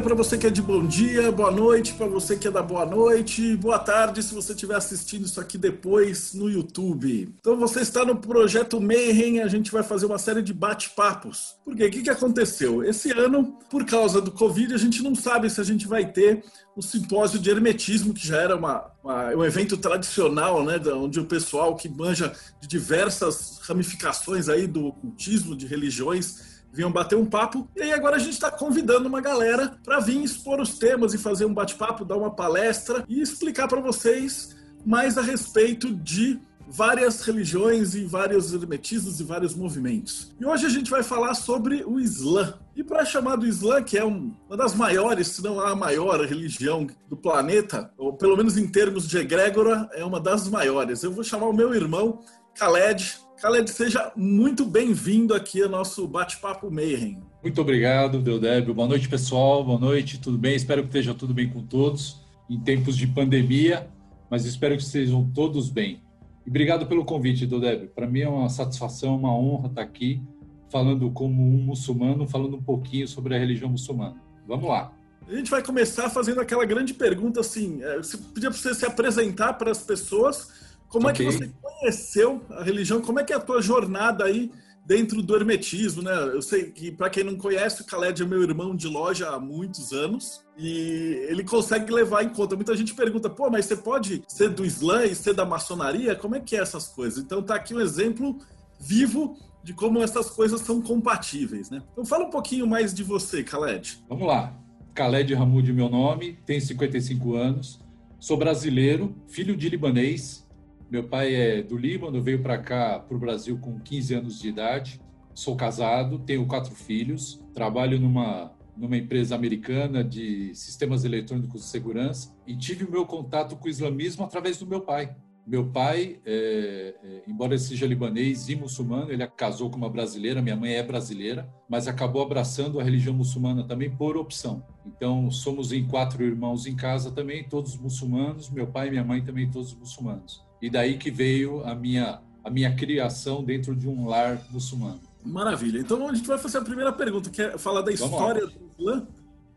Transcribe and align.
para 0.00 0.14
você 0.14 0.38
que 0.38 0.46
é 0.46 0.50
de 0.50 0.62
bom 0.62 0.86
dia, 0.86 1.30
boa 1.30 1.50
noite 1.50 1.92
para 1.92 2.06
você 2.06 2.34
que 2.34 2.48
é 2.48 2.50
da 2.50 2.62
boa 2.62 2.86
noite, 2.86 3.54
boa 3.56 3.78
tarde 3.78 4.22
se 4.22 4.34
você 4.34 4.52
estiver 4.52 4.74
assistindo 4.74 5.26
isso 5.26 5.38
aqui 5.40 5.58
depois 5.58 6.32
no 6.32 6.48
YouTube. 6.48 7.34
Então 7.38 7.56
você 7.56 7.80
está 7.80 8.04
no 8.04 8.16
projeto 8.16 8.80
Mayhem, 8.80 9.40
a 9.40 9.48
gente 9.48 9.70
vai 9.70 9.82
fazer 9.82 10.06
uma 10.06 10.18
série 10.18 10.42
de 10.42 10.54
bate-papos. 10.54 11.56
Por 11.64 11.76
quê? 11.76 11.86
O 11.86 11.90
que, 11.90 12.02
que 12.02 12.10
aconteceu? 12.10 12.82
Esse 12.82 13.10
ano, 13.12 13.58
por 13.68 13.84
causa 13.84 14.20
do 14.20 14.30
Covid, 14.30 14.72
a 14.72 14.78
gente 14.78 15.02
não 15.02 15.14
sabe 15.14 15.50
se 15.50 15.60
a 15.60 15.64
gente 15.64 15.86
vai 15.86 16.10
ter 16.10 16.42
o 16.74 16.80
simpósio 16.80 17.38
de 17.38 17.50
hermetismo, 17.50 18.14
que 18.14 18.26
já 18.26 18.38
era 18.38 18.56
uma, 18.56 18.90
uma, 19.04 19.34
um 19.34 19.44
evento 19.44 19.76
tradicional, 19.76 20.64
né, 20.64 20.80
onde 20.94 21.20
o 21.20 21.26
pessoal 21.26 21.76
que 21.76 21.88
manja 21.88 22.32
de 22.60 22.66
diversas 22.66 23.58
ramificações 23.62 24.48
aí 24.48 24.66
do 24.66 24.86
ocultismo, 24.86 25.54
de 25.54 25.66
religiões, 25.66 26.49
vinham 26.72 26.90
bater 26.90 27.16
um 27.16 27.26
papo. 27.26 27.68
E 27.76 27.82
aí 27.82 27.92
agora 27.92 28.16
a 28.16 28.18
gente 28.18 28.34
está 28.34 28.50
convidando 28.50 29.08
uma 29.08 29.20
galera 29.20 29.78
para 29.84 30.00
vir 30.00 30.22
expor 30.22 30.60
os 30.60 30.78
temas 30.78 31.14
e 31.14 31.18
fazer 31.18 31.44
um 31.44 31.54
bate-papo, 31.54 32.04
dar 32.04 32.16
uma 32.16 32.30
palestra 32.30 33.04
e 33.08 33.20
explicar 33.20 33.68
para 33.68 33.80
vocês 33.80 34.56
mais 34.84 35.18
a 35.18 35.22
respeito 35.22 35.94
de 35.94 36.40
várias 36.70 37.20
religiões 37.22 37.94
e 37.94 38.04
vários 38.04 38.54
hermetismos 38.54 39.18
e 39.18 39.24
vários 39.24 39.54
movimentos. 39.54 40.32
E 40.38 40.46
hoje 40.46 40.66
a 40.66 40.68
gente 40.68 40.90
vai 40.90 41.02
falar 41.02 41.34
sobre 41.34 41.82
o 41.84 41.98
Islã. 41.98 42.54
E 42.76 42.84
para 42.84 43.04
chamar 43.04 43.36
do 43.36 43.46
Islã, 43.46 43.82
que 43.82 43.98
é 43.98 44.04
uma 44.04 44.56
das 44.56 44.74
maiores, 44.74 45.28
se 45.28 45.42
não 45.42 45.60
a 45.60 45.74
maior 45.74 46.24
religião 46.24 46.86
do 47.08 47.16
planeta, 47.16 47.92
ou 47.98 48.12
pelo 48.12 48.36
menos 48.36 48.56
em 48.56 48.68
termos 48.68 49.08
de 49.08 49.18
egrégora, 49.18 49.88
é 49.92 50.04
uma 50.04 50.20
das 50.20 50.48
maiores. 50.48 51.02
Eu 51.02 51.12
vou 51.12 51.24
chamar 51.24 51.46
o 51.46 51.52
meu 51.52 51.74
irmão 51.74 52.20
Khaled, 52.56 53.18
Khaled, 53.42 53.70
seja 53.70 54.12
muito 54.14 54.66
bem-vindo 54.66 55.32
aqui 55.32 55.62
ao 55.62 55.68
nosso 55.70 56.06
bate-papo 56.06 56.70
Mayhem. 56.70 57.22
Muito 57.42 57.58
obrigado, 57.58 58.20
Deodébio. 58.20 58.74
Boa 58.74 58.86
noite, 58.86 59.08
pessoal. 59.08 59.64
Boa 59.64 59.78
noite, 59.78 60.20
tudo 60.20 60.36
bem? 60.36 60.54
Espero 60.54 60.82
que 60.82 60.88
esteja 60.88 61.14
tudo 61.14 61.32
bem 61.32 61.48
com 61.48 61.62
todos 61.62 62.20
em 62.50 62.60
tempos 62.60 62.98
de 62.98 63.06
pandemia, 63.06 63.88
mas 64.28 64.44
espero 64.44 64.76
que 64.76 64.82
estejam 64.82 65.30
todos 65.34 65.70
bem. 65.70 66.02
E 66.44 66.50
obrigado 66.50 66.84
pelo 66.84 67.02
convite, 67.02 67.46
Deodébio. 67.46 67.88
Para 67.88 68.06
mim 68.06 68.20
é 68.20 68.28
uma 68.28 68.50
satisfação, 68.50 69.16
uma 69.16 69.34
honra 69.34 69.68
estar 69.68 69.80
aqui 69.80 70.22
falando 70.68 71.10
como 71.10 71.42
um 71.42 71.62
muçulmano, 71.62 72.28
falando 72.28 72.58
um 72.58 72.62
pouquinho 72.62 73.08
sobre 73.08 73.34
a 73.34 73.38
religião 73.38 73.70
muçulmana. 73.70 74.16
Vamos 74.46 74.68
lá. 74.68 74.92
A 75.26 75.34
gente 75.34 75.50
vai 75.50 75.62
começar 75.62 76.10
fazendo 76.10 76.42
aquela 76.42 76.66
grande 76.66 76.92
pergunta 76.92 77.40
assim, 77.40 77.82
é, 77.82 77.96
você 77.96 78.18
podia 78.18 78.50
você 78.50 78.74
se 78.74 78.84
apresentar 78.84 79.54
para 79.54 79.70
as 79.70 79.82
pessoas 79.82 80.69
como 80.90 81.08
okay. 81.08 81.26
é 81.26 81.30
que 81.30 81.36
você 81.36 81.50
conheceu 81.62 82.42
a 82.50 82.62
religião? 82.62 83.00
Como 83.00 83.20
é 83.20 83.24
que 83.24 83.32
é 83.32 83.36
a 83.36 83.40
tua 83.40 83.62
jornada 83.62 84.24
aí 84.24 84.50
dentro 84.84 85.22
do 85.22 85.36
hermetismo, 85.36 86.02
né? 86.02 86.12
Eu 86.34 86.42
sei 86.42 86.64
que, 86.64 86.90
para 86.90 87.08
quem 87.08 87.22
não 87.22 87.36
conhece, 87.36 87.80
o 87.80 87.86
Khaled 87.86 88.20
é 88.20 88.26
meu 88.26 88.42
irmão 88.42 88.74
de 88.74 88.88
loja 88.88 89.30
há 89.30 89.38
muitos 89.38 89.92
anos 89.92 90.44
e 90.58 91.26
ele 91.28 91.44
consegue 91.44 91.92
levar 91.92 92.24
em 92.24 92.28
conta. 92.30 92.56
Muita 92.56 92.76
gente 92.76 92.92
pergunta, 92.92 93.30
pô, 93.30 93.48
mas 93.48 93.66
você 93.66 93.76
pode 93.76 94.24
ser 94.26 94.50
do 94.50 94.66
Islã 94.66 95.04
e 95.04 95.14
ser 95.14 95.32
da 95.32 95.44
maçonaria? 95.44 96.16
Como 96.16 96.34
é 96.34 96.40
que 96.40 96.56
é 96.56 96.60
essas 96.60 96.88
coisas? 96.88 97.22
Então 97.22 97.40
tá 97.40 97.54
aqui 97.54 97.72
um 97.72 97.80
exemplo 97.80 98.36
vivo 98.80 99.38
de 99.62 99.72
como 99.72 100.02
essas 100.02 100.28
coisas 100.28 100.60
são 100.62 100.82
compatíveis, 100.82 101.70
né? 101.70 101.80
Então 101.92 102.04
fala 102.04 102.24
um 102.24 102.30
pouquinho 102.30 102.66
mais 102.66 102.92
de 102.92 103.04
você, 103.04 103.42
Khaled. 103.44 104.02
Vamos 104.08 104.26
lá. 104.26 104.58
Khaled 104.92 105.32
Hamoud, 105.34 105.72
meu 105.72 105.88
nome, 105.88 106.36
tenho 106.44 106.60
55 106.60 107.36
anos, 107.36 107.78
sou 108.18 108.36
brasileiro, 108.36 109.14
filho 109.28 109.56
de 109.56 109.68
libanês, 109.68 110.44
meu 110.90 111.04
pai 111.04 111.34
é 111.34 111.62
do 111.62 111.76
Líbano, 111.76 112.20
veio 112.20 112.42
para 112.42 112.58
cá, 112.58 112.98
para 112.98 113.16
o 113.16 113.20
Brasil, 113.20 113.56
com 113.58 113.78
15 113.78 114.14
anos 114.14 114.40
de 114.40 114.48
idade. 114.48 115.00
Sou 115.32 115.54
casado, 115.54 116.18
tenho 116.18 116.44
quatro 116.46 116.74
filhos, 116.74 117.40
trabalho 117.54 118.00
numa, 118.00 118.52
numa 118.76 118.96
empresa 118.96 119.36
americana 119.36 120.02
de 120.02 120.52
sistemas 120.52 121.04
eletrônicos 121.04 121.62
de 121.62 121.68
segurança 121.68 122.36
e 122.44 122.56
tive 122.56 122.84
o 122.84 122.90
meu 122.90 123.06
contato 123.06 123.54
com 123.56 123.66
o 123.66 123.70
islamismo 123.70 124.24
através 124.24 124.58
do 124.58 124.66
meu 124.66 124.80
pai. 124.80 125.14
Meu 125.46 125.66
pai, 125.70 126.20
é, 126.26 126.94
é, 127.02 127.22
embora 127.26 127.54
ele 127.54 127.60
seja 127.60 127.86
libanês 127.86 128.48
e 128.48 128.56
muçulmano, 128.56 129.12
ele 129.12 129.26
casou 129.28 129.70
com 129.70 129.76
uma 129.76 129.88
brasileira, 129.88 130.42
minha 130.42 130.56
mãe 130.56 130.74
é 130.74 130.82
brasileira, 130.82 131.48
mas 131.68 131.86
acabou 131.86 132.22
abraçando 132.22 132.80
a 132.80 132.82
religião 132.82 133.14
muçulmana 133.14 133.64
também 133.64 133.90
por 133.90 134.16
opção. 134.16 134.64
Então, 134.84 135.30
somos 135.30 135.72
em 135.72 135.86
quatro 135.86 136.24
irmãos 136.24 136.66
em 136.66 136.74
casa 136.74 137.12
também, 137.12 137.44
todos 137.44 137.76
muçulmanos, 137.76 138.50
meu 138.50 138.66
pai 138.66 138.88
e 138.88 138.90
minha 138.90 139.04
mãe 139.04 139.24
também 139.24 139.50
todos 139.50 139.72
muçulmanos. 139.74 140.49
E 140.60 140.68
daí 140.68 140.98
que 140.98 141.10
veio 141.10 141.64
a 141.64 141.74
minha, 141.74 142.20
a 142.44 142.50
minha 142.50 142.74
criação 142.74 143.42
dentro 143.42 143.74
de 143.74 143.88
um 143.88 144.06
lar 144.06 144.40
muçulmano. 144.50 145.00
Maravilha. 145.24 145.78
Então 145.78 146.08
a 146.08 146.14
gente 146.14 146.26
vai 146.26 146.38
fazer 146.38 146.58
a 146.58 146.62
primeira 146.62 146.92
pergunta, 146.92 147.30
que 147.30 147.42
é 147.42 147.58
falar 147.58 147.82
da 147.82 147.92
história 147.92 148.46
do 148.46 148.54
Islã. 148.78 149.06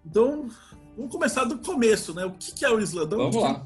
Então, 0.05 0.49
vamos 0.97 1.11
começar 1.11 1.45
do 1.45 1.57
começo, 1.59 2.13
né? 2.13 2.25
O 2.25 2.31
que 2.31 2.65
é 2.65 2.69
o 2.69 2.79
Islã? 2.79 3.05
vamos 3.07 3.35
lá. 3.35 3.65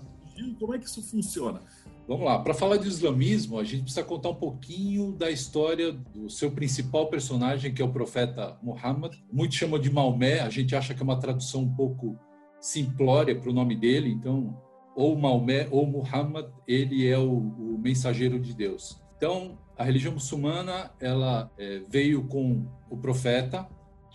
Como 0.59 0.75
é 0.75 0.79
que 0.79 0.85
isso 0.85 1.01
funciona? 1.01 1.61
Vamos 2.07 2.25
lá. 2.25 2.39
Para 2.39 2.53
falar 2.53 2.77
de 2.77 2.87
islamismo, 2.87 3.59
a 3.59 3.63
gente 3.63 3.83
precisa 3.83 4.03
contar 4.03 4.29
um 4.29 4.35
pouquinho 4.35 5.11
da 5.11 5.29
história 5.29 5.91
do 5.91 6.29
seu 6.29 6.49
principal 6.51 7.07
personagem, 7.07 7.73
que 7.73 7.81
é 7.81 7.85
o 7.85 7.91
profeta 7.91 8.55
Muhammad. 8.63 9.15
Muitos 9.31 9.57
chamam 9.57 9.77
de 9.77 9.91
Maomé, 9.91 10.39
a 10.39 10.49
gente 10.49 10.73
acha 10.73 10.93
que 10.93 11.01
é 11.01 11.03
uma 11.03 11.19
tradução 11.19 11.61
um 11.61 11.75
pouco 11.75 12.17
simplória 12.61 13.37
para 13.37 13.49
o 13.49 13.53
nome 13.53 13.75
dele, 13.75 14.09
então 14.09 14.55
ou 14.97 15.15
Maomé 15.15 15.67
ou 15.69 15.85
Muhammad, 15.85 16.47
ele 16.67 17.07
é 17.07 17.15
o, 17.19 17.29
o 17.31 17.77
mensageiro 17.77 18.39
de 18.39 18.51
Deus. 18.51 18.99
Então, 19.15 19.55
a 19.77 19.83
religião 19.83 20.11
muçulmana 20.11 20.91
ela 20.99 21.51
é, 21.55 21.83
veio 21.87 22.23
com 22.23 22.65
o 22.89 22.97
profeta 22.97 23.69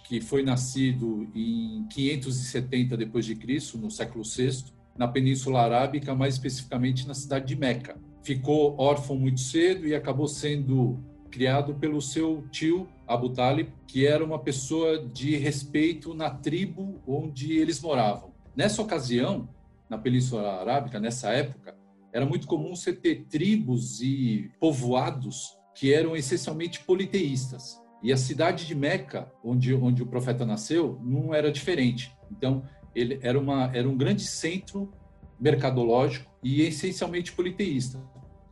que 0.05 0.21
foi 0.21 0.43
nascido 0.43 1.31
em 1.33 1.87
570 1.89 2.97
depois 2.97 3.25
de 3.25 3.37
Cristo, 3.37 3.79
no 3.79 3.93
século 3.93 4.25
VI, 4.25 4.65
na 4.99 5.07
Península 5.07 5.61
Arábica, 5.63 6.17
mais 6.17 6.35
especificamente 6.35 7.07
na 7.07 7.15
cidade 7.15 7.47
de 7.47 7.57
Meca. 7.57 7.97
Ficou 8.21 8.75
órfão 8.77 9.17
muito 9.17 9.39
cedo 9.39 9.87
e 9.87 9.95
acabou 9.95 10.27
sendo 10.27 10.99
criado 11.31 11.77
pelo 11.77 12.03
seu 12.03 12.45
tio 12.51 12.89
Abu 13.07 13.31
Talib, 13.31 13.69
que 13.87 14.05
era 14.05 14.25
uma 14.25 14.41
pessoa 14.41 14.99
de 14.99 15.37
respeito 15.37 16.13
na 16.13 16.29
tribo 16.29 17.01
onde 17.07 17.53
eles 17.53 17.81
moravam. 17.81 18.33
Nessa 18.55 18.83
ocasião, 18.83 19.49
na 19.93 19.99
Península 19.99 20.59
Arábica, 20.59 20.99
nessa 20.99 21.29
época, 21.33 21.77
era 22.15 22.25
muito 22.25 22.47
comum 22.47 22.75
você 22.75 22.95
ter 22.95 23.27
tribos 23.27 24.01
e 24.01 24.51
povoados 24.59 25.55
que 25.75 25.93
eram 25.93 26.17
essencialmente 26.17 26.81
politeístas. 26.81 27.79
E 28.03 28.11
a 28.11 28.17
cidade 28.17 28.67
de 28.67 28.75
Meca, 28.75 29.31
onde, 29.45 29.75
onde 29.75 30.03
o 30.03 30.07
profeta 30.07 30.47
nasceu, 30.47 30.99
não 31.03 31.35
era 31.35 31.53
diferente. 31.53 32.11
Então, 32.31 32.63
ele 32.95 33.19
era, 33.23 33.39
uma, 33.39 33.71
era 33.77 33.87
um 33.87 33.95
grande 33.95 34.23
centro 34.23 34.91
mercadológico 35.39 36.33
e 36.43 36.63
essencialmente 36.63 37.31
politeísta. 37.31 38.03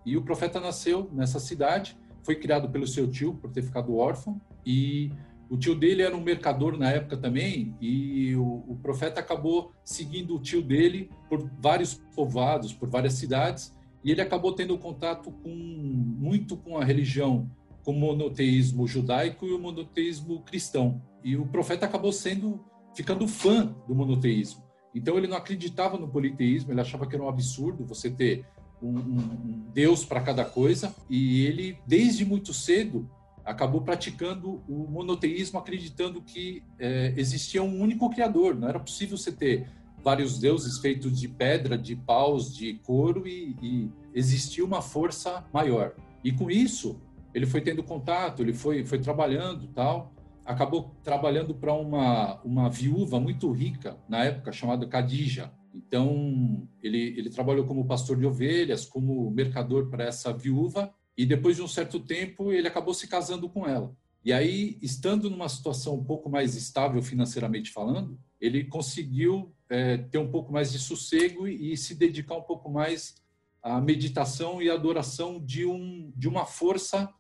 E 0.05 0.19
o 0.19 0.23
profeta 0.23 0.61
nasceu 0.61 1.09
nessa 1.11 1.41
cidade, 1.41 1.97
foi 2.23 2.37
criado 2.37 2.69
pelo 2.69 2.87
seu 2.87 3.11
tio 3.11 3.33
por 3.33 3.51
ter 3.51 3.63
ficado 3.63 3.97
órfão 3.97 4.39
e 4.65 5.11
o 5.51 5.59
tio 5.59 5.75
dele 5.75 6.03
era 6.03 6.17
um 6.17 6.23
mercador 6.23 6.79
na 6.79 6.89
época 6.91 7.17
também, 7.17 7.75
e 7.81 8.37
o, 8.37 8.65
o, 8.69 8.79
profeta 8.81 9.19
acabou 9.19 9.73
seguindo 9.85 10.37
o 10.37 10.39
tio 10.41 10.63
dele 10.63 11.11
por 11.29 11.51
vários 11.61 11.95
povoados, 12.15 12.73
por 12.73 12.89
várias 12.89 13.15
cidades, 13.15 13.77
e 14.05 14.13
ele 14.13 14.21
acabou 14.21 14.53
tendo 14.53 14.79
contato 14.79 15.33
com 15.33 15.51
muito 15.51 16.57
com 16.57 16.79
a 16.79 16.85
religião, 16.85 17.51
com 17.85 17.91
o 17.91 17.99
monoteísmo 17.99 18.87
judaico 18.87 19.45
e 19.45 19.53
o 19.53 19.59
monoteísmo 19.59 20.41
cristão. 20.43 21.03
E 21.25 21.37
o 21.37 21.45
profeta 21.45 21.85
acabou 21.85 22.13
sendo 22.13 22.65
ficando 22.95 23.27
fã 23.27 23.75
do 23.89 23.95
monoteísmo. 23.95 24.63
Então 24.95 25.19
ele 25.19 25.27
não 25.27 25.37
acreditava 25.37 25.99
no 25.99 26.07
politeísmo, 26.07 26.73
ele 26.73 26.81
achava 26.81 27.09
que 27.09 27.15
era 27.17 27.25
um 27.25 27.29
absurdo 27.29 27.85
você 27.85 28.09
ter 28.09 28.47
um, 28.81 28.89
um, 28.89 29.19
um 29.19 29.65
Deus 29.75 30.05
para 30.05 30.21
cada 30.21 30.45
coisa, 30.45 30.95
e 31.09 31.45
ele 31.45 31.77
desde 31.87 32.25
muito 32.25 32.55
cedo 32.55 33.11
acabou 33.45 33.81
praticando 33.83 34.63
o 34.69 34.87
monoteísmo, 34.89 35.59
acreditando 35.59 36.23
que 36.23 36.63
é, 36.79 37.13
existia 37.17 37.63
um 37.63 37.81
único 37.81 38.09
criador. 38.11 38.55
Não 38.55 38.69
era 38.69 38.79
possível 38.79 39.17
você 39.17 39.33
ter 39.33 39.69
vários 40.03 40.39
deuses 40.39 40.79
feitos 40.79 41.19
de 41.19 41.29
pedra, 41.29 41.77
de 41.77 41.95
paus, 41.95 42.55
de 42.55 42.75
couro 42.75 43.27
e, 43.27 43.57
e 43.63 43.91
existia 44.15 44.65
uma 44.65 44.83
força 44.83 45.45
maior. 45.53 45.95
E 46.25 46.33
com 46.33 46.51
isso 46.51 47.01
ele 47.35 47.47
foi 47.47 47.61
tendo 47.61 47.83
contato, 47.83 48.43
ele 48.43 48.53
foi 48.53 48.85
foi 48.85 48.99
trabalhando, 48.99 49.69
tal. 49.69 50.13
Acabou 50.45 50.95
trabalhando 51.03 51.55
para 51.55 51.73
uma 51.73 52.41
uma 52.43 52.69
viúva 52.69 53.21
muito 53.21 53.51
rica 53.53 53.97
na 54.09 54.25
época 54.25 54.53
chamada 54.53 54.87
Khadija. 54.87 55.53
Então 55.75 56.67
ele 56.83 57.19
ele 57.19 57.31
trabalhou 57.31 57.65
como 57.65 57.87
pastor 57.87 58.17
de 58.17 58.27
ovelhas, 58.27 58.85
como 58.85 59.31
mercador 59.31 59.89
para 59.89 60.05
essa 60.05 60.33
viúva 60.33 60.93
e 61.17 61.27
depois 61.27 61.57
de 61.57 61.63
um 61.63 61.69
certo 61.69 62.01
tempo 62.01 62.53
ele 62.53 62.69
acabou 62.69 62.95
se 62.95 63.07
casando 63.07 63.49
com 63.49 63.67
ela. 63.67 63.95
E 64.25 64.33
aí, 64.33 64.79
estando 64.83 65.31
numa 65.31 65.49
situação 65.49 65.95
um 65.95 66.05
pouco 66.05 66.29
mais 66.29 66.55
estável 66.55 67.01
financeiramente 67.03 67.71
falando, 67.71 68.19
ele 68.39 68.65
conseguiu 68.65 69.55
é, 69.69 69.97
ter 69.97 70.19
um 70.19 70.31
pouco 70.31 70.53
mais 70.53 70.71
de 70.71 70.79
sossego 70.79 71.49
e, 71.49 71.73
e 71.73 71.77
se 71.77 71.95
dedicar 71.95 72.37
um 72.37 72.43
pouco 72.43 72.71
mais 72.71 73.15
à 73.63 73.81
meditação 73.81 74.61
e 74.61 74.69
adoração 74.69 75.43
de, 75.43 75.65
um, 75.65 76.13
de 76.15 76.29
uma 76.29 76.45
força 76.45 77.13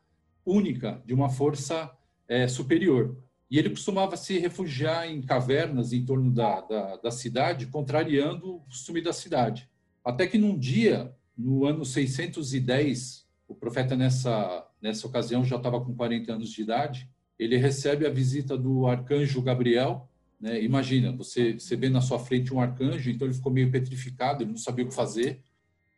única, 0.44 1.02
de 1.06 1.14
uma 1.14 1.31
força 1.31 1.90
é, 2.28 2.46
superior. 2.48 3.16
E 3.50 3.58
ele 3.58 3.70
costumava 3.70 4.16
se 4.16 4.38
refugiar 4.38 5.08
em 5.08 5.20
cavernas 5.20 5.92
em 5.92 6.04
torno 6.04 6.31
da, 6.31 6.60
da, 6.60 6.96
da, 6.96 7.10
cidade, 7.10 7.66
contrariando 7.66 8.56
o 8.56 8.60
costume 8.60 9.02
da 9.02 9.12
cidade. 9.12 9.69
Até 10.04 10.26
que 10.26 10.38
num 10.38 10.56
dia, 10.56 11.14
no 11.37 11.64
ano 11.64 11.84
610, 11.84 13.26
o 13.50 13.55
profeta 13.55 13.97
nessa, 13.97 14.64
nessa 14.81 15.06
ocasião 15.08 15.44
já 15.44 15.56
estava 15.56 15.81
com 15.81 15.93
40 15.93 16.32
anos 16.32 16.50
de 16.50 16.62
idade, 16.62 17.11
ele 17.37 17.56
recebe 17.56 18.06
a 18.06 18.11
visita 18.11 18.56
do 18.56 18.87
arcanjo 18.87 19.43
Gabriel. 19.43 20.08
Né? 20.41 20.62
Imagina, 20.62 21.11
você, 21.11 21.55
você 21.55 21.75
vê 21.75 21.88
na 21.88 22.00
sua 22.00 22.20
frente 22.20 22.55
um 22.55 22.61
arcanjo, 22.61 23.11
então 23.11 23.26
ele 23.26 23.35
ficou 23.35 23.52
meio 23.52 23.69
petrificado, 23.69 24.44
ele 24.44 24.50
não 24.50 24.56
sabia 24.56 24.85
o 24.85 24.88
que 24.88 24.94
fazer. 24.94 25.41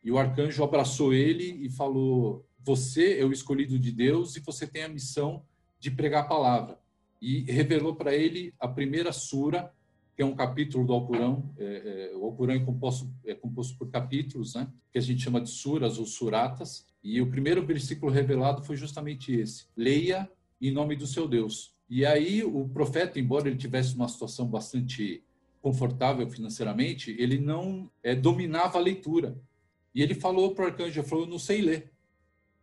E 0.03 0.11
o 0.11 0.17
arcanjo 0.17 0.63
abraçou 0.63 1.13
ele 1.13 1.63
e 1.63 1.69
falou: 1.69 2.43
Você 2.63 3.19
é 3.19 3.23
o 3.23 3.31
escolhido 3.31 3.77
de 3.77 3.91
Deus 3.91 4.35
e 4.35 4.39
você 4.39 4.65
tem 4.65 4.83
a 4.83 4.89
missão 4.89 5.43
de 5.79 5.91
pregar 5.91 6.23
a 6.23 6.27
palavra 6.27 6.79
e 7.21 7.43
revelou 7.43 7.95
para 7.95 8.15
ele 8.15 8.53
a 8.59 8.67
primeira 8.67 9.13
sura, 9.13 9.71
que 10.15 10.23
é 10.23 10.25
um 10.25 10.35
capítulo 10.35 10.85
do 10.85 10.91
Alcorão. 10.91 11.53
É, 11.57 12.11
é, 12.13 12.17
o 12.17 12.25
Alcorão 12.25 12.55
é 12.55 12.59
composto, 12.59 13.07
é 13.25 13.35
composto 13.35 13.77
por 13.77 13.89
capítulos, 13.89 14.55
né? 14.55 14.67
que 14.91 14.97
a 14.97 15.01
gente 15.01 15.21
chama 15.21 15.39
de 15.39 15.49
suras 15.49 15.99
ou 15.99 16.05
suratas. 16.05 16.85
E 17.03 17.21
o 17.21 17.29
primeiro 17.29 17.65
versículo 17.65 18.11
revelado 18.11 18.63
foi 18.63 18.75
justamente 18.75 19.33
esse: 19.33 19.65
Leia 19.75 20.29
em 20.61 20.71
nome 20.71 20.95
do 20.95 21.05
seu 21.05 21.27
Deus. 21.27 21.73
E 21.89 22.05
aí 22.05 22.43
o 22.43 22.67
profeta, 22.69 23.19
embora 23.19 23.47
ele 23.47 23.57
tivesse 23.57 23.95
uma 23.95 24.07
situação 24.07 24.47
bastante 24.47 25.23
confortável 25.61 26.27
financeiramente, 26.29 27.15
ele 27.19 27.37
não 27.37 27.89
é, 28.01 28.15
dominava 28.15 28.77
a 28.77 28.81
leitura. 28.81 29.37
E 29.93 30.01
ele 30.01 30.15
falou 30.15 30.55
para 30.55 30.63
o 30.63 30.67
arcanjo, 30.67 31.03
falou, 31.03 31.25
eu 31.25 31.29
não 31.29 31.39
sei 31.39 31.61
ler. 31.61 31.91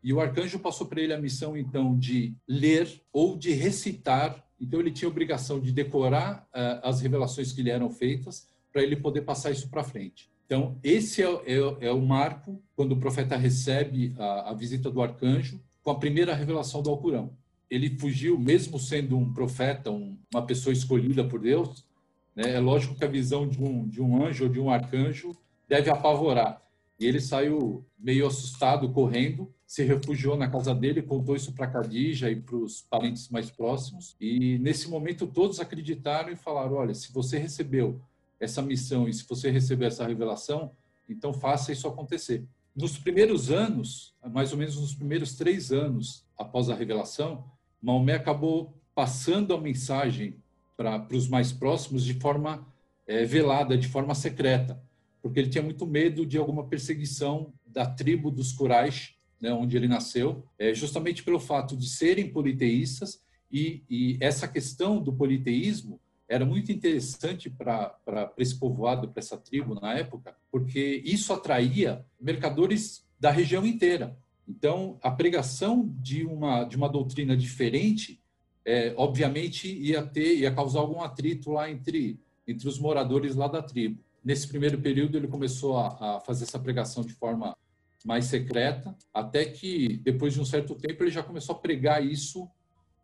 E 0.02 0.12
o 0.12 0.20
arcanjo 0.20 0.58
passou 0.58 0.86
para 0.86 1.00
ele 1.00 1.12
a 1.12 1.20
missão, 1.20 1.56
então, 1.56 1.96
de 1.96 2.34
ler 2.48 3.02
ou 3.12 3.36
de 3.36 3.52
recitar 3.52 4.44
então 4.60 4.78
ele 4.78 4.90
tinha 4.90 5.08
a 5.08 5.10
obrigação 5.10 5.58
de 5.58 5.72
decorar 5.72 6.46
uh, 6.50 6.86
as 6.86 7.00
revelações 7.00 7.50
que 7.52 7.62
lhe 7.62 7.70
eram 7.70 7.88
feitas 7.88 8.48
para 8.70 8.82
ele 8.82 8.94
poder 8.94 9.22
passar 9.22 9.50
isso 9.50 9.70
para 9.70 9.82
frente. 9.82 10.30
Então 10.50 10.76
esse 10.82 11.22
é, 11.22 11.26
é, 11.26 11.86
é, 11.86 11.92
o 11.92 12.00
marco 12.00 12.60
quando 12.74 12.90
o 12.90 12.96
profeta 12.96 13.36
recebe 13.36 14.12
a, 14.18 14.50
a, 14.50 14.52
visita 14.52 14.90
do 14.90 15.00
arcanjo 15.00 15.60
com 15.80 15.92
a 15.92 15.94
primeira 15.94 16.34
revelação 16.34 16.82
do 16.82 16.90
Alcorão. 16.90 17.30
Ele 17.70 17.96
fugiu, 17.96 18.36
mesmo 18.36 18.76
sendo 18.76 19.16
um 19.16 19.32
profeta, 19.32 19.92
um, 19.92 20.18
uma 20.34 20.44
pessoa 20.44 20.72
escolhida 20.72 21.22
por 21.22 21.38
Deus. 21.38 21.86
Né? 22.34 22.54
É 22.54 22.58
lógico 22.58 22.96
que 22.96 23.04
a 23.04 23.08
visão 23.08 23.46
de 23.46 23.62
um, 23.62 23.86
de 23.86 24.02
um 24.02 24.26
anjo 24.26 24.42
ou 24.42 24.50
de 24.50 24.58
um 24.58 24.68
arcanjo 24.68 25.36
deve 25.68 25.88
apavorar. 25.88 26.60
E 26.98 27.06
ele 27.06 27.20
saiu 27.20 27.86
meio 27.96 28.26
assustado, 28.26 28.90
correndo, 28.90 29.54
se 29.64 29.84
refugiou 29.84 30.36
na 30.36 30.50
casa 30.50 30.74
dele, 30.74 31.00
contou 31.00 31.36
isso 31.36 31.52
para 31.52 31.70
Khadija 31.70 32.28
e 32.28 32.34
para 32.34 32.56
os 32.56 32.82
parentes 32.82 33.28
mais 33.28 33.52
próximos. 33.52 34.16
E 34.20 34.58
nesse 34.58 34.90
momento 34.90 35.28
todos 35.28 35.60
acreditaram 35.60 36.32
e 36.32 36.36
falaram: 36.36 36.74
olha, 36.74 36.92
se 36.92 37.12
você 37.12 37.38
recebeu 37.38 38.00
essa 38.40 38.62
missão 38.62 39.08
e 39.08 39.12
se 39.12 39.24
você 39.28 39.50
recebeu 39.50 39.86
essa 39.86 40.06
revelação, 40.06 40.72
então 41.08 41.32
faça 41.32 41.70
isso 41.72 41.86
acontecer. 41.86 42.44
Nos 42.74 42.96
primeiros 42.96 43.50
anos, 43.50 44.14
mais 44.32 44.52
ou 44.52 44.58
menos 44.58 44.76
nos 44.80 44.94
primeiros 44.94 45.36
três 45.36 45.70
anos 45.70 46.24
após 46.38 46.70
a 46.70 46.74
revelação, 46.74 47.44
Maomé 47.82 48.14
acabou 48.14 48.74
passando 48.94 49.54
a 49.54 49.60
mensagem 49.60 50.36
para 50.76 51.06
os 51.12 51.28
mais 51.28 51.52
próximos 51.52 52.04
de 52.04 52.14
forma 52.14 52.66
é, 53.06 53.24
velada, 53.24 53.76
de 53.76 53.88
forma 53.88 54.14
secreta, 54.14 54.82
porque 55.20 55.40
ele 55.40 55.50
tinha 55.50 55.62
muito 55.62 55.86
medo 55.86 56.24
de 56.24 56.38
alguma 56.38 56.66
perseguição 56.66 57.52
da 57.66 57.84
tribo 57.84 58.30
dos 58.30 58.52
Quraysh 58.52 59.14
né, 59.40 59.52
onde 59.52 59.76
ele 59.76 59.88
nasceu, 59.88 60.44
é, 60.58 60.74
justamente 60.74 61.22
pelo 61.22 61.40
fato 61.40 61.76
de 61.76 61.88
serem 61.88 62.30
politeístas 62.30 63.22
e, 63.50 63.82
e 63.88 64.18
essa 64.20 64.46
questão 64.46 65.02
do 65.02 65.12
politeísmo 65.12 65.98
era 66.30 66.46
muito 66.46 66.70
interessante 66.70 67.50
para 67.50 68.32
esse 68.38 68.56
povoado, 68.56 69.08
para 69.08 69.18
essa 69.18 69.36
tribo 69.36 69.74
na 69.74 69.94
época, 69.94 70.32
porque 70.48 71.02
isso 71.04 71.32
atraía 71.32 72.06
mercadores 72.20 73.04
da 73.18 73.32
região 73.32 73.66
inteira. 73.66 74.16
Então, 74.48 74.96
a 75.02 75.10
pregação 75.10 75.92
de 75.98 76.24
uma, 76.24 76.62
de 76.62 76.76
uma 76.76 76.88
doutrina 76.88 77.36
diferente, 77.36 78.22
é, 78.64 78.94
obviamente, 78.96 79.68
ia 79.68 80.02
ter, 80.02 80.36
ia 80.36 80.54
causar 80.54 80.78
algum 80.78 81.02
atrito 81.02 81.50
lá 81.50 81.68
entre, 81.68 82.20
entre 82.46 82.68
os 82.68 82.78
moradores 82.78 83.34
lá 83.34 83.48
da 83.48 83.60
tribo. 83.60 84.00
Nesse 84.24 84.46
primeiro 84.46 84.78
período, 84.80 85.16
ele 85.16 85.26
começou 85.26 85.78
a, 85.78 86.16
a 86.16 86.20
fazer 86.20 86.44
essa 86.44 86.60
pregação 86.60 87.02
de 87.04 87.12
forma 87.12 87.56
mais 88.04 88.26
secreta, 88.26 88.96
até 89.12 89.44
que 89.44 89.96
depois 89.96 90.34
de 90.34 90.40
um 90.40 90.44
certo 90.44 90.76
tempo 90.76 91.02
ele 91.02 91.10
já 91.10 91.24
começou 91.24 91.56
a 91.56 91.58
pregar 91.58 92.04
isso 92.06 92.48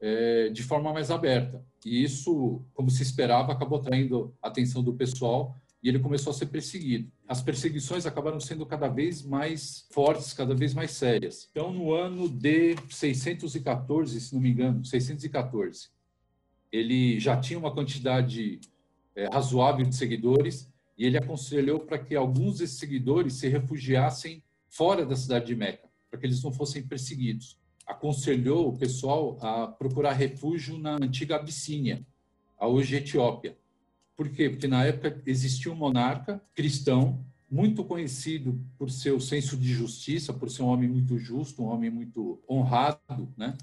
é, 0.01 0.49
de 0.51 0.63
forma 0.63 0.93
mais 0.93 1.11
aberta. 1.11 1.65
E 1.85 2.03
isso, 2.03 2.63
como 2.75 2.91
se 2.91 3.03
esperava, 3.03 3.53
acabou 3.53 3.79
atraindo 3.79 4.35
a 4.43 4.49
atenção 4.49 4.83
do 4.83 4.95
pessoal 4.95 5.57
e 5.83 5.89
ele 5.89 5.99
começou 5.99 6.31
a 6.31 6.35
ser 6.35 6.47
perseguido. 6.47 7.11
As 7.29 7.41
perseguições 7.41 8.07
acabaram 8.07 8.41
sendo 8.41 8.67
cada 8.67 8.89
vez 8.89 9.23
mais 9.23 9.87
fortes, 9.91 10.33
cada 10.33 10.55
vez 10.55 10.75
mais 10.75 10.91
sérias. 10.91 11.49
Então, 11.51 11.73
no 11.73 11.93
ano 11.93 12.29
de 12.29 12.77
614, 12.91 14.21
se 14.21 14.35
não 14.35 14.41
me 14.41 14.51
engano, 14.51 14.85
614, 14.85 15.89
ele 16.73 17.21
já 17.21 17.37
tinha 17.37 17.59
uma 17.59 17.73
quantidade 17.73 18.61
é, 19.15 19.29
razoável 19.29 19.87
de 19.87 19.95
seguidores 19.95 20.69
e 20.99 21.05
ele 21.05 21.19
aconselhou 21.19 21.81
para 21.81 21.99
que 21.99 22.15
alguns 22.15 22.59
desses 22.59 22.79
seguidores 22.79 23.35
se 23.35 23.49
refugiassem 23.49 24.43
fora 24.69 25.05
da 25.07 25.15
cidade 25.15 25.47
de 25.47 25.55
Meca, 25.55 25.89
para 26.11 26.19
que 26.19 26.27
eles 26.27 26.43
não 26.43 26.53
fossem 26.53 26.83
perseguidos. 26.83 27.59
Aconselhou 27.87 28.69
o 28.69 28.77
pessoal 28.77 29.39
a 29.41 29.69
procurar 29.69 30.13
refúgio 30.13 30.77
na 30.77 30.97
antiga 30.97 31.37
Abissínia, 31.37 32.05
a 32.59 32.67
hoje 32.67 32.97
Etiópia. 32.97 33.57
Por 34.17 34.29
quê? 34.29 34.51
Porque 34.51 34.67
na 34.67 34.85
época 34.85 35.23
existia 35.27 35.71
um 35.71 35.77
monarca 35.77 36.43
cristão 36.55 37.25
muito 37.51 37.85
conhecido 37.85 38.61
por 38.77 38.91
seu 38.91 39.21
senso 39.21 39.57
de 39.57 39.73
justiça, 39.73 40.33
por 40.33 40.51
ser 40.51 40.63
um 40.63 40.67
homem 40.67 40.89
muito 40.89 41.17
justo, 41.19 41.63
um 41.63 41.67
homem 41.67 41.91
muito 41.91 42.41
honrado, 42.49 43.33
né? 43.37 43.57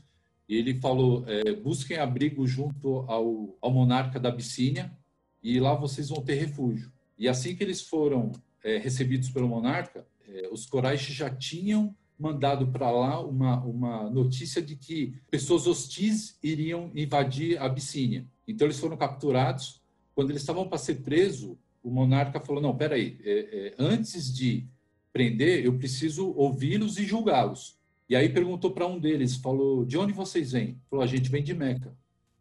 E 0.48 0.56
ele 0.56 0.80
falou: 0.80 1.26
é, 1.28 1.54
busquem 1.54 1.98
abrigo 1.98 2.46
junto 2.48 3.00
ao, 3.08 3.58
ao 3.62 3.72
monarca 3.72 4.20
da 4.20 4.30
Abissínia 4.30 4.92
e 5.42 5.60
lá 5.60 5.74
vocês 5.74 6.10
vão 6.10 6.22
ter 6.22 6.36
refúgio. 6.36 6.92
E 7.18 7.28
assim 7.28 7.56
que 7.56 7.64
eles 7.64 7.82
foram 7.82 8.32
é, 8.64 8.78
recebidos 8.78 9.30
pelo 9.30 9.48
monarca, 9.48 10.06
é, 10.28 10.48
os 10.52 10.66
corais 10.66 11.02
já 11.02 11.30
tinham 11.30 11.96
mandado 12.18 12.68
para 12.68 12.90
lá 12.92 13.20
uma, 13.20 13.64
uma 13.64 14.10
notícia 14.10 14.62
de 14.62 14.76
que 14.76 15.16
pessoas 15.30 15.68
hostis 15.68 16.38
iriam 16.42 16.92
invadir 16.96 17.58
a 17.58 17.66
Abissínia. 17.66 18.26
Então 18.48 18.68
eles 18.68 18.80
foram 18.80 18.98
capturados. 18.98 19.82
Quando 20.16 20.30
eles 20.30 20.42
estavam 20.42 20.68
para 20.68 20.78
ser 20.78 21.02
presos, 21.02 21.58
o 21.82 21.90
monarca 21.90 22.40
falou: 22.40 22.62
não, 22.62 22.76
peraí, 22.76 23.20
é, 23.24 23.32
é, 23.32 23.76
antes 23.78 24.34
de 24.34 24.66
prender, 25.12 25.66
eu 25.66 25.78
preciso 25.78 26.34
ouvi-los 26.36 26.98
e 26.98 27.06
julgá-los. 27.06 27.78
E 28.10 28.16
aí 28.16 28.30
perguntou 28.30 28.72
para 28.72 28.88
um 28.88 29.00
deles, 29.00 29.36
falou: 29.36 29.86
de 29.86 29.98
onde 29.98 30.14
vocês 30.14 30.52
vêm? 30.52 30.80
Falou: 30.90 31.04
a 31.04 31.08
gente 31.08 31.30
vem 31.30 31.44
de 31.44 31.54
Meca. 31.54 31.96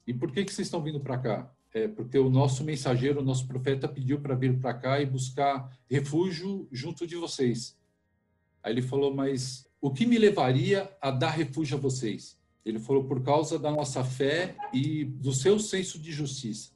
E 0.07 0.13
por 0.13 0.31
que 0.33 0.45
que 0.45 0.53
vocês 0.53 0.67
estão 0.67 0.83
vindo 0.83 1.01
para 1.01 1.19
cá? 1.19 1.53
É 1.75 1.89
porque 1.89 2.19
o 2.19 2.29
nosso 2.29 2.63
mensageiro, 2.65 3.21
o 3.21 3.25
nosso 3.25 3.47
profeta 3.47 3.89
pediu 3.89 4.21
para 4.21 4.35
vir 4.35 4.59
para 4.59 4.75
cá 4.75 5.01
e 5.01 5.07
buscar 5.07 5.71
refúgio 5.89 6.69
junto 6.71 7.07
de 7.07 7.17
vocês. 7.17 7.77
Aí 8.63 8.73
ele 8.73 8.83
falou, 8.83 9.15
mas 9.15 9.67
o 9.81 9.91
que 9.91 10.07
me 10.07 10.19
levaria 10.19 10.91
a 11.01 11.11
dar 11.11 11.31
refúgio 11.31 11.77
a 11.77 11.81
vocês? 11.81 12.39
Ele 12.65 12.79
falou, 12.79 13.05
por 13.05 13.23
causa 13.23 13.59
da 13.59 13.71
nossa 13.71 14.05
fé 14.05 14.55
e 14.73 15.05
do 15.05 15.33
seu 15.33 15.59
senso 15.59 15.99
de 15.99 16.13
justiça. 16.13 16.71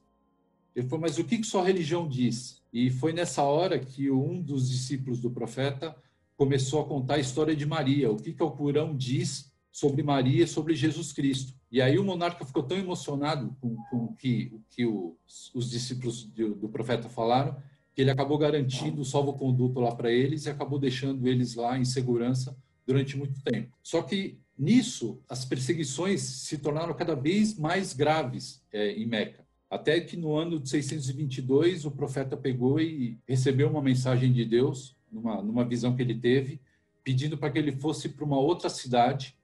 Ele 0.75 0.87
falou, 0.89 1.03
mas 1.03 1.19
o 1.19 1.25
que, 1.25 1.39
que 1.39 1.47
sua 1.47 1.65
religião 1.65 2.09
diz? 2.09 2.61
E 2.73 2.91
foi 2.91 3.13
nessa 3.13 3.43
hora 3.43 3.79
que 3.79 4.11
um 4.11 4.43
dos 4.43 4.69
discípulos 4.69 5.21
do 5.21 5.31
profeta 5.31 5.97
começou 6.37 6.83
a 6.83 6.85
contar 6.85 7.15
a 7.15 7.19
história 7.21 7.57
de 7.57 7.65
Maria, 7.65 8.11
o 8.11 8.17
que, 8.17 8.33
que 8.33 8.43
o 8.43 8.51
Corão 8.51 8.95
diz 8.95 9.51
sobre 9.73 10.03
Maria 10.03 10.45
e 10.45 10.49
sobre 10.49 10.75
Jesus 10.75 11.13
Cristo. 11.13 11.55
E 11.71 11.81
aí 11.81 11.99
o 11.99 12.05
monarca 12.05 12.45
ficou 12.45 12.63
tão 12.63 12.77
emocionado 12.77 13.57
com, 13.61 13.77
com 13.91 14.05
o 14.05 14.15
que, 14.15 14.51
o 14.53 14.63
que 14.69 14.85
os, 14.85 15.51
os 15.55 15.71
discípulos 15.71 16.25
do, 16.25 16.55
do 16.55 16.69
profeta 16.69 17.09
falaram, 17.09 17.57
que 17.97 18.03
ele 18.03 18.11
acabou 18.11 18.37
garantindo 18.37 19.01
o 19.01 19.05
salvo-conduto 19.07 19.81
lá 19.81 19.95
para 19.95 20.13
eles 20.13 20.45
e 20.45 20.51
acabou 20.51 20.79
deixando 20.79 21.27
eles 21.27 21.55
lá 21.55 21.79
em 21.79 21.85
segurança 21.87 22.55
durante 22.87 23.17
muito 23.17 23.43
tempo. 23.43 23.75
Só 23.83 24.03
que 24.03 24.39
nisso, 24.57 25.19
as 25.27 25.47
perseguições 25.47 26.21
se 26.21 26.59
tornaram 26.59 26.93
cada 26.93 27.17
vez 27.17 27.59
mais 27.59 27.95
graves 27.95 28.63
é, 28.71 28.93
em 28.93 29.07
Meca. 29.07 29.47
Até 29.71 29.99
que 29.99 30.15
no 30.15 30.37
ano 30.37 30.61
de 30.61 30.69
622, 30.69 31.87
o 31.87 31.91
profeta 31.91 32.37
pegou 32.37 32.79
e 32.79 33.19
recebeu 33.27 33.71
uma 33.71 33.81
mensagem 33.81 34.31
de 34.31 34.45
Deus, 34.45 34.95
numa, 35.11 35.43
numa 35.43 35.65
visão 35.65 35.97
que 35.97 36.03
ele 36.03 36.15
teve, 36.15 36.61
pedindo 37.03 37.39
para 37.39 37.51
que 37.51 37.59
ele 37.59 37.73
fosse 37.73 38.11
para 38.11 38.27
uma 38.27 38.39
outra 38.39 38.69
cidade 38.69 39.35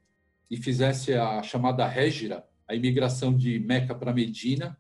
e 0.51 0.59
fizesse 0.59 1.15
a 1.15 1.43
chamada 1.43 1.89
Régira, 1.89 2.45
a 2.69 2.75
imigração 2.75 3.35
de 3.35 3.59
Meca 3.61 3.95
para 3.95 4.13
Medina, 4.13 4.77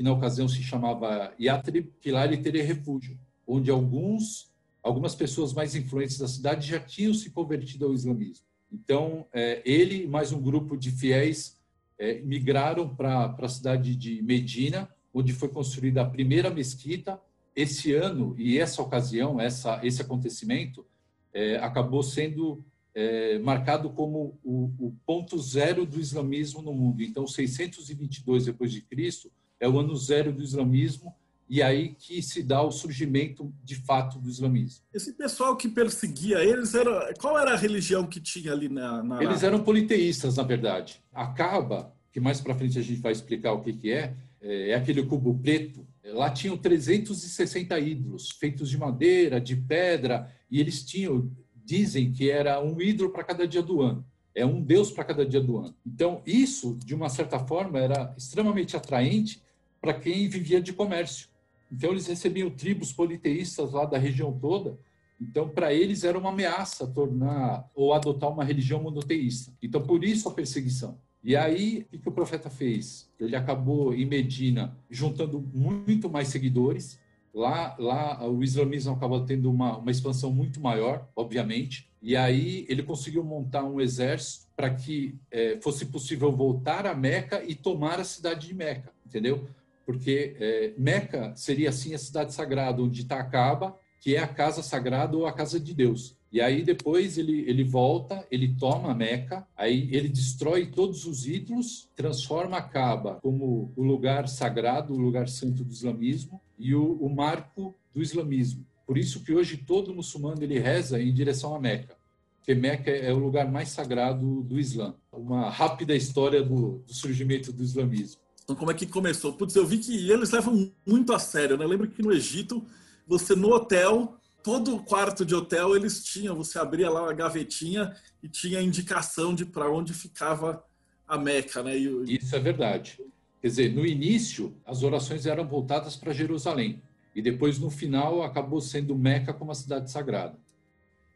que 0.00 0.04
na 0.04 0.14
ocasião 0.14 0.48
se 0.48 0.62
chamava 0.62 1.30
Yatrib, 1.38 1.92
que 2.00 2.10
lá 2.10 2.24
ele 2.24 2.38
teria 2.38 2.64
refúgio, 2.64 3.18
onde 3.46 3.70
alguns, 3.70 4.50
algumas 4.82 5.14
pessoas 5.14 5.52
mais 5.52 5.74
influentes 5.74 6.16
da 6.16 6.26
cidade 6.26 6.66
já 6.66 6.80
tinham 6.80 7.12
se 7.12 7.28
convertido 7.28 7.84
ao 7.84 7.92
islamismo. 7.92 8.46
Então, 8.72 9.26
é, 9.30 9.60
ele 9.62 10.04
e 10.04 10.06
mais 10.06 10.32
um 10.32 10.40
grupo 10.40 10.74
de 10.74 10.90
fiéis 10.90 11.60
é, 11.98 12.18
migraram 12.22 12.88
para 12.88 13.36
a 13.38 13.48
cidade 13.48 13.94
de 13.94 14.22
Medina, 14.22 14.88
onde 15.12 15.34
foi 15.34 15.50
construída 15.50 16.00
a 16.00 16.08
primeira 16.08 16.48
mesquita. 16.48 17.20
Esse 17.54 17.92
ano 17.92 18.34
e 18.38 18.58
essa 18.58 18.80
ocasião, 18.80 19.38
essa, 19.38 19.84
esse 19.84 20.00
acontecimento, 20.00 20.86
é, 21.30 21.58
acabou 21.58 22.02
sendo 22.02 22.64
é, 22.94 23.38
marcado 23.40 23.90
como 23.90 24.38
o, 24.42 24.72
o, 24.78 24.94
ponto 25.04 25.38
zero 25.38 25.84
do 25.84 26.00
islamismo 26.00 26.62
no 26.62 26.72
mundo. 26.72 27.02
Então, 27.02 27.26
622 27.26 28.46
depois 28.46 28.72
de 28.72 28.80
Cristo 28.80 29.30
é 29.60 29.68
o 29.68 29.78
ano 29.78 29.94
zero 29.94 30.32
do 30.32 30.42
islamismo 30.42 31.14
e 31.48 31.62
aí 31.62 31.94
que 31.98 32.22
se 32.22 32.42
dá 32.42 32.62
o 32.62 32.70
surgimento 32.70 33.52
de 33.62 33.74
fato 33.74 34.18
do 34.18 34.28
islamismo. 34.30 34.84
Esse 34.94 35.12
pessoal 35.12 35.56
que 35.56 35.68
perseguia 35.68 36.44
eles 36.44 36.74
era 36.74 37.12
qual 37.20 37.38
era 37.38 37.52
a 37.52 37.56
religião 37.56 38.06
que 38.06 38.20
tinha 38.20 38.52
ali 38.52 38.68
na, 38.68 39.02
na... 39.02 39.22
Eles 39.22 39.42
eram 39.42 39.62
politeístas, 39.62 40.36
na 40.36 40.44
verdade. 40.44 41.02
A 41.12 41.26
Kaaba, 41.26 41.92
que 42.12 42.20
mais 42.20 42.40
para 42.40 42.54
frente 42.54 42.78
a 42.78 42.82
gente 42.82 43.00
vai 43.00 43.10
explicar 43.12 43.52
o 43.52 43.60
que 43.60 43.72
que 43.72 43.90
é, 43.90 44.14
é 44.40 44.74
aquele 44.74 45.02
cubo 45.02 45.36
preto. 45.38 45.84
Lá 46.04 46.30
tinham 46.30 46.56
360 46.56 47.78
ídolos 47.80 48.30
feitos 48.30 48.70
de 48.70 48.78
madeira, 48.78 49.40
de 49.40 49.56
pedra, 49.56 50.32
e 50.48 50.60
eles 50.60 50.84
tinham 50.84 51.30
dizem 51.64 52.10
que 52.10 52.28
era 52.28 52.60
um 52.60 52.80
ídolo 52.80 53.10
para 53.10 53.22
cada 53.22 53.46
dia 53.46 53.62
do 53.62 53.80
ano. 53.80 54.04
É 54.34 54.44
um 54.44 54.60
deus 54.60 54.90
para 54.90 55.04
cada 55.04 55.24
dia 55.24 55.40
do 55.40 55.58
ano. 55.58 55.74
Então, 55.86 56.22
isso, 56.26 56.76
de 56.84 56.94
uma 56.94 57.08
certa 57.08 57.38
forma, 57.38 57.78
era 57.78 58.12
extremamente 58.16 58.76
atraente 58.76 59.40
para 59.80 59.94
quem 59.94 60.28
vivia 60.28 60.60
de 60.60 60.72
comércio. 60.72 61.28
Então, 61.70 61.90
eles 61.90 62.06
recebiam 62.06 62.50
tribos 62.50 62.92
politeístas 62.92 63.72
lá 63.72 63.84
da 63.84 63.98
região 63.98 64.32
toda. 64.32 64.78
Então, 65.20 65.48
para 65.48 65.72
eles 65.72 66.04
era 66.04 66.18
uma 66.18 66.30
ameaça 66.30 66.86
tornar 66.86 67.68
ou 67.74 67.92
adotar 67.92 68.30
uma 68.30 68.44
religião 68.44 68.82
monoteísta. 68.82 69.52
Então, 69.62 69.82
por 69.82 70.04
isso 70.04 70.28
a 70.28 70.32
perseguição. 70.32 70.98
E 71.22 71.36
aí, 71.36 71.86
o 71.92 71.98
que 71.98 72.08
o 72.08 72.12
profeta 72.12 72.48
fez? 72.48 73.10
Ele 73.20 73.36
acabou 73.36 73.94
em 73.94 74.06
Medina 74.06 74.76
juntando 74.90 75.40
muito 75.52 76.08
mais 76.08 76.28
seguidores 76.28 76.98
Lá, 77.32 77.76
lá 77.78 78.28
o 78.28 78.42
islamismo 78.42 78.92
acaba 78.92 79.24
tendo 79.24 79.50
uma, 79.50 79.78
uma 79.78 79.90
expansão 79.90 80.32
muito 80.32 80.60
maior, 80.60 81.08
obviamente, 81.14 81.88
e 82.02 82.16
aí 82.16 82.66
ele 82.68 82.82
conseguiu 82.82 83.22
montar 83.22 83.62
um 83.62 83.80
exército 83.80 84.48
para 84.56 84.70
que 84.70 85.16
é, 85.30 85.58
fosse 85.62 85.86
possível 85.86 86.32
voltar 86.32 86.86
a 86.86 86.94
Meca 86.94 87.42
e 87.44 87.54
tomar 87.54 88.00
a 88.00 88.04
cidade 88.04 88.48
de 88.48 88.54
Meca, 88.54 88.92
entendeu? 89.06 89.48
Porque 89.90 90.36
é, 90.38 90.72
Meca 90.78 91.34
seria 91.34 91.70
assim 91.70 91.92
a 91.94 91.98
cidade 91.98 92.32
sagrada, 92.32 92.80
onde 92.80 93.00
está 93.00 93.18
a 93.18 93.24
Kaaba, 93.24 93.76
que 93.98 94.14
é 94.14 94.20
a 94.20 94.28
casa 94.28 94.62
sagrada 94.62 95.16
ou 95.16 95.26
a 95.26 95.32
casa 95.32 95.58
de 95.58 95.74
Deus. 95.74 96.16
E 96.30 96.40
aí 96.40 96.62
depois 96.62 97.18
ele, 97.18 97.40
ele 97.40 97.64
volta, 97.64 98.24
ele 98.30 98.54
toma 98.54 98.94
Meca, 98.94 99.44
aí 99.56 99.88
ele 99.90 100.08
destrói 100.08 100.66
todos 100.66 101.06
os 101.06 101.26
ídolos, 101.26 101.88
transforma 101.96 102.58
a 102.58 102.62
Kaaba 102.62 103.18
como 103.20 103.72
o 103.74 103.82
lugar 103.82 104.28
sagrado, 104.28 104.94
o 104.94 104.96
lugar 104.96 105.28
santo 105.28 105.64
do 105.64 105.72
islamismo 105.72 106.40
e 106.56 106.72
o, 106.72 106.92
o 107.00 107.12
marco 107.12 107.74
do 107.92 108.00
islamismo. 108.00 108.64
Por 108.86 108.96
isso 108.96 109.24
que 109.24 109.32
hoje 109.32 109.56
todo 109.56 109.92
muçulmano 109.92 110.40
ele 110.40 110.60
reza 110.60 111.02
em 111.02 111.12
direção 111.12 111.52
a 111.52 111.58
Meca, 111.58 111.96
porque 112.36 112.54
Meca 112.54 112.92
é 112.92 113.12
o 113.12 113.18
lugar 113.18 113.50
mais 113.50 113.70
sagrado 113.70 114.44
do 114.44 114.56
Islã. 114.56 114.94
Uma 115.10 115.50
rápida 115.50 115.96
história 115.96 116.44
do, 116.44 116.78
do 116.86 116.94
surgimento 116.94 117.52
do 117.52 117.64
islamismo. 117.64 118.20
Então 118.50 118.58
como 118.58 118.72
é 118.72 118.74
que 118.74 118.84
começou? 118.84 119.32
Putz, 119.32 119.54
eu 119.54 119.64
vi 119.64 119.78
que 119.78 120.10
eles 120.10 120.32
levam 120.32 120.72
muito 120.84 121.12
a 121.12 121.20
sério, 121.20 121.56
né? 121.56 121.64
Eu 121.64 121.68
lembro 121.68 121.86
que 121.86 122.02
no 122.02 122.12
Egito, 122.12 122.66
você 123.06 123.36
no 123.36 123.54
hotel 123.54 124.16
todo 124.42 124.82
quarto 124.82 125.24
de 125.24 125.36
hotel 125.36 125.76
eles 125.76 126.02
tinham, 126.02 126.34
você 126.34 126.58
abria 126.58 126.90
lá 126.90 127.02
uma 127.02 127.12
gavetinha 127.12 127.94
e 128.20 128.28
tinha 128.28 128.60
indicação 128.60 129.32
de 129.36 129.46
para 129.46 129.70
onde 129.70 129.94
ficava 129.94 130.64
a 131.06 131.16
Meca, 131.16 131.62
né? 131.62 131.78
E... 131.78 132.16
Isso 132.20 132.34
é 132.34 132.40
verdade. 132.40 132.98
Quer 133.40 133.46
dizer, 133.46 133.72
no 133.72 133.86
início 133.86 134.52
as 134.66 134.82
orações 134.82 135.26
eram 135.26 135.46
voltadas 135.46 135.94
para 135.94 136.12
Jerusalém 136.12 136.82
e 137.14 137.22
depois 137.22 137.56
no 137.56 137.70
final 137.70 138.24
acabou 138.24 138.60
sendo 138.60 138.98
Meca 138.98 139.32
como 139.32 139.52
a 139.52 139.54
cidade 139.54 139.92
sagrada. 139.92 140.36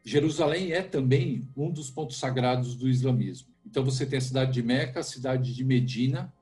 Jerusalém 0.05 0.71
é 0.71 0.81
também 0.81 1.45
um 1.57 1.69
dos 1.69 1.89
pontos 1.89 2.15
sagrados 2.15 2.75
do 2.75 2.87
islamismo. 2.87 3.49
Então 3.65 3.83
você 3.83 4.05
tem 4.05 4.19
a 4.19 4.21
cidade 4.21 4.53
de 4.53 4.63
Meca, 4.63 5.01
a 5.01 5.03
cidade 5.03 5.53
de 5.53 5.63
Medina, 5.65 6.33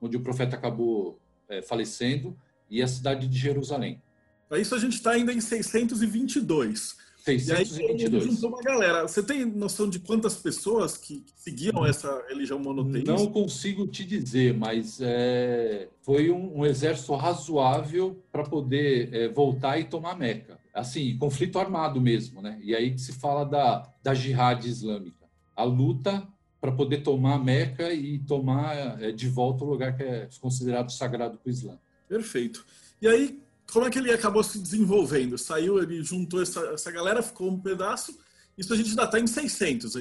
onde 0.00 0.16
o 0.16 0.20
profeta 0.20 0.56
acabou 0.56 1.18
é, 1.48 1.62
falecendo, 1.62 2.36
e 2.68 2.82
a 2.82 2.86
cidade 2.86 3.26
de 3.26 3.38
Jerusalém. 3.38 4.00
Para 4.48 4.58
isso 4.58 4.74
a 4.74 4.78
gente 4.78 4.94
está 4.94 5.12
ainda 5.12 5.32
em 5.32 5.40
622. 5.40 6.96
622. 7.24 8.00
E 8.00 8.16
aí 8.16 8.20
juntou 8.20 8.50
uma 8.50 8.62
galera. 8.62 9.02
Você 9.02 9.22
tem 9.22 9.44
noção 9.44 9.88
de 9.88 9.98
quantas 9.98 10.36
pessoas 10.36 10.96
que 10.96 11.24
seguiam 11.36 11.84
essa 11.84 12.24
religião 12.28 12.58
monoteísta? 12.58 13.12
Não 13.12 13.26
consigo 13.26 13.86
te 13.86 14.04
dizer, 14.04 14.54
mas 14.54 15.00
é, 15.00 15.88
foi 16.02 16.30
um, 16.30 16.60
um, 16.60 16.66
exército 16.66 17.14
razoável 17.14 18.22
para 18.32 18.42
poder 18.42 19.12
é, 19.12 19.28
voltar 19.28 19.78
e 19.78 19.84
tomar 19.84 20.16
Meca. 20.16 20.58
Assim, 20.72 21.16
conflito 21.18 21.58
armado 21.58 22.00
mesmo, 22.00 22.40
né? 22.40 22.58
E 22.62 22.74
aí 22.74 22.92
que 22.92 23.00
se 23.00 23.12
fala 23.12 23.44
da, 23.44 23.88
da 24.02 24.14
jihad 24.14 24.64
islâmica. 24.66 25.28
A 25.54 25.64
luta 25.64 26.26
para 26.60 26.72
poder 26.72 27.02
tomar 27.02 27.38
Meca 27.38 27.92
e 27.92 28.18
tomar 28.18 29.00
é, 29.02 29.10
de 29.10 29.28
volta 29.28 29.64
o 29.64 29.70
lugar 29.70 29.96
que 29.96 30.02
é 30.02 30.28
considerado 30.40 30.90
sagrado 30.92 31.38
para 31.38 31.48
o 31.48 31.50
Islã. 31.50 31.78
Perfeito. 32.08 32.64
E 33.00 33.08
aí, 33.08 33.40
como 33.72 33.86
é 33.86 33.90
que 33.90 33.98
ele 33.98 34.12
acabou 34.12 34.42
se 34.42 34.58
desenvolvendo? 34.58 35.38
Saiu, 35.38 35.82
ele 35.82 36.02
juntou 36.02 36.42
essa, 36.42 36.60
essa 36.66 36.90
galera, 36.90 37.22
ficou 37.22 37.50
um 37.50 37.58
pedaço. 37.58 38.18
Isso 38.58 38.72
a 38.74 38.76
gente 38.76 38.90
ainda 38.90 39.04
está 39.04 39.18
em 39.18 39.26
600. 39.26 39.94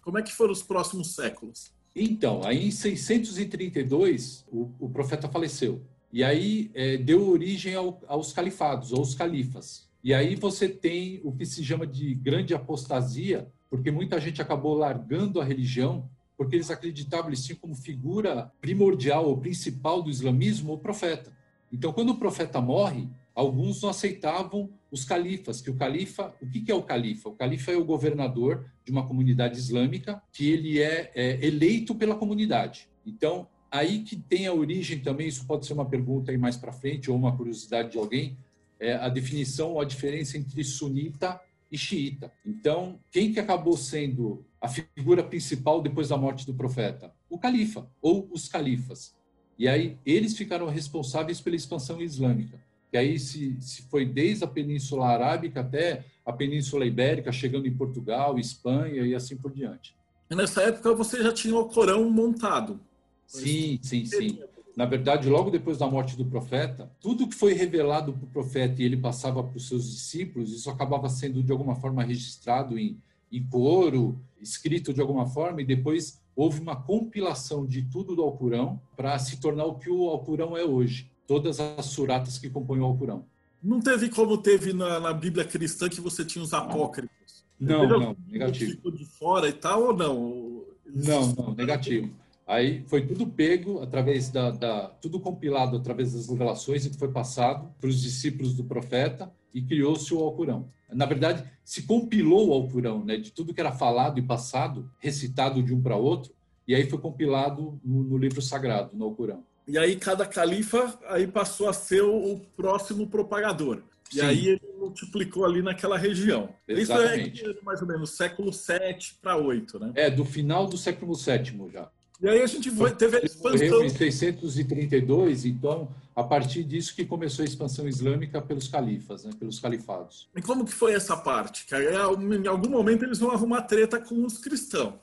Como 0.00 0.18
é 0.18 0.22
que 0.22 0.32
foram 0.32 0.52
os 0.52 0.62
próximos 0.62 1.14
séculos? 1.14 1.72
Então, 1.94 2.42
aí 2.44 2.68
em 2.68 2.70
632, 2.70 4.44
o, 4.48 4.70
o 4.78 4.90
profeta 4.90 5.28
faleceu. 5.28 5.82
E 6.12 6.22
aí 6.22 6.70
é, 6.74 6.98
deu 6.98 7.28
origem 7.28 7.74
ao, 7.74 8.00
aos 8.06 8.32
califados, 8.32 8.92
ou 8.92 9.00
os 9.00 9.14
califas. 9.14 9.88
E 10.04 10.14
aí 10.14 10.36
você 10.36 10.68
tem 10.68 11.20
o 11.24 11.32
que 11.32 11.44
se 11.44 11.64
chama 11.64 11.86
de 11.86 12.14
grande 12.14 12.54
apostasia, 12.54 13.50
porque 13.70 13.90
muita 13.90 14.20
gente 14.20 14.40
acabou 14.40 14.74
largando 14.74 15.40
a 15.40 15.44
religião, 15.44 16.08
porque 16.36 16.56
eles 16.56 16.70
acreditavam, 16.70 17.28
eles 17.28 17.44
tinham 17.44 17.58
como 17.58 17.74
figura 17.74 18.52
primordial 18.60 19.26
ou 19.26 19.38
principal 19.38 20.02
do 20.02 20.10
islamismo 20.10 20.74
o 20.74 20.78
profeta. 20.78 21.32
Então, 21.72 21.92
quando 21.92 22.10
o 22.10 22.18
profeta 22.18 22.60
morre, 22.60 23.08
alguns 23.34 23.82
não 23.82 23.90
aceitavam 23.90 24.70
os 24.90 25.04
califas, 25.04 25.60
que 25.60 25.70
o 25.70 25.74
califa, 25.74 26.34
o 26.40 26.48
que 26.48 26.70
é 26.70 26.74
o 26.74 26.82
califa? 26.82 27.28
O 27.28 27.32
califa 27.32 27.72
é 27.72 27.76
o 27.76 27.84
governador 27.84 28.66
de 28.84 28.92
uma 28.92 29.06
comunidade 29.06 29.58
islâmica 29.58 30.22
que 30.32 30.48
ele 30.48 30.80
é, 30.80 31.10
é 31.14 31.44
eleito 31.44 31.94
pela 31.94 32.14
comunidade. 32.14 32.88
Então, 33.04 33.48
aí 33.70 34.02
que 34.02 34.16
tem 34.16 34.46
a 34.46 34.54
origem 34.54 35.00
também, 35.00 35.28
isso 35.28 35.46
pode 35.46 35.66
ser 35.66 35.72
uma 35.72 35.84
pergunta 35.84 36.30
aí 36.30 36.38
mais 36.38 36.56
para 36.56 36.72
frente 36.72 37.10
ou 37.10 37.16
uma 37.16 37.36
curiosidade 37.36 37.92
de 37.92 37.98
alguém, 37.98 38.36
é 38.78 38.94
a 38.94 39.08
definição 39.08 39.72
ou 39.72 39.80
a 39.80 39.84
diferença 39.84 40.36
entre 40.36 40.62
sunita 40.62 41.40
e 41.70 41.76
xiita. 41.76 42.32
Então, 42.44 43.00
quem 43.10 43.32
que 43.32 43.40
acabou 43.40 43.76
sendo 43.76 44.44
a 44.60 44.68
figura 44.68 45.22
principal 45.22 45.82
depois 45.82 46.08
da 46.08 46.16
morte 46.16 46.46
do 46.46 46.54
profeta? 46.54 47.12
O 47.28 47.38
califa 47.38 47.88
ou 48.00 48.28
os 48.30 48.48
califas. 48.48 49.16
E 49.58 49.66
aí 49.66 49.96
eles 50.04 50.36
ficaram 50.36 50.68
responsáveis 50.68 51.40
pela 51.40 51.56
expansão 51.56 52.00
islâmica. 52.00 52.60
E 52.92 52.98
aí 52.98 53.18
se, 53.18 53.56
se 53.60 53.82
foi 53.82 54.04
desde 54.04 54.44
a 54.44 54.46
Península 54.46 55.06
Arábica 55.06 55.60
até 55.60 56.04
a 56.24 56.32
Península 56.32 56.84
Ibérica, 56.86 57.32
chegando 57.32 57.66
em 57.66 57.74
Portugal, 57.74 58.38
Espanha 58.38 59.04
e 59.04 59.14
assim 59.14 59.36
por 59.36 59.52
diante. 59.52 59.94
E 60.30 60.34
nessa 60.34 60.62
época 60.62 60.94
você 60.94 61.22
já 61.22 61.32
tinha 61.32 61.56
o 61.56 61.68
Corão 61.68 62.08
montado. 62.10 62.80
Sim, 63.26 63.78
sim, 63.82 64.04
sim. 64.04 64.38
Na 64.76 64.84
verdade, 64.84 65.26
logo 65.30 65.50
depois 65.50 65.78
da 65.78 65.86
morte 65.86 66.18
do 66.18 66.26
profeta, 66.26 66.92
tudo 67.00 67.26
que 67.26 67.34
foi 67.34 67.54
revelado 67.54 68.12
para 68.12 68.24
o 68.26 68.28
profeta 68.28 68.82
e 68.82 68.84
ele 68.84 68.98
passava 68.98 69.42
para 69.42 69.56
os 69.56 69.66
seus 69.66 69.90
discípulos, 69.90 70.52
isso 70.52 70.68
acabava 70.68 71.08
sendo 71.08 71.42
de 71.42 71.50
alguma 71.50 71.74
forma 71.74 72.04
registrado 72.04 72.78
em, 72.78 73.00
em 73.32 73.42
coro, 73.42 74.20
escrito 74.38 74.92
de 74.92 75.00
alguma 75.00 75.26
forma, 75.26 75.62
e 75.62 75.64
depois 75.64 76.20
houve 76.36 76.60
uma 76.60 76.76
compilação 76.76 77.66
de 77.66 77.84
tudo 77.84 78.14
do 78.14 78.22
Alcorão 78.22 78.78
para 78.94 79.18
se 79.18 79.40
tornar 79.40 79.64
o 79.64 79.76
que 79.76 79.88
o 79.88 80.10
Alcorão 80.10 80.54
é 80.54 80.62
hoje. 80.62 81.10
Todas 81.26 81.58
as 81.58 81.86
suratas 81.86 82.38
que 82.38 82.50
compõem 82.50 82.80
o 82.80 82.84
Alcorão. 82.84 83.24
Não 83.62 83.80
teve 83.80 84.10
como 84.10 84.36
teve 84.36 84.74
na, 84.74 85.00
na 85.00 85.12
Bíblia 85.14 85.46
cristã 85.46 85.88
que 85.88 86.02
você 86.02 86.22
tinha 86.22 86.44
os 86.44 86.52
apócrifos? 86.52 87.46
Não, 87.58 87.88
não, 87.88 88.16
negativo. 88.28 88.72
Ficou 88.72 88.92
de 88.92 89.06
fora 89.06 89.48
e 89.48 89.52
tal 89.54 89.84
ou 89.84 89.96
não? 89.96 90.62
Não, 90.84 91.32
não, 91.32 91.54
negativo. 91.54 92.10
Aí 92.46 92.84
foi 92.86 93.04
tudo 93.04 93.26
pego 93.26 93.82
através 93.82 94.30
da, 94.30 94.52
da, 94.52 94.88
tudo 95.00 95.18
compilado 95.18 95.76
através 95.76 96.12
das 96.12 96.28
revelações 96.28 96.86
e 96.86 96.90
que 96.90 96.96
foi 96.96 97.10
passado 97.10 97.74
para 97.80 97.88
os 97.88 98.00
discípulos 98.00 98.54
do 98.54 98.62
profeta 98.62 99.32
e 99.52 99.60
criou-se 99.60 100.14
o 100.14 100.20
Alcorão. 100.20 100.70
Na 100.92 101.06
verdade, 101.06 101.42
se 101.64 101.82
compilou 101.82 102.48
o 102.48 102.52
Alcorão, 102.52 103.04
né, 103.04 103.16
de 103.16 103.32
tudo 103.32 103.52
que 103.52 103.60
era 103.60 103.72
falado 103.72 104.20
e 104.20 104.22
passado, 104.22 104.88
recitado 105.00 105.60
de 105.60 105.74
um 105.74 105.82
para 105.82 105.96
outro, 105.96 106.32
e 106.68 106.74
aí 106.74 106.88
foi 106.88 107.00
compilado 107.00 107.80
no, 107.84 108.04
no 108.04 108.16
livro 108.16 108.40
sagrado, 108.40 108.96
no 108.96 109.06
Alcorão. 109.06 109.42
E 109.66 109.76
aí 109.76 109.96
cada 109.96 110.24
califa 110.24 110.96
aí 111.08 111.26
passou 111.26 111.68
a 111.68 111.72
ser 111.72 112.02
o 112.02 112.40
próximo 112.56 113.08
propagador. 113.08 113.82
E 114.12 114.20
Sim. 114.20 114.20
aí 114.20 114.48
ele 114.48 114.60
multiplicou 114.78 115.44
ali 115.44 115.62
naquela 115.62 115.98
região. 115.98 116.48
Exatamente. 116.68 117.42
Isso 117.42 117.50
é 117.50 117.64
mais 117.64 117.82
ou 117.82 117.88
menos 117.88 118.10
século 118.10 118.52
7 118.52 119.18
para 119.20 119.36
8, 119.36 119.78
né? 119.80 119.92
É, 119.96 120.08
do 120.08 120.24
final 120.24 120.68
do 120.68 120.78
século 120.78 121.16
7 121.16 121.56
já. 121.72 121.90
E 122.20 122.28
aí 122.28 122.42
a 122.42 122.46
gente 122.46 122.70
foi, 122.70 122.94
teve 122.94 123.18
a 123.18 123.20
expansão. 123.20 123.84
Em 123.84 123.90
632, 123.90 125.44
então, 125.44 125.94
a 126.14 126.24
partir 126.24 126.64
disso 126.64 126.94
que 126.94 127.04
começou 127.04 127.42
a 127.42 127.46
expansão 127.46 127.86
islâmica 127.86 128.40
pelos 128.40 128.68
califas, 128.68 129.24
né, 129.24 129.32
pelos 129.38 129.58
califados. 129.58 130.28
E 130.34 130.40
como 130.40 130.64
que 130.64 130.72
foi 130.72 130.94
essa 130.94 131.16
parte? 131.16 131.66
Que 131.66 131.74
em 131.76 132.46
algum 132.46 132.70
momento 132.70 133.04
eles 133.04 133.18
vão 133.18 133.30
arrumar 133.30 133.62
treta 133.62 134.00
com 134.00 134.24
os 134.24 134.38
cristãos. 134.38 134.94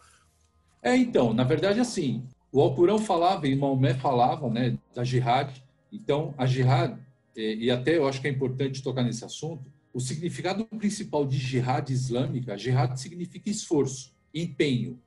É, 0.82 0.96
então, 0.96 1.34
na 1.34 1.44
verdade, 1.44 1.80
assim, 1.80 2.24
o 2.52 2.60
Alcorão 2.60 2.98
falava, 2.98 3.48
e 3.48 3.56
Maomé 3.56 3.94
falava, 3.94 4.50
né, 4.50 4.78
da 4.94 5.04
jihad. 5.04 5.64
Então, 5.92 6.34
a 6.38 6.46
jihad, 6.46 6.98
e 7.36 7.70
até 7.70 7.98
eu 7.98 8.08
acho 8.08 8.20
que 8.20 8.28
é 8.28 8.32
importante 8.32 8.82
tocar 8.82 9.04
nesse 9.04 9.24
assunto, 9.24 9.72
o 9.94 10.00
significado 10.00 10.66
principal 10.66 11.26
de 11.26 11.38
jihad 11.38 11.92
islâmica, 11.92 12.58
jihad 12.58 13.00
significa 13.00 13.50
esforço, 13.50 14.12
empenho, 14.34 15.00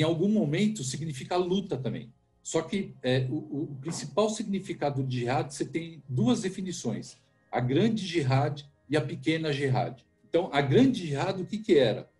em 0.00 0.02
algum 0.02 0.28
momento 0.28 0.82
significa 0.82 1.36
luta 1.36 1.76
também. 1.76 2.10
Só 2.42 2.62
que 2.62 2.94
é, 3.02 3.26
o, 3.30 3.62
o, 3.62 3.76
principal 3.80 4.28
significado 4.28 5.04
de 5.04 5.20
jihad, 5.20 5.52
você 5.52 5.64
tem 5.64 6.02
duas 6.08 6.40
definições: 6.40 7.16
a 7.50 7.60
grande 7.60 8.06
jihad 8.06 8.64
e 8.88 8.96
a 8.96 9.00
pequena 9.00 9.52
jihad. 9.52 10.02
Então, 10.28 10.48
a 10.52 10.60
grande 10.60 11.06
jihad, 11.06 11.40
o 11.40 11.46
que, 11.46 11.58
que 11.58 11.78
era? 11.78 12.10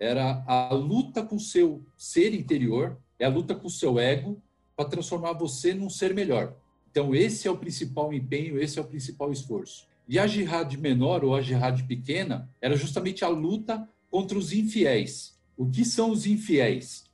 Era 0.00 0.42
a 0.46 0.72
luta 0.72 1.22
com 1.22 1.36
o 1.36 1.40
seu 1.40 1.82
ser 1.96 2.34
interior, 2.34 2.98
é 3.18 3.26
a 3.26 3.28
luta 3.28 3.54
com 3.54 3.66
o 3.66 3.70
seu 3.70 3.98
ego, 3.98 4.40
para 4.74 4.88
transformar 4.88 5.32
você 5.32 5.74
num 5.74 5.90
ser 5.90 6.14
melhor. 6.14 6.56
Então, 6.90 7.14
esse 7.14 7.46
é 7.46 7.50
o 7.50 7.58
principal 7.58 8.12
empenho, 8.12 8.60
esse 8.60 8.78
é 8.78 8.82
o 8.82 8.86
principal 8.86 9.30
esforço. 9.30 9.86
E 10.08 10.18
a 10.18 10.26
jihad 10.26 10.74
menor, 10.78 11.24
ou 11.24 11.34
a 11.34 11.42
jihad 11.42 11.82
pequena, 11.86 12.48
era 12.60 12.76
justamente 12.76 13.24
a 13.24 13.28
luta 13.28 13.88
contra 14.10 14.38
os 14.38 14.52
infiéis. 14.52 15.36
O 15.56 15.68
que 15.68 15.84
são 15.84 16.10
os 16.10 16.26
infiéis? 16.26 17.07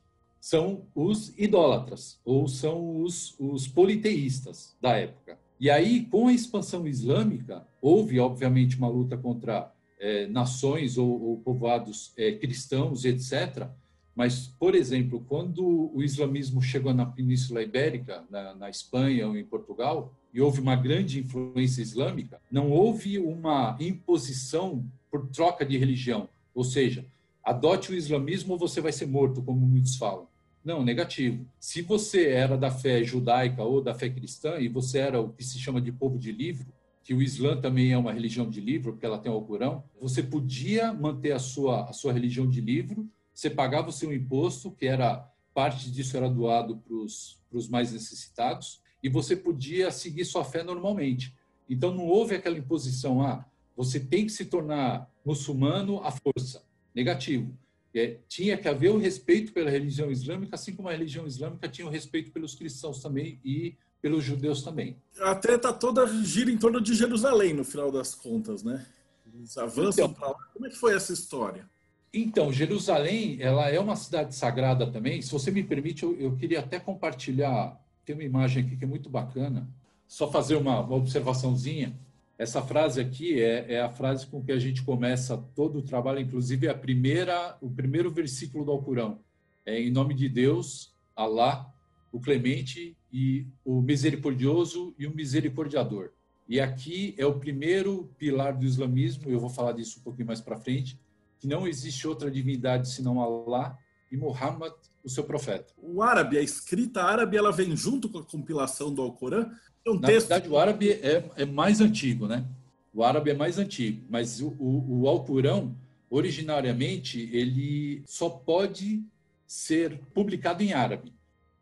São 0.45 0.83
os 0.93 1.33
idólatras, 1.39 2.19
ou 2.23 2.47
são 2.47 3.01
os, 3.01 3.35
os 3.39 3.67
politeístas 3.67 4.77
da 4.79 4.95
época. 4.95 5.39
E 5.59 5.71
aí, 5.71 6.05
com 6.05 6.27
a 6.27 6.33
expansão 6.33 6.85
islâmica, 6.87 7.65
houve, 7.81 8.19
obviamente, 8.19 8.77
uma 8.77 8.87
luta 8.87 9.17
contra 9.17 9.73
é, 9.99 10.27
nações 10.27 10.99
ou, 10.99 11.19
ou 11.19 11.37
povoados 11.37 12.13
é, 12.15 12.33
cristãos, 12.33 13.05
etc. 13.05 13.67
Mas, 14.13 14.45
por 14.59 14.75
exemplo, 14.75 15.25
quando 15.27 15.91
o 15.91 16.03
islamismo 16.03 16.61
chegou 16.61 16.93
na 16.93 17.07
Península 17.07 17.63
Ibérica, 17.63 18.23
na, 18.29 18.53
na 18.53 18.69
Espanha 18.69 19.27
ou 19.27 19.35
em 19.35 19.43
Portugal, 19.43 20.13
e 20.31 20.39
houve 20.39 20.61
uma 20.61 20.75
grande 20.75 21.21
influência 21.21 21.81
islâmica, 21.81 22.39
não 22.51 22.69
houve 22.69 23.17
uma 23.17 23.75
imposição 23.79 24.85
por 25.09 25.25
troca 25.29 25.65
de 25.65 25.75
religião. 25.75 26.29
Ou 26.53 26.63
seja, 26.63 27.03
adote 27.43 27.91
o 27.91 27.95
islamismo 27.95 28.53
ou 28.53 28.59
você 28.59 28.79
vai 28.79 28.91
ser 28.91 29.07
morto, 29.07 29.41
como 29.41 29.65
muitos 29.65 29.95
falam. 29.95 30.34
Não, 30.65 30.83
negativo. 30.83 31.45
Se 31.59 31.83
você 31.83 32.29
era 32.29 32.57
da 32.57 32.71
fé 32.71 33.03
judaica 33.03 33.61
ou 33.61 33.83
da 33.83 33.93
fé 33.93 34.09
cristã 34.09 34.57
e 34.57 34.67
você 34.67 34.97
era 34.97 35.21
o 35.21 35.31
que 35.31 35.43
se 35.43 35.59
chama 35.59 35.79
de 35.79 35.91
povo 35.91 36.17
de 36.17 36.31
livro, 36.31 36.65
que 37.03 37.13
o 37.13 37.21
Islã 37.21 37.55
também 37.55 37.91
é 37.91 37.97
uma 37.97 38.11
religião 38.11 38.49
de 38.49 38.59
livro, 38.59 38.93
porque 38.93 39.05
ela 39.05 39.19
tem 39.19 39.31
o 39.31 39.35
Alcorão, 39.35 39.83
você 40.01 40.23
podia 40.23 40.91
manter 40.91 41.33
a 41.33 41.39
sua, 41.39 41.87
a 41.87 41.93
sua 41.93 42.11
religião 42.11 42.49
de 42.49 42.61
livro, 42.61 43.07
você 43.31 43.47
pagava 43.47 43.89
o 43.89 43.91
seu 43.91 44.11
imposto, 44.11 44.71
que 44.71 44.87
era 44.87 45.31
parte 45.53 45.91
disso 45.91 46.17
era 46.17 46.27
doado 46.27 46.77
para 46.77 46.95
os 46.95 47.69
mais 47.69 47.93
necessitados, 47.93 48.81
e 49.03 49.07
você 49.07 49.35
podia 49.35 49.91
seguir 49.91 50.25
sua 50.25 50.43
fé 50.43 50.63
normalmente. 50.63 51.37
Então 51.69 51.93
não 51.93 52.07
houve 52.07 52.33
aquela 52.33 52.57
imposição, 52.57 53.21
ah, 53.21 53.45
você 53.77 53.99
tem 53.99 54.25
que 54.25 54.31
se 54.31 54.45
tornar 54.45 55.07
muçulmano 55.23 56.03
à 56.03 56.09
força. 56.09 56.63
Negativo 56.95 57.55
é, 57.99 58.19
tinha 58.27 58.57
que 58.57 58.67
haver 58.67 58.89
o 58.91 58.97
respeito 58.97 59.53
pela 59.53 59.69
religião 59.69 60.11
islâmica, 60.11 60.55
assim 60.55 60.75
como 60.75 60.89
a 60.89 60.91
religião 60.91 61.25
islâmica 61.25 61.67
tinha 61.69 61.87
o 61.87 61.89
respeito 61.89 62.31
pelos 62.31 62.53
cristãos 62.53 63.01
também 63.01 63.39
e 63.43 63.75
pelos 64.01 64.23
judeus 64.23 64.61
também. 64.61 64.97
A 65.19 65.33
treta 65.33 65.73
toda 65.73 66.05
gira 66.23 66.51
em 66.51 66.57
torno 66.57 66.81
de 66.81 66.93
Jerusalém, 66.93 67.53
no 67.53 67.63
final 67.63 67.91
das 67.91 68.13
contas, 68.13 68.63
né? 68.63 68.85
Eles 69.33 69.57
avançam 69.57 70.05
então, 70.05 70.13
para 70.13 70.27
lá. 70.27 70.37
Como 70.53 70.67
é 70.67 70.69
que 70.69 70.75
foi 70.75 70.93
essa 70.93 71.11
história? 71.11 71.67
Então, 72.13 72.51
Jerusalém, 72.51 73.37
ela 73.41 73.69
é 73.69 73.79
uma 73.79 73.95
cidade 73.95 74.35
sagrada 74.35 74.85
também. 74.87 75.21
Se 75.21 75.31
você 75.31 75.51
me 75.51 75.63
permite, 75.63 76.03
eu, 76.03 76.15
eu 76.19 76.35
queria 76.35 76.59
até 76.59 76.79
compartilhar. 76.79 77.77
Tem 78.05 78.15
uma 78.15 78.23
imagem 78.23 78.63
aqui 78.63 78.77
que 78.77 78.85
é 78.85 78.87
muito 78.87 79.09
bacana. 79.09 79.67
Só 80.07 80.31
fazer 80.31 80.55
uma, 80.55 80.79
uma 80.81 80.95
observaçãozinha. 80.95 81.97
Essa 82.37 82.61
frase 82.61 82.99
aqui 82.99 83.41
é, 83.41 83.75
é, 83.75 83.81
a 83.81 83.89
frase 83.89 84.27
com 84.27 84.43
que 84.43 84.51
a 84.51 84.59
gente 84.59 84.83
começa 84.83 85.37
todo 85.55 85.79
o 85.79 85.81
trabalho, 85.81 86.19
inclusive 86.19 86.67
a 86.67 86.75
primeira, 86.75 87.57
o 87.61 87.69
primeiro 87.69 88.11
versículo 88.11 88.65
do 88.65 88.71
Alcorão. 88.71 89.21
É 89.65 89.79
em 89.79 89.89
nome 89.89 90.13
de 90.13 90.27
Deus, 90.27 90.93
Alá, 91.15 91.65
o 92.11 92.19
clemente 92.19 92.97
e 93.11 93.47
o 93.63 93.81
misericordioso 93.81 94.93
e 94.99 95.07
o 95.07 95.15
misericordiador. 95.15 96.11
E 96.47 96.59
aqui 96.59 97.15
é 97.17 97.25
o 97.25 97.39
primeiro 97.39 98.13
pilar 98.17 98.57
do 98.57 98.65
islamismo, 98.65 99.29
eu 99.29 99.39
vou 99.39 99.49
falar 99.49 99.71
disso 99.71 99.99
um 99.99 100.03
pouquinho 100.03 100.27
mais 100.27 100.41
para 100.41 100.57
frente, 100.57 100.99
que 101.39 101.47
não 101.47 101.65
existe 101.65 102.05
outra 102.05 102.29
divindade 102.29 102.89
senão 102.89 103.21
Alá 103.21 103.77
e 104.11 104.17
Muhammad, 104.17 104.73
o 105.03 105.09
seu 105.09 105.23
profeta. 105.23 105.73
O 105.77 106.01
árabe, 106.01 106.37
a 106.37 106.41
escrita 106.41 107.01
árabe, 107.01 107.37
ela 107.37 107.51
vem 107.51 107.75
junto 107.77 108.09
com 108.09 108.19
a 108.19 108.25
compilação 108.25 108.93
do 108.93 109.01
Alcorão 109.01 109.49
um 109.87 109.99
Na 109.99 110.07
texto... 110.07 110.27
verdade, 110.27 110.49
o 110.49 110.57
árabe 110.57 110.91
é, 110.91 111.23
é 111.35 111.45
mais 111.45 111.81
antigo, 111.81 112.27
né? 112.27 112.45
O 112.93 113.03
árabe 113.03 113.29
é 113.29 113.33
mais 113.33 113.59
antigo, 113.59 114.05
mas 114.09 114.41
o, 114.41 114.47
o, 114.59 115.01
o 115.01 115.07
Alcorão, 115.07 115.75
originariamente, 116.09 117.29
ele 117.31 118.01
só 118.05 118.29
pode 118.29 119.03
ser 119.45 119.99
publicado 120.13 120.63
em 120.63 120.73
árabe. 120.73 121.13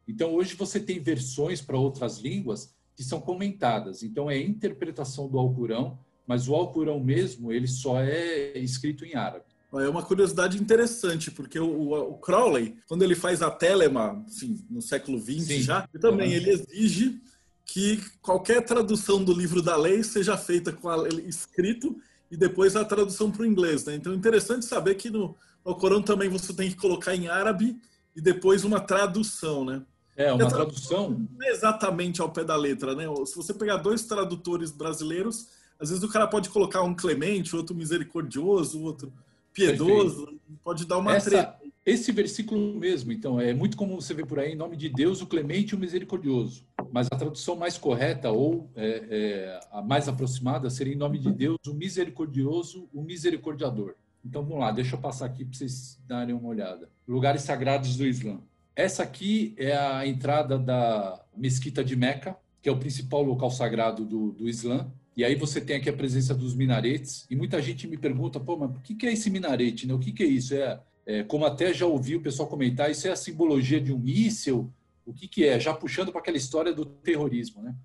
Então, 0.08 0.34
hoje 0.34 0.56
você 0.56 0.80
tem 0.80 1.00
versões 1.00 1.62
para 1.62 1.78
outras 1.78 2.20
línguas 2.20 2.74
que 2.96 3.04
são 3.04 3.20
comentadas. 3.20 4.04
Então, 4.04 4.30
é 4.30 4.40
interpretação 4.40 5.28
do 5.28 5.40
Alcorão, 5.40 5.98
mas 6.28 6.48
o 6.48 6.54
Alcorão 6.54 7.00
mesmo, 7.00 7.52
ele 7.52 7.68
só 7.68 8.00
é 8.00 8.58
escrito 8.60 9.06
em 9.06 9.16
árabe. 9.16 9.46
É 9.74 9.90
uma 9.90 10.04
curiosidade 10.04 10.62
interessante, 10.62 11.32
porque 11.32 11.60
o, 11.60 11.66
o, 11.66 12.12
o 12.12 12.18
Crowley, 12.20 12.76
quando 12.88 13.02
ele 13.02 13.16
faz 13.16 13.42
a 13.42 13.50
Telema, 13.50 14.24
assim, 14.28 14.64
no 14.70 14.82
século 14.84 15.20
XX 15.20 15.64
já, 15.64 15.88
também 16.00 16.32
ele 16.32 16.52
exige 16.52 17.20
que 17.66 18.04
qualquer 18.22 18.64
tradução 18.66 19.24
do 19.24 19.34
livro 19.34 19.62
da 19.62 19.76
lei 19.76 20.04
seja 20.04 20.38
feita 20.38 20.72
com 20.72 20.90
a, 20.90 21.08
escrito 21.28 21.98
e 22.30 22.38
depois 22.38 22.76
a 22.76 22.84
tradução 22.84 23.32
para 23.32 23.44
o 23.44 23.46
inglês. 23.46 23.86
Né? 23.86 23.96
Então 23.96 24.12
é 24.12 24.16
interessante 24.16 24.66
saber 24.66 24.96
que 24.96 25.10
no, 25.10 25.36
no 25.66 25.76
Corão 25.76 26.02
também 26.02 26.30
você 26.30 26.54
tem 26.54 26.70
que 26.70 26.76
colocar 26.76 27.16
em 27.16 27.28
árabe 27.28 27.78
e 28.16 28.22
depois 28.22 28.64
uma 28.64 28.80
tradução, 28.80 29.66
né? 29.66 29.82
É, 30.16 30.32
uma 30.32 30.48
tradução. 30.48 31.10
Não 31.10 31.48
é 31.48 31.50
exatamente 31.50 32.22
ao 32.22 32.30
pé 32.30 32.44
da 32.44 32.56
letra, 32.56 32.94
né? 32.96 33.06
Se 33.26 33.36
você 33.36 33.54
pegar 33.54 33.78
dois 33.78 34.04
tradutores 34.04 34.72
brasileiros, 34.72 35.48
às 35.80 35.90
vezes 35.90 36.04
o 36.04 36.08
cara 36.08 36.28
pode 36.28 36.50
colocar 36.50 36.84
um 36.84 36.94
clemente, 36.94 37.56
outro 37.56 37.76
misericordioso, 37.76 38.82
outro 38.82 39.12
piedoso, 39.52 40.26
Perfeito. 40.26 40.42
pode 40.64 40.86
dar 40.86 40.98
uma 41.00 41.16
Essa, 41.16 41.30
treta. 41.30 41.58
Esse 41.86 42.14
versículo 42.14 42.80
mesmo, 42.80 43.12
então, 43.12 43.42
é 43.42 43.54
muito 43.54 43.76
comum 43.76 44.00
você 44.00 44.14
ver 44.14 44.26
por 44.26 44.40
aí, 44.40 44.54
em 44.54 44.56
nome 44.56 44.78
de 44.78 44.88
Deus, 44.88 45.22
o 45.22 45.28
clemente 45.28 45.72
e 45.72 45.76
o 45.76 45.80
misericordioso. 45.80 46.66
Mas 46.94 47.08
a 47.12 47.18
tradução 47.18 47.58
mais 47.58 47.78
correta 47.78 48.32
ou 48.32 48.72
é, 48.74 49.06
é, 49.10 49.60
a 49.70 49.82
mais 49.82 50.08
aproximada 50.08 50.70
seria 50.70 50.94
em 50.94 50.98
nome 50.98 51.20
de 51.20 51.30
Deus, 51.30 51.58
o 51.68 51.74
misericordioso, 51.74 52.88
o 52.94 53.02
misericordiador. 53.02 53.96
Então, 54.24 54.44
vamos 54.44 54.60
lá, 54.60 54.72
deixa 54.72 54.96
eu 54.96 55.00
passar 55.00 55.26
aqui 55.26 55.44
para 55.44 55.58
vocês 55.58 56.00
darem 56.08 56.34
uma 56.34 56.48
olhada. 56.48 56.90
Lugares 57.06 57.42
sagrados 57.42 57.98
do 57.98 58.06
Islã. 58.06 58.40
Essa 58.74 59.04
aqui 59.04 59.54
é 59.58 59.76
a 59.76 60.08
entrada 60.08 60.58
da 60.58 61.22
Mesquita 61.36 61.84
de 61.84 61.98
Meca, 61.98 62.38
que 62.62 62.70
é 62.70 62.72
o 62.72 62.80
principal 62.80 63.22
local 63.24 63.52
sagrado 63.52 64.06
do, 64.06 64.32
do 64.32 64.48
Islã. 64.48 64.90
E 65.18 65.24
aí 65.26 65.36
você 65.36 65.60
tem 65.60 65.76
aqui 65.76 65.90
a 65.90 65.94
presença 65.94 66.34
dos 66.34 66.56
minaretes. 66.56 67.28
E 67.30 67.36
muita 67.36 67.62
gente 67.62 67.90
me 67.90 67.98
pergunta, 67.98 68.40
pô, 68.40 68.56
mas 68.56 68.74
o 68.74 68.80
que 68.80 69.06
é 69.06 69.12
esse 69.12 69.30
minarete? 69.30 69.86
Né? 69.86 69.94
O 69.94 70.00
que 70.00 70.24
é 70.24 70.26
isso? 70.26 70.56
É 70.56 70.80
é, 71.06 71.24
como 71.24 71.46
até 71.46 71.74
já 71.74 71.86
ouvi 71.86 72.16
o 72.16 72.22
pessoal 72.22 72.48
comentar, 72.48 72.90
isso 72.90 73.08
é 73.08 73.12
a 73.12 73.16
simbologia 73.16 73.80
de 73.80 73.92
um 73.92 74.00
míssil? 74.00 74.72
O 75.06 75.14
que, 75.14 75.28
que 75.28 75.46
é? 75.46 75.60
Já 75.60 75.74
puxando 75.74 76.12
para 76.12 76.22
aquela 76.22 76.38
história 76.38 76.74
do 76.74 76.86
terrorismo, 76.86 77.62
né? 77.62 77.76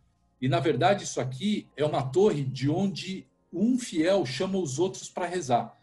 E, 0.40 0.48
na 0.48 0.60
verdade, 0.60 1.02
isso 1.02 1.20
aqui 1.20 1.66
é 1.76 1.84
uma 1.84 2.02
torre 2.02 2.44
de 2.44 2.70
onde 2.70 3.26
um 3.52 3.76
fiel 3.76 4.24
chama 4.24 4.58
os 4.58 4.78
outros 4.78 5.08
para 5.08 5.26
rezar. 5.26 5.76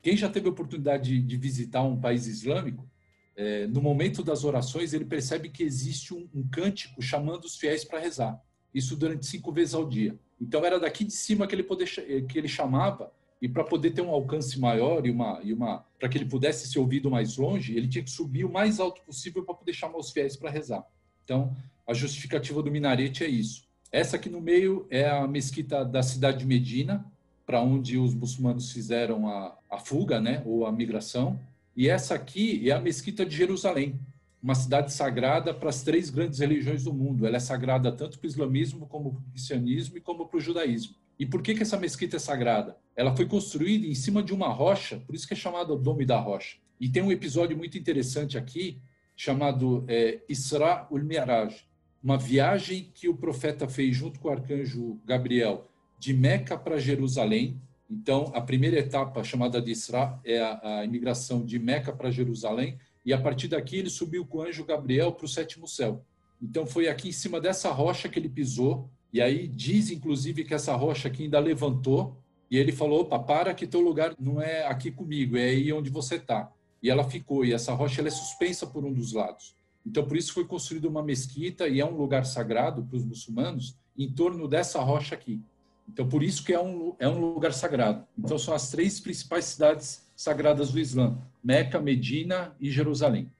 Quem 0.00 0.16
já 0.16 0.28
teve 0.28 0.46
a 0.46 0.52
oportunidade 0.52 1.10
de, 1.10 1.20
de 1.20 1.36
visitar 1.36 1.82
um 1.82 2.00
país 2.00 2.28
islâmico, 2.28 2.88
é, 3.34 3.66
no 3.66 3.82
momento 3.82 4.22
das 4.22 4.44
orações, 4.44 4.94
ele 4.94 5.04
percebe 5.04 5.48
que 5.48 5.64
existe 5.64 6.14
um, 6.14 6.28
um 6.32 6.46
cântico 6.46 7.02
chamando 7.02 7.44
os 7.44 7.56
fiéis 7.56 7.84
para 7.84 7.98
rezar. 7.98 8.40
Isso 8.72 8.96
durante 8.96 9.26
cinco 9.26 9.50
vezes 9.50 9.74
ao 9.74 9.88
dia. 9.88 10.16
Então, 10.40 10.64
era 10.64 10.78
daqui 10.78 11.04
de 11.04 11.12
cima 11.12 11.46
que 11.46 11.54
ele, 11.54 11.64
poder, 11.64 11.86
que 12.28 12.38
ele 12.38 12.48
chamava 12.48 13.12
e 13.40 13.48
para 13.48 13.64
poder 13.64 13.90
ter 13.90 14.02
um 14.02 14.10
alcance 14.10 14.58
maior 14.58 15.04
e 15.06 15.10
uma, 15.10 15.40
e 15.42 15.52
uma 15.52 15.84
para 15.98 16.08
que 16.08 16.16
ele 16.16 16.24
pudesse 16.24 16.68
ser 16.68 16.78
ouvido 16.78 17.10
mais 17.10 17.36
longe, 17.36 17.76
ele 17.76 17.88
tinha 17.88 18.02
que 18.02 18.10
subir 18.10 18.44
o 18.44 18.52
mais 18.52 18.80
alto 18.80 19.02
possível 19.02 19.44
para 19.44 19.54
poder 19.54 19.72
chamar 19.72 19.98
os 19.98 20.10
fiéis 20.10 20.36
para 20.36 20.50
rezar. 20.50 20.86
Então, 21.24 21.54
a 21.86 21.92
justificativa 21.92 22.62
do 22.62 22.70
minarete 22.70 23.24
é 23.24 23.28
isso. 23.28 23.66
Essa 23.92 24.16
aqui 24.16 24.28
no 24.28 24.40
meio 24.40 24.86
é 24.90 25.08
a 25.08 25.26
mesquita 25.26 25.84
da 25.84 26.02
cidade 26.02 26.38
de 26.38 26.46
Medina, 26.46 27.04
para 27.44 27.62
onde 27.62 27.96
os 27.96 28.14
muçulmanos 28.14 28.72
fizeram 28.72 29.28
a, 29.28 29.56
a 29.70 29.78
fuga, 29.78 30.20
né, 30.20 30.42
ou 30.44 30.66
a 30.66 30.72
migração. 30.72 31.38
E 31.76 31.88
essa 31.88 32.14
aqui 32.14 32.68
é 32.68 32.72
a 32.72 32.80
mesquita 32.80 33.24
de 33.24 33.36
Jerusalém, 33.36 33.98
uma 34.42 34.54
cidade 34.54 34.92
sagrada 34.92 35.54
para 35.54 35.68
as 35.68 35.82
três 35.82 36.10
grandes 36.10 36.40
religiões 36.40 36.84
do 36.84 36.92
mundo. 36.92 37.26
Ela 37.26 37.36
é 37.36 37.40
sagrada 37.40 37.92
tanto 37.92 38.18
para 38.18 38.26
o 38.26 38.30
islamismo, 38.30 38.86
como 38.86 39.12
para 39.12 39.20
o 39.20 39.30
cristianismo 39.30 39.96
e 39.96 40.00
como 40.00 40.26
para 40.26 40.38
o 40.38 40.40
judaísmo. 40.40 40.94
E 41.18 41.24
por 41.24 41.42
que, 41.42 41.54
que 41.54 41.62
essa 41.62 41.78
mesquita 41.78 42.16
é 42.16 42.18
sagrada? 42.18 42.76
Ela 42.94 43.14
foi 43.14 43.26
construída 43.26 43.86
em 43.86 43.94
cima 43.94 44.22
de 44.22 44.34
uma 44.34 44.48
rocha, 44.48 45.00
por 45.06 45.14
isso 45.14 45.26
que 45.26 45.34
é 45.34 45.36
chamada 45.36 45.76
Dome 45.76 46.04
da 46.04 46.18
Rocha. 46.18 46.58
E 46.78 46.88
tem 46.88 47.02
um 47.02 47.10
episódio 47.10 47.56
muito 47.56 47.78
interessante 47.78 48.36
aqui, 48.36 48.80
chamado 49.16 49.84
é, 49.88 50.20
Isra 50.28 50.86
ul 50.90 51.02
Mi'raj, 51.02 51.66
uma 52.02 52.18
viagem 52.18 52.90
que 52.94 53.08
o 53.08 53.16
profeta 53.16 53.66
fez 53.66 53.96
junto 53.96 54.20
com 54.20 54.28
o 54.28 54.30
arcanjo 54.30 55.00
Gabriel 55.04 55.70
de 55.98 56.12
Meca 56.12 56.56
para 56.56 56.78
Jerusalém. 56.78 57.60
Então, 57.90 58.30
a 58.34 58.40
primeira 58.40 58.78
etapa, 58.78 59.24
chamada 59.24 59.60
de 59.60 59.70
Isra, 59.70 60.20
é 60.24 60.38
a, 60.38 60.80
a 60.80 60.84
imigração 60.84 61.44
de 61.44 61.58
Meca 61.58 61.92
para 61.92 62.10
Jerusalém, 62.10 62.78
e 63.04 63.12
a 63.12 63.20
partir 63.20 63.48
daqui 63.48 63.76
ele 63.76 63.88
subiu 63.88 64.26
com 64.26 64.38
o 64.38 64.42
anjo 64.42 64.64
Gabriel 64.64 65.12
para 65.12 65.24
o 65.24 65.28
sétimo 65.28 65.66
céu. 65.66 66.04
Então, 66.42 66.66
foi 66.66 66.88
aqui 66.88 67.08
em 67.08 67.12
cima 67.12 67.40
dessa 67.40 67.70
rocha 67.70 68.08
que 68.08 68.18
ele 68.18 68.28
pisou, 68.28 68.90
e 69.12 69.20
aí 69.20 69.48
diz, 69.48 69.90
inclusive, 69.90 70.44
que 70.44 70.54
essa 70.54 70.74
rocha 70.74 71.08
aqui 71.08 71.24
ainda 71.24 71.38
levantou, 71.38 72.16
e 72.50 72.58
ele 72.58 72.72
falou: 72.72 73.00
opa, 73.00 73.18
para 73.18 73.54
que 73.54 73.66
teu 73.66 73.80
lugar 73.80 74.14
não 74.18 74.40
é 74.40 74.66
aqui 74.66 74.90
comigo, 74.90 75.36
é 75.36 75.44
aí 75.44 75.72
onde 75.72 75.90
você 75.90 76.16
está. 76.16 76.52
E 76.82 76.90
ela 76.90 77.04
ficou, 77.04 77.44
e 77.44 77.52
essa 77.52 77.72
rocha 77.72 78.00
ela 78.00 78.08
é 78.08 78.12
suspensa 78.12 78.66
por 78.66 78.84
um 78.84 78.92
dos 78.92 79.12
lados. 79.12 79.54
Então, 79.84 80.06
por 80.06 80.16
isso 80.16 80.32
foi 80.32 80.44
construída 80.44 80.88
uma 80.88 81.02
mesquita, 81.02 81.68
e 81.68 81.80
é 81.80 81.86
um 81.86 81.96
lugar 81.96 82.26
sagrado 82.26 82.82
para 82.82 82.96
os 82.96 83.04
muçulmanos, 83.04 83.76
em 83.96 84.10
torno 84.10 84.48
dessa 84.48 84.80
rocha 84.80 85.14
aqui. 85.14 85.40
Então, 85.88 86.08
por 86.08 86.22
isso 86.22 86.44
que 86.44 86.52
é 86.52 86.60
um, 86.60 86.94
é 86.98 87.08
um 87.08 87.18
lugar 87.18 87.52
sagrado. 87.52 88.04
Então, 88.18 88.36
são 88.38 88.52
as 88.52 88.70
três 88.70 88.98
principais 88.98 89.44
cidades 89.44 90.06
sagradas 90.16 90.72
do 90.72 90.80
Islã: 90.80 91.16
Meca, 91.42 91.80
Medina 91.80 92.54
e 92.60 92.70
Jerusalém. 92.70 93.30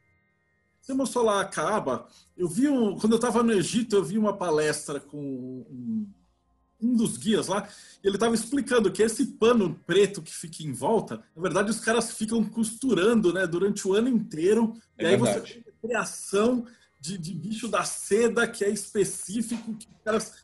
Você 0.87 0.94
mostrou 0.94 1.25
lá 1.25 1.40
a 1.40 1.44
Kaaba. 1.44 2.07
Eu 2.37 2.49
vi 2.49 2.68
um, 2.68 2.96
quando 2.96 3.14
eu 3.14 3.16
estava 3.16 3.42
no 3.42 3.53
Egito, 3.53 3.96
eu 3.96 4.05
vi 4.05 4.16
uma 4.16 4.37
palestra 4.37 5.01
com 5.01 5.18
um, 5.18 6.07
um 6.81 6.94
dos 6.94 7.16
guias 7.16 7.49
lá. 7.49 7.68
E 8.05 8.07
ele 8.07 8.14
estava 8.14 8.37
explicando 8.37 8.92
que 8.92 9.03
esse 9.03 9.27
pano 9.33 9.75
preto 9.85 10.22
que 10.22 10.33
fica 10.33 10.62
em 10.62 10.72
volta, 10.72 11.20
na 11.35 11.42
verdade, 11.42 11.72
os 11.72 11.81
caras 11.81 12.12
ficam 12.12 12.44
costurando, 12.44 13.33
né, 13.33 13.49
durante 13.49 13.88
o 13.88 13.94
ano 13.94 14.09
inteiro. 14.09 14.81
É 14.96 15.03
e 15.03 15.07
aí 15.09 15.16
verdade. 15.16 15.40
você 15.40 15.55
tem 15.55 15.72
a 15.72 15.88
criação 15.88 16.64
de, 17.01 17.18
de 17.18 17.35
bicho 17.35 17.66
da 17.66 17.83
seda 17.83 18.46
que 18.46 18.64
é 18.64 18.70
específico, 18.70 19.75
que 19.75 19.88
os 19.88 20.03
caras 20.05 20.35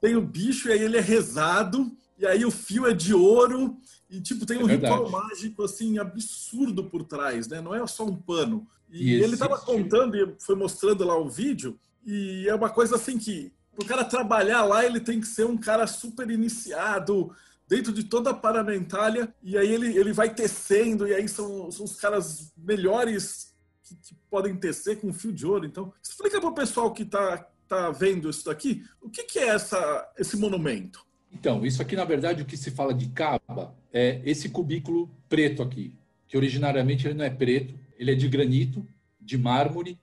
tem 0.00 0.16
o 0.16 0.20
bicho 0.20 0.68
e 0.68 0.72
aí 0.72 0.82
ele 0.82 0.96
é 0.96 1.00
rezado, 1.00 1.96
e 2.22 2.26
aí 2.26 2.44
o 2.44 2.52
fio 2.52 2.86
é 2.86 2.94
de 2.94 3.12
ouro, 3.12 3.76
e 4.08 4.20
tipo, 4.20 4.46
tem 4.46 4.62
um 4.62 4.70
é 4.70 4.74
ritual 4.74 5.10
mágico 5.10 5.64
assim 5.64 5.98
absurdo 5.98 6.84
por 6.84 7.02
trás, 7.02 7.48
né? 7.48 7.60
Não 7.60 7.74
é 7.74 7.84
só 7.86 8.04
um 8.04 8.14
pano. 8.14 8.64
E, 8.88 9.10
e 9.10 9.22
ele 9.22 9.34
estava 9.34 9.58
contando 9.58 10.16
e 10.16 10.34
foi 10.38 10.54
mostrando 10.54 11.04
lá 11.04 11.18
o 11.18 11.28
vídeo, 11.28 11.76
e 12.06 12.46
é 12.48 12.54
uma 12.54 12.70
coisa 12.70 12.94
assim 12.94 13.18
que 13.18 13.52
o 13.76 13.84
cara 13.84 14.04
trabalhar 14.04 14.62
lá, 14.64 14.86
ele 14.86 15.00
tem 15.00 15.20
que 15.20 15.26
ser 15.26 15.44
um 15.46 15.56
cara 15.56 15.84
super 15.88 16.30
iniciado, 16.30 17.34
dentro 17.66 17.92
de 17.92 18.04
toda 18.04 18.30
a 18.30 18.34
paramentália, 18.34 19.34
e 19.42 19.58
aí 19.58 19.72
ele, 19.72 19.98
ele 19.98 20.12
vai 20.12 20.32
tecendo, 20.32 21.08
e 21.08 21.14
aí 21.14 21.28
são, 21.28 21.72
são 21.72 21.84
os 21.84 21.96
caras 21.96 22.52
melhores 22.56 23.52
que, 23.82 23.96
que 23.96 24.14
podem 24.30 24.54
tecer 24.54 25.00
com 25.00 25.12
fio 25.12 25.32
de 25.32 25.44
ouro. 25.44 25.66
Então, 25.66 25.92
explica 26.00 26.38
para 26.38 26.50
o 26.50 26.54
pessoal 26.54 26.92
que 26.92 27.02
está 27.02 27.48
está 27.62 27.90
vendo 27.90 28.28
isso 28.28 28.44
daqui, 28.44 28.84
o 29.00 29.08
que, 29.08 29.24
que 29.24 29.38
é 29.38 29.48
essa, 29.48 30.12
esse 30.18 30.36
monumento? 30.36 31.06
Então, 31.32 31.64
isso 31.64 31.80
aqui, 31.80 31.96
na 31.96 32.04
verdade, 32.04 32.42
o 32.42 32.44
que 32.44 32.56
se 32.56 32.70
fala 32.70 32.92
de 32.92 33.08
Caba 33.08 33.74
é 33.92 34.20
esse 34.24 34.48
cubículo 34.48 35.10
preto 35.28 35.62
aqui, 35.62 35.94
que 36.28 36.36
originariamente 36.36 37.06
ele 37.06 37.14
não 37.14 37.24
é 37.24 37.30
preto, 37.30 37.74
ele 37.98 38.12
é 38.12 38.14
de 38.14 38.28
granito, 38.28 38.86
de 39.20 39.38
mármore, 39.38 39.98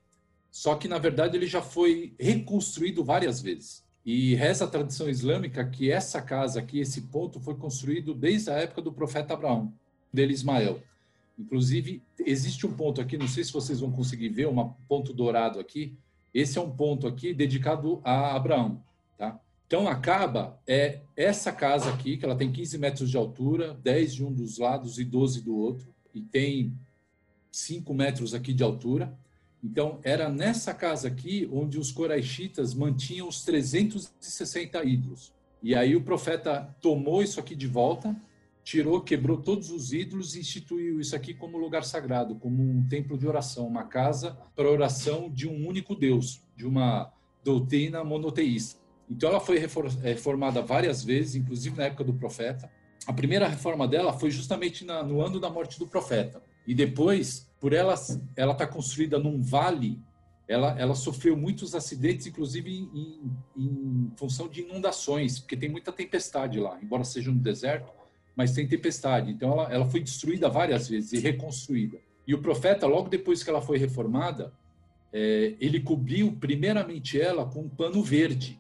só 0.52 0.76
que, 0.76 0.88
na 0.88 0.98
verdade, 0.98 1.38
ele 1.38 1.48
já 1.48 1.62
foi 1.62 2.14
reconstruído 2.20 3.04
várias 3.04 3.42
vezes. 3.42 3.84
E 4.06 4.34
reza 4.34 4.66
a 4.66 4.68
tradição 4.68 5.10
islâmica 5.10 5.64
que 5.64 5.92
essa 5.92 6.22
casa 6.22 6.60
aqui, 6.60 6.80
esse 6.80 7.02
ponto, 7.04 7.40
foi 7.40 7.56
construído 7.56 8.14
desde 8.14 8.50
a 8.50 8.56
época 8.56 8.82
do 8.82 8.92
profeta 8.92 9.34
Abraão, 9.34 9.72
dele 10.12 10.34
Ismael. 10.34 10.82
Inclusive, 11.38 12.02
existe 12.20 12.66
um 12.66 12.74
ponto 12.74 13.00
aqui, 13.00 13.18
não 13.18 13.28
sei 13.28 13.44
se 13.44 13.54
vocês 13.54 13.80
vão 13.80 13.92
conseguir 13.92 14.30
ver, 14.30 14.48
um 14.48 14.74
ponto 14.88 15.14
dourado 15.14 15.60
aqui, 15.60 15.96
esse 16.34 16.58
é 16.58 16.62
um 16.62 16.70
ponto 16.70 17.08
aqui 17.08 17.34
dedicado 17.34 18.02
a 18.04 18.36
Abraão? 18.36 18.82
Então, 19.70 19.88
a 19.88 19.96
Caba 19.96 20.60
é 20.66 21.02
essa 21.16 21.52
casa 21.52 21.92
aqui, 21.92 22.18
que 22.18 22.26
ela 22.26 22.36
tem 22.36 22.52
15 22.52 22.76
metros 22.80 23.08
de 23.08 23.16
altura, 23.16 23.78
10 23.84 24.16
de 24.16 24.26
um 24.26 24.34
dos 24.34 24.58
lados 24.58 24.98
e 24.98 25.06
12 25.06 25.44
do 25.44 25.56
outro, 25.56 25.94
e 26.12 26.20
tem 26.20 26.74
5 27.52 27.94
metros 27.94 28.34
aqui 28.34 28.52
de 28.52 28.64
altura. 28.64 29.16
Então, 29.64 30.00
era 30.02 30.28
nessa 30.28 30.74
casa 30.74 31.08
aqui 31.08 31.48
onde 31.54 31.78
os 31.78 31.92
coraixitas 31.92 32.74
mantinham 32.74 33.28
os 33.28 33.44
360 33.46 34.84
ídolos. 34.84 35.32
E 35.62 35.76
aí 35.76 35.96
o 35.96 36.02
profeta 36.02 36.76
tomou 36.82 37.22
isso 37.22 37.40
aqui 37.40 37.56
de 37.56 37.68
volta 37.68 38.20
tirou, 38.64 39.02
quebrou 39.02 39.38
todos 39.38 39.70
os 39.70 39.94
ídolos 39.94 40.36
e 40.36 40.40
instituiu 40.40 41.00
isso 41.00 41.16
aqui 41.16 41.34
como 41.34 41.58
lugar 41.58 41.84
sagrado, 41.84 42.36
como 42.36 42.62
um 42.62 42.88
templo 42.88 43.18
de 43.18 43.28
oração, 43.28 43.68
uma 43.68 43.84
casa 43.84 44.38
para 44.56 44.70
oração 44.70 45.30
de 45.30 45.48
um 45.48 45.68
único 45.68 45.96
Deus, 45.96 46.42
de 46.56 46.66
uma 46.66 47.12
doutrina 47.44 48.04
monoteísta. 48.04 48.89
Então 49.10 49.30
ela 49.30 49.40
foi 49.40 49.58
reformada 49.58 50.62
várias 50.62 51.04
vezes, 51.04 51.36
inclusive 51.36 51.76
na 51.76 51.86
época 51.86 52.04
do 52.04 52.14
profeta. 52.14 52.70
A 53.08 53.14
primeira 53.14 53.48
reforma 53.48 53.88
dela 53.88 54.14
foi 54.14 54.30
justamente 54.30 54.86
na, 54.86 55.02
no 55.04 55.22
ano 55.22 55.40
da 55.40 55.50
morte 55.50 55.80
do 55.80 55.88
profeta. 55.88 56.42
E 56.68 56.76
depois, 56.76 57.50
por 57.60 57.74
ela 57.74 57.96
ela 58.36 58.52
está 58.52 58.68
construída 58.68 59.18
num 59.18 59.42
vale, 59.42 60.00
ela, 60.48 60.80
ela 60.80 60.96
sofreu 60.96 61.36
muitos 61.36 61.74
acidentes, 61.74 62.28
inclusive 62.28 62.72
em, 62.72 63.32
em 63.58 64.12
função 64.16 64.48
de 64.48 64.62
inundações, 64.62 65.40
porque 65.40 65.58
tem 65.58 65.70
muita 65.70 65.92
tempestade 65.92 66.60
lá, 66.60 66.80
embora 66.82 67.04
seja 67.04 67.32
um 67.32 67.38
deserto 67.38 68.00
mas 68.40 68.54
tem 68.54 68.66
tempestade. 68.66 69.32
Então 69.32 69.52
ela, 69.52 69.74
ela 69.74 69.86
foi 69.86 70.00
destruída 70.00 70.48
várias 70.48 70.88
vezes 70.88 71.12
e 71.12 71.20
reconstruída. 71.20 72.00
E 72.26 72.34
o 72.34 72.42
profeta, 72.42 72.88
logo 72.88 73.10
depois 73.10 73.44
que 73.44 73.50
ela 73.50 73.62
foi 73.62 73.78
reformada, 73.78 74.54
é, 75.12 75.56
ele 75.60 75.82
cobriu 75.82 76.32
primeiramente 76.40 77.20
ela 77.20 77.46
com 77.46 77.64
um 77.64 77.68
pano 77.68 78.02
verde. 78.02 78.58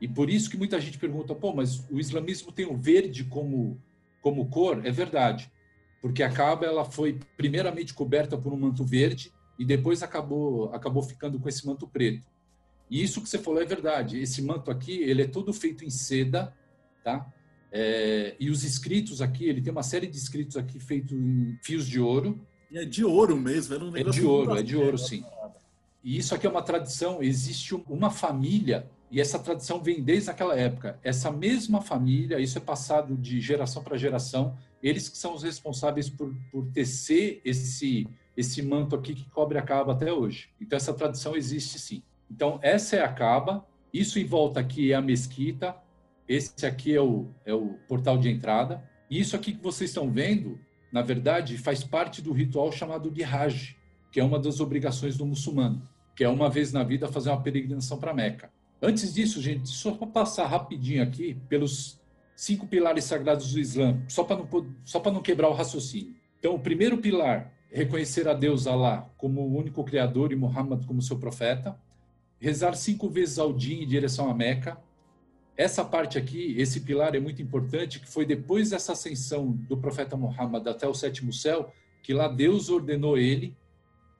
E 0.00 0.08
por 0.08 0.28
isso 0.28 0.50
que 0.50 0.56
muita 0.56 0.80
gente 0.80 0.98
pergunta, 0.98 1.34
pô, 1.34 1.52
mas 1.52 1.88
o 1.90 1.98
islamismo 1.98 2.52
tem 2.52 2.66
o 2.66 2.76
verde 2.76 3.24
como, 3.24 3.80
como 4.20 4.48
cor? 4.48 4.84
É 4.84 4.90
verdade, 4.90 5.50
porque 6.02 6.22
a 6.22 6.30
Kaaba 6.30 6.66
ela 6.66 6.84
foi 6.84 7.18
primeiramente 7.36 7.94
coberta 7.94 8.36
por 8.36 8.52
um 8.52 8.58
manto 8.58 8.84
verde 8.84 9.32
e 9.58 9.64
depois 9.64 10.02
acabou, 10.02 10.72
acabou 10.74 11.02
ficando 11.02 11.38
com 11.38 11.48
esse 11.48 11.66
manto 11.66 11.86
preto. 11.86 12.26
E 12.90 13.02
isso 13.02 13.22
que 13.22 13.28
você 13.28 13.38
falou 13.38 13.62
é 13.62 13.64
verdade. 13.64 14.20
Esse 14.20 14.42
manto 14.42 14.70
aqui, 14.70 14.92
ele 15.02 15.22
é 15.22 15.26
todo 15.26 15.52
feito 15.52 15.84
em 15.84 15.90
seda, 15.90 16.54
tá? 17.02 17.26
É, 17.72 18.36
e 18.38 18.50
os 18.50 18.62
escritos 18.62 19.20
aqui, 19.20 19.46
ele 19.46 19.60
tem 19.60 19.72
uma 19.72 19.82
série 19.82 20.06
de 20.06 20.16
escritos 20.16 20.56
aqui 20.56 20.78
feitos 20.78 21.12
em 21.12 21.58
fios 21.62 21.86
de 21.86 21.98
ouro. 21.98 22.40
E 22.70 22.78
é 22.78 22.84
de 22.84 23.04
ouro 23.04 23.36
mesmo, 23.36 23.74
era 23.74 23.84
um 23.84 23.96
É 23.96 24.04
de 24.04 24.24
ouro, 24.24 24.56
é 24.56 24.62
de 24.62 24.76
ouro, 24.76 24.98
sim. 24.98 25.24
E 26.04 26.18
isso 26.18 26.34
aqui 26.34 26.46
é 26.46 26.50
uma 26.50 26.62
tradição, 26.62 27.22
existe 27.22 27.74
uma 27.74 28.10
família, 28.10 28.88
e 29.14 29.20
essa 29.20 29.38
tradição 29.38 29.80
vem 29.80 30.02
desde 30.02 30.28
aquela 30.28 30.58
época. 30.58 30.98
Essa 31.00 31.30
mesma 31.30 31.80
família, 31.80 32.40
isso 32.40 32.58
é 32.58 32.60
passado 32.60 33.16
de 33.16 33.40
geração 33.40 33.80
para 33.80 33.96
geração, 33.96 34.58
eles 34.82 35.08
que 35.08 35.16
são 35.16 35.34
os 35.34 35.44
responsáveis 35.44 36.10
por, 36.10 36.34
por 36.50 36.66
tecer 36.72 37.40
esse, 37.44 38.08
esse 38.36 38.60
manto 38.60 38.96
aqui 38.96 39.14
que 39.14 39.30
cobre 39.30 39.56
a 39.56 39.62
caba 39.62 39.92
até 39.92 40.12
hoje. 40.12 40.48
Então, 40.60 40.76
essa 40.76 40.92
tradição 40.92 41.36
existe 41.36 41.78
sim. 41.78 42.02
Então, 42.28 42.58
essa 42.60 42.96
é 42.96 43.02
a 43.02 43.08
caba, 43.08 43.64
isso 43.92 44.18
em 44.18 44.24
volta 44.24 44.58
aqui 44.58 44.90
é 44.90 44.96
a 44.96 45.00
mesquita, 45.00 45.76
esse 46.26 46.66
aqui 46.66 46.92
é 46.92 47.00
o, 47.00 47.28
é 47.46 47.54
o 47.54 47.74
portal 47.86 48.18
de 48.18 48.28
entrada. 48.28 48.82
E 49.08 49.20
isso 49.20 49.36
aqui 49.36 49.52
que 49.52 49.62
vocês 49.62 49.90
estão 49.90 50.10
vendo, 50.10 50.58
na 50.90 51.02
verdade, 51.02 51.56
faz 51.56 51.84
parte 51.84 52.20
do 52.20 52.32
ritual 52.32 52.72
chamado 52.72 53.12
de 53.12 53.22
Hajj, 53.22 53.76
que 54.10 54.18
é 54.18 54.24
uma 54.24 54.40
das 54.40 54.58
obrigações 54.58 55.16
do 55.16 55.24
muçulmano, 55.24 55.88
que 56.16 56.24
é 56.24 56.28
uma 56.28 56.50
vez 56.50 56.72
na 56.72 56.82
vida 56.82 57.06
fazer 57.06 57.30
uma 57.30 57.40
peregrinação 57.40 57.96
para 57.96 58.12
Meca. 58.12 58.52
Antes 58.84 59.14
disso, 59.14 59.40
gente, 59.40 59.68
só 59.68 59.92
para 59.92 60.06
passar 60.06 60.46
rapidinho 60.46 61.02
aqui 61.02 61.36
pelos 61.48 62.00
cinco 62.36 62.66
pilares 62.66 63.04
sagrados 63.04 63.52
do 63.52 63.58
Islã, 63.58 64.02
só 64.08 64.24
para 64.24 64.36
não, 64.36 65.12
não 65.12 65.22
quebrar 65.22 65.48
o 65.48 65.54
raciocínio. 65.54 66.14
Então, 66.38 66.54
o 66.54 66.58
primeiro 66.58 66.98
pilar, 66.98 67.52
reconhecer 67.70 68.28
a 68.28 68.34
Deus 68.34 68.66
Allah 68.66 69.10
como 69.16 69.40
o 69.40 69.56
único 69.56 69.82
Criador 69.84 70.32
e 70.32 70.36
Muhammad 70.36 70.84
como 70.84 71.00
seu 71.00 71.18
profeta. 71.18 71.78
Rezar 72.38 72.74
cinco 72.74 73.08
vezes 73.08 73.38
ao 73.38 73.52
dia 73.52 73.82
em 73.82 73.86
direção 73.86 74.28
a 74.28 74.34
Meca 74.34 74.78
essa 75.56 75.84
parte 75.84 76.18
aqui, 76.18 76.54
esse 76.58 76.80
pilar 76.80 77.14
é 77.14 77.20
muito 77.20 77.40
importante, 77.40 78.00
que 78.00 78.08
foi 78.08 78.26
depois 78.26 78.70
dessa 78.70 78.92
ascensão 78.92 79.52
do 79.52 79.76
profeta 79.76 80.16
Muhammad 80.16 80.66
até 80.66 80.86
o 80.88 80.94
sétimo 80.94 81.32
céu, 81.32 81.72
que 82.02 82.12
lá 82.12 82.26
Deus 82.26 82.68
ordenou 82.68 83.16
ele 83.16 83.56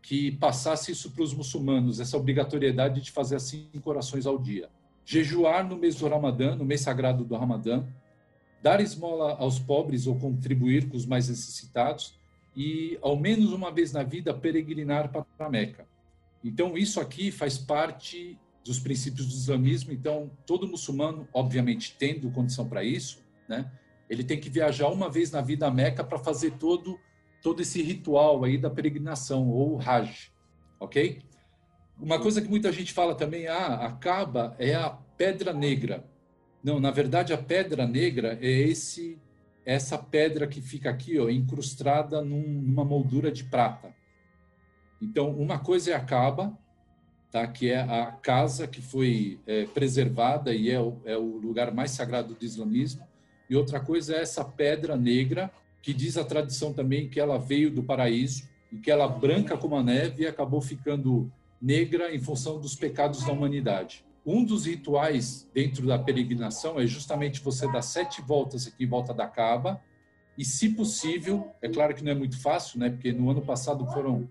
que 0.05 0.33
passasse 0.33 0.93
isso 0.93 1.11
para 1.13 1.23
os 1.23 1.33
muçulmanos, 1.33 1.99
essa 1.99 2.19
obrigatoriedade 2.19 3.01
de 3.01 3.11
fazer 3.11 3.41
cinco 3.41 3.89
orações 3.89 4.27
ao 4.27 4.39
dia. 4.39 4.69
Jejuar 5.03 5.67
no 5.67 5.79
mês 5.79 5.95
do 5.95 6.07
Ramadã, 6.07 6.55
no 6.55 6.65
mês 6.65 6.83
sagrado 6.83 7.25
do 7.25 7.35
Ramadã, 7.35 7.87
dar 8.63 8.83
esmola 8.83 9.35
aos 9.39 9.59
pobres 9.59 10.07
ou 10.07 10.17
contribuir 10.17 10.91
com 10.91 10.97
os 10.97 11.07
mais 11.07 11.31
necessitados 11.31 12.19
e, 12.55 12.99
ao 13.01 13.17
menos 13.17 13.51
uma 13.51 13.73
vez 13.73 13.93
na 13.93 14.03
vida, 14.03 14.35
peregrinar 14.35 15.11
para 15.11 15.25
a 15.39 15.49
Meca. 15.49 15.87
Então, 16.45 16.77
isso 16.77 17.01
aqui 17.01 17.31
faz 17.31 17.57
parte 17.57 18.39
dos 18.63 18.79
princípios 18.79 19.27
do 19.27 19.33
islamismo. 19.33 19.91
Então, 19.91 20.31
todo 20.45 20.69
muçulmano, 20.69 21.27
obviamente, 21.33 21.97
tendo 21.99 22.31
condição 22.31 22.69
para 22.69 22.85
isso, 22.85 23.25
né, 23.49 23.71
ele 24.11 24.23
tem 24.23 24.39
que 24.39 24.51
viajar 24.51 24.89
uma 24.89 25.09
vez 25.09 25.31
na 25.31 25.41
vida 25.41 25.67
à 25.67 25.71
Meca 25.71 26.05
para 26.05 26.19
fazer 26.19 26.59
todo 26.59 27.01
todo 27.45 27.61
esse 27.61 27.83
ritual 27.83 28.43
aí 28.43 28.57
da 28.57 28.71
peregrinação 28.71 29.51
ou 29.51 29.79
Hajj, 29.79 30.33
ok? 30.81 31.21
Uma 32.01 32.19
coisa 32.19 32.41
que 32.41 32.49
muita 32.49 32.73
gente 32.73 32.95
fala 32.95 33.15
também, 33.15 33.47
ah, 33.47 33.87
a 33.87 33.93
Kaaba 33.93 34.57
é 34.59 34.75
a 34.75 34.89
pedra 34.89 35.53
negra. 35.53 36.03
Não, 36.63 36.81
na 36.81 36.91
verdade 36.91 37.35
a 37.35 37.39
pedra 37.39 37.87
negra 37.87 38.39
é 38.41 38.51
esse 38.51 39.21
essa 39.67 39.97
pedra 39.99 40.47
que 40.47 40.61
fica 40.61 40.91
aqui, 40.91 41.19
ó, 41.19 41.29
incrustada 41.29 42.23
num, 42.23 42.43
numa 42.43 42.85
moldura 42.85 43.31
de 43.31 43.45
prata. 43.45 43.95
Então, 45.01 45.31
uma 45.31 45.59
coisa 45.59 45.93
é 45.93 45.95
a 45.95 46.01
Kaaba, 46.01 46.57
tá? 47.31 47.47
que 47.47 47.71
é 47.71 47.81
a 47.81 48.13
casa 48.13 48.67
que 48.67 48.83
foi 48.83 49.39
é, 49.47 49.65
preservada 49.67 50.55
e 50.55 50.71
é 50.71 50.79
o, 50.79 51.01
é 51.05 51.17
o 51.17 51.39
lugar 51.39 51.73
mais 51.73 51.93
sagrado 51.93 52.35
do 52.35 52.45
islamismo. 52.45 53.07
E 53.49 53.57
outra 53.57 53.81
coisa 53.81 54.17
é 54.17 54.21
essa 54.21 54.45
pedra 54.45 54.97
negra, 54.97 55.51
que 55.85 55.93
diz 55.93 56.17
a 56.17 56.25
tradição 56.25 56.73
também 56.73 57.11
que 57.11 57.21
ela 57.21 57.37
veio 57.37 57.71
do 57.71 57.83
paraíso 57.83 58.49
e 58.73 58.79
que 58.79 58.91
ela 58.91 59.07
branca 59.07 59.55
como 59.55 59.77
a 59.77 59.83
neve 59.83 60.23
e 60.23 60.27
acabou 60.27 60.63
ficando 60.63 61.31
negra 61.61 62.15
em 62.15 62.19
função 62.19 62.59
dos 62.59 62.75
pecados 62.75 63.23
da 63.23 63.33
humanidade. 63.33 64.03
Um 64.25 64.43
dos 64.43 64.65
rituais 64.65 65.47
dentro 65.53 65.87
da 65.87 65.99
peregrinação 65.99 66.81
é 66.81 66.87
justamente 66.87 67.43
você 67.43 67.71
dar 67.71 67.83
sete 67.83 68.23
voltas 68.23 68.67
aqui 68.67 68.85
em 68.85 68.87
volta 68.87 69.13
da 69.13 69.27
Caba 69.29 69.79
e, 70.39 70.45
se 70.45 70.71
possível, 70.71 71.53
é 71.61 71.69
claro 71.69 71.95
que 71.95 72.03
não 72.03 72.13
é 72.13 72.15
muito 72.15 72.41
fácil, 72.41 72.81
né? 72.81 72.89
Porque 72.89 73.13
no 73.13 73.29
ano 73.29 73.43
passado 73.43 73.87
foram 73.93 74.27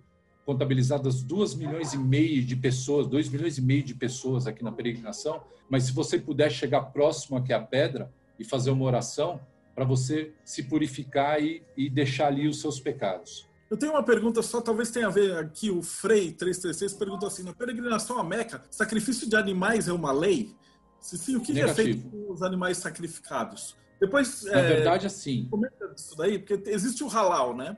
contabilizadas 0.47 1.21
2 1.21 1.53
milhões 1.53 1.93
e 1.93 1.99
meio 1.99 2.43
de 2.43 2.55
pessoas, 2.55 3.05
2 3.05 3.29
milhões 3.29 3.59
e 3.59 3.61
meio 3.61 3.83
de 3.83 3.93
pessoas 3.93 4.47
aqui 4.47 4.63
na 4.63 4.71
peregrinação, 4.71 5.43
mas 5.69 5.83
se 5.83 5.93
você 5.93 6.17
puder 6.17 6.51
chegar 6.51 6.81
próximo 6.81 7.37
aqui 7.37 7.53
à 7.53 7.61
pedra 7.61 8.11
e 8.39 8.43
fazer 8.43 8.71
uma 8.71 8.85
oração 8.85 9.39
para 9.75 9.85
você 9.85 10.31
se 10.43 10.63
purificar 10.63 11.41
e, 11.41 11.63
e, 11.75 11.89
deixar 11.89 12.27
ali 12.27 12.47
os 12.47 12.61
seus 12.61 12.79
pecados. 12.79 13.47
Eu 13.69 13.77
tenho 13.77 13.93
uma 13.93 14.03
pergunta 14.03 14.41
só, 14.41 14.61
talvez 14.61 14.91
tenha 14.91 15.07
a 15.07 15.09
ver 15.09 15.35
aqui, 15.37 15.71
o 15.71 15.81
Frei 15.81 16.31
336 16.31 16.93
perguntou 16.93 17.27
assim, 17.27 17.43
na 17.43 17.53
peregrinação 17.53 18.19
à 18.19 18.23
Meca, 18.23 18.61
sacrifício 18.69 19.27
de 19.27 19.35
animais 19.35 19.87
é 19.87 19.93
uma 19.93 20.11
lei? 20.11 20.55
Se 20.99 21.17
sim, 21.17 21.35
o 21.35 21.41
que, 21.41 21.53
que 21.53 21.61
é 21.61 21.73
feito 21.73 22.07
com 22.09 22.31
os 22.31 22.43
animais 22.43 22.77
sacrificados? 22.77 23.75
Depois, 23.99 24.43
na 24.43 24.59
é, 24.59 24.67
verdade, 24.67 25.07
assim. 25.07 25.47
Comenta 25.49 25.93
isso 25.95 26.15
daí, 26.15 26.37
porque 26.37 26.69
existe 26.69 27.03
o 27.03 27.07
halal, 27.07 27.55
né? 27.55 27.77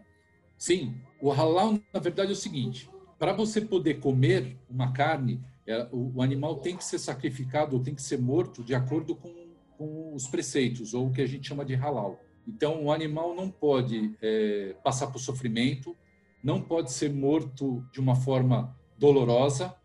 Sim, 0.58 0.95
o 1.21 1.29
halal, 1.31 1.79
na 1.93 1.99
verdade, 1.99 2.31
é 2.31 2.34
o 2.34 2.36
seguinte: 2.36 2.89
para 3.17 3.34
você 3.34 3.62
poder 3.62 3.99
comer 3.99 4.58
uma 4.69 4.91
carne, 4.91 5.41
é, 5.67 5.88
o, 5.91 6.13
o, 6.15 6.21
animal 6.21 6.58
tem 6.58 6.75
que 6.75 6.84
ser 6.84 6.99
sacrificado 6.99 7.75
ou 7.75 7.81
tem 7.81 7.95
que 7.95 8.01
ser 8.01 8.19
morto 8.19 8.63
de 8.63 8.75
acordo 8.75 9.15
com, 9.15 9.29
com 9.77 10.13
os 10.13 10.27
preceitos, 10.27 10.93
ou 10.93 11.07
o 11.07 11.11
que 11.11 11.21
a 11.21 11.27
gente 11.27 11.47
chama 11.47 11.65
de 11.65 11.75
halal. 11.75 12.19
Então, 12.47 12.85
o 12.85 12.91
animal 12.91 13.35
não 13.35 13.49
pode 13.49 14.15
é, 14.21 14.75
passar 14.83 15.07
por 15.07 15.19
sofrimento, 15.19 15.95
não 16.43 16.61
pode 16.61 16.91
ser 16.91 17.11
morto 17.11 17.83
de 17.91 17.99
uma 17.99 18.15
forma 18.15 18.75
dolorosa, 18.97 19.75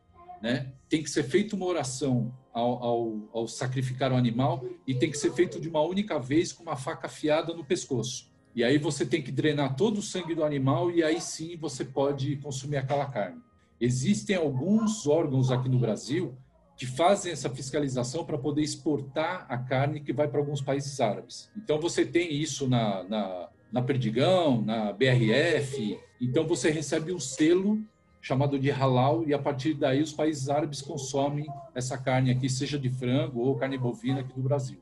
né? 0.42 0.72
tem 0.88 1.02
que 1.02 1.08
ser 1.08 1.22
feita 1.22 1.54
uma 1.54 1.66
oração 1.66 2.34
ao, 2.52 2.82
ao, 2.82 3.28
ao 3.32 3.48
sacrificar 3.48 4.12
o 4.12 4.16
animal 4.16 4.64
e 4.86 4.94
tem 4.94 5.10
que 5.10 5.16
ser 5.16 5.32
feito 5.32 5.60
de 5.60 5.68
uma 5.68 5.80
única 5.80 6.18
vez 6.18 6.52
com 6.52 6.62
uma 6.62 6.76
faca 6.76 7.06
afiada 7.06 7.54
no 7.54 7.64
pescoço. 7.64 8.28
E 8.54 8.64
aí 8.64 8.76
você 8.76 9.06
tem 9.06 9.22
que 9.22 9.30
drenar 9.30 9.76
todo 9.76 9.98
o 9.98 10.02
sangue 10.02 10.34
do 10.34 10.42
animal 10.42 10.90
e 10.90 11.02
aí 11.02 11.20
sim 11.20 11.56
você 11.56 11.84
pode 11.84 12.36
consumir 12.38 12.78
aquela 12.78 13.06
carne. 13.06 13.40
Existem 13.80 14.36
alguns 14.36 15.06
órgãos 15.06 15.50
aqui 15.50 15.68
no 15.68 15.78
Brasil 15.78 16.36
que 16.80 16.86
fazem 16.86 17.30
essa 17.30 17.50
fiscalização 17.50 18.24
para 18.24 18.38
poder 18.38 18.62
exportar 18.62 19.44
a 19.50 19.58
carne 19.58 20.00
que 20.00 20.14
vai 20.14 20.26
para 20.26 20.40
alguns 20.40 20.62
países 20.62 20.98
árabes. 20.98 21.50
Então 21.54 21.78
você 21.78 22.06
tem 22.06 22.32
isso 22.32 22.66
na, 22.66 23.04
na, 23.04 23.48
na 23.70 23.82
Perdigão, 23.82 24.62
na 24.62 24.90
BRF. 24.90 26.00
Então 26.18 26.46
você 26.46 26.70
recebe 26.70 27.12
um 27.12 27.20
selo 27.20 27.84
chamado 28.18 28.58
de 28.58 28.70
halal 28.70 29.22
e 29.28 29.34
a 29.34 29.38
partir 29.38 29.74
daí 29.74 30.00
os 30.00 30.14
países 30.14 30.48
árabes 30.48 30.80
consomem 30.80 31.46
essa 31.74 31.98
carne 31.98 32.30
aqui, 32.30 32.48
seja 32.48 32.78
de 32.78 32.88
frango 32.88 33.40
ou 33.40 33.56
carne 33.56 33.76
bovina 33.76 34.20
aqui 34.20 34.32
do 34.32 34.40
Brasil. 34.40 34.80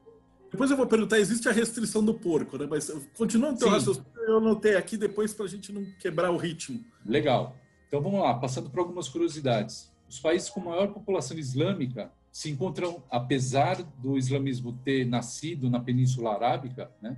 Depois 0.52 0.70
eu 0.70 0.76
vou 0.76 0.86
perguntar, 0.86 1.18
existe 1.18 1.48
a 1.48 1.52
restrição 1.52 2.04
do 2.04 2.14
porco, 2.14 2.56
né? 2.58 2.68
Mas 2.70 2.92
continua 3.16 3.50
o 3.50 3.56
teu 3.56 3.70
raciocínio, 3.70 4.06
eu 4.18 4.36
anotei 4.38 4.76
aqui 4.76 4.96
depois 4.96 5.34
para 5.34 5.46
a 5.46 5.48
gente 5.48 5.72
não 5.72 5.84
quebrar 5.98 6.30
o 6.30 6.36
ritmo. 6.36 6.78
Legal. 7.04 7.56
Então 7.88 8.00
vamos 8.00 8.20
lá, 8.20 8.34
passando 8.34 8.70
por 8.70 8.78
algumas 8.78 9.08
curiosidades. 9.08 9.90
Os 10.08 10.18
países 10.18 10.48
com 10.48 10.60
maior 10.60 10.88
população 10.88 11.38
islâmica 11.38 12.10
se 12.32 12.50
encontram, 12.50 13.02
apesar 13.10 13.82
do 13.82 14.16
islamismo 14.16 14.72
ter 14.84 15.04
nascido 15.04 15.68
na 15.68 15.80
Península 15.80 16.34
Arábica, 16.34 16.90
né? 17.02 17.16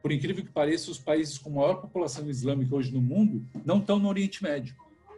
Por 0.00 0.10
incrível 0.10 0.44
que 0.44 0.50
pareça, 0.50 0.90
os 0.90 0.98
países 0.98 1.38
com 1.38 1.50
maior 1.50 1.80
população 1.80 2.28
islâmica 2.28 2.74
hoje 2.74 2.92
no 2.92 3.00
mundo 3.00 3.46
não 3.64 3.78
estão 3.78 3.98
no 3.98 4.08
Oriente 4.08 4.42
Médio. 4.42 4.74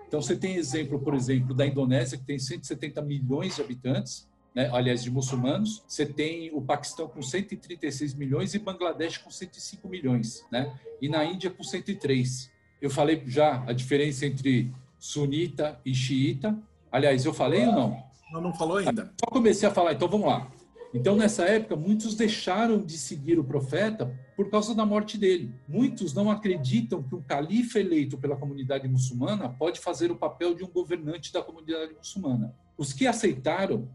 Então 0.06 0.20
você 0.20 0.36
tem 0.36 0.56
exemplo, 0.56 0.98
por 1.00 1.14
exemplo, 1.14 1.54
da 1.54 1.66
Indonésia, 1.66 2.18
que 2.18 2.24
tem 2.24 2.38
170 2.38 3.00
milhões 3.00 3.56
de 3.56 3.62
habitantes, 3.62 4.28
né, 4.54 4.70
aliás, 4.72 5.02
de 5.02 5.10
muçulmanos. 5.10 5.82
Você 5.88 6.06
tem 6.06 6.50
o 6.52 6.60
Paquistão 6.60 7.08
com 7.08 7.20
136 7.20 8.14
milhões 8.14 8.54
e 8.54 8.58
Bangladesh 8.58 9.18
com 9.18 9.30
105 9.30 9.88
milhões, 9.88 10.44
né? 10.52 10.78
E 11.00 11.08
na 11.08 11.24
Índia 11.24 11.50
com 11.50 11.64
103. 11.64 12.52
Eu 12.80 12.90
falei 12.90 13.22
já 13.26 13.64
a 13.66 13.72
diferença 13.72 14.26
entre 14.26 14.72
sunita 14.98 15.80
e 15.84 15.94
xiita. 15.94 16.56
Aliás, 16.94 17.24
eu 17.24 17.34
falei 17.34 17.66
ou 17.66 17.72
não? 17.72 18.04
Não, 18.32 18.40
não 18.40 18.54
falou 18.54 18.76
ainda. 18.76 19.12
Só 19.18 19.26
comecei 19.26 19.68
a 19.68 19.72
falar, 19.72 19.94
então 19.94 20.06
vamos 20.06 20.28
lá. 20.28 20.48
Então, 20.94 21.16
nessa 21.16 21.44
época, 21.44 21.74
muitos 21.74 22.14
deixaram 22.14 22.80
de 22.80 22.96
seguir 22.96 23.36
o 23.36 23.42
profeta 23.42 24.16
por 24.36 24.48
causa 24.48 24.76
da 24.76 24.86
morte 24.86 25.18
dele. 25.18 25.52
Muitos 25.66 26.14
não 26.14 26.30
acreditam 26.30 27.02
que 27.02 27.16
um 27.16 27.20
califa 27.20 27.80
eleito 27.80 28.16
pela 28.16 28.36
comunidade 28.36 28.86
muçulmana 28.86 29.48
pode 29.48 29.80
fazer 29.80 30.12
o 30.12 30.16
papel 30.16 30.54
de 30.54 30.62
um 30.62 30.68
governante 30.68 31.32
da 31.32 31.42
comunidade 31.42 31.94
muçulmana. 31.94 32.54
Os 32.78 32.92
que 32.92 33.08
aceitaram 33.08 33.88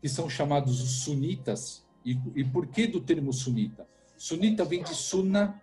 que 0.00 0.08
são 0.08 0.26
chamados 0.30 0.80
os 0.80 1.02
sunitas. 1.02 1.84
E, 2.02 2.18
e 2.34 2.44
por 2.44 2.66
que 2.68 2.86
do 2.86 2.98
termo 2.98 3.30
sunita? 3.30 3.86
Sunita 4.16 4.64
vem 4.64 4.82
de 4.82 4.94
sunna, 4.94 5.60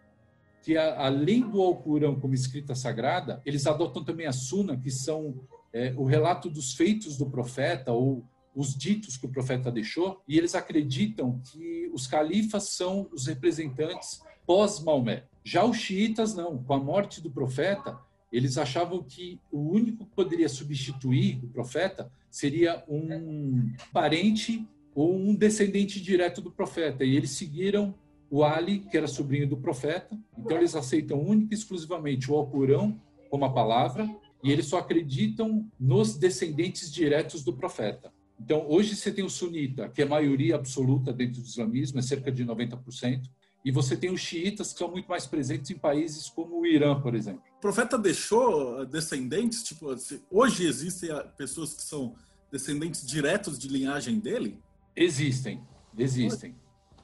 que 0.62 0.78
além 0.78 1.42
do 1.42 1.64
Alcorão 1.64 2.20
como 2.20 2.36
escrita 2.36 2.76
sagrada, 2.76 3.42
eles 3.44 3.66
adotam 3.66 4.04
também 4.04 4.28
a 4.28 4.32
sunna, 4.32 4.78
que 4.78 4.92
são 4.92 5.48
é, 5.76 5.94
o 5.98 6.06
relato 6.06 6.50
dos 6.50 6.74
feitos 6.74 7.18
do 7.18 7.26
profeta 7.26 7.92
ou 7.92 8.26
os 8.56 8.74
ditos 8.74 9.18
que 9.18 9.26
o 9.26 9.30
profeta 9.30 9.70
deixou, 9.70 10.22
e 10.26 10.38
eles 10.38 10.56
acreditam 10.56 11.42
que 11.52 11.92
os 11.94 12.08
califas 12.08 12.70
são 12.70 13.10
os 13.12 13.28
representantes 13.28 14.22
pós-Maomé. 14.48 15.26
Já 15.44 15.66
os 15.66 15.76
xiitas 15.76 16.34
não, 16.34 16.58
com 16.64 16.74
a 16.74 16.80
morte 16.80 17.22
do 17.22 17.30
profeta, 17.30 18.00
eles 18.32 18.58
achavam 18.58 19.04
que 19.04 19.38
o 19.52 19.60
único 19.60 20.06
que 20.06 20.16
poderia 20.16 20.48
substituir 20.48 21.44
o 21.44 21.48
profeta 21.50 22.10
seria 22.32 22.82
um 22.88 23.70
parente 23.92 24.66
ou 24.96 25.14
um 25.14 25.36
descendente 25.36 26.02
direto 26.02 26.40
do 26.42 26.52
profeta. 26.52 27.04
E 27.04 27.18
eles 27.18 27.32
seguiram 27.32 27.94
o 28.30 28.46
Ali, 28.46 28.80
que 28.80 28.96
era 28.96 29.08
sobrinho 29.08 29.50
do 29.50 29.58
profeta. 29.58 30.18
Então 30.38 30.56
eles 30.56 30.74
aceitam 30.74 31.20
única 31.20 31.54
e 31.54 31.58
exclusivamente 31.58 32.32
o 32.32 32.36
Alcorão 32.36 32.98
como 33.30 33.44
a 33.44 33.52
palavra 33.52 34.10
e 34.46 34.52
eles 34.52 34.68
só 34.68 34.78
acreditam 34.78 35.68
nos 35.80 36.16
descendentes 36.16 36.94
diretos 36.94 37.44
do 37.44 37.52
profeta. 37.52 38.14
Então, 38.40 38.64
hoje 38.70 38.96
você 38.96 39.12
tem 39.12 39.26
o 39.26 39.30
sunita, 39.30 39.90
que 39.90 40.04
é 40.04 40.06
a 40.06 40.08
maioria 40.08 40.54
absoluta 40.54 41.12
dentro 41.12 41.42
do 41.42 41.48
islamismo, 41.48 41.98
é 41.98 42.02
cerca 42.04 42.32
de 42.32 42.46
90%, 42.46 43.24
e 43.66 43.72
você 43.72 43.98
tem 43.98 44.12
os 44.12 44.22
xiitas, 44.22 44.72
que 44.72 44.78
são 44.78 44.92
muito 44.92 45.08
mais 45.08 45.26
presentes 45.26 45.72
em 45.72 45.78
países 45.78 46.30
como 46.30 46.60
o 46.60 46.66
Irã, 46.68 47.02
por 47.02 47.16
exemplo. 47.16 47.42
O 47.58 47.60
profeta 47.60 47.98
deixou 47.98 48.86
descendentes? 48.86 49.64
Tipo, 49.64 49.96
hoje 50.30 50.68
existem 50.68 51.10
pessoas 51.36 51.74
que 51.74 51.82
são 51.82 52.14
descendentes 52.52 53.04
diretos 53.04 53.58
de 53.58 53.68
linhagem 53.68 54.20
dele? 54.20 54.60
Existem, 54.96 55.60
existem. 55.98 56.56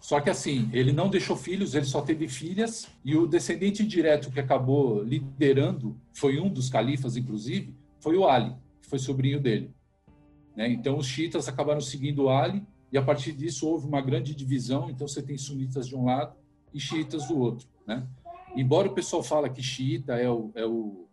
Só 0.02 0.20
que 0.20 0.32
assim, 0.32 0.68
ele 0.74 0.92
não 0.92 1.10
deixou 1.10 1.36
filhos, 1.36 1.76
ele 1.76 1.86
só 1.86 2.02
teve 2.02 2.28
filhas, 2.28 2.88
e 3.06 3.16
o 3.16 3.28
descendente 3.28 3.86
direto 3.86 4.32
que 4.32 4.40
acabou 4.40 5.04
liderando, 5.04 5.96
foi 6.12 6.40
um 6.40 6.50
dos 6.50 6.70
califas, 6.70 7.16
inclusive, 7.16 7.76
foi 8.00 8.18
o 8.18 8.28
Ali, 8.28 8.56
que 8.82 8.90
foi 8.90 8.98
sobrinho 8.98 9.40
dele. 9.40 9.72
Né? 10.56 10.70
Então, 10.72 10.98
os 10.98 11.06
xiitas 11.06 11.48
acabaram 11.48 11.80
seguindo 11.80 12.24
o 12.24 12.30
Ali, 12.30 12.66
e 12.92 12.98
a 12.98 13.02
partir 13.02 13.32
disso 13.32 13.68
houve 13.68 13.88
uma 13.88 14.02
grande 14.02 14.34
divisão, 14.34 14.90
então 14.90 15.08
você 15.08 15.22
tem 15.22 15.38
sunitas 15.38 15.88
de 15.88 15.96
um 15.96 16.04
lado 16.04 16.36
e 16.74 16.80
xiitas 16.80 17.28
do 17.28 17.38
outro, 17.38 17.70
né? 17.88 18.06
Embora 18.54 18.90
o 18.90 18.94
pessoal 18.94 19.24
fala 19.24 19.50
que 19.50 19.64
xiita 19.64 20.16
é 20.16 20.30
o, 20.30 20.52
é 20.56 20.66
o 20.66 21.08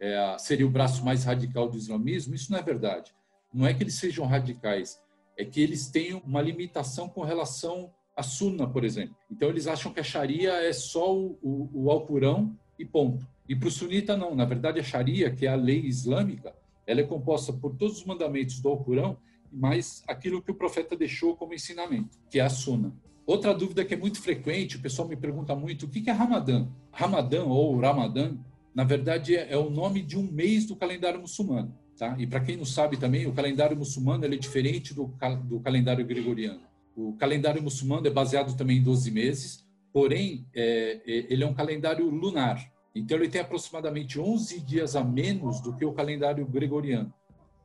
é 0.00 0.16
a, 0.16 0.38
seria 0.38 0.66
o 0.66 0.70
braço 0.70 1.04
mais 1.04 1.24
radical 1.24 1.68
do 1.68 1.76
islamismo, 1.76 2.34
isso 2.34 2.50
não 2.50 2.58
é 2.58 2.62
verdade. 2.62 3.14
Não 3.52 3.66
é 3.66 3.74
que 3.74 3.82
eles 3.82 3.94
sejam 3.94 4.24
radicais, 4.24 4.98
é 5.36 5.44
que 5.44 5.60
eles 5.60 5.88
têm 5.88 6.14
uma 6.14 6.40
limitação 6.40 7.06
com 7.06 7.22
relação 7.22 7.92
à 8.20 8.22
sunna, 8.22 8.66
por 8.66 8.84
exemplo. 8.84 9.16
Então 9.30 9.48
eles 9.48 9.66
acham 9.66 9.92
que 9.92 10.00
a 10.00 10.04
sharia 10.04 10.52
é 10.52 10.72
só 10.72 11.14
o, 11.14 11.38
o, 11.42 11.70
o 11.72 11.90
Alcorão 11.90 12.56
e 12.78 12.84
ponto. 12.84 13.26
E 13.48 13.56
para 13.56 13.68
o 13.68 13.70
sunita 13.70 14.16
não. 14.16 14.34
Na 14.34 14.44
verdade 14.44 14.78
a 14.78 14.82
sharia, 14.82 15.30
que 15.30 15.46
é 15.46 15.50
a 15.50 15.56
lei 15.56 15.80
islâmica, 15.80 16.54
ela 16.86 17.00
é 17.00 17.04
composta 17.04 17.52
por 17.52 17.74
todos 17.76 17.98
os 17.98 18.04
mandamentos 18.04 18.60
do 18.60 18.68
Alcorão 18.68 19.18
mais 19.52 20.02
aquilo 20.06 20.40
que 20.40 20.50
o 20.50 20.54
profeta 20.54 20.96
deixou 20.96 21.36
como 21.36 21.54
ensinamento, 21.54 22.16
que 22.30 22.38
é 22.38 22.42
a 22.42 22.48
Sunna. 22.48 22.92
Outra 23.26 23.52
dúvida 23.52 23.84
que 23.84 23.94
é 23.94 23.96
muito 23.96 24.20
frequente, 24.20 24.76
o 24.76 24.80
pessoal 24.80 25.08
me 25.08 25.16
pergunta 25.16 25.54
muito, 25.54 25.86
o 25.86 25.88
que 25.88 26.08
é 26.08 26.12
Ramadã? 26.12 26.68
Ramadã 26.92 27.44
ou 27.44 27.78
Ramadã, 27.78 28.36
na 28.74 28.84
verdade, 28.84 29.36
é 29.36 29.56
o 29.56 29.70
nome 29.70 30.02
de 30.02 30.16
um 30.16 30.22
mês 30.22 30.66
do 30.66 30.76
calendário 30.76 31.20
muçulmano. 31.20 31.76
Tá? 31.98 32.16
E 32.18 32.26
para 32.26 32.40
quem 32.40 32.56
não 32.56 32.64
sabe 32.64 32.96
também, 32.96 33.26
o 33.26 33.32
calendário 33.32 33.76
muçulmano 33.76 34.24
é 34.24 34.28
diferente 34.28 34.94
do, 34.94 35.12
do 35.44 35.60
calendário 35.60 36.04
gregoriano. 36.06 36.60
O 37.00 37.14
calendário 37.14 37.62
muçulmano 37.62 38.06
é 38.06 38.10
baseado 38.10 38.54
também 38.54 38.76
em 38.76 38.82
12 38.82 39.10
meses, 39.10 39.66
porém, 39.90 40.46
é, 40.54 41.00
é, 41.06 41.32
ele 41.32 41.42
é 41.42 41.46
um 41.46 41.54
calendário 41.54 42.04
lunar. 42.10 42.70
Então, 42.94 43.16
ele 43.16 43.28
tem 43.28 43.40
aproximadamente 43.40 44.20
11 44.20 44.60
dias 44.60 44.94
a 44.94 45.02
menos 45.02 45.60
do 45.62 45.74
que 45.74 45.84
o 45.84 45.94
calendário 45.94 46.44
gregoriano. 46.46 47.10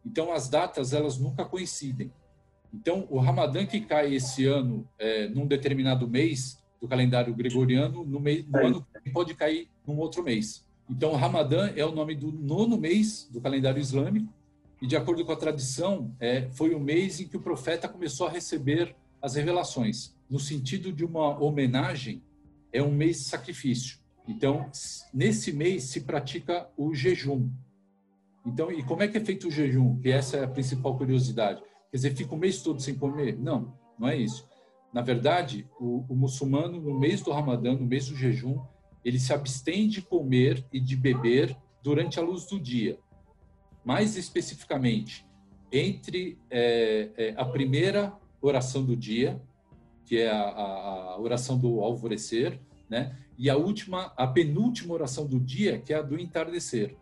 Então, 0.06 0.32
as 0.32 0.48
datas, 0.48 0.93
elas 0.93 1.17
nunca 1.17 1.43
coincidem. 1.43 2.13
Então, 2.74 3.06
o 3.10 3.19
Ramadã 3.19 3.65
que 3.65 3.82
cai 3.82 4.15
esse 4.15 4.45
ano, 4.45 4.88
é, 4.98 5.28
num 5.28 5.45
determinado 5.45 6.08
mês 6.08 6.58
do 6.80 6.88
calendário 6.88 7.34
gregoriano, 7.36 8.06
no, 8.06 8.21
mês, 8.21 8.45
no 8.48 8.58
ano 8.58 8.88
pode 9.12 9.34
cair 9.34 9.67
num 9.86 9.98
outro 9.98 10.24
mês. 10.24 10.65
Então, 10.89 11.12
o 11.12 11.15
Ramadã 11.17 11.74
é 11.76 11.84
o 11.86 11.91
nome 11.91 12.15
do 12.15 12.32
nono 12.32 12.78
mês 12.78 13.28
do 13.30 13.41
calendário 13.41 13.82
islâmico, 13.82 14.32
e 14.82 14.88
de 14.88 14.95
acordo 14.95 15.26
com 15.26 15.32
a 15.34 15.38
tradição, 15.38 16.15
é, 16.21 16.48
foi 16.52 16.74
o 16.74 16.80
mês 16.80 17.19
em 17.19 17.28
que 17.28 17.36
o 17.36 17.41
profeta 17.41 17.89
começou 17.89 18.28
a 18.28 18.30
receber 18.30 18.95
as 19.26 19.34
revelações. 19.34 20.16
No 20.30 20.40
sentido 20.40 20.94
de 20.94 21.04
uma 21.04 21.42
homenagem, 21.42 22.22
é 22.72 22.82
um 22.82 22.92
mês 22.92 23.18
de 23.18 23.24
sacrifício. 23.24 23.98
Então, 24.28 24.70
nesse 25.12 25.52
mês 25.52 25.86
se 25.86 26.02
pratica 26.02 26.70
o 26.78 26.94
jejum. 26.94 27.50
Então, 28.46 28.72
e 28.72 28.84
como 28.84 29.02
é 29.02 29.08
que 29.08 29.18
é 29.18 29.26
feito 29.26 29.48
o 29.48 29.52
jejum? 29.52 30.00
Que 30.00 30.12
essa 30.12 30.38
é 30.38 30.44
a 30.44 30.48
principal 30.48 30.96
curiosidade. 30.96 31.60
Quer 31.90 31.98
dizer, 31.98 32.16
fica 32.16 32.36
o 32.36 32.38
mês 32.38 32.62
todo 32.62 32.80
sem 32.80 32.94
comer? 32.94 33.36
Não, 33.40 33.74
não 33.98 34.08
é 34.08 34.16
isso. 34.16 34.48
Na 34.94 35.02
verdade, 35.02 35.68
o, 35.80 36.06
o 36.08 36.16
muçulmano, 36.16 36.80
no 36.80 37.00
mês 37.00 37.22
do 37.22 37.32
Ramadã, 37.32 37.74
no 37.74 37.86
mês 37.86 38.08
do 38.08 38.16
jejum, 38.16 38.60
ele 39.04 39.20
se 39.20 39.34
abstém 39.34 39.88
de 39.88 40.04
comer 40.04 40.64
e 40.72 40.80
de 40.80 40.96
beber 40.96 41.58
durante 41.82 42.20
a 42.20 42.22
luz 42.22 42.46
do 42.46 42.60
dia. 42.60 43.00
Mais 43.84 44.18
especificamente, 44.18 45.26
entre 45.72 46.38
é, 46.48 47.10
é, 47.18 47.34
a 47.36 47.46
primeira 47.46 48.14
oração 48.46 48.84
do 48.84 48.96
dia, 48.96 49.42
que 50.06 50.18
é 50.20 50.30
a, 50.30 50.42
a, 50.42 51.20
oração 51.20 51.58
do 51.58 51.82
alvorecer, 51.82 52.60
né? 52.90 53.18
E 53.38 53.50
a 53.50 53.58
última, 53.58 54.14
a 54.16 54.28
penúltima 54.28 54.94
oração 54.94 55.26
do 55.26 55.40
dia, 55.40 55.80
que 55.80 55.92
é 55.92 55.98
a 55.98 56.02
do 56.02 56.18
entardecer. 56.18 56.96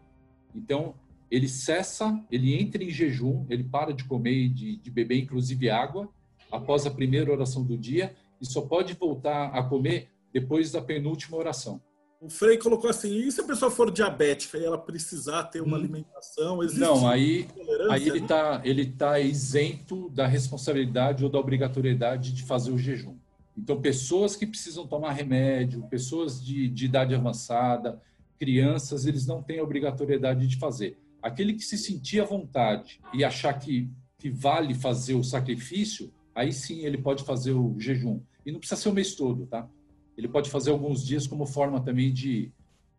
Então, 0.55 0.95
ele 1.29 1.47
cessa, 1.47 2.23
ele 2.31 2.59
entra 2.59 2.83
em 2.83 2.89
jejum, 2.89 3.45
ele 3.49 3.63
para 3.63 3.93
de 3.93 4.03
comer 4.05 4.33
e 4.33 4.49
de, 4.49 4.77
de 4.77 4.91
beber, 4.91 5.17
inclusive 5.17 5.69
água, 5.69 6.09
após 6.51 6.85
a 6.85 6.91
primeira 6.91 7.31
oração 7.31 7.63
do 7.63 7.77
dia, 7.77 8.15
e 8.39 8.45
só 8.45 8.61
pode 8.61 8.93
voltar 8.93 9.47
a 9.47 9.63
comer 9.63 10.09
depois 10.31 10.71
da 10.71 10.81
penúltima 10.81 11.37
oração. 11.37 11.81
O 12.23 12.29
Frei 12.29 12.57
colocou 12.57 12.89
assim: 12.89 13.13
e 13.17 13.29
se 13.29 13.41
a 13.41 13.43
pessoa 13.43 13.69
for 13.69 13.91
diabética 13.91 14.57
e 14.57 14.63
ela 14.63 14.77
precisar 14.77 15.43
ter 15.43 15.61
uma 15.61 15.75
hum. 15.75 15.81
alimentação? 15.81 16.63
Existe 16.63 16.79
não, 16.79 17.05
aí, 17.05 17.45
aí 17.91 18.07
ele 18.07 18.19
está 18.19 18.61
ele 18.63 18.85
tá 18.85 19.19
isento 19.19 20.09
da 20.09 20.25
responsabilidade 20.25 21.25
ou 21.25 21.29
da 21.29 21.37
obrigatoriedade 21.37 22.31
de 22.31 22.43
fazer 22.43 22.71
o 22.71 22.77
jejum. 22.77 23.17
Então, 23.57 23.81
pessoas 23.81 24.37
que 24.37 24.47
precisam 24.47 24.87
tomar 24.87 25.11
remédio, 25.11 25.83
pessoas 25.89 26.43
de, 26.43 26.69
de 26.69 26.85
idade 26.85 27.13
avançada, 27.13 28.01
crianças, 28.39 29.05
eles 29.05 29.27
não 29.27 29.43
têm 29.43 29.59
obrigatoriedade 29.59 30.47
de 30.47 30.57
fazer. 30.57 30.97
Aquele 31.21 31.53
que 31.53 31.63
se 31.63 31.77
sentir 31.77 32.21
à 32.21 32.25
vontade 32.25 33.01
e 33.13 33.23
achar 33.23 33.53
que, 33.53 33.89
que 34.17 34.29
vale 34.29 34.73
fazer 34.73 35.13
o 35.13 35.23
sacrifício, 35.23 36.11
aí 36.33 36.53
sim 36.53 36.85
ele 36.85 36.97
pode 36.97 37.23
fazer 37.23 37.51
o 37.51 37.75
jejum. 37.77 38.21
E 38.45 38.51
não 38.51 38.59
precisa 38.59 38.79
ser 38.81 38.89
o 38.89 38.93
mês 38.93 39.13
todo, 39.13 39.45
tá? 39.45 39.67
Ele 40.17 40.27
pode 40.27 40.49
fazer 40.49 40.71
alguns 40.71 41.05
dias 41.05 41.27
como 41.27 41.45
forma 41.45 41.81
também 41.81 42.11
de, 42.13 42.51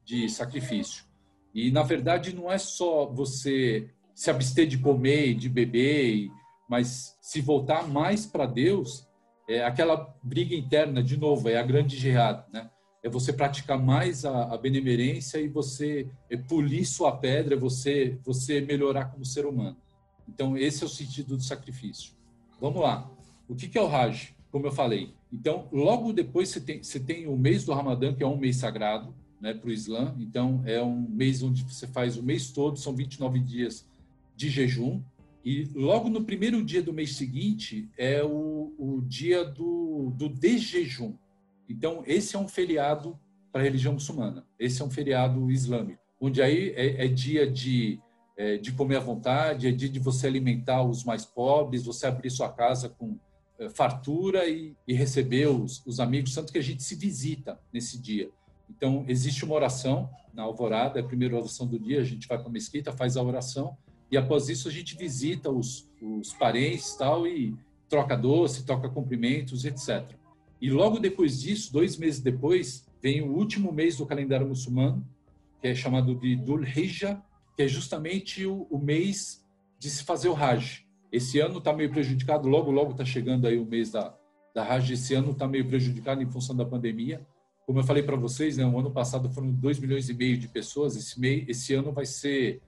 de 0.05 0.29
sacrifício. 0.29 1.05
E, 1.55 1.71
na 1.71 1.83
verdade, 1.83 2.35
não 2.35 2.51
é 2.51 2.59
só 2.59 3.07
você 3.07 3.89
se 4.15 4.31
abster 4.31 4.67
de 4.67 4.79
comer 4.79 5.29
e 5.29 5.35
de 5.35 5.49
beber, 5.49 6.31
mas 6.69 7.17
se 7.21 7.41
voltar 7.41 7.87
mais 7.89 8.27
para 8.27 8.47
Deus, 8.47 9.07
é 9.49 9.65
aquela 9.65 10.15
briga 10.23 10.55
interna, 10.55 11.03
de 11.03 11.17
novo, 11.17 11.49
é 11.49 11.57
a 11.57 11.63
grande 11.63 11.97
jihad, 11.97 12.45
né? 12.53 12.71
é 13.05 13.09
você 13.09 13.35
praticar 13.35 13.79
mais 13.79 14.25
a, 14.25 14.55
a 14.55 14.57
benemerência 14.57 15.39
e 15.39 15.47
você 15.47 16.09
é 16.31 16.39
polir 16.39 16.87
sua 16.87 17.13
pedra, 17.15 17.55
você, 17.55 18.19
você 18.25 18.63
melhorar 18.63 19.05
como 19.07 19.27
ser 19.27 19.45
humano. 19.45 19.77
Então, 20.27 20.57
esse 20.57 20.83
é 20.83 20.87
o 20.87 20.89
sentido 20.89 21.37
do 21.37 21.43
sacrifício. 21.43 22.15
Vamos 22.59 22.81
lá. 22.81 23.11
O 23.47 23.55
que, 23.55 23.69
que 23.69 23.77
é 23.77 23.83
o 23.83 23.95
Hajj? 23.95 24.35
Como 24.55 24.69
eu 24.69 24.71
falei. 24.71 25.13
Então, 25.33 25.67
logo 25.73 26.13
depois 26.13 26.49
você 26.49 26.61
tem, 26.61 26.81
você 26.81 27.01
tem 27.01 27.27
o 27.27 27.37
mês 27.37 27.65
do 27.65 27.73
Ramadã, 27.73 28.15
que 28.15 28.23
é 28.23 28.27
um 28.27 28.37
mês 28.37 28.55
sagrado 28.55 29.13
né, 29.41 29.53
para 29.53 29.69
o 29.69 29.73
Islã. 29.73 30.15
Então, 30.17 30.63
é 30.65 30.81
um 30.81 31.09
mês 31.09 31.43
onde 31.43 31.65
você 31.65 31.89
faz 31.89 32.17
o 32.17 32.23
mês 32.23 32.53
todo, 32.53 32.79
são 32.79 32.95
29 32.95 33.41
dias 33.41 33.85
de 34.37 34.49
jejum. 34.49 35.03
E 35.45 35.65
logo 35.75 36.09
no 36.09 36.23
primeiro 36.23 36.65
dia 36.65 36.81
do 36.81 36.93
mês 36.93 37.17
seguinte 37.17 37.91
é 37.99 38.23
o, 38.23 38.73
o 38.79 39.03
dia 39.05 39.45
do, 39.45 40.13
do 40.17 40.29
desjejum. 40.29 41.17
Então, 41.69 42.05
esse 42.07 42.37
é 42.37 42.39
um 42.39 42.47
feriado 42.47 43.19
para 43.51 43.61
a 43.61 43.65
religião 43.65 43.95
muçulmana. 43.95 44.47
Esse 44.57 44.83
é 44.83 44.85
um 44.85 44.91
feriado 44.91 45.51
islâmico, 45.51 46.01
onde 46.21 46.41
aí 46.41 46.69
é, 46.77 47.07
é 47.07 47.09
dia 47.09 47.51
de, 47.51 47.99
é, 48.37 48.57
de 48.57 48.71
comer 48.71 48.99
à 48.99 49.01
vontade, 49.01 49.67
é 49.67 49.73
dia 49.73 49.89
de 49.89 49.99
você 49.99 50.29
alimentar 50.29 50.85
os 50.85 51.03
mais 51.03 51.25
pobres, 51.27 51.85
você 51.85 52.07
abrir 52.07 52.31
sua 52.31 52.53
casa 52.53 52.89
com 52.89 53.19
fartura 53.75 54.49
e, 54.49 54.75
e 54.87 54.95
receber 54.95 55.47
os, 55.47 55.83
os 55.87 56.01
amigos, 56.01 56.35
tanto 56.35 56.53
que 56.53 56.59
a 56.59 56.63
gente 56.63 56.83
se 56.83 56.95
visita 56.95 57.59
nesse 57.73 57.99
dia. 57.99 58.31
Então, 58.69 59.05
existe 59.07 59.45
uma 59.45 59.55
oração 59.55 60.11
na 60.33 60.43
alvorada, 60.43 60.99
é 60.99 61.03
a 61.03 61.07
primeira 61.07 61.37
oração 61.37 61.67
do 61.67 61.79
dia, 61.79 62.01
a 62.01 62.05
gente 62.05 62.27
vai 62.27 62.39
para 62.39 62.49
a 62.49 62.53
mesquita, 62.53 62.93
faz 62.93 63.17
a 63.17 63.23
oração, 63.23 63.77
e 64.11 64.17
após 64.17 64.49
isso 64.49 64.69
a 64.69 64.71
gente 64.71 64.97
visita 64.97 65.51
os, 65.51 65.89
os 66.01 66.33
parentes 66.35 66.95
tal, 66.97 67.27
e 67.27 67.55
troca 67.89 68.17
doce, 68.17 68.65
troca 68.65 68.89
cumprimentos, 68.89 69.65
etc. 69.65 70.17
E 70.61 70.71
logo 70.71 70.99
depois 70.99 71.41
disso, 71.41 71.73
dois 71.73 71.97
meses 71.97 72.21
depois, 72.21 72.87
vem 73.01 73.23
o 73.23 73.33
último 73.33 73.73
mês 73.73 73.97
do 73.97 74.07
calendário 74.07 74.49
muçulmano, 74.49 75.07
que 75.61 75.69
é 75.69 75.75
chamado 75.75 76.15
de 76.15 76.37
Dhul 76.37 76.65
Hijjah, 76.65 77.23
que 77.57 77.63
é 77.63 77.69
justamente 77.69 78.45
o, 78.45 78.67
o 78.71 78.79
mês 78.79 79.45
de 79.79 79.91
se 79.91 80.03
fazer 80.03 80.29
o 80.29 80.35
Hajj. 80.35 80.84
Esse 81.15 81.39
ano 81.39 81.59
está 81.59 81.73
meio 81.73 81.91
prejudicado, 81.91 82.49
logo, 82.49 82.73
logo 82.73 82.91
está 82.91 83.05
chegando 83.05 83.47
aí 83.47 83.57
o 83.57 83.65
mês 83.65 83.93
da, 83.93 84.13
da 84.53 84.67
Hajj. 84.69 84.95
Esse 84.95 85.15
ano 85.15 85.31
está 85.31 85.47
meio 85.47 85.65
prejudicado 85.65 86.21
em 86.21 86.27
função 86.27 86.57
da 86.57 86.65
pandemia. 86.65 87.25
Como 87.65 87.79
eu 87.79 87.85
falei 87.85 88.03
para 88.03 88.17
vocês, 88.17 88.57
né, 88.57 88.67
o 88.67 88.77
ano 88.77 88.91
passado 88.91 89.31
foram 89.31 89.53
2 89.53 89.79
milhões 89.79 90.09
e 90.09 90.15
meio 90.15 90.37
de 90.37 90.49
pessoas. 90.49 90.97
Esse, 90.97 91.21
mês, 91.21 91.45
esse 91.49 91.73
ano 91.73 91.93
vai 91.93 92.05
ser 92.05 92.61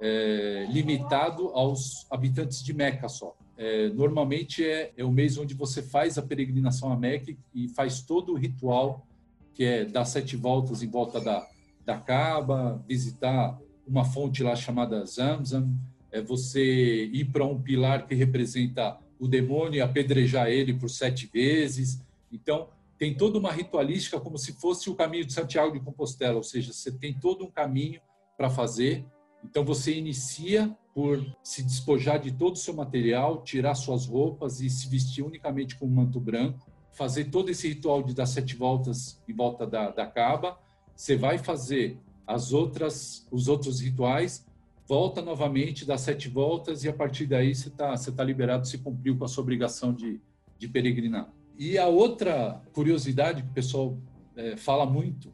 é, 0.00 0.66
limitado 0.68 1.50
aos 1.50 2.04
habitantes 2.10 2.60
de 2.64 2.74
Meca 2.74 3.08
só. 3.08 3.36
É, 3.56 3.88
normalmente 3.90 4.64
é, 4.64 4.92
é, 4.96 5.04
o 5.04 5.12
mês 5.12 5.38
onde 5.38 5.54
você 5.54 5.80
faz 5.80 6.18
a 6.18 6.22
peregrinação 6.22 6.90
a 6.92 6.96
Meca 6.96 7.32
e 7.54 7.68
faz 7.68 8.02
todo 8.02 8.32
o 8.32 8.36
ritual, 8.36 9.06
que 9.54 9.62
é 9.62 9.84
dar 9.84 10.06
sete 10.06 10.34
voltas 10.34 10.82
em 10.82 10.90
volta 10.90 11.20
da, 11.20 11.46
da 11.86 11.98
Kaaba, 11.98 12.82
visitar 12.88 13.56
uma 13.86 14.04
fonte 14.04 14.42
lá 14.42 14.56
chamada 14.56 15.06
Zamzam, 15.06 15.72
é 16.12 16.20
você 16.20 17.06
ir 17.06 17.24
para 17.32 17.44
um 17.44 17.60
pilar 17.60 18.06
que 18.06 18.14
representa 18.14 18.98
o 19.18 19.26
demônio 19.26 19.78
e 19.78 19.80
apedrejar 19.80 20.48
ele 20.48 20.74
por 20.74 20.90
sete 20.90 21.26
vezes. 21.26 22.02
Então, 22.30 22.68
tem 22.98 23.14
toda 23.14 23.38
uma 23.38 23.50
ritualística 23.50 24.20
como 24.20 24.36
se 24.38 24.52
fosse 24.52 24.90
o 24.90 24.94
caminho 24.94 25.24
de 25.24 25.32
Santiago 25.32 25.72
de 25.72 25.80
Compostela, 25.80 26.36
ou 26.36 26.42
seja, 26.42 26.72
você 26.72 26.92
tem 26.92 27.14
todo 27.14 27.44
um 27.44 27.50
caminho 27.50 28.00
para 28.36 28.50
fazer. 28.50 29.04
Então, 29.42 29.64
você 29.64 29.96
inicia 29.96 30.76
por 30.94 31.24
se 31.42 31.62
despojar 31.62 32.20
de 32.20 32.30
todo 32.30 32.54
o 32.54 32.58
seu 32.58 32.74
material, 32.74 33.42
tirar 33.42 33.74
suas 33.74 34.06
roupas 34.06 34.60
e 34.60 34.68
se 34.68 34.88
vestir 34.88 35.24
unicamente 35.24 35.76
com 35.76 35.86
um 35.86 35.90
manto 35.90 36.20
branco, 36.20 36.70
fazer 36.92 37.24
todo 37.24 37.48
esse 37.48 37.66
ritual 37.68 38.02
de 38.02 38.14
dar 38.14 38.26
sete 38.26 38.54
voltas 38.54 39.20
em 39.26 39.32
volta 39.32 39.66
da, 39.66 39.90
da 39.90 40.06
caba. 40.06 40.58
Você 40.94 41.16
vai 41.16 41.38
fazer 41.38 41.98
as 42.26 42.52
outras, 42.52 43.26
os 43.30 43.48
outros 43.48 43.80
rituais, 43.80 44.46
volta 44.86 45.22
novamente, 45.22 45.84
dá 45.84 45.96
sete 45.96 46.28
voltas 46.28 46.84
e 46.84 46.88
a 46.88 46.92
partir 46.92 47.26
daí 47.26 47.54
você 47.54 47.68
está 47.68 47.96
você 47.96 48.12
tá 48.12 48.24
liberado, 48.24 48.66
se 48.66 48.78
cumpriu 48.78 49.16
com 49.16 49.24
a 49.24 49.28
sua 49.28 49.42
obrigação 49.42 49.92
de, 49.92 50.20
de 50.58 50.68
peregrinar. 50.68 51.28
E 51.58 51.78
a 51.78 51.86
outra 51.86 52.62
curiosidade 52.72 53.42
que 53.42 53.48
o 53.48 53.52
pessoal 53.52 53.96
é, 54.36 54.56
fala 54.56 54.86
muito, 54.86 55.32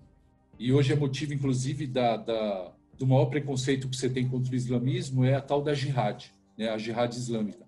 e 0.59 0.73
hoje 0.73 0.93
é 0.93 0.97
motivo, 0.97 1.33
inclusive, 1.33 1.87
da, 1.87 2.17
da, 2.17 2.73
do 2.99 3.07
maior 3.07 3.27
preconceito 3.27 3.89
que 3.89 3.97
você 3.97 4.11
tem 4.11 4.29
contra 4.29 4.53
o 4.53 4.57
islamismo, 4.57 5.25
é 5.25 5.35
a 5.35 5.41
tal 5.41 5.63
da 5.63 5.73
jihad, 5.73 6.25
né, 6.57 6.69
a 6.69 6.77
jihad 6.77 7.15
islâmica. 7.15 7.65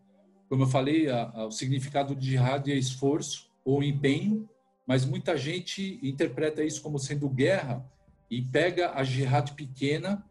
Como 0.48 0.64
eu 0.64 0.66
falei, 0.66 1.08
a, 1.08 1.30
a, 1.30 1.46
o 1.46 1.52
significado 1.52 2.14
de 2.16 2.30
jihad 2.30 2.68
é 2.68 2.74
esforço 2.74 3.48
ou 3.64 3.82
empenho, 3.82 4.48
mas 4.84 5.04
muita 5.04 5.36
gente 5.36 6.00
interpreta 6.02 6.64
isso 6.64 6.82
como 6.82 6.98
sendo 6.98 7.28
guerra 7.28 7.88
e 8.28 8.42
pega 8.42 8.90
a 8.92 9.04
jihad 9.04 9.52
pequena 9.52 10.24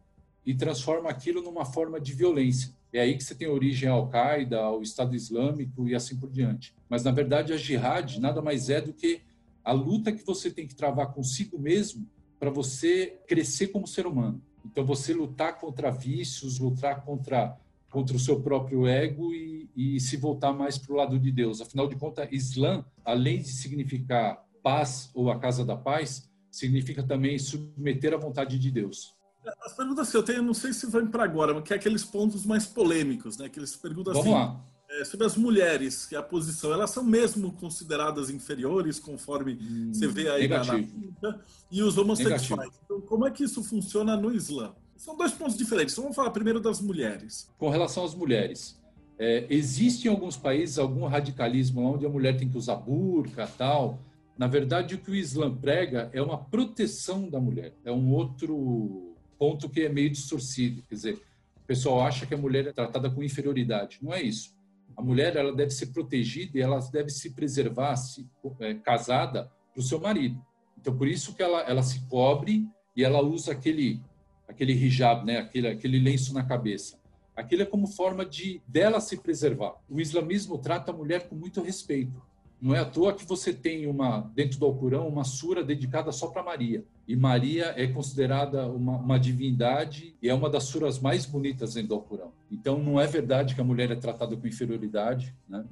e 0.44 0.54
transforma 0.54 1.10
aquilo 1.10 1.42
numa 1.42 1.64
forma 1.64 2.00
de 2.00 2.12
violência. 2.12 2.74
É 2.92 3.00
aí 3.00 3.16
que 3.16 3.22
você 3.22 3.34
tem 3.34 3.48
origem 3.48 3.88
a 3.88 3.92
Al-Qaeda, 3.92 4.60
ao 4.60 4.82
Estado 4.82 5.14
Islâmico 5.14 5.88
e 5.88 5.94
assim 5.94 6.16
por 6.16 6.30
diante. 6.30 6.74
Mas, 6.88 7.04
na 7.04 7.12
verdade, 7.12 7.52
a 7.52 7.56
jihad 7.56 8.18
nada 8.18 8.42
mais 8.42 8.68
é 8.68 8.80
do 8.80 8.92
que 8.92 9.20
a 9.64 9.72
luta 9.72 10.10
que 10.10 10.24
você 10.24 10.50
tem 10.50 10.66
que 10.66 10.74
travar 10.74 11.12
consigo 11.12 11.58
mesmo 11.58 12.08
para 12.38 12.50
você 12.50 13.18
crescer 13.28 13.68
como 13.68 13.86
ser 13.86 14.06
humano. 14.06 14.42
Então, 14.64 14.84
você 14.84 15.12
lutar 15.12 15.58
contra 15.58 15.90
vícios, 15.90 16.58
lutar 16.58 17.04
contra, 17.04 17.56
contra 17.90 18.16
o 18.16 18.20
seu 18.20 18.40
próprio 18.40 18.86
ego 18.86 19.32
e, 19.32 19.70
e 19.76 20.00
se 20.00 20.16
voltar 20.16 20.52
mais 20.52 20.76
para 20.76 20.92
o 20.92 20.96
lado 20.96 21.18
de 21.18 21.30
Deus. 21.30 21.60
Afinal 21.60 21.86
de 21.86 21.96
contas, 21.96 22.28
Islã, 22.32 22.84
além 23.04 23.40
de 23.40 23.48
significar 23.48 24.44
paz 24.62 25.10
ou 25.14 25.30
a 25.30 25.38
casa 25.38 25.64
da 25.64 25.76
paz, 25.76 26.28
significa 26.50 27.02
também 27.02 27.38
submeter 27.38 28.12
à 28.12 28.16
vontade 28.16 28.58
de 28.58 28.70
Deus. 28.70 29.14
As 29.62 29.72
perguntas 29.72 30.10
que 30.10 30.16
eu 30.16 30.22
tenho, 30.22 30.42
não 30.42 30.54
sei 30.54 30.72
se 30.72 30.86
vão 30.86 31.06
para 31.06 31.24
agora, 31.24 31.54
mas 31.54 31.64
que 31.64 31.72
é 31.72 31.76
aqueles 31.76 32.04
pontos 32.04 32.44
mais 32.44 32.66
polêmicos, 32.66 33.38
né? 33.38 33.46
Aqueles 33.46 33.74
perguntas 33.74 34.14
Vamos 34.14 34.28
assim, 34.28 34.34
lá. 34.34 34.60
É, 34.90 35.04
sobre 35.04 35.24
as 35.24 35.36
mulheres, 35.36 36.04
que 36.04 36.16
é 36.16 36.18
a 36.18 36.22
posição, 36.22 36.72
elas 36.72 36.90
são 36.90 37.04
mesmo 37.04 37.52
consideradas 37.52 38.28
inferiores, 38.28 38.98
conforme 38.98 39.56
hum, 39.60 39.92
você 39.94 40.08
vê 40.08 40.28
aí 40.28 40.42
negativo. 40.42 40.76
na 40.76 40.82
Bíblia, 40.82 41.40
e 41.70 41.82
os 41.82 41.96
homossexuais. 41.96 42.70
Então, 42.84 43.00
como 43.02 43.26
é 43.26 43.30
que 43.30 43.44
isso 43.44 43.62
funciona 43.62 44.16
no 44.16 44.32
Islã? 44.32 44.74
São 44.96 45.16
dois 45.16 45.32
pontos 45.32 45.56
diferentes. 45.56 45.94
Então, 45.94 46.02
vamos 46.02 46.16
falar 46.16 46.30
primeiro 46.30 46.60
das 46.60 46.80
mulheres. 46.80 47.48
Com 47.56 47.70
relação 47.70 48.04
às 48.04 48.14
mulheres, 48.14 48.78
é, 49.18 49.46
existe 49.48 50.08
em 50.08 50.10
alguns 50.10 50.36
países 50.36 50.78
algum 50.78 51.06
radicalismo 51.06 51.82
onde 51.82 52.04
a 52.04 52.08
mulher 52.08 52.36
tem 52.36 52.48
que 52.48 52.58
usar 52.58 52.76
burca 52.76 53.46
tal. 53.46 54.00
Na 54.36 54.46
verdade, 54.48 54.96
o 54.96 54.98
que 54.98 55.10
o 55.10 55.14
Islã 55.14 55.54
prega 55.54 56.10
é 56.12 56.20
uma 56.20 56.36
proteção 56.36 57.28
da 57.28 57.38
mulher. 57.38 57.74
É 57.84 57.92
um 57.92 58.12
outro 58.12 59.09
ponto 59.40 59.70
que 59.70 59.80
é 59.80 59.88
meio 59.88 60.10
distorcido. 60.10 60.82
Quer 60.82 60.94
dizer, 60.94 61.14
o 61.56 61.66
pessoal 61.66 62.02
acha 62.02 62.26
que 62.26 62.34
a 62.34 62.36
mulher 62.36 62.66
é 62.66 62.72
tratada 62.72 63.10
com 63.10 63.22
inferioridade. 63.22 63.98
Não 64.02 64.12
é 64.12 64.20
isso. 64.22 64.54
A 64.94 65.00
mulher 65.00 65.34
ela 65.34 65.50
deve 65.50 65.70
ser 65.70 65.86
protegida 65.86 66.58
e 66.58 66.60
ela 66.60 66.78
deve 66.92 67.08
se 67.08 67.30
preservar, 67.30 67.96
se, 67.96 68.28
é, 68.60 68.74
casada, 68.74 69.50
para 69.72 69.80
o 69.80 69.82
seu 69.82 69.98
marido. 69.98 70.38
Então, 70.78 70.94
por 70.94 71.08
isso 71.08 71.34
que 71.34 71.42
ela, 71.42 71.62
ela 71.62 71.82
se 71.82 72.00
cobre 72.06 72.68
e 72.94 73.02
ela 73.02 73.22
usa 73.22 73.52
aquele 73.52 73.98
aquele 74.46 74.72
hijab, 74.72 75.24
né? 75.24 75.38
aquele, 75.38 75.68
aquele 75.68 75.98
lenço 75.98 76.34
na 76.34 76.42
cabeça. 76.42 76.98
Aquilo 77.36 77.62
é 77.62 77.66
como 77.66 77.86
forma 77.86 78.26
de 78.26 78.60
dela 78.66 79.00
se 79.00 79.16
preservar. 79.16 79.76
O 79.88 80.00
islamismo 80.00 80.58
trata 80.58 80.90
a 80.90 80.94
mulher 80.94 81.28
com 81.28 81.36
muito 81.36 81.62
respeito. 81.62 82.20
Não 82.60 82.74
é 82.74 82.78
à 82.78 82.84
toa 82.84 83.14
que 83.14 83.24
você 83.24 83.52
tem 83.52 83.86
uma 83.86 84.30
dentro 84.34 84.58
do 84.58 84.66
Alcorão 84.66 85.08
uma 85.08 85.24
sura 85.24 85.64
dedicada 85.64 86.12
só 86.12 86.28
para 86.28 86.42
Maria. 86.42 86.84
E 87.08 87.16
Maria 87.16 87.72
é 87.76 87.86
considerada 87.86 88.66
uma, 88.68 88.98
uma, 88.98 89.18
divindade 89.18 90.14
e 90.22 90.28
é 90.28 90.34
uma 90.34 90.50
das 90.50 90.64
suras 90.64 90.98
mais 90.98 91.24
bonitas 91.24 91.74
dentro 91.74 91.88
do 91.88 91.94
Alcorão. 91.94 92.32
Então 92.50 92.78
não 92.82 93.00
é 93.00 93.06
verdade 93.06 93.54
que 93.54 93.60
a 93.60 93.64
mulher 93.64 93.90
é 93.90 93.96
tratada 93.96 94.36
com 94.36 94.46
inferioridade, 94.46 95.34
né? 95.48 95.64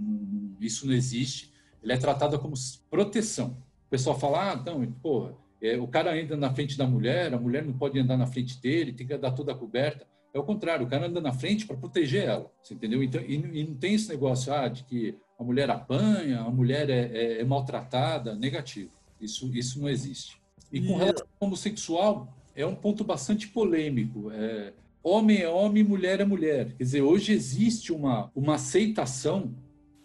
isso 0.61 0.87
não 0.87 0.95
existe. 0.95 1.53
Ela 1.83 1.93
é 1.93 1.97
tratada 1.99 2.39
como 2.39 2.55
proteção. 2.91 3.59
O 3.87 3.91
pessoal 3.91 4.19
fala, 4.19 4.53
ah, 4.53 4.59
então, 4.61 4.85
porra, 5.03 5.35
é, 5.61 5.77
o 5.77 5.87
cara 5.87 6.13
anda 6.13 6.37
na 6.37 6.53
frente 6.53 6.77
da 6.79 6.87
mulher, 6.87 7.35
a 7.35 7.39
mulher 7.39 7.65
não 7.65 7.73
pode 7.73 7.99
andar 7.99 8.17
na 8.17 8.27
frente 8.27 8.61
dele, 8.61 8.93
tem 8.93 9.07
que 9.07 9.15
andar 9.15 9.33
toda 9.33 9.55
coberta. 9.55 10.07
É 10.33 10.39
o 10.39 10.45
contrário, 10.45 10.87
o 10.87 10.89
cara 10.89 11.07
anda 11.07 11.21
na 11.21 11.33
frente 11.33 11.67
para 11.67 11.77
proteger 11.77 12.25
ela, 12.25 12.51
você 12.63 12.75
entendeu? 12.75 13.03
Então, 13.03 13.21
e, 13.23 13.35
e, 13.35 13.65
não 13.65 13.75
tem 13.75 13.95
esse 13.95 14.09
negócio 14.09 14.53
ah, 14.53 14.69
de 14.69 14.85
que 14.85 15.17
a 15.39 15.45
mulher 15.45 15.71
apanha, 15.71 16.41
a 16.41 16.51
mulher 16.51 16.91
é, 16.91 17.11
é, 17.13 17.41
é 17.41 17.45
maltratada, 17.45 18.35
negativo. 18.35 18.91
Isso, 19.21 19.51
isso 19.55 19.81
não 19.81 19.89
existe. 19.89 20.41
E 20.73 20.81
com 20.81 20.97
relação 20.97 21.27
ao 21.41 21.47
homossexual, 21.49 22.37
é 22.55 22.67
um 22.67 22.75
ponto 22.75 23.05
bastante 23.05 23.49
polêmico. 23.49 24.31
É, 24.31 24.73
homem 25.03 25.39
é 25.39 25.49
homem, 25.49 25.83
mulher 25.83 26.21
é 26.21 26.25
mulher. 26.25 26.75
Quer 26.77 26.85
dizer, 26.85 27.03
hoje 27.03 27.33
existe 27.33 27.93
uma, 27.93 28.31
uma 28.35 28.57
aceitação, 28.57 29.55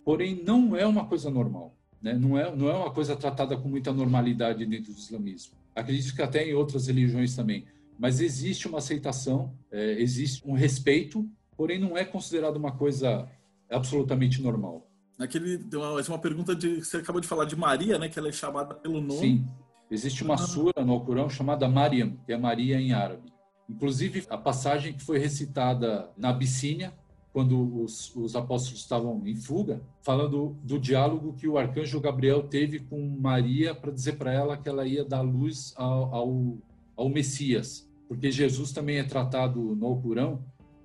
porém 0.05 0.41
não 0.43 0.75
é 0.75 0.85
uma 0.85 1.05
coisa 1.05 1.29
normal. 1.29 1.75
Né? 2.01 2.13
Não, 2.13 2.37
é, 2.37 2.55
não 2.55 2.69
é 2.69 2.73
uma 2.73 2.91
coisa 2.91 3.15
tratada 3.15 3.57
com 3.57 3.67
muita 3.67 3.91
normalidade 3.91 4.65
dentro 4.65 4.93
do 4.93 4.99
islamismo. 4.99 5.53
Acredito 5.75 6.15
que 6.15 6.21
até 6.21 6.47
em 6.47 6.53
outras 6.53 6.87
religiões 6.87 7.35
também. 7.35 7.65
Mas 7.97 8.19
existe 8.19 8.67
uma 8.67 8.79
aceitação, 8.79 9.53
é, 9.71 10.01
existe 10.01 10.41
um 10.45 10.53
respeito, 10.53 11.29
porém 11.55 11.79
não 11.79 11.97
é 11.97 12.03
considerado 12.03 12.57
uma 12.57 12.71
coisa 12.71 13.29
absolutamente 13.69 14.41
normal. 14.41 14.87
Naquele, 15.17 15.57
uma, 15.73 16.01
uma 16.01 16.19
pergunta 16.19 16.55
de 16.55 16.83
você 16.83 16.97
acabou 16.97 17.21
de 17.21 17.27
falar 17.27 17.45
de 17.45 17.55
Maria, 17.55 17.99
né? 17.99 18.09
Que 18.09 18.17
ela 18.17 18.29
é 18.29 18.31
chamada 18.31 18.73
pelo 18.73 18.99
nome. 18.99 19.19
Sim. 19.19 19.47
Existe 19.89 20.23
uma 20.23 20.37
sura 20.37 20.83
no 20.83 20.93
Alcorão 20.93 21.29
chamada 21.29 21.67
Mariam, 21.67 22.17
que 22.25 22.33
é 22.33 22.37
Maria 22.37 22.81
em 22.81 22.93
árabe. 22.93 23.31
Inclusive, 23.69 24.25
a 24.29 24.37
passagem 24.37 24.93
que 24.93 25.03
foi 25.03 25.19
recitada 25.19 26.09
na 26.17 26.29
Abissínia, 26.29 26.93
quando 27.31 27.83
os, 27.83 28.15
os 28.15 28.35
apóstolos 28.35 28.79
estavam 28.79 29.21
em 29.25 29.35
fuga, 29.35 29.81
falando 30.01 30.55
do 30.63 30.79
diálogo 30.79 31.33
que 31.33 31.47
o 31.47 31.57
arcanjo 31.57 31.99
Gabriel 31.99 32.43
teve 32.43 32.79
com 32.79 33.17
Maria 33.19 33.73
para 33.73 33.91
dizer 33.91 34.13
para 34.13 34.31
ela 34.31 34.57
que 34.57 34.69
ela 34.69 34.85
ia 34.85 35.03
dar 35.03 35.21
luz 35.21 35.73
ao, 35.75 36.13
ao, 36.13 36.57
ao 36.95 37.09
Messias. 37.09 37.89
Porque 38.07 38.31
Jesus 38.31 38.71
também 38.71 38.97
é 38.97 39.03
tratado 39.03 39.59
no 39.75 39.85
Alcorão 39.87 40.43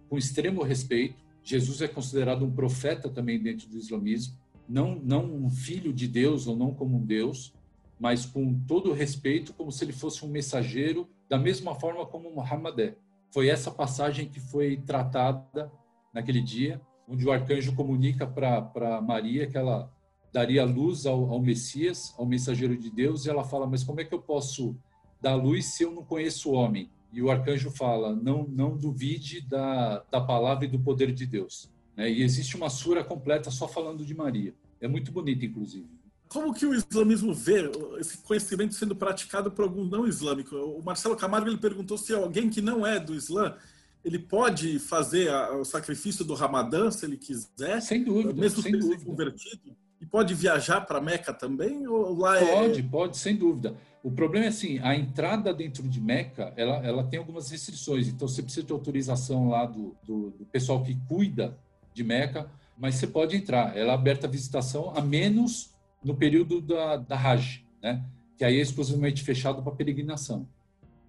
com 0.08 0.16
extremo 0.16 0.62
respeito. 0.62 1.16
Jesus 1.42 1.82
é 1.82 1.88
considerado 1.88 2.44
um 2.44 2.50
profeta 2.50 3.08
também 3.08 3.42
dentro 3.42 3.68
do 3.68 3.78
islamismo, 3.78 4.36
não, 4.68 5.00
não 5.02 5.24
um 5.24 5.50
filho 5.50 5.92
de 5.92 6.06
Deus 6.06 6.46
ou 6.46 6.54
não 6.54 6.74
como 6.74 6.98
um 6.98 7.04
Deus 7.04 7.54
mas 7.98 8.24
com 8.24 8.54
todo 8.66 8.92
respeito, 8.92 9.52
como 9.52 9.72
se 9.72 9.84
ele 9.84 9.92
fosse 9.92 10.24
um 10.24 10.28
mensageiro, 10.28 11.08
da 11.28 11.38
mesma 11.38 11.74
forma 11.74 12.06
como 12.06 12.30
Muhammad 12.30 12.78
é. 12.78 12.94
Foi 13.30 13.48
essa 13.48 13.70
passagem 13.70 14.28
que 14.28 14.40
foi 14.40 14.76
tratada 14.76 15.70
naquele 16.14 16.40
dia, 16.40 16.80
onde 17.08 17.26
o 17.26 17.32
arcanjo 17.32 17.74
comunica 17.74 18.26
para 18.26 19.00
Maria 19.02 19.46
que 19.46 19.58
ela 19.58 19.92
daria 20.32 20.64
luz 20.64 21.06
ao, 21.06 21.30
ao, 21.30 21.40
Messias, 21.40 22.14
ao 22.16 22.24
mensageiro 22.24 22.76
de 22.76 22.90
Deus, 22.90 23.26
e 23.26 23.30
ela 23.30 23.44
fala: 23.44 23.66
Mas 23.66 23.82
como 23.82 24.00
é 24.00 24.04
que 24.04 24.14
eu 24.14 24.20
posso 24.20 24.76
dar 25.20 25.34
luz 25.34 25.66
se 25.66 25.82
eu 25.82 25.90
não 25.90 26.04
conheço 26.04 26.50
o 26.50 26.52
homem? 26.52 26.90
E 27.12 27.22
o 27.22 27.30
arcanjo 27.30 27.70
fala: 27.70 28.14
Não, 28.14 28.46
não 28.46 28.76
duvide 28.76 29.40
da, 29.40 30.04
da 30.10 30.20
palavra 30.20 30.64
e 30.64 30.68
do 30.68 30.78
poder 30.78 31.12
de 31.12 31.26
Deus. 31.26 31.70
Né? 31.96 32.10
E 32.10 32.22
existe 32.22 32.56
uma 32.56 32.70
sura 32.70 33.02
completa 33.02 33.50
só 33.50 33.66
falando 33.66 34.04
de 34.04 34.14
Maria. 34.14 34.54
É 34.80 34.86
muito 34.86 35.10
bonita, 35.10 35.44
inclusive. 35.44 35.86
Como 36.28 36.52
que 36.52 36.66
o 36.66 36.74
islamismo 36.74 37.32
vê 37.32 37.70
esse 37.98 38.18
conhecimento 38.18 38.74
sendo 38.74 38.94
praticado 38.94 39.50
por 39.50 39.62
algum 39.62 39.84
não 39.84 40.06
islâmico? 40.06 40.54
O 40.54 40.82
Marcelo 40.82 41.16
Camargo 41.16 41.48
ele 41.48 41.56
perguntou 41.56 41.96
se 41.96 42.12
alguém 42.12 42.50
que 42.50 42.60
não 42.60 42.86
é 42.86 43.00
do 43.00 43.14
Islã 43.14 43.56
ele 44.04 44.18
pode 44.18 44.78
fazer 44.78 45.30
a, 45.30 45.56
o 45.56 45.64
sacrifício 45.64 46.24
do 46.24 46.34
Ramadã 46.34 46.90
se 46.90 47.04
ele 47.04 47.16
quiser, 47.16 47.80
sem 47.80 48.04
dúvida, 48.04 48.32
mesmo 48.32 48.62
sem 48.62 48.72
dúvida. 48.72 49.04
convertido, 49.04 49.76
e 50.00 50.06
pode 50.06 50.34
viajar 50.34 50.82
para 50.82 51.00
Meca 51.00 51.32
também 51.32 51.86
ou 51.86 52.16
lá 52.16 52.38
é 52.38 52.46
pode, 52.46 52.80
é... 52.80 52.82
pode, 52.82 53.16
sem 53.18 53.36
dúvida. 53.36 53.76
O 54.08 54.10
problema 54.10 54.46
é 54.46 54.48
assim, 54.48 54.78
a 54.78 54.96
entrada 54.96 55.52
dentro 55.52 55.86
de 55.86 56.00
Meca, 56.00 56.54
ela, 56.56 56.76
ela 56.76 57.04
tem 57.04 57.18
algumas 57.18 57.50
restrições. 57.50 58.08
Então 58.08 58.26
você 58.26 58.42
precisa 58.42 58.66
de 58.66 58.72
autorização 58.72 59.50
lá 59.50 59.66
do, 59.66 59.94
do, 60.02 60.30
do 60.30 60.46
pessoal 60.46 60.82
que 60.82 60.96
cuida 61.06 61.58
de 61.92 62.02
Meca, 62.02 62.50
mas 62.78 62.94
você 62.94 63.06
pode 63.06 63.36
entrar. 63.36 63.76
Ela 63.76 63.92
é 63.92 63.94
aberta 63.94 64.26
a 64.26 64.30
visitação 64.30 64.96
a 64.96 65.02
menos 65.02 65.74
no 66.02 66.16
período 66.16 66.62
da, 66.62 66.96
da 66.96 67.20
Hajj, 67.20 67.66
né? 67.82 68.02
que 68.38 68.46
aí 68.46 68.56
é 68.56 68.62
exclusivamente 68.62 69.22
fechado 69.22 69.62
para 69.62 69.72
peregrinação. 69.72 70.48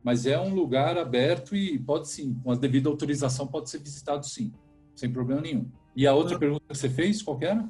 Mas 0.04 0.26
é 0.26 0.38
um 0.38 0.54
lugar 0.54 0.98
aberto 0.98 1.56
e 1.56 1.80
pode 1.80 2.10
sim, 2.10 2.38
com 2.44 2.52
a 2.52 2.56
devida 2.56 2.90
autorização, 2.90 3.48
pode 3.48 3.70
ser 3.70 3.80
visitado 3.80 4.26
sim, 4.26 4.52
sem 4.94 5.10
problema 5.10 5.40
nenhum. 5.40 5.72
E 5.96 6.06
a 6.06 6.14
outra 6.14 6.36
ah. 6.36 6.40
pergunta 6.40 6.66
que 6.68 6.78
você 6.78 6.90
fez, 6.90 7.22
qual 7.22 7.38
era? 7.40 7.66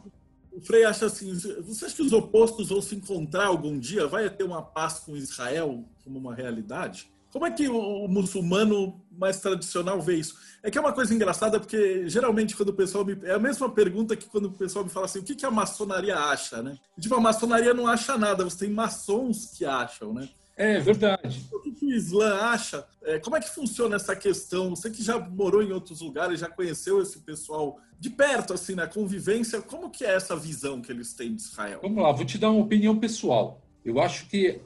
O 0.60 0.62
Frei 0.62 0.84
acha 0.84 1.05
assim, 1.05 1.34
você 1.34 1.86
acha 1.86 1.95
que 1.95 2.01
os 2.01 2.12
opostos 2.12 2.68
vão 2.68 2.82
se 2.82 2.93
encontrar 2.93 3.47
algum 3.47 3.80
dia? 3.80 4.07
Vai 4.07 4.30
ter 4.30 4.43
uma 4.43 4.62
paz 4.62 4.99
com 4.99 5.16
Israel 5.16 5.86
como 6.03 6.20
uma 6.20 6.36
realidade? 6.36 7.10
Como 7.32 7.45
é 7.45 7.51
que 7.51 7.70
o, 7.70 8.07
muçulmano 8.10 8.99
mais 9.10 9.39
tradicional 9.39 10.01
vê 10.01 10.16
isso? 10.16 10.36
É 10.62 10.70
que 10.70 10.78
é 10.78 10.82
uma 10.82 10.91
coisa 10.91 11.14
engraçada, 11.14 11.60
porque 11.62 12.10
geralmente 12.10 12.57
quando 12.57 12.70
o 12.70 12.74
pessoal 12.74 13.05
me. 13.05 13.18
É 13.24 13.36
a 13.36 13.39
mesma 13.39 13.70
pergunta 13.70 14.18
que 14.18 14.28
quando 14.28 14.45
o 14.45 14.51
pessoal 14.51 14.84
me 14.84 14.91
fala 14.91 15.05
assim: 15.05 15.20
o 15.20 15.24
que, 15.24 15.36
que 15.36 15.45
a 15.45 15.51
maçonaria 15.51 16.18
acha, 16.18 16.62
né? 16.62 16.78
Tipo, 16.99 17.16
a 17.16 17.22
maçonaria 17.22 17.74
não 17.74 17.88
acha 17.88 18.18
nada, 18.18 18.43
você 18.43 18.66
tem 18.66 18.70
maçons 18.70 19.45
que 19.55 19.64
acham, 19.64 20.14
né? 20.14 20.28
É 20.60 20.78
verdade. 20.78 21.47
O 21.53 21.62
que 21.62 21.86
o 21.86 21.89
Islã 21.89 22.36
acha? 22.36 22.86
É, 23.03 23.18
como 23.18 23.38
é 23.38 23.39
que 23.39 23.49
funciona 23.49 23.95
essa 23.95 24.14
questão? 24.14 24.72
Você 24.72 24.91
que 24.91 25.01
já 25.01 25.18
morou 25.18 25.64
em 25.64 25.72
outros 25.72 26.01
lugares, 26.01 26.41
já 26.41 26.49
conheceu 26.49 27.01
esse 27.01 27.20
pessoal 27.20 27.80
de 27.97 28.10
perto, 28.10 28.51
assim, 28.51 28.76
na 28.76 28.86
convivência, 28.86 29.62
como 29.62 29.89
que 29.89 30.03
é 30.03 30.14
essa 30.14 30.36
visão 30.36 30.82
que 30.82 30.91
eles 30.91 31.14
têm 31.14 31.34
de 31.34 31.41
Israel? 31.41 31.80
Vamos 31.82 32.03
lá, 32.03 32.12
vou 32.12 32.26
te 32.26 32.38
dar 32.38 32.51
uma 32.51 32.62
opinião 32.62 32.99
pessoal. 32.99 33.62
Eu 33.86 34.01
acho 34.01 34.28
que 34.28 34.60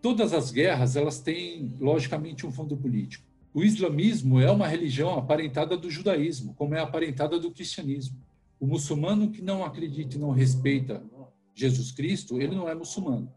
todas 0.00 0.32
as 0.32 0.50
guerras, 0.50 0.96
elas 0.96 1.20
têm, 1.20 1.76
logicamente, 1.78 2.46
um 2.46 2.50
fundo 2.50 2.74
político. 2.74 3.22
O 3.52 3.62
islamismo 3.62 4.40
é 4.40 4.50
uma 4.50 4.66
religião 4.66 5.18
aparentada 5.18 5.76
do 5.76 5.90
judaísmo, 5.90 6.54
como 6.54 6.74
é 6.74 6.80
aparentada 6.80 7.38
do 7.38 7.50
cristianismo. 7.50 8.18
O 8.58 8.66
muçulmano 8.66 9.30
que 9.30 9.42
não 9.42 9.62
acredita 9.62 10.16
e 10.16 10.18
não 10.18 10.30
respeita 10.30 11.02
Jesus 11.54 11.92
Cristo, 11.92 12.40
ele 12.40 12.56
não 12.56 12.66
é 12.66 12.74
muçulmano. 12.74 13.30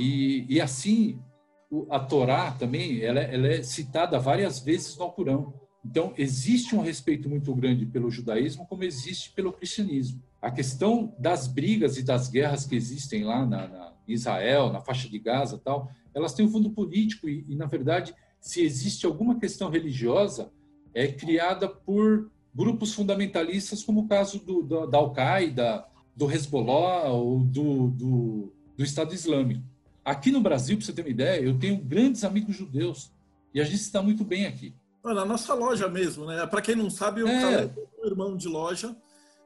E, 0.00 0.46
e 0.48 0.60
assim, 0.60 1.18
a 1.90 1.98
Torá 1.98 2.52
também, 2.52 3.00
ela, 3.00 3.18
ela 3.18 3.48
é 3.48 3.64
citada 3.64 4.16
várias 4.20 4.60
vezes 4.60 4.96
no 4.96 5.02
Alcorão. 5.02 5.52
Então, 5.84 6.14
existe 6.16 6.76
um 6.76 6.80
respeito 6.80 7.28
muito 7.28 7.52
grande 7.52 7.84
pelo 7.84 8.08
judaísmo, 8.08 8.64
como 8.68 8.84
existe 8.84 9.32
pelo 9.32 9.52
cristianismo. 9.52 10.22
A 10.40 10.52
questão 10.52 11.12
das 11.18 11.48
brigas 11.48 11.98
e 11.98 12.04
das 12.04 12.28
guerras 12.28 12.64
que 12.64 12.76
existem 12.76 13.24
lá 13.24 13.44
na, 13.44 13.66
na 13.66 13.92
Israel, 14.06 14.72
na 14.72 14.80
faixa 14.80 15.08
de 15.08 15.18
Gaza 15.18 15.58
tal, 15.58 15.90
elas 16.14 16.32
têm 16.32 16.46
um 16.46 16.50
fundo 16.50 16.70
político 16.70 17.28
e, 17.28 17.44
e, 17.48 17.56
na 17.56 17.66
verdade, 17.66 18.14
se 18.40 18.62
existe 18.62 19.04
alguma 19.04 19.40
questão 19.40 19.68
religiosa, 19.68 20.52
é 20.94 21.08
criada 21.08 21.68
por 21.68 22.30
grupos 22.54 22.94
fundamentalistas, 22.94 23.82
como 23.82 24.02
o 24.02 24.06
caso 24.06 24.38
do, 24.38 24.62
do, 24.62 24.86
da 24.86 24.98
Al-Qaeda, 24.98 25.84
do 26.14 26.30
Hezbollah 26.30 27.10
ou 27.10 27.40
do, 27.40 27.88
do, 27.88 28.52
do 28.76 28.84
Estado 28.84 29.12
Islâmico. 29.12 29.66
Aqui 30.08 30.30
no 30.30 30.40
Brasil, 30.40 30.74
para 30.74 30.86
você 30.86 30.92
ter 30.94 31.02
uma 31.02 31.10
ideia, 31.10 31.38
eu 31.38 31.58
tenho 31.58 31.76
grandes 31.76 32.24
amigos 32.24 32.56
judeus 32.56 33.12
e 33.52 33.60
a 33.60 33.64
gente 33.64 33.82
está 33.82 34.00
muito 34.00 34.24
bem 34.24 34.46
aqui. 34.46 34.74
Na 35.04 35.22
nossa 35.22 35.52
loja 35.52 35.86
mesmo, 35.86 36.24
né? 36.24 36.46
Para 36.46 36.62
quem 36.62 36.74
não 36.74 36.88
sabe, 36.88 37.20
eu 37.20 37.28
é. 37.28 37.68
sou 37.68 37.88
um 38.02 38.06
irmão 38.06 38.34
de 38.34 38.48
loja 38.48 38.96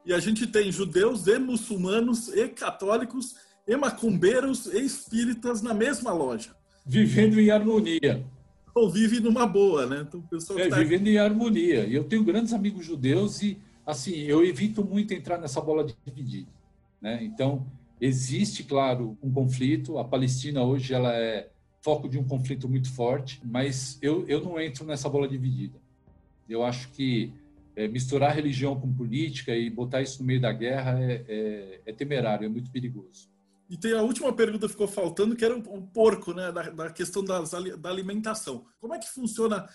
e 0.06 0.14
a 0.14 0.20
gente 0.20 0.46
tem 0.46 0.70
judeus 0.70 1.26
e 1.26 1.36
muçulmanos 1.36 2.28
e 2.28 2.48
católicos 2.48 3.34
e 3.66 3.76
macumbeiros 3.76 4.66
e 4.66 4.78
espíritas 4.84 5.62
na 5.62 5.74
mesma 5.74 6.12
loja. 6.12 6.50
Vivendo 6.86 7.40
em 7.40 7.50
harmonia. 7.50 8.24
Ou 8.72 8.88
vive 8.88 9.18
numa 9.18 9.44
boa, 9.48 9.84
né? 9.84 10.04
Então, 10.06 10.22
pessoal 10.22 10.60
é, 10.60 10.68
tá... 10.68 10.76
vivendo 10.76 11.08
em 11.08 11.18
harmonia. 11.18 11.86
E 11.86 11.94
eu 11.96 12.04
tenho 12.04 12.22
grandes 12.22 12.52
amigos 12.52 12.86
judeus 12.86 13.42
e, 13.42 13.58
assim, 13.84 14.12
eu 14.12 14.44
evito 14.44 14.84
muito 14.84 15.12
entrar 15.12 15.38
nessa 15.38 15.60
bola 15.60 15.84
dividida. 16.06 16.48
Né? 17.00 17.18
Então, 17.24 17.66
existe, 18.02 18.64
claro, 18.64 19.16
um 19.22 19.32
conflito. 19.32 19.96
A 19.96 20.04
Palestina 20.04 20.64
hoje 20.64 20.92
ela 20.92 21.14
é 21.14 21.48
foco 21.80 22.08
de 22.08 22.18
um 22.18 22.24
conflito 22.24 22.68
muito 22.68 22.92
forte, 22.92 23.40
mas 23.44 23.96
eu, 24.02 24.26
eu 24.26 24.42
não 24.42 24.60
entro 24.60 24.84
nessa 24.84 25.08
bola 25.08 25.28
dividida. 25.28 25.78
Eu 26.48 26.64
acho 26.64 26.90
que 26.90 27.32
é, 27.76 27.86
misturar 27.86 28.34
religião 28.34 28.78
com 28.78 28.92
política 28.92 29.54
e 29.54 29.70
botar 29.70 30.02
isso 30.02 30.20
no 30.20 30.26
meio 30.26 30.40
da 30.40 30.52
guerra 30.52 30.98
é, 31.00 31.24
é, 31.28 31.80
é, 31.86 31.92
temerário, 31.92 32.44
é 32.44 32.48
muito 32.48 32.72
perigoso. 32.72 33.30
E 33.70 33.76
tem 33.76 33.92
a 33.92 34.02
última 34.02 34.32
pergunta 34.32 34.66
que 34.66 34.72
ficou 34.72 34.88
faltando, 34.88 35.36
que 35.36 35.44
era 35.44 35.54
um, 35.54 35.62
um 35.72 35.80
porco, 35.80 36.34
né, 36.34 36.50
da, 36.50 36.70
da 36.70 36.90
questão 36.90 37.24
das, 37.24 37.52
da 37.78 37.88
alimentação. 37.88 38.66
Como 38.80 38.94
é 38.94 38.98
que 38.98 39.08
funciona 39.08 39.68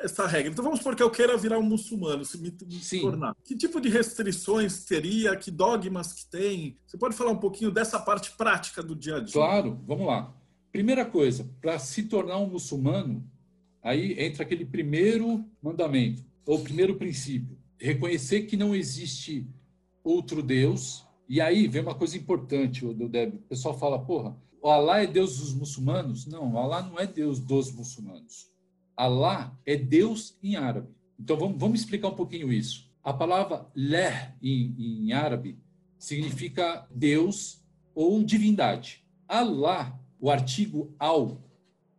essa 0.00 0.26
regra? 0.26 0.52
Então 0.52 0.64
vamos 0.64 0.80
supor 0.80 0.94
que 0.94 1.02
eu 1.02 1.10
queira 1.10 1.36
virar 1.36 1.58
um 1.58 1.62
muçulmano, 1.62 2.24
se 2.24 2.38
me, 2.38 2.50
me 2.50 3.00
tornar. 3.00 3.34
Que 3.44 3.56
tipo 3.56 3.80
de 3.80 3.88
restrições 3.88 4.84
teria? 4.84 5.36
Que 5.36 5.50
dogmas 5.50 6.12
que 6.12 6.26
tem? 6.26 6.76
Você 6.86 6.98
pode 6.98 7.14
falar 7.14 7.30
um 7.30 7.38
pouquinho 7.38 7.70
dessa 7.70 7.98
parte 7.98 8.32
prática 8.36 8.82
do 8.82 8.94
dia 8.94 9.16
a 9.16 9.20
dia? 9.20 9.32
Claro, 9.32 9.80
vamos 9.86 10.06
lá. 10.06 10.34
Primeira 10.72 11.04
coisa, 11.04 11.48
para 11.60 11.78
se 11.78 12.04
tornar 12.04 12.38
um 12.38 12.48
muçulmano, 12.48 13.28
aí 13.82 14.12
entra 14.18 14.42
aquele 14.42 14.64
primeiro 14.64 15.44
mandamento 15.62 16.30
o 16.54 16.58
primeiro 16.58 16.96
princípio, 16.96 17.56
reconhecer 17.78 18.42
que 18.42 18.56
não 18.56 18.74
existe 18.74 19.46
outro 20.02 20.42
Deus. 20.42 21.06
E 21.28 21.40
aí 21.40 21.68
vem 21.68 21.82
uma 21.82 21.94
coisa 21.94 22.16
importante, 22.16 22.84
o 22.84 22.92
Deb. 22.92 23.34
O 23.34 23.38
pessoal 23.48 23.78
fala, 23.78 23.98
porra, 23.98 24.36
o 24.60 24.68
Alá 24.68 25.02
é 25.02 25.06
Deus 25.06 25.38
dos 25.38 25.54
muçulmanos? 25.54 26.26
Não, 26.26 26.58
Alá 26.58 26.82
não 26.82 26.98
é 26.98 27.06
Deus 27.06 27.38
dos 27.38 27.70
muçulmanos. 27.70 28.50
Alá 29.00 29.58
é 29.64 29.76
Deus 29.76 30.36
em 30.42 30.56
árabe. 30.56 30.94
Então 31.18 31.34
vamos, 31.34 31.58
vamos 31.58 31.80
explicar 31.80 32.08
um 32.08 32.14
pouquinho 32.14 32.52
isso. 32.52 32.92
A 33.02 33.14
palavra 33.14 33.66
leh 33.74 34.34
em, 34.42 34.74
em 34.78 35.12
árabe 35.14 35.58
significa 35.98 36.86
Deus 36.94 37.64
ou 37.94 38.22
divindade. 38.22 39.02
Alá, 39.26 39.98
o 40.20 40.30
artigo 40.30 40.94
al, 40.98 41.40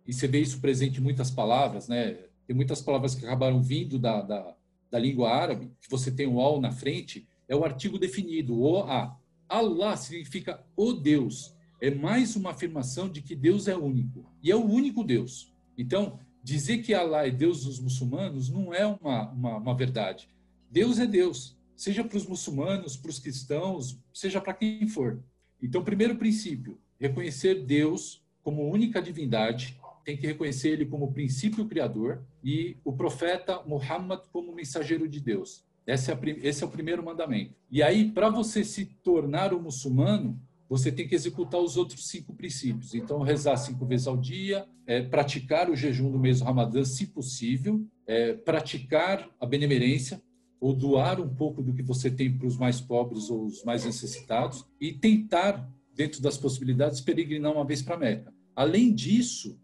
e 0.05 0.13
você 0.13 0.27
vê 0.27 0.41
isso 0.41 0.61
presente 0.61 0.99
em 0.99 1.03
muitas 1.03 1.31
palavras, 1.31 1.87
né? 1.87 2.19
tem 2.45 2.55
muitas 2.55 2.83
palavras 2.83 3.15
que 3.15 3.25
acabaram 3.25 3.63
vindo 3.63 3.97
da, 3.97 4.21
da, 4.21 4.55
da 4.91 4.99
língua 4.99 5.31
árabe, 5.31 5.71
que 5.81 5.89
você 5.89 6.11
tem 6.11 6.27
o 6.27 6.39
al 6.39 6.61
na 6.61 6.71
frente, 6.71 7.27
é 7.47 7.55
o 7.55 7.65
artigo 7.65 7.97
definido, 7.97 8.55
o 8.55 8.83
a. 8.83 9.17
Allah 9.49 9.97
significa 9.97 10.63
o 10.77 10.93
Deus. 10.93 11.55
É 11.81 11.89
mais 11.89 12.35
uma 12.35 12.51
afirmação 12.51 13.09
de 13.09 13.23
que 13.23 13.35
Deus 13.35 13.67
é 13.67 13.75
único. 13.75 14.23
E 14.43 14.51
é 14.51 14.55
o 14.55 14.63
único 14.63 15.03
Deus. 15.03 15.51
Então, 15.75 16.19
dizer 16.43 16.79
que 16.79 16.93
Allah 16.93 17.27
é 17.27 17.31
Deus 17.31 17.65
dos 17.65 17.79
muçulmanos 17.79 18.49
não 18.49 18.73
é 18.73 18.85
uma, 18.85 19.29
uma, 19.31 19.57
uma 19.57 19.75
verdade. 19.75 20.29
Deus 20.69 20.99
é 20.99 21.05
Deus, 21.05 21.57
seja 21.75 22.03
para 22.03 22.17
os 22.17 22.25
muçulmanos, 22.25 22.95
para 22.95 23.09
os 23.09 23.19
cristãos, 23.19 23.99
seja 24.13 24.39
para 24.39 24.53
quem 24.53 24.87
for. 24.87 25.21
Então, 25.61 25.83
primeiro 25.83 26.15
princípio, 26.15 26.79
reconhecer 26.99 27.63
Deus 27.65 28.21
como 28.43 28.69
única 28.69 29.01
divindade, 29.01 29.79
tem 30.03 30.17
que 30.17 30.25
reconhecer 30.25 30.69
ele 30.69 30.85
como 30.85 31.13
princípio 31.13 31.67
criador 31.67 32.23
e 32.43 32.77
o 32.83 32.93
profeta 32.93 33.61
Muhammad 33.63 34.21
como 34.31 34.53
mensageiro 34.53 35.07
de 35.07 35.19
Deus. 35.19 35.63
Esse 35.85 36.11
é, 36.11 36.19
esse 36.43 36.63
é 36.63 36.65
o 36.65 36.69
primeiro 36.69 37.03
mandamento. 37.03 37.53
E 37.69 37.81
aí, 37.83 38.11
para 38.11 38.29
você 38.29 38.63
se 38.63 38.85
tornar 38.85 39.53
um 39.53 39.61
muçulmano, 39.61 40.39
você 40.71 40.89
tem 40.89 41.05
que 41.05 41.13
executar 41.13 41.59
os 41.59 41.75
outros 41.75 42.07
cinco 42.07 42.33
princípios. 42.33 42.95
Então, 42.95 43.19
rezar 43.19 43.57
cinco 43.57 43.85
vezes 43.85 44.07
ao 44.07 44.15
dia, 44.15 44.65
é, 44.87 45.01
praticar 45.01 45.69
o 45.69 45.75
jejum 45.75 46.09
do 46.09 46.17
mês 46.17 46.39
do 46.39 46.45
Ramadã, 46.45 46.85
se 46.85 47.07
possível, 47.07 47.85
é, 48.07 48.31
praticar 48.31 49.29
a 49.37 49.45
benemerência, 49.45 50.23
ou 50.61 50.73
doar 50.73 51.19
um 51.19 51.27
pouco 51.27 51.61
do 51.61 51.73
que 51.73 51.83
você 51.83 52.09
tem 52.09 52.37
para 52.37 52.47
os 52.47 52.55
mais 52.55 52.79
pobres 52.79 53.29
ou 53.29 53.47
os 53.47 53.65
mais 53.65 53.83
necessitados, 53.83 54.65
e 54.79 54.93
tentar, 54.93 55.69
dentro 55.93 56.21
das 56.21 56.37
possibilidades, 56.37 57.01
peregrinar 57.01 57.51
uma 57.51 57.65
vez 57.65 57.81
para 57.81 57.97
Meca. 57.97 58.33
Além 58.55 58.95
disso, 58.95 59.59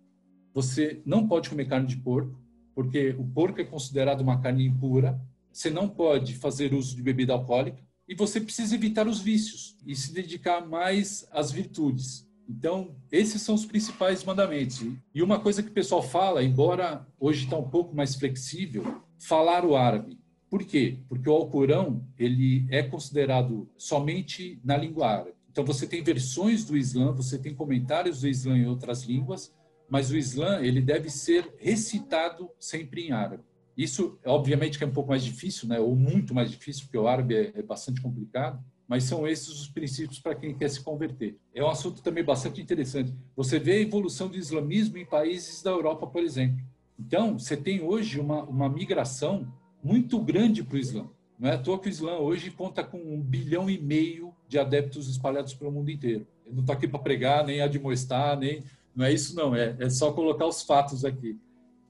você 0.53 1.01
não 1.05 1.25
pode 1.25 1.49
comer 1.49 1.69
carne 1.69 1.87
de 1.87 1.95
porco, 1.95 2.37
porque 2.75 3.15
o 3.17 3.23
porco 3.23 3.61
é 3.61 3.63
considerado 3.63 4.19
uma 4.19 4.41
carne 4.41 4.65
impura. 4.65 5.17
Você 5.53 5.69
não 5.69 5.87
pode 5.87 6.35
fazer 6.35 6.73
uso 6.73 6.97
de 6.97 7.01
bebida 7.01 7.31
alcoólica 7.31 7.86
e 8.07 8.15
você 8.15 8.39
precisa 8.39 8.75
evitar 8.75 9.07
os 9.07 9.19
vícios 9.19 9.75
e 9.85 9.95
se 9.95 10.13
dedicar 10.13 10.65
mais 10.65 11.27
às 11.31 11.51
virtudes. 11.51 12.27
Então, 12.49 12.95
esses 13.11 13.41
são 13.41 13.53
os 13.55 13.65
principais 13.65 14.23
mandamentos. 14.23 14.81
E 15.13 15.21
uma 15.21 15.39
coisa 15.39 15.61
que 15.61 15.69
o 15.69 15.73
pessoal 15.73 16.01
fala, 16.01 16.43
embora 16.43 17.05
hoje 17.19 17.43
está 17.43 17.57
um 17.57 17.69
pouco 17.69 17.93
mais 17.93 18.15
flexível, 18.15 19.01
falar 19.19 19.65
o 19.65 19.75
árabe. 19.75 20.17
Por 20.49 20.63
quê? 20.63 20.99
Porque 21.09 21.29
o 21.29 21.33
Alcorão 21.33 22.07
ele 22.17 22.65
é 22.69 22.81
considerado 22.81 23.69
somente 23.77 24.61
na 24.63 24.77
língua 24.77 25.07
árabe. 25.07 25.33
Então, 25.51 25.65
você 25.65 25.85
tem 25.85 26.01
versões 26.01 26.63
do 26.63 26.77
Islã, 26.77 27.11
você 27.11 27.37
tem 27.37 27.53
comentários 27.53 28.21
do 28.21 28.27
Islã 28.29 28.57
em 28.57 28.67
outras 28.67 29.03
línguas, 29.03 29.53
mas 29.89 30.09
o 30.11 30.17
Islã 30.17 30.61
ele 30.61 30.79
deve 30.79 31.09
ser 31.09 31.53
recitado 31.57 32.49
sempre 32.59 33.07
em 33.07 33.11
árabe. 33.11 33.43
Isso, 33.77 34.17
obviamente, 34.25 34.77
que 34.77 34.83
é 34.83 34.87
um 34.87 34.91
pouco 34.91 35.09
mais 35.09 35.23
difícil, 35.23 35.67
né? 35.67 35.79
ou 35.79 35.95
muito 35.95 36.33
mais 36.33 36.49
difícil, 36.49 36.85
porque 36.85 36.97
o 36.97 37.07
árabe 37.07 37.35
é, 37.35 37.51
é 37.55 37.61
bastante 37.61 38.01
complicado, 38.01 38.59
mas 38.87 39.03
são 39.03 39.27
esses 39.27 39.49
os 39.49 39.67
princípios 39.67 40.19
para 40.19 40.33
quem 40.33 40.57
quer 40.57 40.69
se 40.69 40.81
converter. 40.81 41.37
É 41.53 41.63
um 41.63 41.69
assunto 41.69 42.01
também 42.01 42.23
bastante 42.23 42.59
interessante. 42.59 43.13
Você 43.35 43.59
vê 43.59 43.73
a 43.73 43.81
evolução 43.81 44.29
do 44.29 44.37
islamismo 44.37 44.97
em 44.97 45.05
países 45.05 45.61
da 45.61 45.69
Europa, 45.69 46.07
por 46.07 46.23
exemplo. 46.23 46.65
Então, 46.97 47.37
você 47.37 47.55
tem 47.55 47.83
hoje 47.83 48.19
uma, 48.19 48.43
uma 48.43 48.67
migração 48.67 49.47
muito 49.83 50.19
grande 50.19 50.63
para 50.63 50.75
o 50.75 50.79
Islã. 50.79 51.07
Não 51.37 51.49
é 51.49 51.53
à 51.53 51.57
toa 51.57 51.77
que 51.77 51.87
o 51.87 51.91
Islã 51.91 52.17
hoje 52.17 52.49
conta 52.49 52.83
com 52.83 52.97
um 52.97 53.21
bilhão 53.21 53.69
e 53.69 53.77
meio 53.77 54.33
de 54.47 54.57
adeptos 54.57 55.07
espalhados 55.07 55.53
pelo 55.53 55.71
mundo 55.71 55.91
inteiro. 55.91 56.25
Eu 56.45 56.53
não 56.53 56.61
estou 56.61 56.73
aqui 56.73 56.87
para 56.87 56.97
pregar, 56.97 57.45
nem 57.45 57.61
admoestar, 57.61 58.39
nem 58.39 58.63
não 58.95 59.05
é 59.05 59.13
isso, 59.13 59.35
não. 59.35 59.55
É, 59.55 59.75
é 59.79 59.89
só 59.91 60.11
colocar 60.11 60.47
os 60.47 60.63
fatos 60.63 61.05
aqui. 61.05 61.37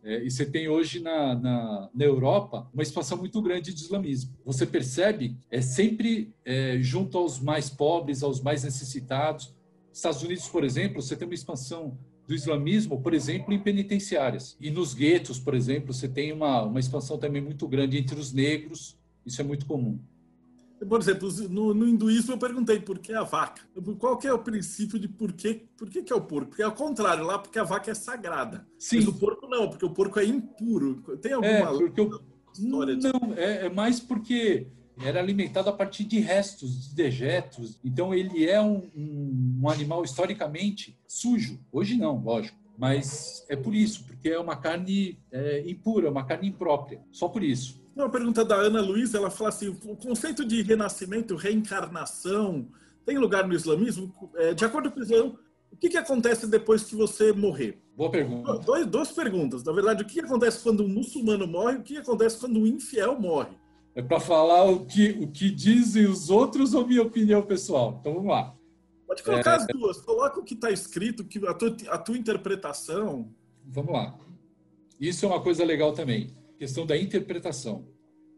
É, 0.08 0.24
e 0.24 0.32
você 0.32 0.46
tem 0.46 0.70
hoje 0.70 1.02
na, 1.02 1.36
na, 1.36 1.90
na, 1.94 2.06
Europa 2.06 2.66
uma 2.74 2.82
expansão 2.82 3.18
muito 3.18 3.42
grande 3.42 3.74
de 3.74 3.82
islamismo. 3.82 4.34
Você 4.46 4.66
percebe, 4.66 5.36
é 5.52 5.60
sempre 5.60 6.34
é, 6.46 6.78
junto 6.80 7.18
aos 7.18 7.42
mais 7.42 7.70
pobres, 7.70 8.24
aos 8.24 8.40
mais 8.40 8.64
necessitados. 8.64 9.54
Estados 9.92 10.24
Unidos, 10.24 10.48
por 10.48 10.64
exemplo, 10.64 11.02
você 11.02 11.14
tem 11.14 11.28
uma 11.28 11.34
expansão 11.34 11.98
do 12.26 12.34
islamismo, 12.34 13.02
por 13.02 13.14
exemplo, 13.14 13.54
em 13.54 13.60
penitenciárias. 13.60 14.56
E 14.62 14.72
nos 14.72 14.94
guetos, 14.94 15.40
por 15.40 15.54
exemplo, 15.54 15.94
você 15.94 16.08
tem 16.08 16.32
uma, 16.32 16.64
uma 16.64 16.80
expansão 16.80 17.18
também 17.18 17.42
muito 17.42 17.68
grande 17.68 17.98
entre 17.98 18.18
os 18.18 18.32
negros. 18.32 18.98
Isso 19.26 19.42
é 19.42 19.44
muito 19.44 19.66
comum. 19.66 20.00
Por 20.88 21.00
exemplo, 21.00 21.30
no, 21.50 21.74
no, 21.74 21.88
hinduísmo 21.88 22.34
eu 22.34 22.38
perguntei 22.38 22.80
por 22.80 23.00
que 23.00 23.14
a 23.14 23.24
vaca. 23.24 23.64
Qual 23.98 24.18
que 24.18 24.28
é 24.28 24.34
o 24.34 24.40
princípio 24.40 25.00
de 25.00 25.08
por 25.08 25.34
que, 25.34 25.66
por 25.76 25.90
que, 25.90 26.04
que 26.04 26.14
é 26.14 26.16
o 26.16 26.22
porco? 26.22 26.50
Porque 26.50 26.62
é 26.62 26.68
o 26.68 26.72
contrário, 26.72 27.24
lá 27.24 27.40
porque 27.40 27.58
a 27.58 27.64
vaca 27.64 27.90
é 27.90 27.96
sagrada. 27.96 28.68
Sim. 28.78 28.98
Mas 28.98 29.08
o 29.08 29.14
porco 29.14 29.48
não, 29.48 29.70
porque 29.70 29.86
o 29.86 29.90
porco 29.90 30.20
é 30.20 30.26
impuro. 30.26 31.02
Tem 31.22 31.34
alguma 31.34 31.52
é, 31.52 31.66
porque 31.66 32.02
eu... 32.02 32.22
história 32.54 32.96
disso? 32.96 33.12
Não, 33.14 33.34
é, 33.34 33.66
é 33.66 33.70
mais 33.70 34.00
porque 34.00 34.68
era 35.04 35.20
alimentado 35.20 35.70
a 35.70 35.74
partir 35.74 36.04
de 36.04 36.20
restos, 36.20 36.90
de 36.90 36.96
dejetos. 36.96 37.80
Então 37.84 38.14
ele 38.14 38.48
é 38.48 38.62
um, 38.62 38.84
um, 38.96 39.60
um 39.64 39.70
animal 39.70 40.04
historicamente 40.04 40.98
sujo. 41.08 41.60
Hoje 41.72 41.98
não, 41.98 42.22
lógico. 42.22 42.58
Mas 42.78 43.44
é 43.50 43.56
por 43.56 43.74
isso, 43.74 44.04
porque 44.06 44.30
é 44.30 44.40
uma 44.40 44.56
carne 44.56 45.18
é, 45.32 45.64
impura, 45.68 46.12
uma 46.12 46.24
carne 46.24 46.50
imprópria. 46.50 47.02
Só 47.12 47.28
por 47.28 47.44
isso. 47.44 47.82
Uma 47.98 48.10
pergunta 48.10 48.46
da 48.46 48.56
Ana 48.56 48.80
Luiz, 48.80 49.16
ela 49.16 49.32
fala 49.32 49.50
assim: 49.50 49.70
o 49.70 49.96
conceito 49.96 50.46
de 50.46 50.62
renascimento, 50.62 51.36
reencarnação, 51.36 52.68
tem 53.04 53.18
lugar 53.18 53.48
no 53.48 53.56
islamismo? 53.56 54.14
É, 54.36 54.54
de 54.54 54.64
acordo 54.64 54.92
com 54.92 55.00
o 55.00 55.04
Islã, 55.04 55.34
o 55.72 55.76
que, 55.76 55.90
que 55.90 55.98
acontece 55.98 56.46
depois 56.46 56.84
que 56.84 56.96
você 56.96 57.34
morrer? 57.34 57.82
Boa 57.96 58.12
pergunta. 58.12 58.60
Dois, 58.60 58.86
duas 58.86 59.12
perguntas. 59.12 59.64
Na 59.64 59.72
verdade, 59.72 60.04
o 60.04 60.06
que 60.06 60.20
acontece 60.20 60.62
quando 60.62 60.84
um 60.84 60.88
muçulmano 60.88 61.48
morre 61.48 61.78
e 61.78 61.80
o 61.80 61.82
que 61.82 61.98
acontece 61.98 62.40
quando 62.40 62.60
um 62.60 62.68
infiel 62.68 63.20
morre? 63.20 63.58
É 63.96 64.02
para 64.04 64.20
falar 64.20 64.66
o 64.66 64.86
que, 64.86 65.18
o 65.20 65.28
que 65.32 65.50
dizem 65.50 66.06
os 66.06 66.30
outros 66.30 66.76
ou 66.76 66.86
minha 66.86 67.02
opinião 67.02 67.42
pessoal? 67.42 67.98
Então 68.00 68.14
vamos 68.14 68.30
lá. 68.30 68.56
Pode 69.08 69.24
colocar 69.24 69.54
é... 69.54 69.56
as 69.56 69.68
duas. 69.68 70.00
Coloca 70.02 70.40
o 70.40 70.44
que 70.44 70.54
está 70.54 70.70
escrito, 70.70 71.26
que 71.26 71.40
a 71.48 71.54
tua, 71.56 71.76
a 71.90 71.98
tua 71.98 72.16
interpretação. 72.16 73.34
Vamos 73.66 73.92
lá. 73.92 74.16
Isso 75.00 75.26
é 75.26 75.28
uma 75.28 75.42
coisa 75.42 75.66
legal 75.66 75.94
também 75.94 76.37
questão 76.58 76.86
da 76.86 76.98
interpretação. 76.98 77.88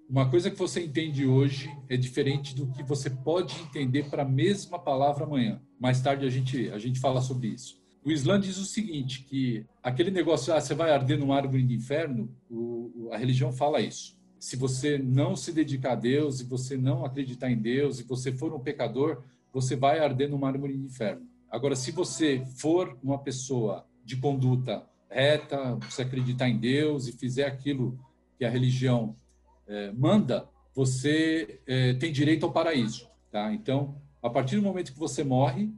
Uma 0.09 0.29
coisa 0.29 0.49
que 0.49 0.57
você 0.57 0.83
entende 0.83 1.25
hoje 1.25 1.69
é 1.87 1.95
diferente 1.95 2.55
do 2.55 2.67
que 2.71 2.83
você 2.83 3.09
pode 3.09 3.55
entender 3.61 4.09
para 4.09 4.23
a 4.23 4.27
mesma 4.27 4.79
palavra 4.79 5.23
amanhã. 5.23 5.61
Mais 5.79 6.01
tarde 6.01 6.25
a 6.25 6.29
gente, 6.29 6.69
a 6.71 6.79
gente 6.79 6.99
fala 6.99 7.21
sobre 7.21 7.47
isso. 7.49 7.79
O 8.03 8.11
Islã 8.11 8.39
diz 8.39 8.57
o 8.57 8.65
seguinte, 8.65 9.23
que 9.23 9.65
aquele 9.83 10.09
negócio, 10.09 10.53
ah, 10.53 10.59
você 10.59 10.73
vai 10.73 10.91
arder 10.91 11.19
numa 11.19 11.35
árvore 11.35 11.63
de 11.63 11.75
inferno, 11.75 12.33
o, 12.49 13.09
a 13.11 13.17
religião 13.17 13.51
fala 13.51 13.81
isso. 13.81 14.17
Se 14.39 14.55
você 14.55 14.97
não 14.97 15.35
se 15.35 15.51
dedicar 15.51 15.91
a 15.91 15.95
Deus, 15.95 16.39
e 16.39 16.45
você 16.45 16.75
não 16.75 17.05
acreditar 17.05 17.51
em 17.51 17.57
Deus, 17.57 17.99
e 17.99 18.03
você 18.03 18.31
for 18.31 18.53
um 18.53 18.59
pecador, 18.59 19.21
você 19.53 19.75
vai 19.75 19.99
arder 19.99 20.29
numa 20.29 20.47
árvore 20.47 20.77
de 20.77 20.85
inferno. 20.85 21.27
Agora, 21.51 21.75
se 21.75 21.91
você 21.91 22.43
for 22.57 22.97
uma 23.03 23.19
pessoa 23.19 23.85
de 24.03 24.15
conduta 24.17 24.87
reta, 25.09 25.75
você 25.89 26.03
acreditar 26.03 26.47
em 26.47 26.57
Deus 26.57 27.07
e 27.07 27.11
fizer 27.11 27.45
aquilo 27.45 27.99
que 28.39 28.45
a 28.45 28.49
religião 28.49 29.15
é, 29.67 29.91
manda, 29.91 30.47
você 30.73 31.59
é, 31.67 31.93
tem 31.95 32.11
direito 32.11 32.45
ao 32.45 32.53
paraíso. 32.53 33.07
Tá? 33.29 33.53
Então, 33.53 34.01
a 34.23 34.29
partir 34.29 34.55
do 34.55 34.61
momento 34.61 34.93
que 34.93 34.97
você 34.97 35.25
morre, 35.25 35.69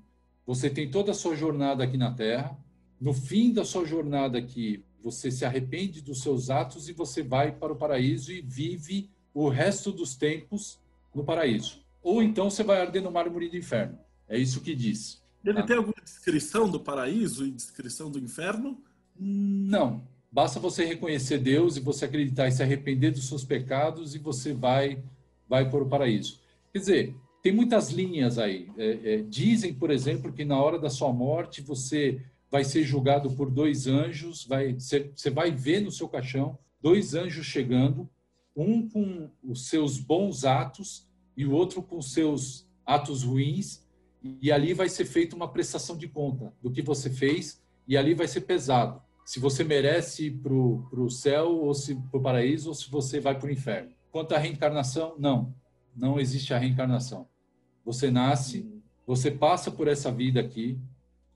você 0.45 0.69
tem 0.69 0.89
toda 0.89 1.11
a 1.11 1.15
sua 1.15 1.35
jornada 1.35 1.83
aqui 1.83 1.97
na 1.97 2.13
Terra. 2.13 2.55
No 2.99 3.13
fim 3.13 3.51
da 3.51 3.65
sua 3.65 3.83
jornada 3.83 4.37
aqui, 4.37 4.85
você 5.03 5.31
se 5.31 5.43
arrepende 5.43 6.01
dos 6.01 6.21
seus 6.21 6.51
atos 6.51 6.87
e 6.87 6.93
você 6.93 7.23
vai 7.23 7.51
para 7.51 7.73
o 7.73 7.75
paraíso 7.75 8.31
e 8.31 8.41
vive 8.41 9.09
o 9.33 9.49
resto 9.49 9.91
dos 9.91 10.15
tempos 10.15 10.79
no 11.13 11.23
paraíso. 11.23 11.81
Ou 12.03 12.21
então 12.21 12.49
você 12.49 12.63
vai 12.63 12.79
arder 12.79 13.01
no 13.01 13.11
mármore 13.11 13.49
do 13.49 13.57
inferno. 13.57 13.97
É 14.29 14.37
isso 14.37 14.61
que 14.61 14.75
diz. 14.75 15.21
Ele 15.43 15.55
tá? 15.55 15.63
tem 15.63 15.77
alguma 15.77 15.95
descrição 16.03 16.69
do 16.69 16.79
paraíso 16.79 17.45
e 17.45 17.51
descrição 17.51 18.11
do 18.11 18.19
inferno? 18.19 18.79
Não. 19.19 20.03
Basta 20.31 20.61
você 20.61 20.85
reconhecer 20.85 21.39
Deus 21.39 21.75
e 21.75 21.81
você 21.81 22.05
acreditar 22.05 22.47
e 22.47 22.53
se 22.53 22.63
arrepender 22.63 23.11
dos 23.11 23.27
seus 23.27 23.43
pecados 23.43 24.15
e 24.15 24.19
você 24.19 24.53
vai 24.53 25.03
vai 25.49 25.69
para 25.69 25.83
o 25.83 25.89
paraíso. 25.89 26.39
Quer 26.71 26.79
dizer, 26.79 27.15
tem 27.43 27.51
muitas 27.51 27.89
linhas 27.89 28.39
aí. 28.39 28.69
É, 28.77 29.15
é, 29.15 29.21
dizem, 29.23 29.73
por 29.73 29.91
exemplo, 29.91 30.31
que 30.31 30.45
na 30.45 30.57
hora 30.61 30.79
da 30.79 30.89
sua 30.89 31.11
morte 31.11 31.61
você 31.61 32.21
vai 32.49 32.63
ser 32.63 32.83
julgado 32.83 33.29
por 33.31 33.51
dois 33.51 33.87
anjos, 33.87 34.45
vai 34.45 34.73
você 34.73 35.29
vai 35.29 35.51
ver 35.51 35.81
no 35.81 35.91
seu 35.91 36.07
caixão 36.07 36.57
dois 36.81 37.13
anjos 37.13 37.45
chegando, 37.45 38.09
um 38.55 38.87
com 38.87 39.29
os 39.43 39.67
seus 39.67 39.99
bons 39.99 40.45
atos 40.45 41.05
e 41.35 41.45
o 41.45 41.51
outro 41.51 41.83
com 41.83 41.97
os 41.97 42.13
seus 42.13 42.65
atos 42.85 43.23
ruins, 43.23 43.85
e 44.41 44.51
ali 44.51 44.73
vai 44.73 44.87
ser 44.87 45.05
feita 45.05 45.35
uma 45.35 45.47
prestação 45.47 45.97
de 45.97 46.07
conta 46.07 46.53
do 46.61 46.71
que 46.71 46.81
você 46.81 47.09
fez, 47.09 47.61
e 47.87 47.97
ali 47.97 48.13
vai 48.13 48.27
ser 48.27 48.41
pesado 48.41 49.01
se 49.31 49.39
você 49.39 49.63
merece 49.63 50.25
ir 50.25 50.31
para 50.31 50.53
o 50.53 51.09
céu 51.09 51.55
ou 51.55 51.73
se 51.73 51.95
para 51.95 52.19
o 52.19 52.21
paraíso 52.21 52.67
ou 52.67 52.75
se 52.75 52.91
você 52.91 53.17
vai 53.17 53.33
para 53.39 53.47
o 53.47 53.49
inferno. 53.49 53.89
Quanto 54.11 54.35
à 54.35 54.37
reencarnação, 54.37 55.15
não, 55.17 55.55
não 55.95 56.19
existe 56.19 56.53
a 56.53 56.57
reencarnação. 56.57 57.25
Você 57.85 58.11
nasce, 58.11 58.69
você 59.07 59.31
passa 59.31 59.71
por 59.71 59.87
essa 59.87 60.11
vida 60.11 60.41
aqui, 60.41 60.77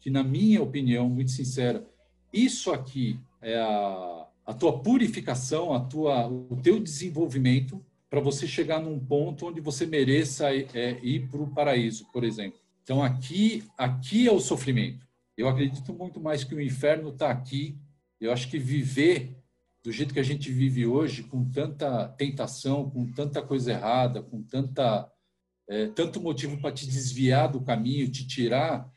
que 0.02 0.10
na 0.10 0.26
minha 0.26 0.62
opinião, 0.62 1.08
muito 1.08 1.32
sincera, 1.32 1.88
isso 2.34 2.74
aqui 2.74 3.18
é 3.41 3.58
a, 3.62 4.28
a 4.46 4.54
tua 4.54 4.78
purificação, 4.78 5.74
a 5.74 5.80
tua, 5.80 6.28
o 6.28 6.60
teu 6.62 6.82
desenvolvimento 6.82 7.82
para 8.10 8.20
você 8.20 8.46
chegar 8.46 8.82
num 8.82 9.00
ponto 9.00 9.48
onde 9.48 9.62
você 9.62 9.86
mereça 9.86 10.54
é, 10.54 11.00
ir 11.02 11.30
para 11.30 11.41
o 11.41 11.48
paraíso, 11.48 12.06
por 12.12 12.26
exemplo. 12.26 12.60
Então 12.84 13.02
aqui, 13.02 13.64
aqui 13.78 14.28
é 14.28 14.32
o 14.34 14.41
sofrimento. 14.41 15.08
Eu 15.38 15.48
acredito 15.48 15.93
muito 15.93 16.20
mais 16.20 16.43
que 16.43 16.56
o 16.56 16.60
inferno 16.60 17.08
está 17.08 17.30
aqui. 17.30 17.78
Eu 18.20 18.32
acho 18.32 18.49
que 18.49 18.57
viver 18.57 19.38
do 19.84 19.91
jeito 19.91 20.13
que 20.13 20.20
a 20.20 20.24
gente 20.24 20.51
vive 20.51 20.86
hoje, 20.88 21.22
com 21.22 21.47
tanta 21.47 22.07
tentação, 22.09 22.89
com 22.89 23.05
tanta 23.11 23.39
coisa 23.41 23.72
errada, 23.72 24.22
com 24.22 24.41
tanta 24.41 25.07
é, 25.68 25.88
tanto 25.88 26.20
motivo 26.22 26.59
para 26.59 26.72
te 26.72 26.88
desviar 26.88 27.51
do 27.51 27.61
caminho, 27.61 28.09
te 28.09 28.26
tirar 28.26 28.89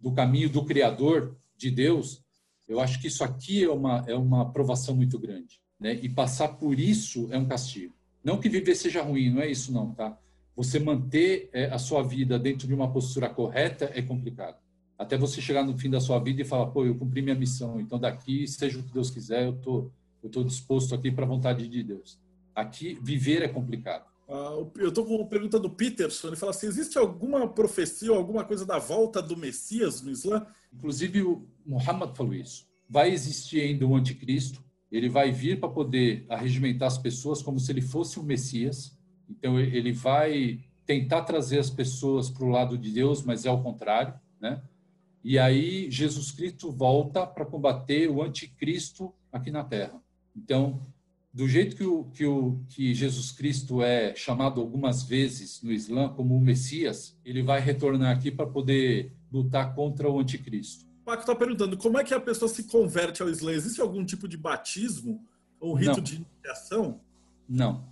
do 0.00 0.12
caminho 0.12 0.48
do 0.48 0.64
Criador, 0.64 1.36
de 1.56 1.70
Deus, 1.70 2.24
eu 2.66 2.80
acho 2.80 3.00
que 3.00 3.06
isso 3.06 3.22
aqui 3.22 3.62
é 3.62 3.70
uma, 3.70 4.04
é 4.06 4.14
uma 4.14 4.52
provação 4.52 4.96
muito 4.96 5.18
grande. 5.18 5.60
Né? 5.78 5.94
E 5.94 6.08
passar 6.08 6.48
por 6.48 6.78
isso 6.78 7.28
é 7.30 7.38
um 7.38 7.46
castigo. 7.46 7.94
Não 8.22 8.38
que 8.38 8.48
viver 8.48 8.74
seja 8.74 9.02
ruim, 9.02 9.30
não 9.30 9.42
é 9.42 9.50
isso 9.50 9.72
não, 9.72 9.92
tá? 9.94 10.18
Você 10.54 10.78
manter 10.78 11.50
é, 11.52 11.66
a 11.66 11.78
sua 11.78 12.02
vida 12.02 12.38
dentro 12.38 12.66
de 12.66 12.74
uma 12.74 12.92
postura 12.92 13.28
correta 13.28 13.90
é 13.94 14.02
complicado 14.02 14.61
até 15.02 15.16
você 15.16 15.42
chegar 15.42 15.64
no 15.64 15.76
fim 15.76 15.90
da 15.90 16.00
sua 16.00 16.18
vida 16.20 16.42
e 16.42 16.44
falar, 16.44 16.66
pô, 16.66 16.86
eu 16.86 16.94
cumpri 16.94 17.20
minha 17.20 17.34
missão, 17.34 17.80
então 17.80 17.98
daqui, 17.98 18.46
seja 18.46 18.78
o 18.78 18.82
que 18.84 18.92
Deus 18.92 19.10
quiser, 19.10 19.46
eu 19.46 19.54
tô, 19.54 19.90
eu 20.22 20.30
tô 20.30 20.44
disposto 20.44 20.94
aqui 20.94 21.10
para 21.10 21.24
a 21.24 21.28
vontade 21.28 21.68
de 21.68 21.82
Deus. 21.82 22.20
Aqui, 22.54 22.96
viver 23.02 23.42
é 23.42 23.48
complicado. 23.48 24.04
Ah, 24.28 24.54
eu 24.78 24.90
estou 24.90 25.04
com 25.04 25.16
uma 25.16 25.26
pergunta 25.26 25.58
do 25.58 25.68
Peterson, 25.68 26.28
ele 26.28 26.36
fala 26.36 26.50
assim, 26.50 26.68
existe 26.68 26.96
alguma 26.96 27.48
profecia 27.48 28.12
ou 28.12 28.16
alguma 28.16 28.44
coisa 28.44 28.64
da 28.64 28.78
volta 28.78 29.20
do 29.20 29.36
Messias 29.36 30.00
no 30.00 30.10
Islã? 30.10 30.46
Inclusive, 30.72 31.22
o 31.22 31.48
Muhammad 31.66 32.16
falou 32.16 32.34
isso. 32.34 32.64
Vai 32.88 33.10
existir 33.10 33.60
ainda 33.60 33.84
um 33.84 33.96
anticristo, 33.96 34.62
ele 34.90 35.08
vai 35.08 35.32
vir 35.32 35.58
para 35.58 35.68
poder 35.68 36.24
arregimentar 36.28 36.86
as 36.86 36.98
pessoas 36.98 37.42
como 37.42 37.58
se 37.58 37.72
ele 37.72 37.82
fosse 37.82 38.20
o 38.20 38.22
Messias, 38.22 38.96
então 39.28 39.58
ele 39.58 39.92
vai 39.92 40.60
tentar 40.86 41.22
trazer 41.22 41.58
as 41.58 41.70
pessoas 41.70 42.30
para 42.30 42.44
o 42.44 42.50
lado 42.50 42.78
de 42.78 42.92
Deus, 42.92 43.24
mas 43.24 43.44
é 43.44 43.50
o 43.50 43.62
contrário, 43.62 44.14
né? 44.40 44.62
E 45.24 45.38
aí 45.38 45.90
Jesus 45.90 46.30
Cristo 46.32 46.70
volta 46.70 47.26
para 47.26 47.46
combater 47.46 48.10
o 48.10 48.22
anticristo 48.22 49.12
aqui 49.32 49.50
na 49.50 49.62
Terra. 49.62 50.00
Então, 50.36 50.84
do 51.32 51.48
jeito 51.48 51.76
que, 51.76 51.84
o, 51.84 52.04
que, 52.04 52.26
o, 52.26 52.60
que 52.68 52.94
Jesus 52.94 53.32
Cristo 53.32 53.82
é 53.82 54.14
chamado 54.14 54.60
algumas 54.60 55.02
vezes 55.02 55.62
no 55.62 55.72
Islã 55.72 56.08
como 56.08 56.36
o 56.36 56.40
Messias, 56.40 57.16
ele 57.24 57.42
vai 57.42 57.60
retornar 57.60 58.16
aqui 58.16 58.30
para 58.30 58.46
poder 58.46 59.12
lutar 59.32 59.74
contra 59.74 60.10
o 60.10 60.18
anticristo. 60.18 60.84
Paco 61.04 61.22
está 61.22 61.34
perguntando 61.34 61.76
como 61.76 61.98
é 61.98 62.04
que 62.04 62.14
a 62.14 62.20
pessoa 62.20 62.48
se 62.48 62.64
converte 62.64 63.22
ao 63.22 63.28
Islã? 63.28 63.52
Existe 63.52 63.80
algum 63.80 64.04
tipo 64.04 64.28
de 64.28 64.36
batismo 64.36 65.24
ou 65.58 65.74
rito 65.74 65.96
Não. 65.96 66.02
de 66.02 66.16
iniciação? 66.16 67.00
Não. 67.48 67.84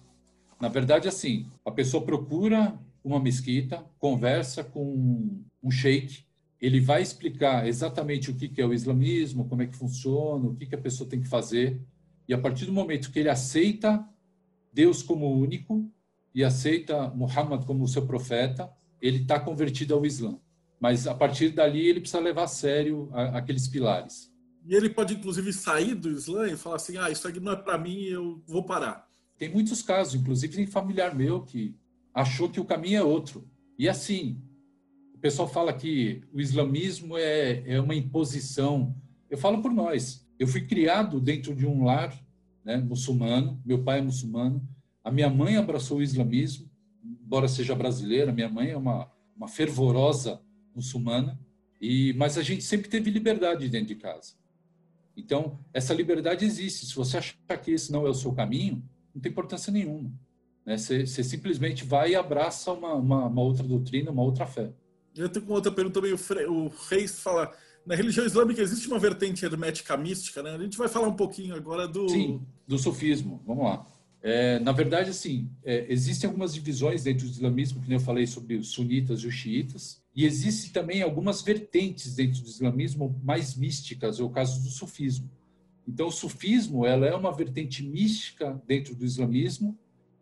Na 0.60 0.68
verdade, 0.68 1.08
assim, 1.08 1.46
a 1.64 1.70
pessoa 1.70 2.04
procura 2.04 2.78
uma 3.02 3.18
mesquita, 3.18 3.84
conversa 3.98 4.62
com 4.62 5.42
um 5.62 5.70
sheik, 5.70 6.24
ele 6.60 6.80
vai 6.80 7.00
explicar 7.00 7.66
exatamente 7.66 8.30
o 8.30 8.34
que 8.34 8.60
é 8.60 8.66
o 8.66 8.74
islamismo, 8.74 9.48
como 9.48 9.62
é 9.62 9.66
que 9.66 9.76
funciona, 9.76 10.46
o 10.46 10.54
que 10.54 10.74
a 10.74 10.78
pessoa 10.78 11.08
tem 11.08 11.20
que 11.20 11.28
fazer. 11.28 11.80
E 12.28 12.34
a 12.34 12.38
partir 12.38 12.66
do 12.66 12.72
momento 12.72 13.10
que 13.10 13.18
ele 13.18 13.30
aceita 13.30 14.06
Deus 14.72 15.02
como 15.02 15.32
único 15.32 15.90
e 16.34 16.44
aceita 16.44 17.08
Muhammad 17.10 17.64
como 17.64 17.88
seu 17.88 18.06
profeta, 18.06 18.70
ele 19.00 19.22
está 19.22 19.40
convertido 19.40 19.94
ao 19.94 20.04
Islã. 20.04 20.38
Mas 20.78 21.06
a 21.06 21.14
partir 21.14 21.50
dali 21.50 21.86
ele 21.86 22.00
precisa 22.00 22.20
levar 22.20 22.44
a 22.44 22.48
sério 22.48 23.08
aqueles 23.12 23.66
pilares. 23.66 24.30
E 24.66 24.74
ele 24.74 24.90
pode 24.90 25.14
inclusive 25.14 25.52
sair 25.52 25.94
do 25.94 26.10
Islã 26.10 26.46
e 26.46 26.56
falar 26.56 26.76
assim: 26.76 26.96
ah, 26.98 27.10
isso 27.10 27.26
aqui 27.26 27.40
não 27.40 27.52
é 27.52 27.56
para 27.56 27.78
mim, 27.78 28.02
eu 28.02 28.42
vou 28.46 28.64
parar. 28.64 29.06
Tem 29.38 29.48
muitos 29.48 29.82
casos, 29.82 30.14
inclusive 30.14 30.54
tem 30.54 30.66
familiar 30.66 31.14
meu 31.14 31.42
que 31.42 31.74
achou 32.12 32.50
que 32.50 32.60
o 32.60 32.64
caminho 32.64 32.98
é 32.98 33.02
outro. 33.02 33.48
E 33.78 33.88
assim, 33.88 34.40
pessoal 35.20 35.48
fala 35.48 35.72
que 35.72 36.22
o 36.32 36.40
islamismo 36.40 37.16
é, 37.16 37.62
é 37.66 37.80
uma 37.80 37.94
imposição. 37.94 38.94
Eu 39.28 39.38
falo 39.38 39.60
por 39.62 39.72
nós. 39.72 40.26
Eu 40.38 40.46
fui 40.46 40.62
criado 40.62 41.20
dentro 41.20 41.54
de 41.54 41.66
um 41.66 41.84
lar 41.84 42.18
né, 42.64 42.76
muçulmano, 42.76 43.60
meu 43.64 43.82
pai 43.82 43.98
é 43.98 44.02
muçulmano, 44.02 44.66
a 45.02 45.10
minha 45.10 45.28
mãe 45.28 45.56
abraçou 45.56 45.98
o 45.98 46.02
islamismo, 46.02 46.70
embora 47.04 47.48
seja 47.48 47.74
brasileira, 47.74 48.32
minha 48.32 48.48
mãe 48.48 48.70
é 48.70 48.76
uma, 48.76 49.10
uma 49.36 49.48
fervorosa 49.48 50.40
muçulmana, 50.74 51.38
e 51.80 52.12
mas 52.14 52.36
a 52.36 52.42
gente 52.42 52.62
sempre 52.62 52.88
teve 52.88 53.10
liberdade 53.10 53.68
dentro 53.68 53.88
de 53.88 53.94
casa. 53.94 54.34
Então, 55.16 55.58
essa 55.72 55.92
liberdade 55.92 56.44
existe. 56.44 56.86
Se 56.86 56.94
você 56.94 57.18
achar 57.18 57.58
que 57.62 57.70
esse 57.70 57.90
não 57.92 58.06
é 58.06 58.10
o 58.10 58.14
seu 58.14 58.32
caminho, 58.32 58.82
não 59.14 59.20
tem 59.20 59.30
importância 59.30 59.72
nenhuma. 59.72 60.10
Né? 60.64 60.76
Você, 60.76 61.06
simplesmente 61.06 61.84
vai 61.84 62.12
e 62.12 62.16
abraça 62.16 62.72
uma, 62.72 62.94
uma, 62.94 63.26
uma, 63.26 63.42
outra 63.42 63.62
doutrina, 63.62 64.10
uma 64.10 64.22
outra 64.22 64.46
fé. 64.46 64.72
Eu 65.16 65.28
tenho 65.28 65.44
uma 65.44 65.54
outra 65.54 65.72
pergunta 65.72 66.00
também. 66.00 66.12
O, 66.14 66.52
o 66.52 66.72
Reis 66.88 67.20
fala: 67.20 67.52
na 67.84 67.94
religião 67.94 68.24
islâmica 68.24 68.62
existe 68.62 68.86
uma 68.88 68.98
vertente 68.98 69.44
hermética 69.44 69.96
mística, 69.96 70.42
né? 70.42 70.50
A 70.50 70.58
gente 70.58 70.78
vai 70.78 70.88
falar 70.88 71.08
um 71.08 71.16
pouquinho 71.16 71.54
agora 71.54 71.88
do. 71.88 72.08
Sim, 72.08 72.42
do 72.66 72.78
sufismo. 72.78 73.42
Vamos 73.46 73.64
lá. 73.64 73.86
É, 74.22 74.58
na 74.58 74.72
verdade, 74.72 75.10
assim, 75.10 75.48
é, 75.64 75.86
existem 75.88 76.28
algumas 76.28 76.52
divisões 76.52 77.02
dentro 77.02 77.26
do 77.26 77.32
islamismo, 77.32 77.80
que 77.80 77.92
eu 77.92 78.00
falei 78.00 78.26
sobre 78.26 78.56
os 78.56 78.68
sunitas 78.68 79.20
e 79.20 79.26
os 79.26 79.34
xiitas, 79.34 80.02
e 80.14 80.26
existem 80.26 80.70
também 80.70 81.00
algumas 81.00 81.40
vertentes 81.40 82.14
dentro 82.14 82.42
do 82.42 82.48
islamismo 82.48 83.18
mais 83.24 83.56
místicas, 83.56 84.20
é 84.20 84.22
o 84.22 84.28
caso 84.28 84.62
do 84.62 84.68
sufismo. 84.68 85.30
Então, 85.88 86.08
o 86.08 86.12
sufismo 86.12 86.84
ela 86.84 87.06
é 87.06 87.14
uma 87.14 87.32
vertente 87.32 87.82
mística 87.82 88.62
dentro 88.66 88.94
do 88.94 89.06
islamismo 89.06 89.76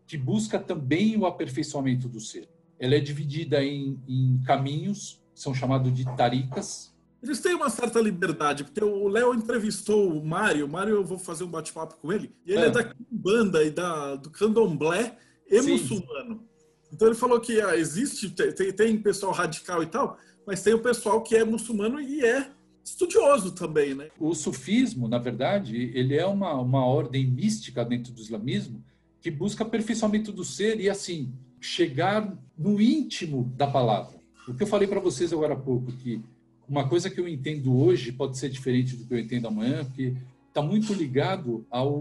que 0.07 0.16
busca 0.16 0.59
também 0.59 1.16
o 1.16 1.26
aperfeiçoamento 1.26 2.09
do 2.09 2.20
ser. 2.20 2.49
Ela 2.78 2.94
é 2.94 3.00
dividida 3.00 3.62
em, 3.62 4.00
em 4.06 4.40
caminhos, 4.44 5.22
são 5.34 5.54
chamados 5.54 5.92
de 5.92 6.04
taricas, 6.16 6.94
eles 7.22 7.40
têm 7.40 7.54
uma 7.54 7.68
certa 7.68 8.00
liberdade, 8.00 8.62
porque 8.62 8.82
o 8.82 9.08
Léo 9.08 9.34
entrevistou 9.34 10.12
o 10.12 10.24
Mário, 10.24 10.66
o 10.66 10.68
Mário 10.68 10.94
eu 10.94 11.04
vou 11.04 11.18
fazer 11.18 11.42
um 11.42 11.50
bate-papo 11.50 11.96
com 11.96 12.12
ele, 12.12 12.32
e 12.46 12.52
ele 12.52 12.62
é, 12.62 12.66
é 12.66 12.70
da 12.70 12.94
banda 13.10 13.64
e 13.64 13.70
da, 13.70 14.14
do 14.14 14.30
candomblé 14.30 15.16
e 15.50 15.60
Sim. 15.60 15.72
muçulmano. 15.72 16.46
Então 16.92 17.08
ele 17.08 17.16
falou 17.16 17.40
que 17.40 17.60
ah, 17.60 17.76
existe, 17.76 18.30
tem, 18.30 18.72
tem 18.72 18.96
pessoal 18.96 19.32
radical 19.32 19.82
e 19.82 19.86
tal, 19.86 20.16
mas 20.46 20.62
tem 20.62 20.74
o 20.74 20.78
pessoal 20.78 21.22
que 21.22 21.36
é 21.36 21.44
muçulmano 21.44 22.00
e 22.00 22.24
é 22.24 22.50
estudioso 22.84 23.52
também, 23.52 23.94
né? 23.94 24.08
O 24.18 24.34
sufismo, 24.34 25.08
na 25.08 25.18
verdade, 25.18 25.76
ele 25.94 26.16
é 26.16 26.24
uma, 26.24 26.54
uma 26.54 26.86
ordem 26.86 27.26
mística 27.26 27.84
dentro 27.84 28.12
do 28.12 28.20
islamismo 28.20 28.82
que 29.20 29.30
busca 29.30 29.64
aperfeiçoamento 29.64 30.32
do 30.32 30.44
ser 30.44 30.80
e, 30.80 30.88
assim, 30.88 31.34
chegar 31.61 32.36
no 32.56 32.80
íntimo 32.80 33.52
da 33.56 33.66
palavra. 33.66 34.18
O 34.46 34.54
que 34.54 34.62
eu 34.62 34.66
falei 34.66 34.88
para 34.88 35.00
vocês 35.00 35.32
agora 35.32 35.54
há 35.54 35.56
pouco, 35.56 35.92
que 35.92 36.22
uma 36.68 36.88
coisa 36.88 37.09
que 37.09 37.20
eu 37.20 37.28
entendo 37.28 37.76
hoje 37.76 38.12
pode 38.12 38.38
ser 38.38 38.48
diferente 38.48 38.96
do 38.96 39.06
que 39.06 39.14
eu 39.14 39.18
entendo 39.18 39.48
amanhã, 39.48 39.84
porque 39.84 40.14
está 40.48 40.62
muito 40.62 40.92
ligado 40.92 41.66
ao 41.70 41.94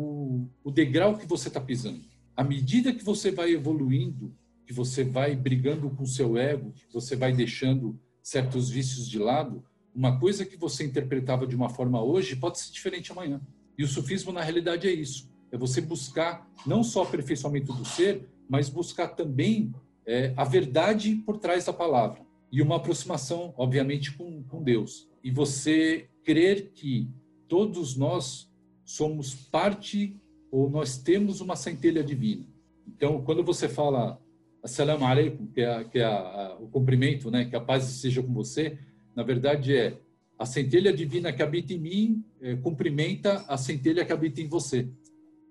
o 0.63 0.71
degrau 0.71 1.17
que 1.17 1.25
você 1.25 1.47
está 1.47 1.61
pisando. 1.61 2.01
À 2.35 2.43
medida 2.43 2.93
que 2.93 3.03
você 3.03 3.31
vai 3.31 3.51
evoluindo, 3.51 4.33
que 4.65 4.73
você 4.73 5.03
vai 5.03 5.35
brigando 5.35 5.89
com 5.89 6.03
o 6.03 6.07
seu 6.07 6.37
ego, 6.37 6.71
que 6.71 6.93
você 6.93 7.15
vai 7.15 7.31
deixando 7.33 7.97
certos 8.21 8.69
vícios 8.69 9.09
de 9.09 9.17
lado, 9.17 9.63
uma 9.95 10.19
coisa 10.19 10.45
que 10.45 10.57
você 10.57 10.83
interpretava 10.83 11.47
de 11.47 11.55
uma 11.55 11.69
forma 11.69 12.03
hoje 12.03 12.35
pode 12.35 12.59
ser 12.59 12.71
diferente 12.71 13.11
amanhã. 13.11 13.41
E 13.77 13.83
o 13.83 13.87
sufismo, 13.87 14.31
na 14.31 14.41
realidade, 14.41 14.87
é 14.87 14.91
isso. 14.91 15.29
É 15.51 15.57
você 15.57 15.79
buscar 15.79 16.47
não 16.65 16.83
só 16.83 17.03
aperfeiçoamento 17.03 17.71
do 17.73 17.85
ser, 17.85 18.27
mas 18.49 18.69
buscar 18.69 19.09
também 19.09 19.73
é, 20.05 20.33
a 20.37 20.43
verdade 20.43 21.15
por 21.15 21.37
trás 21.37 21.65
da 21.65 21.73
palavra 21.73 22.21
e 22.51 22.61
uma 22.61 22.77
aproximação, 22.77 23.53
obviamente, 23.57 24.13
com, 24.13 24.43
com 24.43 24.63
Deus. 24.63 25.09
E 25.23 25.29
você 25.29 26.07
crer 26.23 26.71
que 26.73 27.09
todos 27.47 27.95
nós 27.95 28.49
somos 28.85 29.33
parte 29.33 30.15
ou 30.49 30.69
nós 30.69 30.97
temos 30.97 31.41
uma 31.41 31.55
centelha 31.55 32.03
divina. 32.03 32.45
Então, 32.87 33.21
quando 33.21 33.43
você 33.43 33.67
fala 33.67 34.21
Assalamu 34.63 35.05
alaikum, 35.05 35.47
que 35.47 35.61
é, 35.61 35.83
que 35.85 35.99
é 35.99 36.03
a, 36.03 36.17
a, 36.17 36.57
o 36.59 36.67
cumprimento, 36.67 37.29
né, 37.29 37.45
que 37.45 37.55
a 37.55 37.61
paz 37.61 37.83
seja 37.83 38.21
com 38.21 38.33
você, 38.33 38.77
na 39.15 39.23
verdade 39.23 39.75
é 39.75 39.97
a 40.37 40.45
centelha 40.45 40.93
divina 40.93 41.33
que 41.33 41.41
habita 41.41 41.73
em 41.73 41.79
mim 41.79 42.25
é, 42.41 42.55
cumprimenta 42.55 43.45
a 43.47 43.57
centelha 43.57 44.05
que 44.05 44.13
habita 44.13 44.41
em 44.41 44.47
você. 44.47 44.87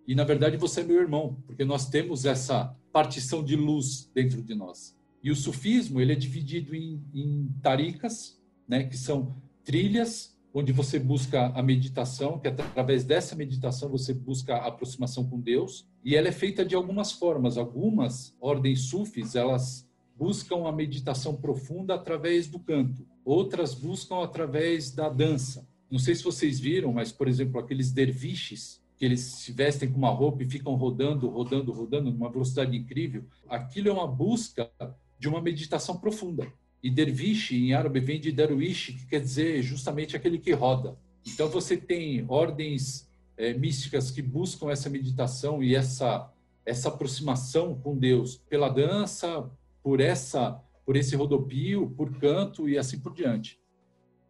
E 0.06 0.14
na 0.14 0.24
verdade 0.24 0.56
você 0.56 0.80
é 0.80 0.84
meu 0.84 1.00
irmão, 1.00 1.36
porque 1.46 1.64
nós 1.64 1.88
temos 1.88 2.24
essa 2.24 2.74
partição 2.92 3.42
de 3.42 3.56
luz 3.56 4.10
dentro 4.14 4.42
de 4.42 4.54
nós. 4.54 4.96
E 5.22 5.30
o 5.30 5.36
sufismo 5.36 6.00
ele 6.00 6.12
é 6.12 6.16
dividido 6.16 6.74
em, 6.74 7.02
em 7.12 7.48
taricas, 7.60 8.40
né, 8.68 8.84
que 8.84 8.96
são 8.96 9.36
trilhas 9.64 10.36
onde 10.54 10.72
você 10.72 10.98
busca 10.98 11.48
a 11.48 11.62
meditação, 11.62 12.38
que 12.38 12.48
através 12.48 13.04
dessa 13.04 13.36
meditação 13.36 13.90
você 13.90 14.14
busca 14.14 14.54
a 14.56 14.68
aproximação 14.68 15.28
com 15.28 15.38
Deus, 15.38 15.86
e 16.02 16.16
ela 16.16 16.28
é 16.28 16.32
feita 16.32 16.64
de 16.64 16.74
algumas 16.74 17.12
formas. 17.12 17.58
Algumas 17.58 18.34
ordens 18.40 18.88
sufis, 18.88 19.34
elas 19.34 19.86
buscam 20.16 20.66
a 20.66 20.72
meditação 20.72 21.36
profunda 21.36 21.94
através 21.94 22.46
do 22.46 22.58
canto. 22.58 23.06
Outras 23.22 23.74
buscam 23.74 24.22
através 24.22 24.90
da 24.90 25.10
dança. 25.10 25.68
Não 25.90 25.98
sei 25.98 26.14
se 26.14 26.24
vocês 26.24 26.58
viram, 26.58 26.90
mas 26.90 27.12
por 27.12 27.28
exemplo, 27.28 27.60
aqueles 27.60 27.92
derviches 27.92 28.80
que 28.96 29.04
eles 29.04 29.20
se 29.20 29.52
vestem 29.52 29.90
com 29.90 29.98
uma 29.98 30.10
roupa 30.10 30.42
e 30.42 30.48
ficam 30.48 30.74
rodando, 30.74 31.28
rodando, 31.28 31.72
rodando 31.72 32.10
numa 32.10 32.30
velocidade 32.30 32.76
incrível. 32.76 33.24
Aquilo 33.48 33.88
é 33.88 33.92
uma 33.92 34.06
busca 34.06 34.70
de 35.18 35.28
uma 35.28 35.40
meditação 35.40 35.98
profunda. 35.98 36.46
E 36.82 36.90
dervish, 36.90 37.52
em 37.52 37.74
árabe, 37.74 38.00
vem 38.00 38.20
de 38.20 38.32
derwish, 38.32 38.92
que 38.92 39.06
quer 39.06 39.20
dizer 39.20 39.62
justamente 39.62 40.16
aquele 40.16 40.38
que 40.38 40.52
roda. 40.52 40.96
Então, 41.26 41.48
você 41.48 41.76
tem 41.76 42.24
ordens 42.28 43.08
é, 43.36 43.52
místicas 43.52 44.10
que 44.10 44.22
buscam 44.22 44.70
essa 44.70 44.88
meditação 44.88 45.62
e 45.62 45.74
essa, 45.74 46.32
essa 46.64 46.88
aproximação 46.88 47.74
com 47.74 47.96
Deus 47.96 48.36
pela 48.48 48.68
dança, 48.68 49.50
por 49.82 50.00
essa 50.00 50.62
por 50.86 50.94
esse 50.94 51.16
rodopio, 51.16 51.90
por 51.90 52.16
canto 52.20 52.68
e 52.68 52.78
assim 52.78 53.00
por 53.00 53.12
diante. 53.12 53.60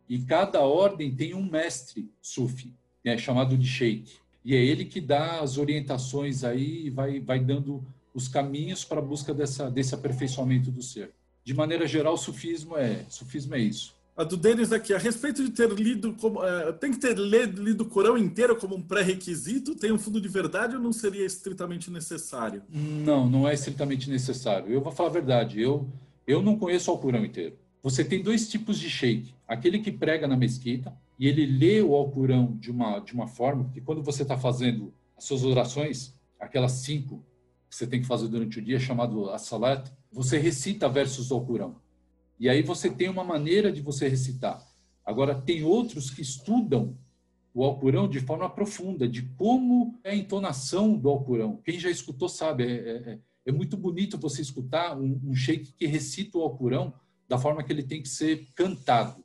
E 0.09 0.19
cada 0.21 0.61
ordem 0.61 1.14
tem 1.14 1.35
um 1.35 1.45
mestre 1.45 2.11
sufi, 2.23 2.75
né, 3.05 3.19
chamado 3.19 3.59
de 3.59 3.67
sheikh. 3.67 4.17
E 4.47 4.55
é 4.55 4.64
ele 4.64 4.84
que 4.84 5.01
dá 5.01 5.40
as 5.40 5.59
orientações 5.59 6.44
aí 6.44 6.86
e 6.86 6.90
vai, 6.90 7.18
vai 7.18 7.40
dando 7.40 7.84
os 8.14 8.28
caminhos 8.28 8.84
para 8.84 9.01
a 9.01 9.03
busca 9.03 9.34
dessa, 9.34 9.68
desse 9.68 9.92
aperfeiçoamento 9.92 10.70
do 10.70 10.80
ser. 10.80 11.11
De 11.42 11.53
maneira 11.53 11.84
geral, 11.84 12.14
o 12.14 12.16
sufismo 12.16 12.76
é, 12.76 13.05
sufismo 13.09 13.57
é 13.57 13.59
isso. 13.59 13.97
A 14.16 14.22
do 14.22 14.36
Denis 14.36 14.70
aqui, 14.70 14.94
a 14.94 14.99
respeito 14.99 15.42
de 15.42 15.51
ter 15.51 15.68
lido, 15.72 16.14
como, 16.20 16.44
é, 16.44 16.70
tem 16.74 16.92
que 16.92 16.99
ter 16.99 17.18
lido 17.18 17.80
o 17.80 17.86
Corão 17.86 18.16
inteiro 18.16 18.55
como 18.55 18.76
um 18.76 18.80
pré-requisito? 18.80 19.74
Tem 19.74 19.90
um 19.90 19.99
fundo 19.99 20.20
de 20.20 20.28
verdade 20.28 20.76
ou 20.76 20.80
não 20.80 20.92
seria 20.92 21.26
estritamente 21.26 21.90
necessário? 21.90 22.62
Não, 22.70 23.28
não 23.28 23.49
é 23.49 23.53
estritamente 23.53 24.09
necessário. 24.09 24.72
Eu 24.72 24.80
vou 24.80 24.92
falar 24.92 25.09
a 25.09 25.12
verdade, 25.12 25.61
eu, 25.61 25.88
eu 26.24 26.40
não 26.40 26.57
conheço 26.57 26.92
o 26.92 26.99
Corão 26.99 27.24
inteiro. 27.24 27.57
Você 27.87 28.05
tem 28.05 28.20
dois 28.20 28.49
tipos 28.49 28.80
de 28.80 28.91
sheik. 28.91 29.32
Aquele 29.47 29.78
que 29.78 29.93
prega 29.93 30.26
na 30.26 30.37
mesquita 30.37 30.93
e 31.16 31.28
ele 31.28 31.47
lê 31.47 31.80
o 31.80 31.95
Alcorão 31.95 32.57
de 32.57 32.68
uma, 32.68 32.99
de 32.99 33.12
uma 33.12 33.28
forma 33.28 33.70
que 33.72 33.80
quando 33.80 34.03
você 34.03 34.22
está 34.22 34.37
fazendo 34.37 34.93
as 35.16 35.22
suas 35.22 35.45
orações, 35.45 36.12
aquelas 36.41 36.72
cinco 36.72 37.24
que 37.70 37.76
você 37.76 37.87
tem 37.87 38.01
que 38.01 38.07
fazer 38.09 38.26
durante 38.26 38.59
o 38.59 38.62
dia, 38.62 38.80
chamado 38.80 39.30
as-salat, 39.30 39.89
você 40.11 40.37
recita 40.37 40.89
versos 40.89 41.28
do 41.28 41.37
Alcorão. 41.37 41.76
E 42.41 42.49
aí 42.49 42.61
você 42.61 42.91
tem 42.91 43.09
uma 43.09 43.22
maneira 43.22 43.70
de 43.70 43.80
você 43.80 44.09
recitar. 44.09 44.66
Agora, 45.05 45.41
tem 45.41 45.62
outros 45.62 46.11
que 46.11 46.22
estudam 46.22 46.99
o 47.55 47.62
Alcorão 47.62 48.09
de 48.09 48.18
forma 48.18 48.51
profunda, 48.51 49.07
de 49.07 49.22
como 49.37 49.97
é 50.03 50.11
a 50.11 50.16
entonação 50.16 50.99
do 50.99 51.09
Alcorão. 51.09 51.61
Quem 51.64 51.78
já 51.78 51.89
escutou 51.89 52.28
sabe, 52.28 52.64
é, 52.64 52.72
é, 52.72 53.12
é, 53.12 53.18
é 53.47 53.53
muito 53.53 53.76
bonito 53.76 54.18
você 54.18 54.43
escutar 54.43 54.99
um, 54.99 55.20
um 55.22 55.37
sheik 55.37 55.72
que 55.72 55.87
recita 55.87 56.37
o 56.37 56.43
Alcorão 56.43 56.93
da 57.29 57.39
forma 57.39 57.62
que 57.62 57.72
ele 57.72 57.83
tem 57.83 58.03
que 58.03 58.09
ser 58.09 58.47
cantado. 58.55 59.24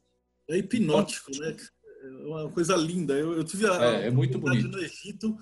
É 0.50 0.58
hipnótico, 0.58 1.32
né? 1.40 1.56
É 2.04 2.08
uma 2.26 2.50
coisa 2.50 2.76
linda. 2.76 3.14
Eu, 3.14 3.34
eu 3.34 3.44
tive 3.44 3.68
a, 3.68 4.02
é, 4.02 4.08
é 4.08 4.12
muito 4.12 4.40
bonito. 4.40 4.68
no 4.68 4.80
Egito 4.80 5.38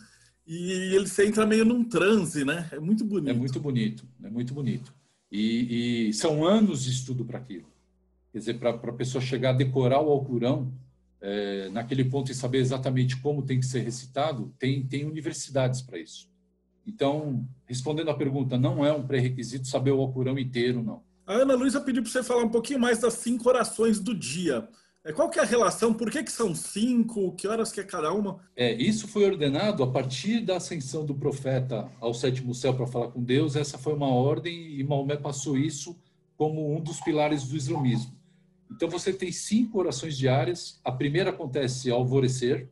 e 0.45 0.95
ele 0.95 1.05
entra 1.26 1.45
meio 1.45 1.64
num 1.64 1.84
transe, 1.84 2.43
né? 2.43 2.68
É 2.72 2.80
muito 2.80 3.05
bonito. 3.05 3.30
É 3.30 3.34
muito 3.34 3.60
bonito, 3.60 4.07
é 4.24 4.30
muito 4.30 4.53
bonito. 4.53 4.93
E, 5.32 6.10
e 6.10 6.14
são 6.14 6.45
anos 6.45 6.84
de 6.84 6.91
estudo 6.91 7.24
para 7.24 7.39
aquilo. 7.39 7.68
Quer 8.32 8.39
dizer, 8.39 8.60
para 8.60 8.72
a 8.72 8.93
pessoa 8.93 9.22
chegar 9.22 9.51
a 9.51 9.57
decorar 9.57 10.01
o 10.01 10.10
Alcorão, 10.10 10.74
é, 11.22 11.70
naquele 11.70 12.03
ponto 12.05 12.32
e 12.32 12.36
saber 12.36 12.60
exatamente 12.60 13.18
como 13.18 13.43
tem 13.43 13.60
que 13.60 13.66
ser 13.66 13.82
recitado, 13.82 14.53
tem, 14.57 14.86
tem 14.86 15.05
universidades 15.05 15.82
para 15.82 15.99
isso. 15.99 16.30
Então, 16.86 17.47
respondendo 17.66 18.10
à 18.10 18.14
pergunta, 18.14 18.57
não 18.57 18.84
é 18.84 18.91
um 18.91 19.05
pré-requisito 19.05 19.68
saber 19.68 19.91
o 19.91 20.01
Alcorão 20.01 20.38
inteiro, 20.39 20.82
não. 20.82 21.03
A 21.30 21.34
Ana 21.34 21.53
Luísa 21.53 21.80
pediu 21.80 22.01
para 22.01 22.11
você 22.11 22.23
falar 22.23 22.43
um 22.43 22.49
pouquinho 22.49 22.80
mais 22.80 22.97
das 22.97 23.13
cinco 23.13 23.47
orações 23.47 23.99
do 23.99 24.15
dia. 24.15 24.67
É, 25.03 25.13
qual 25.13 25.30
que 25.30 25.38
é 25.38 25.43
a 25.43 25.45
relação? 25.45 25.93
Por 25.93 26.09
que, 26.09 26.23
que 26.23 26.32
são 26.32 26.55
cinco? 26.55 27.34
Que 27.34 27.47
horas 27.47 27.71
que 27.71 27.80
é 27.80 27.84
cada 27.84 28.11
uma? 28.11 28.39
É, 28.55 28.73
isso 28.73 29.07
foi 29.07 29.25
ordenado 29.25 29.84
a 29.84 29.91
partir 29.91 30.39
da 30.39 30.57
ascensão 30.57 31.05
do 31.05 31.13
profeta 31.13 31.88
ao 32.01 32.15
sétimo 32.15 32.55
céu 32.55 32.73
para 32.73 32.88
falar 32.88 33.09
com 33.09 33.21
Deus. 33.21 33.55
Essa 33.55 33.77
foi 33.77 33.93
uma 33.93 34.07
ordem 34.07 34.71
e 34.71 34.84
Maomé 34.84 35.17
passou 35.17 35.55
isso 35.55 35.95
como 36.36 36.75
um 36.75 36.82
dos 36.82 36.99
pilares 36.99 37.43
do 37.43 37.55
islamismo. 37.55 38.11
Então 38.71 38.89
você 38.89 39.13
tem 39.13 39.32
cinco 39.32 39.77
orações 39.77 40.17
diárias. 40.17 40.82
A 40.84 40.91
primeira 40.91 41.30
acontece 41.30 41.91
ao 41.91 41.99
alvorecer, 41.99 42.67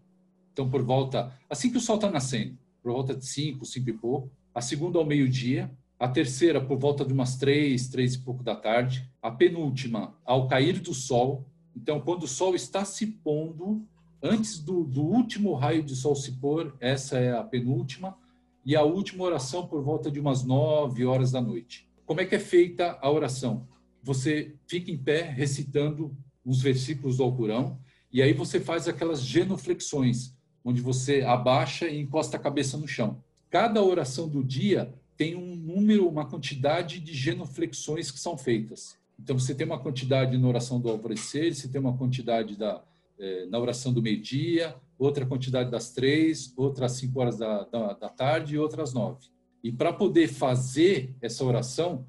então 0.51 0.67
por 0.67 0.81
volta 0.81 1.31
assim 1.47 1.69
que 1.69 1.77
o 1.77 1.81
sol 1.81 1.97
está 1.97 2.09
nascendo, 2.09 2.57
por 2.81 2.91
volta 2.91 3.13
de 3.13 3.23
cinco, 3.23 3.67
cinco 3.67 3.91
e 3.91 3.93
pouco. 3.93 4.31
A 4.51 4.61
segunda 4.61 4.97
ao 4.97 5.05
meio-dia, 5.05 5.69
A 5.99 6.07
terceira, 6.07 6.61
por 6.61 6.77
volta 6.77 7.03
de 7.03 7.11
umas 7.11 7.37
três, 7.37 7.87
três 7.87 8.15
e 8.15 8.19
pouco 8.19 8.43
da 8.43 8.55
tarde. 8.55 9.09
A 9.21 9.31
penúltima, 9.31 10.15
ao 10.23 10.47
cair 10.47 10.79
do 10.79 10.93
sol. 10.93 11.45
Então, 11.75 11.99
quando 11.99 12.23
o 12.23 12.27
sol 12.27 12.55
está 12.55 12.85
se 12.85 13.07
pondo, 13.07 13.83
antes 14.21 14.59
do, 14.59 14.83
do 14.83 15.01
último 15.01 15.53
raio 15.53 15.83
de 15.83 15.95
sol 15.95 16.15
se 16.15 16.33
pôr, 16.33 16.75
essa 16.79 17.17
é 17.17 17.35
a 17.35 17.43
penúltima. 17.43 18.17
E 18.65 18.75
a 18.75 18.83
última 18.83 19.23
oração, 19.23 19.65
por 19.65 19.81
volta 19.81 20.11
de 20.11 20.19
umas 20.19 20.43
nove 20.43 21.05
horas 21.05 21.31
da 21.31 21.41
noite. 21.41 21.87
Como 22.05 22.21
é 22.21 22.25
que 22.25 22.35
é 22.35 22.39
feita 22.39 22.97
a 23.01 23.11
oração? 23.11 23.67
Você 24.03 24.55
fica 24.67 24.91
em 24.91 24.97
pé 24.97 25.23
recitando 25.23 26.15
os 26.45 26.61
versículos 26.61 27.17
do 27.17 27.23
Alcorão 27.23 27.79
e 28.11 28.21
aí 28.21 28.31
você 28.31 28.59
faz 28.59 28.87
aquelas 28.87 29.21
genuflexões, 29.21 30.33
onde 30.63 30.81
você 30.81 31.21
abaixa 31.21 31.87
e 31.87 31.99
encosta 31.99 32.37
a 32.37 32.39
cabeça 32.39 32.77
no 32.77 32.87
chão. 32.87 33.21
Cada 33.49 33.83
oração 33.83 34.29
do 34.29 34.43
dia 34.43 34.93
tem 35.17 35.35
um 35.35 35.55
número, 35.55 36.07
uma 36.07 36.25
quantidade 36.25 36.99
de 36.99 37.13
genuflexões 37.13 38.11
que 38.11 38.19
são 38.19 38.37
feitas. 38.37 38.95
Então 39.19 39.37
você 39.37 39.55
tem 39.55 39.65
uma 39.65 39.79
quantidade 39.79 40.37
na 40.37 40.47
oração 40.47 40.79
do 40.79 40.89
alvorecer, 40.89 41.53
você 41.53 41.67
tem 41.67 41.81
uma 41.81 41.97
quantidade 41.97 42.55
da, 42.55 42.83
é, 43.19 43.47
na 43.47 43.57
oração 43.57 43.91
do 43.91 44.01
meio-dia, 44.01 44.75
outra 44.97 45.25
quantidade 45.25 45.71
das 45.71 45.91
três, 45.91 46.53
outra 46.55 46.85
às 46.85 46.93
cinco 46.93 47.19
horas 47.19 47.37
da, 47.37 47.63
da, 47.63 47.93
da 47.93 48.09
tarde 48.09 48.55
e 48.55 48.59
outra 48.59 48.83
às 48.83 48.93
nove. 48.93 49.25
E 49.63 49.71
para 49.71 49.91
poder 49.91 50.27
fazer 50.27 51.15
essa 51.19 51.43
oração, 51.43 52.05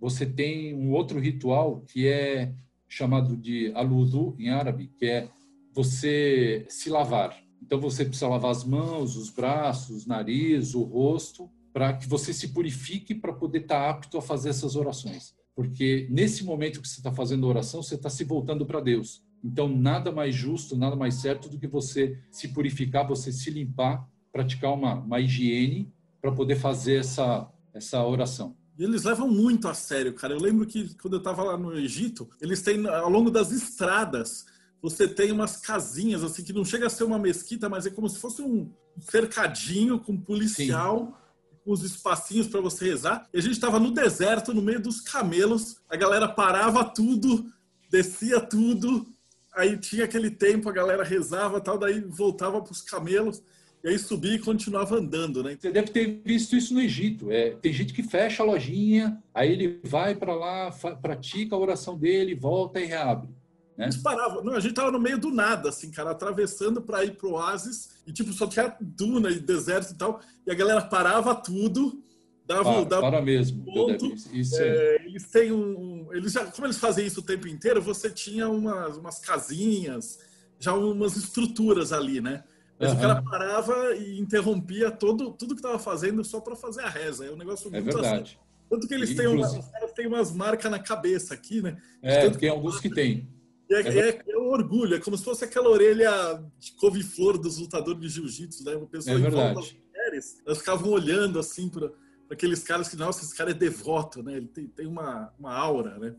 você 0.00 0.24
tem 0.24 0.72
um 0.72 0.92
outro 0.92 1.18
ritual 1.18 1.80
que 1.80 2.06
é 2.06 2.52
chamado 2.88 3.36
de 3.36 3.72
aludu 3.74 4.36
em 4.38 4.50
árabe, 4.50 4.90
que 4.96 5.06
é 5.06 5.28
você 5.72 6.64
se 6.68 6.90
lavar. 6.90 7.36
Então 7.60 7.80
você 7.80 8.04
precisa 8.04 8.28
lavar 8.28 8.50
as 8.50 8.64
mãos, 8.64 9.16
os 9.16 9.30
braços, 9.30 10.04
o 10.04 10.08
nariz, 10.08 10.74
o 10.74 10.82
rosto, 10.82 11.50
para 11.72 11.94
que 11.94 12.06
você 12.06 12.32
se 12.32 12.48
purifique 12.48 13.14
para 13.14 13.32
poder 13.32 13.62
estar 13.62 13.80
tá 13.80 13.90
apto 13.90 14.18
a 14.18 14.22
fazer 14.22 14.50
essas 14.50 14.76
orações. 14.76 15.34
Porque 15.54 16.06
nesse 16.10 16.44
momento 16.44 16.80
que 16.80 16.88
você 16.88 17.00
está 17.00 17.12
fazendo 17.12 17.46
oração, 17.46 17.82
você 17.82 17.94
está 17.94 18.10
se 18.10 18.24
voltando 18.24 18.66
para 18.66 18.80
Deus. 18.80 19.22
Então 19.42 19.68
nada 19.68 20.12
mais 20.12 20.34
justo, 20.34 20.76
nada 20.76 20.94
mais 20.94 21.14
certo 21.14 21.48
do 21.48 21.58
que 21.58 21.66
você 21.66 22.18
se 22.30 22.48
purificar, 22.48 23.06
você 23.06 23.32
se 23.32 23.50
limpar, 23.50 24.06
praticar 24.30 24.72
uma, 24.72 24.94
uma 24.94 25.20
higiene 25.20 25.92
para 26.20 26.30
poder 26.30 26.56
fazer 26.56 27.00
essa, 27.00 27.50
essa 27.74 28.04
oração. 28.04 28.56
E 28.78 28.84
eles 28.84 29.04
levam 29.04 29.28
muito 29.28 29.68
a 29.68 29.74
sério, 29.74 30.14
cara. 30.14 30.32
Eu 30.32 30.40
lembro 30.40 30.66
que 30.66 30.94
quando 30.94 31.14
eu 31.14 31.18
estava 31.18 31.42
lá 31.42 31.58
no 31.58 31.76
Egito, 31.76 32.28
eles 32.40 32.62
têm 32.62 32.86
ao 32.86 33.10
longo 33.10 33.30
das 33.30 33.50
estradas, 33.50 34.46
você 34.80 35.06
tem 35.06 35.30
umas 35.32 35.56
casinhas 35.56 36.24
assim 36.24 36.42
que 36.42 36.52
não 36.52 36.64
chega 36.64 36.86
a 36.86 36.90
ser 36.90 37.04
uma 37.04 37.18
mesquita, 37.18 37.68
mas 37.68 37.84
é 37.84 37.90
como 37.90 38.08
se 38.08 38.18
fosse 38.18 38.40
um 38.42 38.70
cercadinho 39.00 39.98
com 39.98 40.16
policial. 40.16 41.06
Sim 41.06 41.21
os 41.64 41.82
espacinhos 41.82 42.48
para 42.48 42.60
você 42.60 42.86
rezar. 42.86 43.28
E 43.32 43.38
a 43.38 43.42
gente 43.42 43.52
estava 43.52 43.78
no 43.78 43.90
deserto, 43.90 44.54
no 44.54 44.62
meio 44.62 44.80
dos 44.80 45.00
camelos. 45.00 45.76
A 45.88 45.96
galera 45.96 46.28
parava 46.28 46.84
tudo, 46.84 47.46
descia 47.90 48.40
tudo. 48.40 49.06
Aí 49.54 49.76
tinha 49.76 50.04
aquele 50.04 50.30
tempo, 50.30 50.68
a 50.68 50.72
galera 50.72 51.04
rezava 51.04 51.60
tal, 51.60 51.78
daí 51.78 52.00
voltava 52.00 52.60
para 52.60 52.72
os 52.72 52.80
camelos. 52.80 53.42
E 53.84 53.88
aí 53.88 53.98
subia 53.98 54.34
e 54.34 54.38
continuava 54.38 54.96
andando, 54.96 55.42
né? 55.42 55.56
Você 55.60 55.72
deve 55.72 55.90
ter 55.90 56.22
visto 56.24 56.54
isso 56.54 56.72
no 56.72 56.80
Egito. 56.80 57.30
É, 57.32 57.50
tem 57.50 57.72
gente 57.72 57.92
que 57.92 58.02
fecha 58.02 58.42
a 58.42 58.46
lojinha, 58.46 59.20
aí 59.34 59.50
ele 59.50 59.80
vai 59.82 60.14
para 60.14 60.34
lá, 60.34 60.70
pratica 61.02 61.56
a 61.56 61.58
oração 61.58 61.98
dele, 61.98 62.34
volta 62.34 62.80
e 62.80 62.86
reabre. 62.86 63.28
Né? 63.76 63.86
Eles 63.86 63.96
paravam. 63.96 64.42
Não, 64.44 64.54
a 64.54 64.60
gente 64.60 64.74
tava 64.74 64.90
no 64.90 65.00
meio 65.00 65.18
do 65.18 65.30
nada, 65.30 65.68
assim, 65.68 65.90
cara, 65.90 66.10
atravessando 66.10 66.82
para 66.82 67.04
ir 67.04 67.16
pro 67.16 67.32
oásis 67.32 67.90
e, 68.06 68.12
tipo, 68.12 68.32
só 68.32 68.46
tinha 68.46 68.76
duna 68.80 69.30
e 69.30 69.40
deserto 69.40 69.92
e 69.92 69.96
tal. 69.96 70.20
E 70.46 70.50
a 70.50 70.54
galera 70.54 70.82
parava 70.82 71.34
tudo, 71.34 72.02
dava, 72.46 72.64
para, 72.64 72.84
dava 72.84 73.10
para 73.10 73.22
mesmo. 73.22 73.64
Ponto. 73.64 74.14
Isso 74.32 74.56
é... 74.56 74.68
é... 74.68 75.06
eles 75.06 75.30
têm 75.30 75.52
um. 75.52 76.08
Eles 76.12 76.32
já, 76.32 76.44
como 76.46 76.66
eles 76.66 76.78
fazem 76.78 77.06
isso 77.06 77.20
o 77.20 77.24
tempo 77.24 77.48
inteiro, 77.48 77.80
você 77.80 78.10
tinha 78.10 78.48
umas, 78.48 78.96
umas 78.96 79.18
casinhas, 79.18 80.18
já 80.58 80.74
umas 80.74 81.16
estruturas 81.16 81.92
ali, 81.92 82.20
né? 82.20 82.44
Mas 82.78 82.90
uhum. 82.90 82.98
o 82.98 83.00
cara 83.00 83.22
parava 83.22 83.94
e 83.94 84.18
interrompia 84.18 84.90
todo, 84.90 85.30
tudo 85.32 85.54
que 85.54 85.60
estava 85.60 85.78
fazendo 85.78 86.24
só 86.24 86.40
para 86.40 86.56
fazer 86.56 86.82
a 86.82 86.88
reza. 86.88 87.24
É 87.24 87.30
um 87.30 87.36
negócio 87.36 87.68
é 87.68 87.80
muito 87.80 87.90
é 87.90 87.92
verdade. 87.92 88.22
Assim. 88.22 88.52
Tanto 88.68 88.88
que 88.88 88.94
eles 88.94 89.14
têm, 89.14 89.26
uma, 89.26 89.48
têm 89.94 90.06
umas 90.06 90.32
marcas 90.32 90.70
na 90.70 90.78
cabeça 90.78 91.34
aqui, 91.34 91.60
né? 91.60 91.76
É, 92.00 92.28
tem 92.30 92.48
alguns 92.48 92.80
que 92.80 92.88
tem. 92.88 93.28
É, 93.72 93.98
é, 93.98 94.22
é, 94.28 94.38
um 94.38 94.50
orgulho, 94.50 94.94
é 94.94 95.00
como 95.00 95.16
se 95.16 95.24
fosse 95.24 95.44
aquela 95.44 95.68
orelha 95.68 96.10
de 96.58 96.72
couve-flor 96.72 97.38
dos 97.38 97.58
lutadores 97.58 98.00
de 98.00 98.08
jiu-jitsu, 98.08 98.64
né? 98.64 98.76
Uma 98.76 98.86
pessoa 98.86 99.16
é 99.16 99.18
em 99.18 99.22
volta 99.22 99.54
das 99.54 99.72
mulheres, 99.72 100.42
elas 100.46 100.58
ficavam 100.58 100.90
olhando 100.90 101.38
assim 101.38 101.68
para 101.68 101.90
aqueles 102.30 102.62
caras 102.62 102.88
que, 102.88 102.96
nossa, 102.96 103.24
esse 103.24 103.34
cara 103.34 103.50
é 103.50 103.54
devoto, 103.54 104.22
né? 104.22 104.36
Ele 104.36 104.48
tem, 104.48 104.66
tem 104.66 104.86
uma, 104.86 105.32
uma 105.38 105.52
aura, 105.54 105.98
né? 105.98 106.14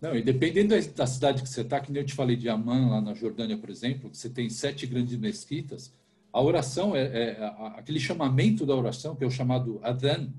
Não, 0.00 0.14
e 0.14 0.22
dependendo 0.22 0.74
da 0.92 1.06
cidade 1.06 1.42
que 1.42 1.48
você 1.48 1.62
está, 1.62 1.80
que 1.80 1.90
nem 1.90 2.02
eu 2.02 2.06
te 2.06 2.14
falei 2.14 2.36
de 2.36 2.48
Amman, 2.48 2.90
lá 2.90 3.00
na 3.00 3.14
Jordânia, 3.14 3.56
por 3.56 3.70
exemplo, 3.70 4.10
que 4.10 4.18
você 4.18 4.28
tem 4.28 4.48
sete 4.50 4.86
grandes 4.86 5.16
mesquitas, 5.16 5.94
a 6.32 6.42
oração, 6.42 6.94
é, 6.94 7.04
é, 7.04 7.54
aquele 7.76 7.98
chamamento 7.98 8.66
da 8.66 8.74
oração, 8.74 9.16
que 9.16 9.24
é 9.24 9.26
o 9.26 9.30
chamado 9.30 9.80
Adhan, 9.82 10.30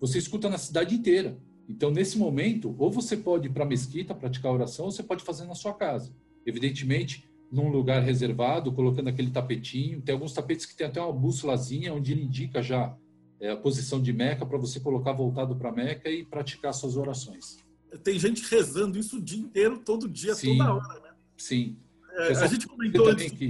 você 0.00 0.18
escuta 0.18 0.48
na 0.48 0.58
cidade 0.58 0.94
inteira. 0.94 1.38
Então, 1.68 1.90
nesse 1.90 2.16
momento, 2.16 2.74
ou 2.78 2.90
você 2.90 3.16
pode 3.16 3.48
ir 3.48 3.50
para 3.50 3.64
a 3.64 3.68
mesquita 3.68 4.14
praticar 4.14 4.52
oração, 4.52 4.86
ou 4.86 4.90
você 4.90 5.02
pode 5.02 5.22
fazer 5.22 5.44
na 5.44 5.54
sua 5.54 5.74
casa. 5.74 6.14
Evidentemente, 6.46 7.28
num 7.50 7.68
lugar 7.68 8.02
reservado, 8.02 8.72
colocando 8.72 9.08
aquele 9.08 9.30
tapetinho. 9.30 10.00
Tem 10.00 10.12
alguns 10.12 10.32
tapetes 10.32 10.66
que 10.66 10.74
tem 10.74 10.86
até 10.86 11.00
uma 11.00 11.12
bússolazinha, 11.12 11.94
onde 11.94 12.12
ele 12.12 12.22
indica 12.22 12.62
já 12.62 12.96
é, 13.40 13.50
a 13.50 13.56
posição 13.56 14.00
de 14.00 14.12
Meca 14.12 14.44
para 14.44 14.58
você 14.58 14.80
colocar 14.80 15.12
voltado 15.12 15.56
para 15.56 15.72
Meca 15.72 16.10
e 16.10 16.24
praticar 16.24 16.72
suas 16.74 16.96
orações. 16.96 17.58
Tem 18.02 18.18
gente 18.18 18.42
rezando 18.50 18.98
isso 18.98 19.16
o 19.16 19.22
dia 19.22 19.38
inteiro, 19.38 19.78
todo 19.78 20.08
dia, 20.08 20.34
sim, 20.34 20.58
toda 20.58 20.74
hora, 20.74 21.00
né? 21.00 21.10
Sim. 21.36 21.78
É, 22.12 22.32
a 22.32 22.46
gente 22.46 22.66
comentou 22.66 23.08
antes. 23.08 23.30
Que... 23.30 23.48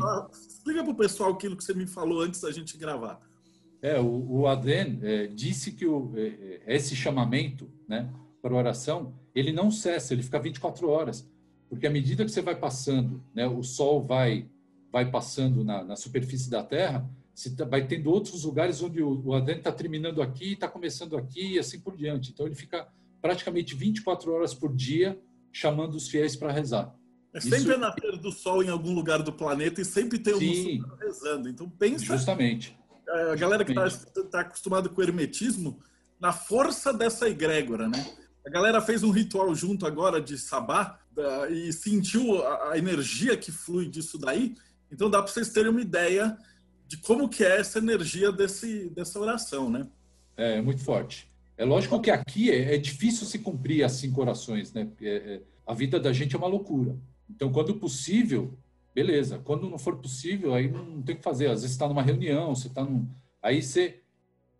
Explica 0.48 0.84
para 0.84 0.92
o 0.92 0.96
pessoal 0.96 1.32
aquilo 1.32 1.56
que 1.56 1.64
você 1.64 1.74
me 1.74 1.86
falou 1.86 2.20
antes 2.20 2.40
da 2.40 2.52
gente 2.52 2.76
gravar. 2.76 3.20
É, 3.80 3.98
o, 4.00 4.40
o 4.40 4.46
Aden 4.46 4.98
é, 5.02 5.26
disse 5.26 5.72
que 5.72 5.86
o, 5.86 6.12
é, 6.16 6.60
é 6.66 6.76
esse 6.76 6.96
chamamento 6.96 7.70
né, 7.88 8.10
para 8.42 8.54
oração, 8.54 9.14
ele 9.34 9.52
não 9.52 9.70
cessa, 9.70 10.12
ele 10.12 10.22
fica 10.22 10.38
24 10.38 10.88
horas. 10.88 11.28
Porque 11.68 11.86
à 11.86 11.90
medida 11.90 12.24
que 12.24 12.30
você 12.30 12.42
vai 12.42 12.56
passando, 12.56 13.22
né, 13.34 13.46
o 13.46 13.62
sol 13.62 14.02
vai, 14.02 14.48
vai 14.90 15.10
passando 15.10 15.62
na, 15.62 15.84
na 15.84 15.96
superfície 15.96 16.50
da 16.50 16.62
Terra, 16.62 17.08
você 17.34 17.54
tá, 17.54 17.64
vai 17.64 17.86
tendo 17.86 18.10
outros 18.10 18.44
lugares 18.44 18.82
onde 18.82 19.02
o, 19.02 19.22
o 19.24 19.34
Aden 19.34 19.58
está 19.58 19.70
terminando 19.70 20.20
aqui, 20.20 20.54
está 20.54 20.66
começando 20.66 21.16
aqui 21.16 21.54
e 21.54 21.58
assim 21.58 21.78
por 21.78 21.96
diante. 21.96 22.32
Então 22.32 22.46
ele 22.46 22.56
fica 22.56 22.88
praticamente 23.20 23.76
24 23.76 24.32
horas 24.32 24.54
por 24.54 24.74
dia 24.74 25.18
chamando 25.52 25.94
os 25.94 26.08
fiéis 26.08 26.34
para 26.34 26.50
rezar. 26.50 26.94
É 27.32 27.40
sempre 27.40 27.58
Isso... 27.58 27.72
é 27.72 27.76
nascer 27.76 28.16
do 28.16 28.32
sol 28.32 28.62
em 28.62 28.68
algum 28.68 28.92
lugar 28.92 29.22
do 29.22 29.32
planeta 29.32 29.80
e 29.80 29.84
sempre 29.84 30.18
tem 30.18 30.34
um 30.34 30.40
Sim, 30.40 30.82
rezando. 30.98 31.48
Então 31.48 31.68
pensa. 31.68 32.04
Justamente. 32.04 32.76
A 33.30 33.36
galera 33.36 33.64
que 33.64 33.72
está 33.72 34.22
tá 34.30 34.40
acostumada 34.40 34.88
com 34.88 35.00
o 35.00 35.04
hermetismo, 35.04 35.80
na 36.20 36.32
força 36.32 36.92
dessa 36.92 37.28
egrégora, 37.28 37.88
né? 37.88 38.04
A 38.44 38.50
galera 38.50 38.80
fez 38.80 39.02
um 39.02 39.10
ritual 39.10 39.54
junto 39.54 39.86
agora 39.86 40.20
de 40.20 40.38
sabá 40.38 40.98
da, 41.12 41.50
e 41.50 41.72
sentiu 41.72 42.42
a, 42.42 42.72
a, 42.72 42.78
energia 42.78 43.36
que 43.36 43.52
flui 43.52 43.88
disso 43.88 44.18
daí. 44.18 44.54
Então 44.90 45.10
dá 45.10 45.22
para 45.22 45.30
vocês 45.30 45.50
terem 45.50 45.70
uma 45.70 45.80
ideia 45.80 46.36
de 46.86 46.96
como 46.96 47.28
que 47.28 47.44
é 47.44 47.60
essa 47.60 47.78
energia 47.78 48.32
desse, 48.32 48.88
dessa 48.90 49.18
oração, 49.20 49.70
né? 49.70 49.86
É 50.36 50.62
muito 50.62 50.82
forte. 50.82 51.28
É 51.56 51.64
lógico 51.64 52.00
que 52.00 52.10
aqui 52.10 52.50
é, 52.50 52.74
é 52.74 52.78
difícil 52.78 53.26
se 53.26 53.38
cumprir 53.40 53.84
as 53.84 53.92
cinco 53.92 54.20
orações, 54.20 54.72
né? 54.72 54.88
É, 55.02 55.16
é, 55.16 55.42
a 55.66 55.74
vida 55.74 56.00
da 56.00 56.12
gente 56.12 56.34
é 56.34 56.38
uma 56.38 56.46
loucura. 56.46 56.96
Então, 57.28 57.52
quando 57.52 57.74
possível, 57.74 58.56
beleza. 58.98 59.40
Quando 59.44 59.70
não 59.70 59.78
for 59.78 59.96
possível, 59.96 60.54
aí 60.54 60.68
não 60.68 61.00
tem 61.00 61.14
o 61.14 61.18
que 61.18 61.24
fazer. 61.24 61.46
Às 61.46 61.62
vezes 61.62 61.70
está 61.70 61.86
numa 61.86 62.02
reunião, 62.02 62.54
você 62.54 62.66
está 62.66 62.82
num. 62.84 63.06
Aí 63.40 63.62
você. 63.62 64.00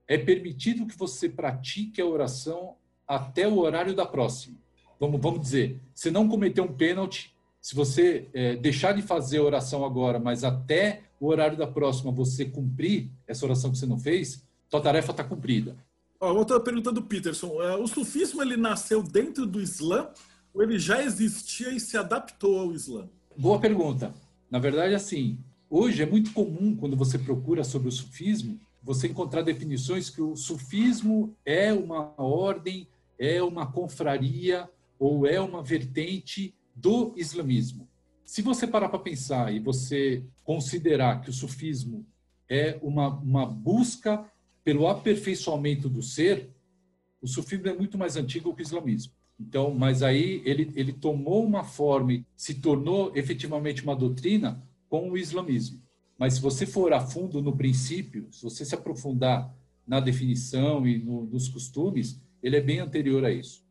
É 0.07 0.17
permitido 0.17 0.87
que 0.87 0.97
você 0.97 1.29
pratique 1.29 2.01
a 2.01 2.07
oração 2.07 2.77
até 3.07 3.47
o 3.47 3.59
horário 3.59 3.95
da 3.95 4.07
próxima. 4.07 4.57
Vamos, 4.99 5.21
vamos 5.21 5.41
dizer, 5.41 5.79
você 5.95 6.11
não 6.11 6.27
cometeu 6.27 6.65
um 6.65 6.73
pênalti, 6.73 7.35
se 7.61 7.75
você 7.75 8.27
é, 8.33 8.57
deixar 8.57 8.93
de 8.93 9.03
fazer 9.03 9.37
a 9.37 9.43
oração 9.43 9.85
agora, 9.85 10.19
mas 10.19 10.45
até 10.45 11.03
o 11.21 11.27
horário 11.27 11.59
da 11.59 11.67
próxima 11.67 12.11
você 12.11 12.47
cumprir 12.47 13.11
essa 13.27 13.45
oração 13.45 13.71
que 13.71 13.77
você 13.77 13.85
não 13.85 13.99
fez, 13.99 14.43
sua 14.71 14.81
tarefa 14.81 15.11
está 15.11 15.23
cumprida. 15.23 15.77
Ó, 16.19 16.33
outra 16.33 16.59
pergunta 16.59 16.91
do 16.91 17.03
Peterson. 17.03 17.63
É, 17.63 17.77
o 17.77 17.87
sufismo 17.87 18.41
ele 18.41 18.57
nasceu 18.57 19.03
dentro 19.03 19.45
do 19.45 19.61
Islã 19.61 20.09
ou 20.55 20.63
ele 20.63 20.79
já 20.79 21.03
existia 21.03 21.71
e 21.71 21.79
se 21.79 21.99
adaptou 21.99 22.59
ao 22.59 22.73
Islã? 22.73 23.11
Boa 23.37 23.61
pergunta. 23.61 24.15
Na 24.51 24.59
verdade, 24.59 24.95
assim, 24.95 25.39
hoje 25.69 26.03
é 26.03 26.07
muito 26.07 26.33
comum 26.33 26.75
quando 26.75 26.97
você 26.97 27.19
procura 27.19 27.63
sobre 27.65 27.89
o 27.89 27.93
sufismo, 27.93 28.59
você 28.83 29.09
encontrar 29.09 29.43
definições 29.43 30.09
que 30.09 30.23
o 30.23 30.37
sufismo 30.37 31.37
é 31.45 31.73
uma 31.73 32.15
ordem, 32.17 32.89
é 33.19 33.43
uma 33.43 33.71
confraria 33.71 34.69
ou 34.99 35.27
é 35.27 35.41
uma 35.41 35.63
vertente 35.63 36.55
do 36.75 37.13
islamismo. 37.17 37.89
Se 38.25 38.41
você 38.41 38.67
parar 38.67 38.89
para 38.89 38.99
pensar 38.99 39.53
e 39.53 39.59
você 39.59 40.23
considerar 40.45 41.21
que 41.21 41.31
o 41.31 41.33
sufismo 41.33 42.07
é 42.49 42.79
uma, 42.83 43.09
uma 43.09 43.45
busca 43.45 44.25
pelo 44.65 44.87
aperfeiçoamento 44.87 45.89
do 45.89 46.03
ser, 46.03 46.51
O 47.21 47.27
sufismo 47.27 47.69
é 47.69 47.75
muito 47.75 47.99
mais 47.99 48.17
antigo 48.17 48.55
que 48.55 48.63
o 48.63 48.65
islamismo. 48.65 49.13
Então, 49.41 49.73
mas 49.73 50.03
aí 50.03 50.43
ele, 50.45 50.73
ele 50.75 50.93
tomou 50.93 51.45
uma 51.45 51.63
forma 51.63 52.13
e 52.13 52.27
se 52.37 52.55
tornou 52.55 53.13
efetivamente 53.15 53.85
uma 53.85 53.95
doutrina 53.95 54.63
com 54.89 55.11
o 55.11 55.17
islamismo. 55.17 55.81
Mas 56.19 56.35
se 56.35 56.41
você 56.41 56.67
for 56.67 56.93
a 56.93 57.01
fundo 57.01 57.41
no 57.41 57.57
princípio, 57.57 58.27
se 58.33 58.43
você 58.43 58.65
se 58.65 58.75
aprofundar 58.75 59.55
na 59.87 60.01
definição 60.01 60.87
e 60.87 60.99
no, 60.99 61.25
nos 61.27 61.49
costumes, 61.49 62.21
ele 62.43 62.57
é 62.57 62.61
bem 62.61 62.81
anterior 62.81 63.25
a 63.25 63.31
isso. 63.31 63.65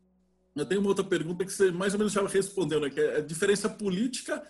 Eu 0.56 0.64
tenho 0.64 0.80
uma 0.80 0.88
outra 0.88 1.04
pergunta 1.04 1.44
que 1.44 1.52
você 1.52 1.70
mais 1.70 1.92
ou 1.92 1.98
menos 1.98 2.14
já 2.14 2.26
respondeu, 2.26 2.80
né? 2.80 2.88
Que 2.88 3.00
é 3.00 3.16
a 3.18 3.20
diferença 3.20 3.68
política. 3.68 4.42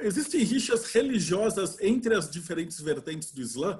Existem 0.00 0.42
rixas 0.42 0.86
religiosas 0.86 1.78
entre 1.80 2.14
as 2.14 2.30
diferentes 2.30 2.80
vertentes 2.80 3.30
do 3.30 3.42
Islã? 3.42 3.78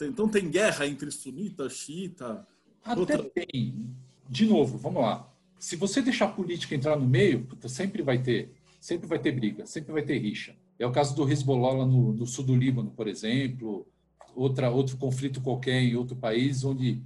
Então 0.00 0.28
tem 0.28 0.48
guerra 0.48 0.86
entre 0.86 1.10
sunita, 1.10 1.68
xiita? 1.68 2.46
Até 2.84 3.00
outra... 3.00 3.30
tem. 3.30 3.90
De 4.30 4.46
novo, 4.46 4.78
vamos 4.78 5.02
lá 5.02 5.28
se 5.58 5.76
você 5.76 6.00
deixar 6.00 6.26
a 6.26 6.32
política 6.32 6.74
entrar 6.74 6.96
no 6.96 7.06
meio, 7.06 7.44
puta, 7.44 7.68
sempre 7.68 8.02
vai 8.02 8.18
ter, 8.18 8.50
sempre 8.80 9.06
vai 9.06 9.18
ter 9.18 9.32
briga, 9.32 9.66
sempre 9.66 9.92
vai 9.92 10.02
ter 10.02 10.18
rixa. 10.18 10.54
É 10.78 10.86
o 10.86 10.92
caso 10.92 11.14
do 11.16 11.28
Hezbollah 11.28 11.84
no, 11.84 12.12
no, 12.12 12.26
sul 12.26 12.44
do 12.44 12.54
Líbano, 12.54 12.90
por 12.90 13.08
exemplo, 13.08 13.86
outra, 14.34 14.70
outro 14.70 14.96
conflito 14.96 15.40
qualquer 15.40 15.82
em 15.82 15.96
outro 15.96 16.14
país 16.14 16.64
onde 16.64 17.02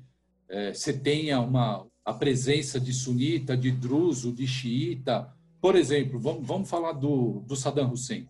é, 0.48 0.74
você 0.74 0.92
tenha 0.92 1.40
uma, 1.40 1.86
a 2.04 2.12
presença 2.12 2.78
de 2.78 2.92
sunita, 2.92 3.56
de 3.56 3.70
druso, 3.70 4.32
de 4.32 4.46
xiita. 4.46 5.32
Por 5.60 5.74
exemplo, 5.74 6.18
vamos, 6.18 6.46
vamos 6.46 6.68
falar 6.68 6.92
do, 6.92 7.40
do 7.46 7.56
Saddam 7.56 7.90
Hussein. 7.90 8.28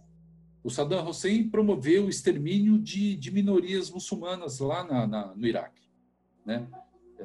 O 0.62 0.70
Saddam 0.70 1.08
Hussein 1.08 1.48
promoveu 1.48 2.04
o 2.04 2.08
extermínio 2.08 2.78
de, 2.78 3.16
de 3.16 3.30
minorias 3.32 3.90
muçulmanas 3.90 4.60
lá 4.60 4.84
na, 4.84 5.06
na, 5.06 5.34
no 5.34 5.44
Iraque. 5.44 5.82
Né? 6.46 6.64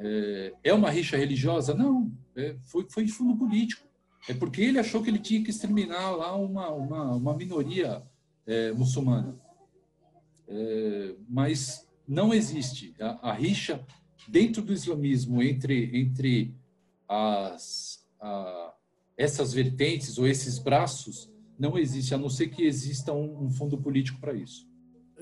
É, 0.00 0.52
é 0.64 0.74
uma 0.74 0.90
rixa 0.90 1.16
religiosa? 1.16 1.74
Não, 1.74 2.12
é, 2.36 2.56
foi, 2.64 2.86
foi 2.88 3.08
fundo 3.08 3.36
político. 3.36 3.86
É 4.28 4.34
porque 4.34 4.60
ele 4.60 4.78
achou 4.78 5.02
que 5.02 5.08
ele 5.08 5.18
tinha 5.18 5.42
que 5.42 5.50
exterminar 5.50 6.10
lá 6.10 6.36
uma, 6.36 6.70
uma, 6.70 7.16
uma 7.16 7.36
minoria 7.36 8.02
é, 8.46 8.72
muçulmana. 8.72 9.38
É, 10.46 11.14
mas 11.28 11.88
não 12.06 12.32
existe. 12.32 12.94
A, 13.00 13.30
a, 13.30 13.32
rixa 13.32 13.84
dentro 14.28 14.62
do 14.62 14.72
islamismo 14.72 15.42
entre, 15.42 15.98
entre 15.98 16.54
as, 17.08 18.06
a, 18.20 18.74
essas 19.16 19.52
vertentes 19.52 20.18
ou 20.18 20.26
esses 20.26 20.58
braços 20.58 21.30
não 21.58 21.76
existe, 21.76 22.14
a 22.14 22.18
não 22.18 22.30
ser 22.30 22.48
que 22.48 22.62
exista 22.62 23.12
um, 23.12 23.46
um 23.46 23.50
fundo 23.50 23.78
político 23.78 24.20
para 24.20 24.32
isso. 24.32 24.67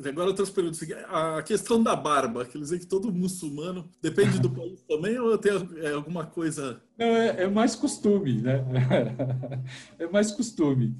Agora 0.05 0.29
outras 0.29 0.51
perguntas. 0.51 0.81
A 1.09 1.43
questão 1.43 1.83
da 1.83 1.97
barba, 1.97 2.45
quer 2.45 2.59
dizer 2.59 2.79
que 2.79 2.87
todo 2.87 3.13
muçulmano 3.13 3.89
depende 4.03 4.39
do 4.39 4.51
país 4.51 4.83
também 4.83 5.19
ou 5.19 5.37
tem 5.39 5.53
é, 5.83 5.93
alguma 5.93 6.27
coisa? 6.27 6.81
Não, 6.99 7.07
é, 7.07 7.45
é, 7.45 7.49
mais 7.49 7.75
costume, 7.75 8.41
né? 8.41 8.65
É 9.99 10.07
mais 10.07 10.31
costume. 10.31 10.95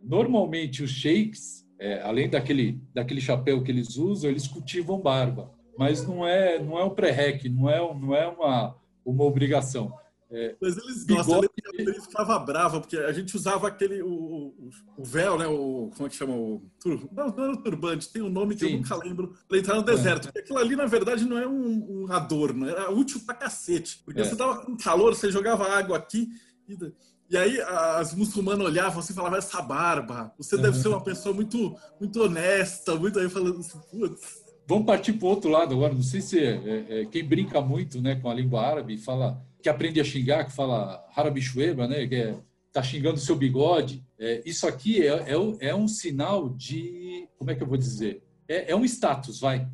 Normalmente 0.00 0.82
os 0.82 0.90
sheiks, 0.90 1.66
é, 1.78 2.00
além 2.02 2.28
daquele, 2.28 2.80
daquele 2.92 3.20
chapéu 3.20 3.62
que 3.62 3.70
eles 3.70 3.96
usam, 3.96 4.30
eles 4.30 4.46
cultivam 4.46 5.00
barba, 5.00 5.50
mas 5.78 6.06
não 6.06 6.26
é 6.26 6.58
não 6.58 6.78
é 6.78 6.84
um 6.84 6.90
pré-rec, 6.90 7.44
não 7.48 7.70
é 7.70 7.78
não 7.78 8.14
é 8.14 8.26
uma 8.26 8.76
uma 9.04 9.24
obrigação. 9.24 9.92
É, 10.32 10.54
Mas 10.60 10.76
eles 10.76 11.04
gostam, 11.04 11.40
bigode... 11.40 11.50
ele 11.78 12.00
ficava 12.00 12.38
bravo, 12.38 12.80
porque 12.80 12.96
a 12.96 13.12
gente 13.12 13.34
usava 13.34 13.66
aquele, 13.66 14.00
o, 14.00 14.54
o, 14.96 15.04
véu, 15.04 15.36
né? 15.36 15.46
O, 15.48 15.90
como 15.96 16.06
é 16.06 16.08
que 16.08 16.14
chama? 16.14 16.34
O, 16.34 16.62
não, 17.12 17.26
não 17.28 17.44
era 17.44 17.52
o 17.52 17.62
turbante, 17.62 18.08
tem 18.08 18.22
um 18.22 18.30
nome 18.30 18.54
que 18.54 18.64
Sim. 18.64 18.74
eu 18.74 18.78
nunca 18.78 18.94
lembro, 18.94 19.34
para 19.48 19.58
entrar 19.58 19.74
no 19.74 19.82
deserto. 19.82 20.28
É. 20.28 20.30
Porque 20.30 20.38
aquilo 20.38 20.58
ali, 20.58 20.76
na 20.76 20.86
verdade, 20.86 21.24
não 21.24 21.36
é 21.36 21.48
um, 21.48 22.04
um 22.04 22.12
adorno, 22.12 22.68
era 22.68 22.92
útil 22.92 23.20
pra 23.26 23.34
cacete. 23.34 24.02
Porque 24.04 24.20
é. 24.20 24.24
você 24.24 24.36
tava 24.36 24.64
com 24.64 24.76
calor, 24.76 25.16
você 25.16 25.32
jogava 25.32 25.68
água 25.68 25.96
aqui 25.96 26.28
e, 26.68 26.78
e 27.28 27.36
aí 27.36 27.60
as 27.60 28.14
muçulmanas 28.14 28.64
olhavam 28.64 29.00
assim 29.00 29.12
e 29.12 29.16
falavam, 29.16 29.38
essa 29.38 29.60
barba, 29.60 30.32
você 30.38 30.56
deve 30.56 30.78
ser 30.78 30.88
uma 30.88 31.02
pessoa 31.02 31.34
muito, 31.34 31.76
muito 31.98 32.22
honesta, 32.22 32.94
muito 32.94 33.18
aí 33.18 33.28
falando 33.28 33.58
assim, 33.58 33.80
putz. 33.90 34.44
Vamos 34.68 34.86
partir 34.86 35.14
para 35.14 35.26
o 35.26 35.30
outro 35.30 35.50
lado 35.50 35.74
agora. 35.74 35.92
Não 35.92 36.02
sei 36.02 36.20
se 36.20 36.38
é, 36.38 36.52
é, 36.52 37.00
é, 37.00 37.04
quem 37.06 37.24
brinca 37.24 37.60
muito 37.60 38.00
né, 38.00 38.14
com 38.14 38.30
a 38.30 38.34
língua 38.34 38.64
árabe 38.64 38.96
fala 38.96 39.44
que 39.62 39.68
aprende 39.68 40.00
a 40.00 40.04
xingar, 40.04 40.44
que 40.44 40.52
fala 40.52 41.04
harabichueba, 41.14 41.86
né? 41.86 42.06
Que 42.06 42.14
é, 42.14 42.36
tá 42.72 42.82
xingando 42.82 43.18
seu 43.18 43.36
bigode. 43.36 44.04
É, 44.18 44.42
isso 44.44 44.66
aqui 44.66 45.06
é, 45.06 45.32
é, 45.32 45.68
é, 45.68 45.74
um 45.74 45.88
sinal 45.88 46.48
de, 46.48 47.28
como 47.38 47.50
é 47.50 47.54
que 47.54 47.62
eu 47.62 47.66
vou 47.66 47.76
dizer? 47.76 48.22
É, 48.48 48.72
é 48.72 48.76
um 48.76 48.84
status, 48.84 49.40
vai, 49.40 49.68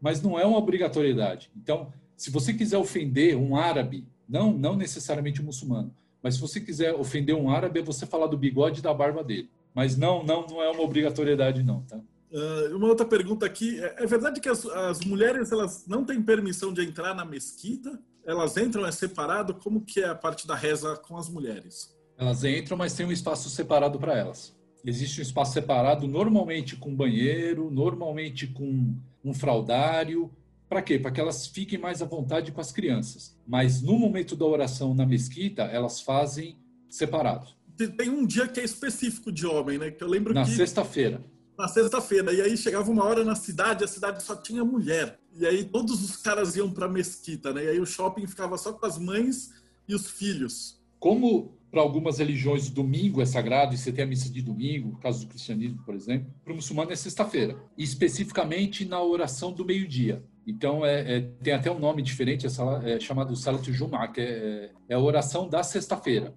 mas 0.00 0.22
não 0.22 0.38
é 0.38 0.44
uma 0.44 0.58
obrigatoriedade. 0.58 1.50
Então, 1.56 1.92
se 2.16 2.30
você 2.30 2.52
quiser 2.52 2.78
ofender 2.78 3.36
um 3.36 3.56
árabe, 3.56 4.06
não, 4.28 4.52
não 4.52 4.76
necessariamente 4.76 5.40
um 5.40 5.44
muçulmano, 5.44 5.94
mas 6.22 6.34
se 6.34 6.40
você 6.40 6.60
quiser 6.60 6.94
ofender 6.94 7.34
um 7.34 7.50
árabe, 7.50 7.80
é 7.80 7.82
você 7.82 8.04
falar 8.04 8.26
do 8.26 8.36
bigode 8.36 8.80
e 8.80 8.82
da 8.82 8.92
barba 8.92 9.22
dele. 9.22 9.48
Mas 9.74 9.96
não, 9.96 10.24
não, 10.24 10.46
não 10.46 10.62
é 10.62 10.68
uma 10.70 10.82
obrigatoriedade, 10.82 11.62
não, 11.62 11.82
tá? 11.82 12.00
Uh, 12.30 12.76
uma 12.76 12.88
outra 12.88 13.06
pergunta 13.06 13.46
aqui. 13.46 13.80
É, 13.82 14.02
é 14.02 14.06
verdade 14.06 14.40
que 14.40 14.48
as, 14.48 14.66
as, 14.66 15.00
mulheres 15.00 15.50
elas 15.50 15.86
não 15.86 16.04
têm 16.04 16.20
permissão 16.20 16.72
de 16.72 16.82
entrar 16.84 17.14
na 17.14 17.24
mesquita? 17.24 17.98
Elas 18.28 18.58
entram, 18.58 18.84
é 18.84 18.92
separado? 18.92 19.54
Como 19.54 19.80
que 19.80 20.00
é 20.00 20.08
a 20.10 20.14
parte 20.14 20.46
da 20.46 20.54
reza 20.54 20.94
com 20.96 21.16
as 21.16 21.30
mulheres? 21.30 21.96
Elas 22.18 22.44
entram, 22.44 22.76
mas 22.76 22.92
tem 22.92 23.06
um 23.06 23.10
espaço 23.10 23.48
separado 23.48 23.98
para 23.98 24.14
elas. 24.14 24.54
Existe 24.84 25.20
um 25.20 25.22
espaço 25.22 25.54
separado, 25.54 26.06
normalmente 26.06 26.76
com 26.76 26.94
banheiro, 26.94 27.70
normalmente 27.70 28.46
com 28.46 28.94
um 29.24 29.32
fraldário. 29.32 30.30
Para 30.68 30.82
quê? 30.82 30.98
Para 30.98 31.10
que 31.10 31.18
elas 31.18 31.46
fiquem 31.46 31.78
mais 31.78 32.02
à 32.02 32.04
vontade 32.04 32.52
com 32.52 32.60
as 32.60 32.70
crianças. 32.70 33.34
Mas 33.46 33.80
no 33.80 33.98
momento 33.98 34.36
da 34.36 34.44
oração 34.44 34.94
na 34.94 35.06
mesquita, 35.06 35.62
elas 35.62 36.02
fazem 36.02 36.58
separado. 36.90 37.48
Tem 37.96 38.10
um 38.10 38.26
dia 38.26 38.46
que 38.46 38.60
é 38.60 38.64
específico 38.64 39.32
de 39.32 39.46
homem, 39.46 39.78
né? 39.78 39.90
Que 39.90 40.04
eu 40.04 40.08
lembro 40.08 40.34
na 40.34 40.44
que... 40.44 40.50
sexta-feira 40.50 41.24
na 41.58 41.66
sexta-feira. 41.66 42.32
E 42.32 42.40
aí 42.40 42.56
chegava 42.56 42.88
uma 42.88 43.04
hora 43.04 43.24
na 43.24 43.34
cidade, 43.34 43.82
a 43.82 43.88
cidade 43.88 44.22
só 44.22 44.36
tinha 44.36 44.64
mulher. 44.64 45.18
E 45.36 45.44
aí 45.44 45.64
todos 45.64 46.02
os 46.02 46.16
caras 46.16 46.54
iam 46.54 46.70
para 46.70 46.88
mesquita, 46.88 47.52
né? 47.52 47.64
E 47.64 47.68
aí 47.68 47.80
o 47.80 47.86
shopping 47.86 48.26
ficava 48.26 48.56
só 48.56 48.72
com 48.72 48.86
as 48.86 48.96
mães 48.96 49.50
e 49.88 49.94
os 49.94 50.08
filhos. 50.08 50.80
Como 51.00 51.58
para 51.70 51.80
algumas 51.80 52.18
religiões 52.18 52.70
domingo 52.70 53.20
é 53.20 53.26
sagrado 53.26 53.74
e 53.74 53.78
você 53.78 53.92
tem 53.92 54.04
a 54.04 54.06
missa 54.06 54.30
de 54.30 54.40
domingo, 54.40 54.90
no 54.90 54.98
caso 54.98 55.24
do 55.24 55.28
cristianismo, 55.28 55.82
por 55.84 55.94
exemplo, 55.94 56.32
para 56.42 56.52
o 56.52 56.56
muçulmano 56.56 56.92
é 56.92 56.96
sexta-feira, 56.96 57.58
especificamente 57.76 58.86
na 58.86 59.02
oração 59.02 59.52
do 59.52 59.64
meio-dia. 59.64 60.22
Então 60.46 60.86
é, 60.86 61.16
é, 61.16 61.20
tem 61.42 61.52
até 61.52 61.70
um 61.70 61.78
nome 61.78 62.00
diferente, 62.00 62.46
é, 62.46 62.92
é 62.92 63.00
chamado 63.00 63.36
Salat 63.36 63.70
Jum'ah, 63.70 64.08
que 64.08 64.20
é, 64.20 64.70
é 64.88 64.94
a 64.94 64.98
oração 64.98 65.46
da 65.46 65.62
sexta-feira. 65.62 66.34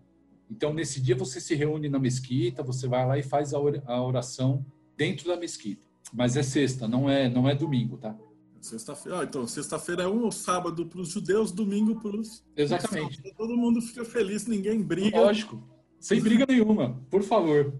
Então 0.49 0.73
nesse 0.73 0.99
dia 0.99 1.15
você 1.15 1.39
se 1.39 1.55
reúne 1.55 1.87
na 1.87 1.97
mesquita, 1.97 2.61
você 2.61 2.87
vai 2.87 3.07
lá 3.07 3.17
e 3.17 3.23
faz 3.23 3.53
a 3.53 4.01
oração 4.01 4.65
dentro 5.01 5.27
da 5.27 5.35
mesquita. 5.35 5.87
Mas 6.13 6.37
é 6.37 6.43
sexta, 6.43 6.87
não 6.87 7.09
é, 7.09 7.27
não 7.27 7.49
é 7.49 7.55
domingo, 7.55 7.97
tá? 7.97 8.15
Sexta-feira. 8.59 9.19
Ah, 9.19 9.23
então, 9.23 9.47
sexta-feira 9.47 10.03
é 10.03 10.07
um 10.07 10.29
sábado 10.29 10.85
para 10.85 11.01
os 11.01 11.09
judeus, 11.09 11.51
domingo 11.51 11.99
para 11.99 12.15
os. 12.15 12.43
Exatamente. 12.55 13.19
Todo 13.35 13.57
mundo 13.57 13.81
fica 13.81 14.05
feliz, 14.05 14.45
ninguém 14.45 14.79
briga. 14.83 15.19
Lógico. 15.19 15.67
Sem 15.99 16.21
briga 16.21 16.45
nenhuma, 16.47 17.01
por 17.09 17.23
favor. 17.23 17.73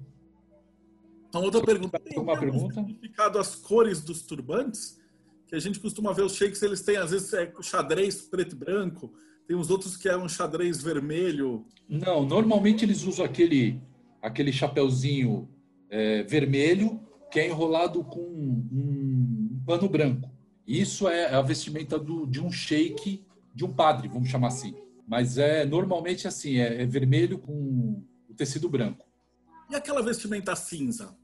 Então, 1.29 1.43
outra 1.43 1.63
pergunta. 1.63 1.99
Tem 1.99 2.17
uma 2.17 2.39
pergunta? 2.39 2.73
significado 2.73 3.37
as 3.37 3.55
cores 3.55 4.01
dos 4.01 4.23
turbantes? 4.23 4.99
Que 5.45 5.53
a 5.53 5.59
gente 5.59 5.79
costuma 5.79 6.13
ver 6.13 6.23
os 6.23 6.33
sheiks, 6.33 6.63
eles 6.63 6.81
têm, 6.81 6.97
às 6.97 7.11
vezes, 7.11 7.31
é 7.33 7.53
xadrez 7.61 8.21
preto 8.21 8.55
e 8.55 8.57
branco. 8.57 9.13
Tem 9.47 9.55
uns 9.55 9.69
outros 9.69 9.95
que 9.95 10.09
é 10.09 10.17
um 10.17 10.27
xadrez 10.27 10.81
vermelho. 10.81 11.67
Não, 11.87 12.25
normalmente 12.25 12.83
eles 12.83 13.03
usam 13.03 13.23
aquele, 13.23 13.79
aquele 14.21 14.51
chapeuzinho 14.51 15.47
é, 15.87 16.23
vermelho 16.23 17.00
que 17.31 17.39
é 17.39 17.47
enrolado 17.47 18.03
com 18.03 18.19
um, 18.19 18.67
um 18.71 19.63
pano 19.65 19.87
branco. 19.87 20.29
Isso 20.67 21.07
é 21.07 21.33
a 21.33 21.41
vestimenta 21.41 21.97
do, 21.97 22.27
de 22.27 22.41
um 22.41 22.51
sheik, 22.51 23.25
de 23.55 23.65
um 23.65 23.73
padre, 23.73 24.07
vamos 24.07 24.29
chamar 24.29 24.49
assim. 24.49 24.75
Mas 25.07 25.37
é 25.37 25.65
normalmente 25.65 26.27
assim, 26.27 26.57
é, 26.57 26.83
é 26.83 26.85
vermelho 26.85 27.39
com 27.39 28.03
o 28.29 28.33
tecido 28.35 28.69
branco. 28.69 29.05
E 29.69 29.75
aquela 29.75 30.01
vestimenta 30.01 30.55
cinza, 30.55 31.15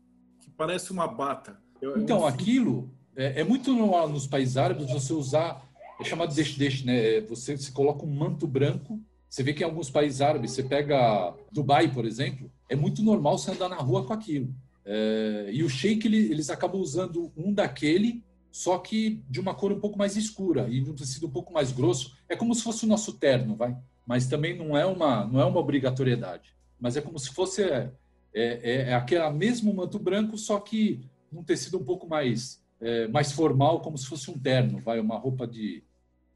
que 0.41 0.49
parece 0.49 0.91
uma 0.91 1.07
bata? 1.07 1.59
É 1.81 1.99
então, 1.99 2.21
um 2.21 2.25
aquilo 2.25 2.91
é, 3.15 3.41
é, 3.41 3.43
muito 3.43 3.73
normal 3.73 4.07
nos 4.07 4.27
países 4.27 4.57
árabes 4.57 4.91
você 4.91 5.11
usar, 5.13 5.67
é 5.99 6.03
chamado 6.03 6.33
deixe-deixe, 6.33 6.85
né? 6.85 7.17
É, 7.17 7.21
você 7.21 7.57
se 7.57 7.71
coloca 7.71 8.05
um 8.05 8.13
manto 8.13 8.47
branco. 8.47 9.01
Você 9.29 9.43
vê 9.43 9.53
que 9.53 9.63
em 9.63 9.65
alguns 9.65 9.89
países 9.89 10.21
árabes, 10.21 10.51
você 10.51 10.63
pega 10.63 11.35
Dubai, 11.51 11.91
por 11.91 12.05
exemplo, 12.05 12.49
é 12.69 12.75
muito 12.75 13.03
normal 13.03 13.37
você 13.37 13.51
andar 13.51 13.67
na 13.67 13.75
rua 13.75 14.05
com 14.05 14.13
aquilo. 14.13 14.53
É, 14.89 15.49
e 15.51 15.63
o 15.63 15.69
shake, 15.69 16.07
ele, 16.07 16.31
eles 16.31 16.49
acabam 16.49 16.79
usando 16.79 17.29
um 17.35 17.53
daquele, 17.53 18.23
só 18.49 18.77
que 18.77 19.21
de 19.29 19.41
uma 19.41 19.53
cor 19.53 19.73
um 19.73 19.79
pouco 19.81 19.97
mais 19.97 20.15
escura 20.15 20.69
e 20.69 20.79
de 20.79 20.89
um 20.89 20.95
tecido 20.95 21.27
um 21.27 21.29
pouco 21.29 21.51
mais 21.51 21.73
grosso. 21.73 22.15
É 22.29 22.37
como 22.37 22.55
se 22.55 22.63
fosse 22.63 22.85
o 22.85 22.87
nosso 22.87 23.13
terno, 23.13 23.55
vai? 23.57 23.75
Mas 24.05 24.27
também 24.27 24.57
não 24.57 24.77
é 24.77 24.85
uma, 24.85 25.27
não 25.27 25.41
é 25.41 25.45
uma 25.45 25.59
obrigatoriedade. 25.59 26.55
Mas 26.79 26.95
é 26.95 27.01
como 27.01 27.19
se 27.19 27.29
fosse 27.33 27.63
é, 27.63 27.91
é, 28.33 28.89
é 28.89 28.93
aquele 28.93 29.29
mesmo 29.31 29.73
manto 29.73 29.99
branco, 29.99 30.37
só 30.37 30.57
que 30.59 31.01
um 31.31 31.43
tecido 31.43 31.77
um 31.77 31.83
pouco 31.83 32.07
mais, 32.07 32.63
é, 32.79 33.09
mais 33.09 33.33
formal, 33.33 33.81
como 33.81 33.97
se 33.97 34.07
fosse 34.07 34.31
um 34.31 34.39
terno, 34.39 34.79
vai? 34.79 35.01
Uma 35.01 35.17
roupa 35.17 35.45
de 35.45 35.83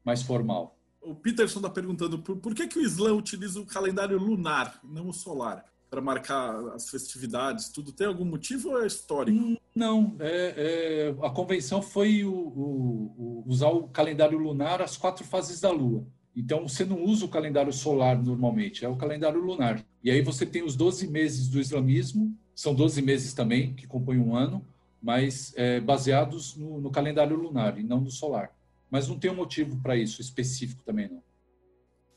mais 0.04 0.22
formal. 0.22 0.76
O 1.00 1.14
Peterson 1.14 1.58
está 1.58 1.70
perguntando 1.70 2.18
por, 2.18 2.36
por 2.36 2.54
que, 2.54 2.68
que 2.68 2.78
o 2.78 2.82
Islã 2.82 3.14
utiliza 3.14 3.58
o 3.58 3.66
calendário 3.66 4.18
lunar, 4.18 4.78
não 4.84 5.08
o 5.08 5.12
solar, 5.12 5.64
para 5.92 6.00
marcar 6.00 6.56
as 6.68 6.88
festividades? 6.88 7.68
Tudo 7.68 7.92
tem 7.92 8.06
algum 8.06 8.24
motivo 8.24 8.70
ou 8.70 8.82
é 8.82 8.86
histórico? 8.86 9.36
Hum, 9.38 9.58
não, 9.74 10.16
é, 10.18 10.54
é, 10.56 11.26
a 11.26 11.28
convenção 11.28 11.82
foi 11.82 12.24
o, 12.24 12.32
o, 12.32 13.14
o, 13.18 13.44
usar 13.46 13.68
o 13.68 13.88
calendário 13.88 14.38
lunar 14.38 14.80
as 14.80 14.96
quatro 14.96 15.22
fases 15.22 15.60
da 15.60 15.70
Lua. 15.70 16.06
Então, 16.34 16.66
você 16.66 16.82
não 16.82 17.04
usa 17.04 17.26
o 17.26 17.28
calendário 17.28 17.70
solar 17.74 18.16
normalmente, 18.22 18.86
é 18.86 18.88
o 18.88 18.96
calendário 18.96 19.38
lunar. 19.38 19.84
E 20.02 20.10
aí 20.10 20.22
você 20.22 20.46
tem 20.46 20.62
os 20.62 20.74
12 20.74 21.08
meses 21.08 21.46
do 21.46 21.60
islamismo, 21.60 22.34
são 22.54 22.74
12 22.74 23.02
meses 23.02 23.34
também, 23.34 23.74
que 23.74 23.86
compõem 23.86 24.18
um 24.18 24.34
ano, 24.34 24.64
mas 25.02 25.52
é, 25.56 25.78
baseados 25.78 26.56
no, 26.56 26.80
no, 26.80 26.90
calendário 26.90 27.36
lunar 27.36 27.78
e 27.78 27.82
não 27.82 28.00
no 28.00 28.10
solar. 28.10 28.50
Mas 28.90 29.08
não 29.08 29.18
tem 29.18 29.30
um 29.30 29.36
motivo 29.36 29.76
para 29.82 29.94
isso 29.94 30.22
específico 30.22 30.82
também, 30.84 31.06
não. 31.06 31.22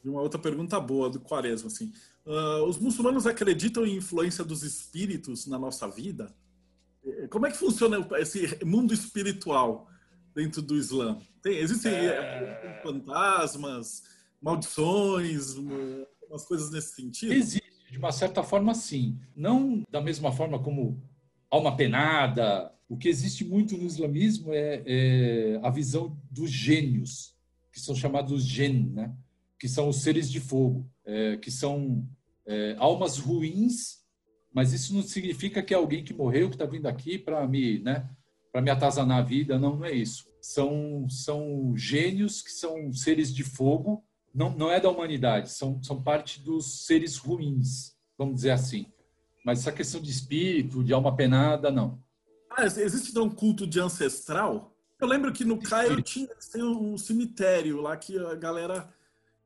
E 0.01 0.07
uma 0.07 0.21
outra 0.21 0.39
pergunta 0.39 0.79
boa 0.79 1.09
do 1.09 1.19
Quaresma, 1.19 1.67
assim. 1.67 1.91
Uh, 2.25 2.63
os 2.67 2.77
muçulmanos 2.79 3.27
acreditam 3.27 3.85
em 3.85 3.97
influência 3.97 4.43
dos 4.43 4.63
espíritos 4.63 5.45
na 5.45 5.59
nossa 5.59 5.87
vida? 5.87 6.35
Como 7.29 7.45
é 7.45 7.51
que 7.51 7.57
funciona 7.57 8.05
esse 8.17 8.65
mundo 8.65 8.93
espiritual 8.93 9.87
dentro 10.33 10.61
do 10.61 10.75
Islã? 10.75 11.19
Tem, 11.41 11.57
existem 11.57 11.93
é... 11.93 12.81
fantasmas, 12.81 14.03
maldições, 14.41 15.55
umas 15.55 16.45
coisas 16.45 16.71
nesse 16.71 16.95
sentido? 16.95 17.33
Existe, 17.33 17.91
de 17.91 17.97
uma 17.97 18.11
certa 18.11 18.41
forma, 18.41 18.73
sim. 18.73 19.19
Não 19.35 19.83
da 19.89 20.01
mesma 20.01 20.31
forma 20.31 20.57
como 20.57 21.01
alma 21.49 21.75
penada. 21.75 22.71
O 22.89 22.97
que 22.97 23.07
existe 23.07 23.45
muito 23.45 23.77
no 23.77 23.85
islamismo 23.85 24.51
é, 24.51 24.83
é 24.85 25.59
a 25.63 25.69
visão 25.69 26.19
dos 26.29 26.49
gênios, 26.49 27.35
que 27.71 27.79
são 27.79 27.95
chamados 27.95 28.43
gen, 28.43 28.89
né? 28.93 29.15
que 29.59 29.67
são 29.67 29.89
os 29.89 30.01
seres 30.01 30.29
de 30.29 30.39
fogo, 30.39 30.89
é, 31.05 31.37
que 31.37 31.51
são 31.51 32.07
é, 32.45 32.75
almas 32.77 33.17
ruins, 33.17 34.03
mas 34.53 34.73
isso 34.73 34.93
não 34.93 35.03
significa 35.03 35.61
que 35.61 35.73
é 35.73 35.77
alguém 35.77 36.03
que 36.03 36.13
morreu 36.13 36.49
que 36.49 36.55
está 36.55 36.65
vindo 36.65 36.87
aqui 36.87 37.17
para 37.17 37.45
me, 37.47 37.79
né, 37.79 38.09
para 38.51 38.61
me 38.61 38.69
atazanar 38.69 39.19
a 39.19 39.21
vida. 39.21 39.59
Não, 39.59 39.75
não 39.75 39.85
é 39.85 39.91
isso. 39.91 40.25
São 40.41 41.07
são 41.09 41.73
gênios 41.75 42.41
que 42.41 42.51
são 42.51 42.91
seres 42.93 43.33
de 43.33 43.43
fogo. 43.43 44.03
Não, 44.33 44.55
não 44.55 44.71
é 44.71 44.79
da 44.79 44.89
humanidade. 44.89 45.51
São 45.51 45.81
são 45.83 46.01
parte 46.01 46.41
dos 46.41 46.85
seres 46.85 47.17
ruins, 47.17 47.95
vamos 48.17 48.35
dizer 48.35 48.51
assim. 48.51 48.85
Mas 49.45 49.59
essa 49.59 49.71
questão 49.71 50.01
de 50.01 50.09
espírito, 50.09 50.83
de 50.83 50.93
alma 50.93 51.15
penada, 51.15 51.69
não. 51.69 52.01
Ah, 52.49 52.65
existe 52.65 53.11
então 53.11 53.25
um 53.25 53.29
culto 53.29 53.67
de 53.67 53.79
ancestral? 53.79 54.73
Eu 54.99 55.07
lembro 55.07 55.33
que 55.33 55.43
no 55.43 55.59
Cairo 55.59 56.01
tinha 56.01 56.29
tem 56.51 56.63
um 56.63 56.97
cemitério 56.97 57.81
lá 57.81 57.97
que 57.97 58.17
a 58.17 58.35
galera 58.35 58.89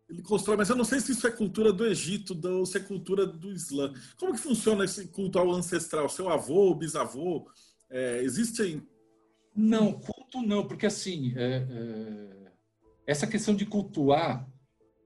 ele 0.09 0.23
constrói, 0.23 0.57
mas 0.57 0.69
eu 0.69 0.75
não 0.75 0.83
sei 0.83 0.99
se 0.99 1.11
isso 1.11 1.27
é 1.27 1.31
cultura 1.31 1.71
do 1.71 1.85
Egito 1.85 2.39
ou 2.47 2.65
se 2.65 2.77
é 2.77 2.79
cultura 2.79 3.27
do 3.27 3.51
Islã. 3.51 3.93
Como 4.17 4.33
que 4.33 4.39
funciona 4.39 4.83
esse 4.83 5.07
culto 5.07 5.37
ao 5.37 5.51
ancestral? 5.51 6.09
Seu 6.09 6.29
avô, 6.29 6.73
bisavô, 6.73 7.47
é, 7.89 8.21
existe 8.23 8.81
Não, 9.55 9.93
culto 9.93 10.41
não, 10.41 10.67
porque 10.67 10.87
assim, 10.87 11.33
é, 11.35 11.67
é, 11.69 12.51
essa 13.05 13.27
questão 13.27 13.55
de 13.55 13.65
cultuar 13.65 14.49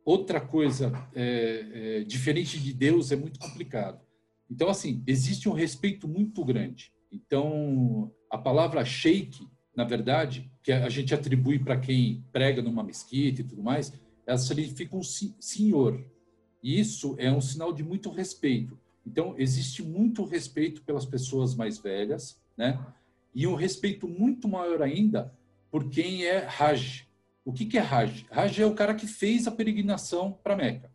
outra 0.05 0.39
coisa 0.39 0.91
é, 1.13 1.99
é, 1.99 2.03
diferente 2.03 2.57
de 2.59 2.73
Deus 2.73 3.11
é 3.11 3.15
muito 3.15 3.39
complicado. 3.39 4.01
Então, 4.49 4.69
assim, 4.69 5.03
existe 5.05 5.49
um 5.49 5.53
respeito 5.53 6.07
muito 6.07 6.43
grande. 6.45 6.93
Então, 7.11 8.11
a 8.29 8.37
palavra 8.37 8.85
sheik, 8.85 9.47
na 9.75 9.83
verdade, 9.83 10.49
que 10.61 10.71
a 10.71 10.89
gente 10.89 11.13
atribui 11.13 11.59
para 11.59 11.77
quem 11.77 12.23
prega 12.31 12.61
numa 12.61 12.83
mesquita 12.83 13.41
e 13.41 13.43
tudo 13.43 13.63
mais, 13.63 13.91
ela 14.26 14.38
significa 14.38 14.95
um 14.95 15.03
senhor. 15.03 16.03
E 16.61 16.80
isso 16.80 17.15
é 17.17 17.32
um 17.32 17.41
sinal 17.41 17.74
de 17.74 17.84
muito 17.84 18.09
respeito. 18.09 18.80
Então, 19.05 19.36
existe 19.38 19.84
muito 19.84 20.24
respeito 20.24 20.82
pelas 20.84 21.05
pessoas 21.05 21.55
mais 21.55 21.78
velhas, 21.78 22.41
né? 22.55 22.80
E 23.36 23.45
um 23.45 23.55
respeito 23.55 24.07
muito 24.07 24.47
maior 24.47 24.82
ainda 24.82 25.34
por 25.69 25.89
quem 25.89 26.24
é 26.24 26.47
Hajj. 26.47 27.07
O 27.43 27.51
que, 27.51 27.65
que 27.65 27.78
é 27.78 27.82
Hajj? 27.82 28.26
Hajj 28.32 28.61
é 28.61 28.65
o 28.65 28.76
cara 28.76 28.93
que 28.93 29.07
fez 29.07 29.47
a 29.47 29.51
peregrinação 29.51 30.32
para 30.43 30.55
Meca. 30.55 30.89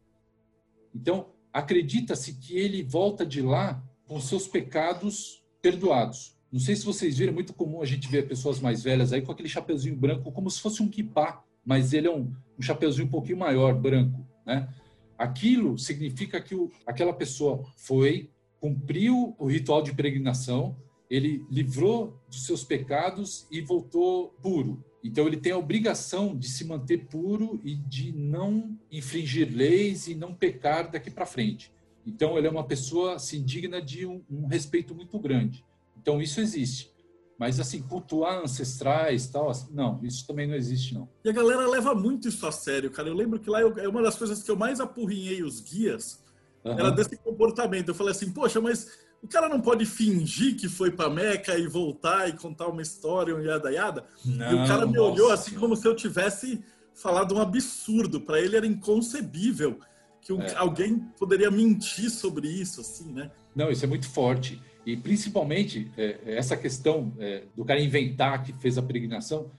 Então, 0.94 1.30
acredita-se 1.52 2.34
que 2.34 2.56
ele 2.56 2.82
volta 2.82 3.26
de 3.26 3.42
lá 3.42 3.82
com 4.06 4.20
seus 4.20 4.48
pecados 4.48 5.44
perdoados. 5.60 6.38
Não 6.50 6.60
sei 6.60 6.74
se 6.76 6.86
vocês 6.86 7.18
viram, 7.18 7.32
é 7.32 7.34
muito 7.34 7.52
comum 7.52 7.82
a 7.82 7.84
gente 7.84 8.08
ver 8.08 8.26
pessoas 8.26 8.58
mais 8.58 8.82
velhas 8.82 9.12
aí 9.12 9.20
com 9.20 9.30
aquele 9.30 9.48
chapeuzinho 9.48 9.96
branco, 9.96 10.32
como 10.32 10.50
se 10.50 10.60
fosse 10.60 10.82
um 10.82 10.88
kippah, 10.88 11.44
mas 11.68 11.92
ele 11.92 12.08
é 12.08 12.10
um, 12.10 12.32
um 12.58 12.62
chapeuzinho 12.62 13.06
um 13.06 13.10
pouquinho 13.10 13.36
maior, 13.36 13.74
branco, 13.74 14.26
né? 14.46 14.72
Aquilo 15.18 15.76
significa 15.76 16.40
que 16.40 16.54
o, 16.54 16.72
aquela 16.86 17.12
pessoa 17.12 17.62
foi, 17.76 18.30
cumpriu 18.58 19.36
o 19.38 19.46
ritual 19.46 19.82
de 19.82 19.92
peregrinação, 19.92 20.74
ele 21.10 21.44
livrou 21.50 22.18
dos 22.26 22.46
seus 22.46 22.64
pecados 22.64 23.46
e 23.50 23.60
voltou 23.60 24.28
puro. 24.42 24.82
Então 25.04 25.26
ele 25.26 25.36
tem 25.36 25.52
a 25.52 25.58
obrigação 25.58 26.34
de 26.34 26.48
se 26.48 26.64
manter 26.64 27.04
puro 27.04 27.60
e 27.62 27.74
de 27.74 28.12
não 28.12 28.74
infringir 28.90 29.54
leis 29.54 30.08
e 30.08 30.14
não 30.14 30.32
pecar 30.32 30.90
daqui 30.90 31.10
para 31.10 31.26
frente. 31.26 31.70
Então 32.06 32.38
ele 32.38 32.46
é 32.46 32.50
uma 32.50 32.64
pessoa 32.64 33.16
assim 33.16 33.44
digna 33.44 33.82
de 33.82 34.06
um, 34.06 34.22
um, 34.30 34.46
respeito 34.46 34.94
muito 34.94 35.18
grande. 35.18 35.62
Então 36.00 36.22
isso 36.22 36.40
existe. 36.40 36.90
Mas 37.38 37.60
assim, 37.60 37.80
cultuar 37.80 38.42
ancestrais 38.42 39.28
tal, 39.28 39.48
assim, 39.48 39.68
não, 39.72 40.00
isso 40.02 40.26
também 40.26 40.46
não 40.46 40.56
existe 40.56 40.92
não. 40.92 41.08
E 41.24 41.30
a 41.30 41.32
galera 41.32 41.68
leva 41.68 41.94
muito 41.94 42.26
isso 42.26 42.44
a 42.44 42.50
sério, 42.50 42.90
cara. 42.90 43.08
Eu 43.08 43.14
lembro 43.14 43.38
que 43.38 43.48
lá 43.48 43.60
eu, 43.60 43.78
é 43.78 43.88
uma 43.88 44.02
das 44.02 44.16
coisas 44.16 44.42
que 44.42 44.50
eu 44.50 44.56
mais 44.56 44.80
apurrinhei 44.80 45.44
os 45.44 45.60
guias 45.60 46.24
uhum. 46.64 46.72
era 46.72 46.90
desse 46.90 47.16
comportamento. 47.16 47.88
Eu 47.88 47.94
falei 47.94 48.10
assim, 48.10 48.32
poxa, 48.32 48.60
mas 48.60 48.88
o 49.22 49.28
cara 49.28 49.48
não 49.48 49.60
pode 49.60 49.86
fingir 49.86 50.56
que 50.56 50.68
foi 50.68 50.90
para 50.90 51.08
Meca 51.08 51.56
e 51.56 51.68
voltar 51.68 52.28
e 52.28 52.32
contar 52.32 52.66
uma 52.66 52.82
história, 52.82 53.34
um 53.34 53.40
yada 53.40 53.70
yada. 53.70 54.04
Não, 54.24 54.50
e 54.50 54.54
o 54.64 54.66
cara 54.66 54.84
me 54.84 54.96
nossa. 54.96 55.12
olhou 55.12 55.30
assim 55.30 55.54
como 55.54 55.76
se 55.76 55.86
eu 55.86 55.94
tivesse 55.94 56.60
falado 56.92 57.36
um 57.36 57.40
absurdo. 57.40 58.20
Para 58.20 58.40
ele 58.40 58.56
era 58.56 58.66
inconcebível 58.66 59.78
que 60.20 60.32
um, 60.32 60.42
é. 60.42 60.56
alguém 60.56 60.98
poderia 61.16 61.52
mentir 61.52 62.10
sobre 62.10 62.48
isso, 62.48 62.80
assim, 62.80 63.12
né? 63.12 63.30
Não, 63.54 63.70
isso 63.70 63.84
é 63.84 63.88
muito 63.88 64.08
forte. 64.08 64.60
E 64.88 64.96
principalmente 64.96 65.92
é, 65.98 66.18
é, 66.24 66.36
essa 66.38 66.56
questão 66.56 67.12
é, 67.18 67.42
do 67.54 67.62
cara 67.62 67.78
inventar 67.78 68.42
que 68.42 68.54
fez 68.54 68.78
a 68.78 68.82
peregrinação, 68.82 69.50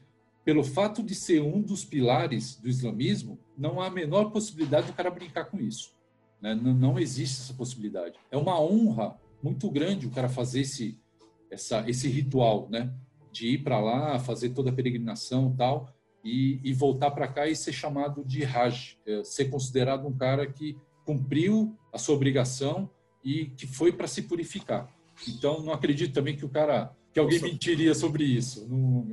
pelo 0.44 0.64
fato 0.64 1.04
de 1.04 1.14
ser 1.14 1.40
um 1.40 1.62
dos 1.62 1.86
pilares 1.86 2.56
do 2.56 2.68
islamismo, 2.68 3.38
não 3.56 3.80
há 3.80 3.86
a 3.86 3.92
menor 3.92 4.32
possibilidade 4.32 4.88
do 4.88 4.94
cara 4.94 5.12
brincar 5.12 5.46
com 5.46 5.60
isso. 5.60 5.94
Né? 6.42 6.56
Não, 6.56 6.74
não 6.74 6.98
existe 6.98 7.42
essa 7.42 7.54
possibilidade. 7.54 8.18
É 8.32 8.38
uma 8.38 8.60
honra 8.60 9.20
muito 9.44 9.70
grande 9.70 10.08
o 10.08 10.10
cara 10.10 10.28
fazer 10.28 10.62
esse, 10.62 11.00
essa, 11.52 11.88
esse 11.88 12.08
ritual, 12.08 12.68
né? 12.68 12.92
De 13.32 13.50
ir 13.50 13.60
para 13.60 13.80
lá, 13.80 14.18
fazer 14.18 14.50
toda 14.50 14.72
a 14.72 14.74
peregrinação 14.74 15.54
tal, 15.56 15.94
e, 16.26 16.60
e 16.64 16.74
voltar 16.74 17.12
para 17.12 17.28
cá 17.28 17.48
e 17.48 17.56
ser 17.56 17.72
chamado 17.72 18.26
de 18.26 18.44
Hajj, 18.44 18.98
é, 19.06 19.24
ser 19.24 19.46
considerado 19.52 20.08
um 20.08 20.18
cara 20.18 20.52
que 20.52 20.76
cumpriu 21.06 21.78
a 21.94 22.00
sua 22.00 22.16
obrigação 22.16 22.90
e 23.24 23.46
que 23.46 23.68
foi 23.68 23.92
para 23.92 24.08
se 24.08 24.24
purificar. 24.24 24.90
Então, 25.28 25.62
não 25.62 25.74
acredito 25.74 26.14
também 26.14 26.36
que 26.36 26.46
o 26.46 26.50
cara 26.50 26.96
que 27.12 27.20
alguém 27.20 27.40
Nossa. 27.40 27.52
mentiria 27.52 27.96
sobre 27.96 28.24
isso. 28.24 28.68
Não... 28.70 29.08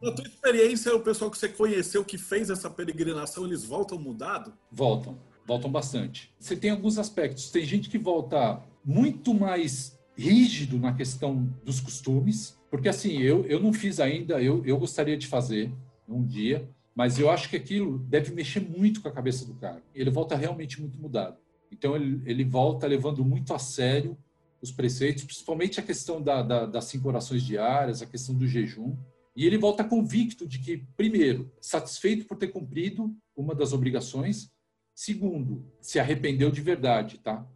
Na 0.00 0.12
tua 0.12 0.26
experiência, 0.26 0.94
o 0.94 1.00
pessoal 1.00 1.30
que 1.30 1.38
você 1.38 1.48
conheceu 1.48 2.04
que 2.04 2.18
fez 2.18 2.50
essa 2.50 2.68
peregrinação, 2.68 3.46
eles 3.46 3.64
voltam 3.64 3.98
mudado? 3.98 4.52
Voltam, 4.70 5.18
voltam 5.46 5.70
bastante. 5.70 6.32
Você 6.38 6.54
tem 6.54 6.70
alguns 6.70 6.98
aspectos. 6.98 7.50
Tem 7.50 7.64
gente 7.64 7.88
que 7.88 7.98
volta 7.98 8.62
muito 8.84 9.32
mais 9.32 9.98
rígido 10.16 10.78
na 10.78 10.92
questão 10.92 11.50
dos 11.64 11.80
costumes, 11.80 12.58
porque 12.70 12.88
assim, 12.88 13.18
eu, 13.18 13.44
eu 13.46 13.58
não 13.58 13.72
fiz 13.72 13.98
ainda, 13.98 14.40
eu, 14.40 14.64
eu 14.64 14.78
gostaria 14.78 15.16
de 15.16 15.26
fazer 15.26 15.72
um 16.08 16.24
dia, 16.24 16.68
mas 16.94 17.18
eu 17.18 17.30
acho 17.30 17.48
que 17.48 17.56
aquilo 17.56 17.98
deve 17.98 18.32
mexer 18.32 18.60
muito 18.60 19.00
com 19.00 19.08
a 19.08 19.12
cabeça 19.12 19.44
do 19.44 19.54
cara. 19.54 19.82
Ele 19.94 20.10
volta 20.10 20.36
realmente 20.36 20.80
muito 20.80 21.00
mudado. 21.00 21.36
Então 21.72 21.96
ele, 21.96 22.22
ele 22.24 22.44
volta 22.44 22.86
levando 22.86 23.24
muito 23.24 23.52
a 23.52 23.58
sério 23.58 24.16
os 24.64 24.72
preceitos, 24.72 25.24
principalmente 25.24 25.78
a 25.78 25.82
questão 25.82 26.20
da, 26.22 26.42
da, 26.42 26.66
das 26.66 26.86
cinco 26.86 27.06
orações 27.08 27.42
diárias, 27.42 28.00
a 28.00 28.06
questão 28.06 28.34
do 28.34 28.46
jejum. 28.46 28.96
E 29.36 29.46
ele 29.46 29.58
volta 29.58 29.84
convicto 29.84 30.46
de 30.46 30.58
que, 30.58 30.78
primeiro, 30.96 31.52
satisfeito 31.60 32.26
por 32.26 32.38
ter 32.38 32.48
cumprido 32.48 33.14
uma 33.36 33.54
das 33.54 33.72
obrigações, 33.72 34.50
segundo, 34.94 35.70
se 35.80 35.98
arrependeu 35.98 36.50
de 36.50 36.62
verdade, 36.62 37.18
tá? 37.18 37.46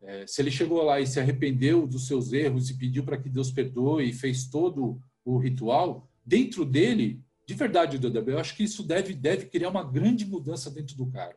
É, 0.00 0.26
se 0.26 0.42
ele 0.42 0.50
chegou 0.50 0.82
lá 0.82 1.00
e 1.00 1.06
se 1.06 1.20
arrependeu 1.20 1.86
dos 1.86 2.06
seus 2.06 2.32
erros 2.32 2.70
e 2.70 2.74
pediu 2.76 3.04
para 3.04 3.18
que 3.18 3.28
Deus 3.28 3.50
perdoe 3.50 4.08
e 4.08 4.12
fez 4.12 4.46
todo 4.46 5.00
o 5.24 5.38
ritual, 5.38 6.10
dentro 6.24 6.64
dele, 6.64 7.22
de 7.46 7.54
verdade, 7.54 7.98
Dodebe, 7.98 8.32
eu 8.32 8.38
acho 8.38 8.56
que 8.56 8.64
isso 8.64 8.82
deve, 8.82 9.14
deve 9.14 9.46
criar 9.46 9.70
uma 9.70 9.84
grande 9.84 10.26
mudança 10.26 10.70
dentro 10.70 10.96
do 10.96 11.06
cara. 11.06 11.36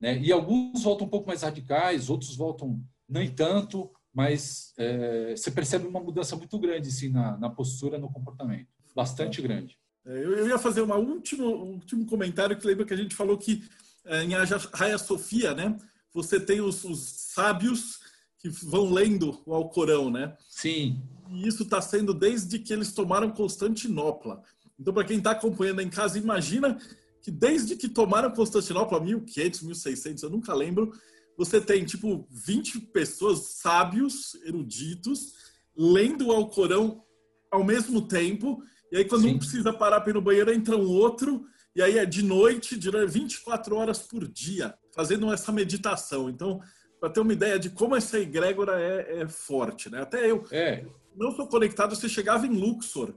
Né? 0.00 0.18
E 0.18 0.32
alguns 0.32 0.82
voltam 0.82 1.06
um 1.06 1.10
pouco 1.10 1.28
mais 1.28 1.42
radicais, 1.42 2.10
outros 2.10 2.34
voltam 2.36 2.82
nem 3.08 3.28
tanto, 3.28 3.90
mas 4.12 4.72
é, 4.76 5.34
você 5.36 5.50
percebe 5.50 5.86
uma 5.86 6.00
mudança 6.00 6.36
muito 6.36 6.58
grande 6.58 6.88
assim, 6.88 7.08
na, 7.08 7.36
na 7.38 7.50
postura, 7.50 7.98
no 7.98 8.10
comportamento. 8.10 8.68
Bastante 8.94 9.40
grande. 9.40 9.78
É, 10.04 10.24
eu, 10.24 10.48
ia 10.48 10.58
fazer 10.58 10.80
uma 10.80 10.96
último, 10.96 11.46
um 11.46 11.74
último 11.74 12.06
comentário 12.06 12.56
que 12.56 12.66
lembra 12.66 12.84
que 12.84 12.94
a 12.94 12.96
gente 12.96 13.14
falou 13.14 13.38
que 13.38 13.62
é, 14.04 14.24
em 14.24 14.34
Hagia 14.34 14.98
Sofia, 14.98 15.54
né? 15.54 15.76
Você 16.12 16.40
tem 16.40 16.60
os, 16.60 16.84
os 16.84 17.00
sábios 17.00 18.00
que 18.38 18.48
vão 18.48 18.90
lendo 18.90 19.40
o 19.46 19.54
Alcorão, 19.54 20.10
né? 20.10 20.36
Sim. 20.48 21.00
E 21.28 21.46
isso 21.46 21.62
está 21.62 21.80
sendo 21.80 22.12
desde 22.12 22.58
que 22.58 22.72
eles 22.72 22.92
tomaram 22.92 23.30
Constantinopla. 23.30 24.42
Então, 24.78 24.94
para 24.94 25.04
quem 25.04 25.18
está 25.18 25.32
acompanhando 25.32 25.82
em 25.82 25.90
casa, 25.90 26.18
imagina 26.18 26.78
que 27.22 27.30
desde 27.30 27.76
que 27.76 27.88
tomaram 27.88 28.30
Constantinopla, 28.30 28.98
1500, 28.98 29.62
1600, 29.62 30.22
eu 30.22 30.30
nunca 30.30 30.54
lembro, 30.54 30.92
você 31.40 31.58
tem 31.58 31.86
tipo 31.86 32.28
20 32.30 32.80
pessoas 32.92 33.54
sábios, 33.54 34.34
eruditos, 34.44 35.32
lendo 35.74 36.26
o 36.26 36.32
Alcorão 36.32 37.02
ao 37.50 37.64
mesmo 37.64 38.06
tempo. 38.06 38.62
E 38.92 38.98
aí, 38.98 39.06
quando 39.06 39.22
Sim. 39.22 39.36
um 39.36 39.38
precisa 39.38 39.72
parar 39.72 40.02
para 40.02 40.10
ir 40.10 40.12
no 40.12 40.20
banheiro, 40.20 40.52
entra 40.52 40.76
um 40.76 40.86
outro. 40.86 41.46
E 41.74 41.80
aí 41.80 41.96
é 41.96 42.04
de 42.04 42.22
noite, 42.22 42.78
de 42.78 42.90
24 42.90 43.74
horas 43.74 44.00
por 44.00 44.28
dia, 44.28 44.74
fazendo 44.94 45.32
essa 45.32 45.50
meditação. 45.50 46.28
Então, 46.28 46.60
para 47.00 47.08
ter 47.08 47.20
uma 47.20 47.32
ideia 47.32 47.58
de 47.58 47.70
como 47.70 47.96
essa 47.96 48.18
egrégora 48.18 48.78
é, 48.78 49.22
é 49.22 49.26
forte, 49.26 49.88
né? 49.88 50.02
Até 50.02 50.30
eu 50.30 50.44
é. 50.50 50.84
não 51.16 51.34
sou 51.34 51.48
conectado, 51.48 51.96
você 51.96 52.06
chegava 52.06 52.46
em 52.46 52.50
Luxor, 52.50 53.14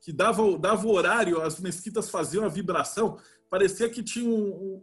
que 0.00 0.14
dava, 0.14 0.56
dava 0.56 0.86
o 0.86 0.92
horário, 0.94 1.42
as 1.42 1.60
mesquitas 1.60 2.08
faziam 2.08 2.42
a 2.42 2.48
vibração, 2.48 3.18
parecia 3.50 3.90
que 3.90 4.02
tinha 4.02 4.30
um, 4.30 4.48
um, 4.48 4.82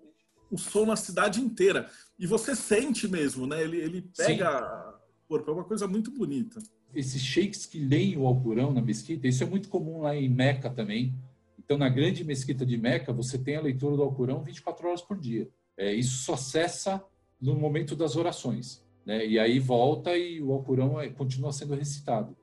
um 0.51 0.57
som 0.59 0.85
na 0.85 0.95
cidade 0.95 1.41
inteira. 1.41 1.89
E 2.23 2.25
você 2.25 2.55
sente 2.55 3.05
mesmo, 3.05 3.45
né? 3.45 3.61
Ele, 3.61 3.75
ele 3.75 4.01
pega 4.15 4.95
o 5.25 5.27
corpo, 5.27 5.51
é 5.51 5.53
uma 5.53 5.65
coisa 5.65 5.85
muito 5.89 6.09
bonita. 6.09 6.63
Esses 6.95 7.21
sheiks 7.21 7.65
que 7.65 7.77
leem 7.77 8.15
o 8.15 8.25
Alcorão 8.25 8.71
na 8.71 8.81
mesquita, 8.81 9.27
isso 9.27 9.43
é 9.43 9.45
muito 9.45 9.67
comum 9.67 9.99
lá 9.99 10.15
em 10.15 10.29
Meca 10.29 10.69
também. 10.69 11.13
Então, 11.59 11.77
na 11.77 11.89
grande 11.89 12.23
mesquita 12.23 12.65
de 12.65 12.77
Meca, 12.77 13.11
você 13.11 13.37
tem 13.37 13.57
a 13.57 13.61
leitura 13.61 13.97
do 13.97 14.03
Alcorão 14.03 14.41
24 14.41 14.87
horas 14.87 15.01
por 15.01 15.19
dia. 15.19 15.49
É, 15.75 15.93
isso 15.93 16.23
só 16.23 16.37
cessa 16.37 17.03
no 17.41 17.55
momento 17.55 17.93
das 17.93 18.15
orações. 18.15 18.81
Né? 19.05 19.27
E 19.27 19.37
aí 19.37 19.59
volta 19.59 20.15
e 20.15 20.41
o 20.41 20.53
Alcorão 20.53 21.01
é, 21.01 21.09
continua 21.09 21.51
sendo 21.51 21.75
recitado 21.75 22.37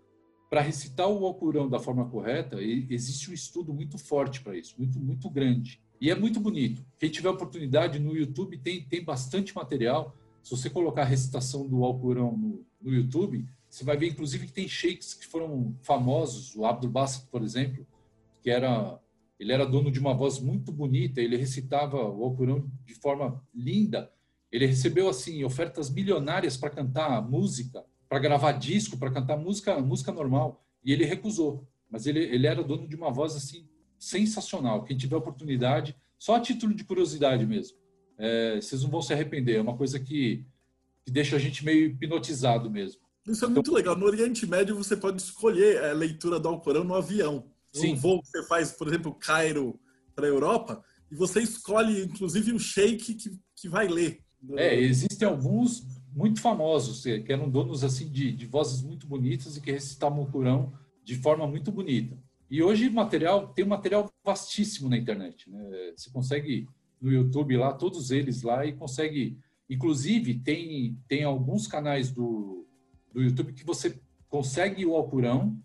para 0.50 0.60
recitar 0.60 1.08
o 1.08 1.24
Alcorão 1.24 1.70
da 1.70 1.78
forma 1.78 2.06
correta, 2.06 2.60
existe 2.60 3.30
um 3.30 3.32
estudo 3.32 3.72
muito 3.72 3.96
forte 3.96 4.42
para 4.42 4.54
isso, 4.54 4.74
muito, 4.76 5.00
muito 5.00 5.30
grande. 5.30 5.80
E 6.00 6.10
é 6.10 6.14
muito 6.14 6.40
bonito. 6.40 6.84
Quem 6.98 7.10
tiver 7.10 7.28
oportunidade 7.28 7.98
no 7.98 8.16
YouTube 8.16 8.56
tem, 8.58 8.82
tem 8.82 9.04
bastante 9.04 9.54
material. 9.54 10.16
Se 10.42 10.50
você 10.50 10.70
colocar 10.70 11.02
a 11.02 11.06
recitação 11.06 11.68
do 11.68 11.84
Alcorão 11.84 12.36
no, 12.36 12.64
no 12.80 12.94
YouTube, 12.94 13.46
você 13.68 13.84
vai 13.84 13.96
ver, 13.96 14.08
inclusive, 14.08 14.46
que 14.46 14.52
tem 14.52 14.66
sheiks 14.66 15.14
que 15.14 15.26
foram 15.26 15.76
famosos. 15.82 16.56
O 16.56 16.64
Abdul 16.64 16.90
Bassett, 16.90 17.26
por 17.26 17.42
exemplo, 17.42 17.86
que 18.42 18.50
era 18.50 18.98
ele 19.38 19.52
era 19.52 19.64
dono 19.64 19.90
de 19.90 19.98
uma 19.98 20.12
voz 20.12 20.38
muito 20.38 20.70
bonita. 20.70 21.20
Ele 21.20 21.36
recitava 21.36 21.96
o 21.96 22.24
Alcorão 22.24 22.70
de 22.84 22.94
forma 22.94 23.42
linda. 23.54 24.12
Ele 24.52 24.66
recebeu 24.66 25.08
assim 25.08 25.44
ofertas 25.44 25.88
milionárias 25.88 26.56
para 26.56 26.68
cantar 26.68 27.26
música 27.26 27.84
para 28.10 28.18
gravar 28.18 28.50
disco, 28.52 28.98
para 28.98 29.12
cantar 29.12 29.36
música, 29.36 29.80
música 29.80 30.10
normal. 30.10 30.66
E 30.84 30.92
ele 30.92 31.04
recusou. 31.04 31.64
Mas 31.88 32.06
ele, 32.06 32.18
ele 32.18 32.44
era 32.44 32.62
dono 32.62 32.88
de 32.88 32.96
uma 32.96 33.12
voz 33.12 33.36
assim 33.36 33.68
sensacional. 34.00 34.82
Quem 34.82 34.96
tiver 34.96 35.16
oportunidade, 35.16 35.94
só 36.18 36.36
a 36.36 36.40
título 36.40 36.74
de 36.74 36.82
curiosidade 36.82 37.46
mesmo, 37.46 37.76
é, 38.18 38.56
vocês 38.56 38.82
não 38.82 38.90
vão 38.90 39.02
se 39.02 39.12
arrepender. 39.12 39.56
É 39.56 39.60
uma 39.60 39.76
coisa 39.76 40.00
que, 40.00 40.44
que 41.04 41.12
deixa 41.12 41.36
a 41.36 41.38
gente 41.38 41.64
meio 41.64 41.86
hipnotizado 41.86 42.70
mesmo. 42.70 43.02
Isso 43.28 43.44
é 43.44 43.48
muito 43.48 43.72
legal. 43.72 43.96
No 43.96 44.06
Oriente 44.06 44.46
Médio 44.46 44.74
você 44.74 44.96
pode 44.96 45.20
escolher 45.20 45.84
a 45.84 45.92
leitura 45.92 46.40
do 46.40 46.48
Alcorão 46.48 46.82
no 46.82 46.94
avião. 46.94 47.44
Sim. 47.72 47.92
Um 47.92 47.96
voo 47.96 48.22
que 48.22 48.28
você 48.28 48.46
faz, 48.46 48.72
por 48.72 48.88
exemplo, 48.88 49.14
Cairo 49.14 49.78
para 50.14 50.26
a 50.26 50.28
Europa, 50.28 50.82
e 51.10 51.14
você 51.14 51.40
escolhe, 51.40 52.02
inclusive, 52.02 52.52
o 52.52 52.58
sheik 52.58 53.14
que, 53.14 53.38
que 53.54 53.68
vai 53.68 53.86
ler. 53.86 54.20
É, 54.56 54.78
existem 54.78 55.28
alguns 55.28 55.86
muito 56.12 56.40
famosos, 56.40 57.02
que 57.02 57.32
eram 57.32 57.48
donos 57.48 57.84
assim 57.84 58.10
de, 58.10 58.32
de 58.32 58.46
vozes 58.46 58.82
muito 58.82 59.06
bonitas 59.06 59.56
e 59.56 59.60
que 59.60 59.70
recitavam 59.70 60.22
o 60.22 60.30
Corão 60.30 60.72
de 61.04 61.14
forma 61.16 61.46
muito 61.46 61.70
bonita. 61.70 62.18
E 62.50 62.62
hoje 62.62 62.90
material 62.90 63.48
tem 63.48 63.64
um 63.64 63.68
material 63.68 64.10
vastíssimo 64.24 64.88
na 64.88 64.96
internet. 64.96 65.48
Né? 65.48 65.92
Você 65.96 66.10
consegue 66.10 66.68
no 67.00 67.12
YouTube 67.12 67.56
lá, 67.56 67.72
todos 67.72 68.10
eles 68.10 68.42
lá, 68.42 68.66
e 68.66 68.72
consegue. 68.72 69.38
Inclusive, 69.68 70.34
tem, 70.40 70.98
tem 71.06 71.22
alguns 71.22 71.66
canais 71.66 72.10
do, 72.10 72.66
do 73.12 73.22
YouTube 73.22 73.52
que 73.52 73.64
você 73.64 74.00
consegue 74.28 74.84
o 74.84 74.96
Alcorão 74.96 75.56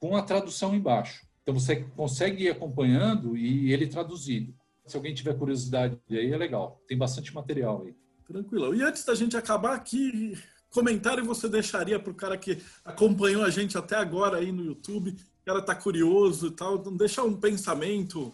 com 0.00 0.16
a 0.16 0.22
tradução 0.22 0.74
embaixo. 0.74 1.26
Então 1.42 1.54
você 1.54 1.76
consegue 1.96 2.44
ir 2.44 2.48
acompanhando 2.48 3.36
e 3.36 3.72
ele 3.72 3.86
traduzido. 3.86 4.54
Se 4.86 4.96
alguém 4.96 5.14
tiver 5.14 5.36
curiosidade 5.36 5.98
aí, 6.10 6.32
é 6.32 6.36
legal. 6.36 6.82
Tem 6.88 6.96
bastante 6.96 7.34
material 7.34 7.84
aí. 7.84 7.94
Tranquilo. 8.26 8.74
E 8.74 8.82
antes 8.82 9.04
da 9.04 9.14
gente 9.14 9.36
acabar 9.36 9.74
aqui, 9.74 10.36
comentário 10.70 11.24
você 11.24 11.48
deixaria 11.48 12.00
para 12.00 12.10
o 12.10 12.14
cara 12.14 12.36
que 12.36 12.58
acompanhou 12.84 13.44
a 13.44 13.50
gente 13.50 13.76
até 13.76 13.96
agora 13.96 14.38
aí 14.38 14.50
no 14.50 14.64
YouTube, 14.64 15.16
cara 15.44 15.58
está 15.58 15.74
curioso 15.74 16.48
e 16.48 16.50
tal, 16.50 16.76
então 16.76 16.96
deixa 16.96 17.22
um 17.22 17.36
pensamento. 17.36 18.32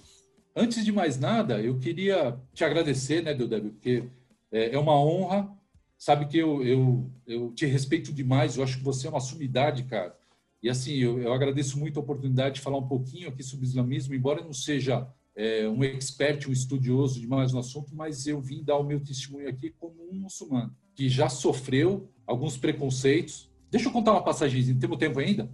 Antes 0.55 0.85
de 0.85 0.93
mais 0.93 1.19
nada, 1.19 1.61
eu 1.61 1.79
queria 1.79 2.39
te 2.53 2.65
agradecer, 2.65 3.23
né, 3.23 3.35
Deodébio, 3.35 3.73
porque 3.73 4.05
é, 4.51 4.75
é 4.75 4.79
uma 4.79 4.99
honra. 4.99 5.49
Sabe 5.97 6.27
que 6.27 6.39
eu, 6.39 6.63
eu, 6.65 7.11
eu 7.27 7.53
te 7.53 7.67
respeito 7.67 8.13
demais, 8.13 8.57
eu 8.57 8.63
acho 8.63 8.79
que 8.79 8.85
você 8.85 9.07
é 9.07 9.11
uma 9.11 9.21
sumidade, 9.21 9.83
cara. 9.85 10.17
E 10.63 10.69
assim, 10.69 10.95
eu, 10.95 11.21
eu 11.21 11.33
agradeço 11.33 11.79
muito 11.79 11.99
a 11.99 12.03
oportunidade 12.03 12.57
de 12.57 12.61
falar 12.61 12.79
um 12.79 12.87
pouquinho 12.87 13.29
aqui 13.29 13.43
sobre 13.43 13.67
islamismo, 13.67 14.15
embora 14.15 14.43
não 14.43 14.53
seja 14.53 15.09
é, 15.35 15.69
um 15.69 15.83
expert, 15.85 16.49
um 16.49 16.53
estudioso 16.53 17.21
demais 17.21 17.53
no 17.53 17.61
assunto, 17.61 17.95
mas 17.95 18.27
eu 18.27 18.41
vim 18.41 18.63
dar 18.63 18.77
o 18.77 18.85
meu 18.85 19.01
testemunho 19.01 19.49
aqui 19.49 19.71
como 19.71 20.09
um 20.11 20.15
muçulmano 20.15 20.75
que 20.99 21.09
já 21.09 21.29
sofreu 21.29 22.11
alguns 22.27 22.57
preconceitos. 22.57 23.49
Deixa 23.71 23.87
eu 23.89 23.93
contar 23.93 24.11
uma 24.11 24.25
passagemzinha. 24.25 24.77
Temos 24.81 24.99
tempo 24.99 25.21
ainda? 25.21 25.49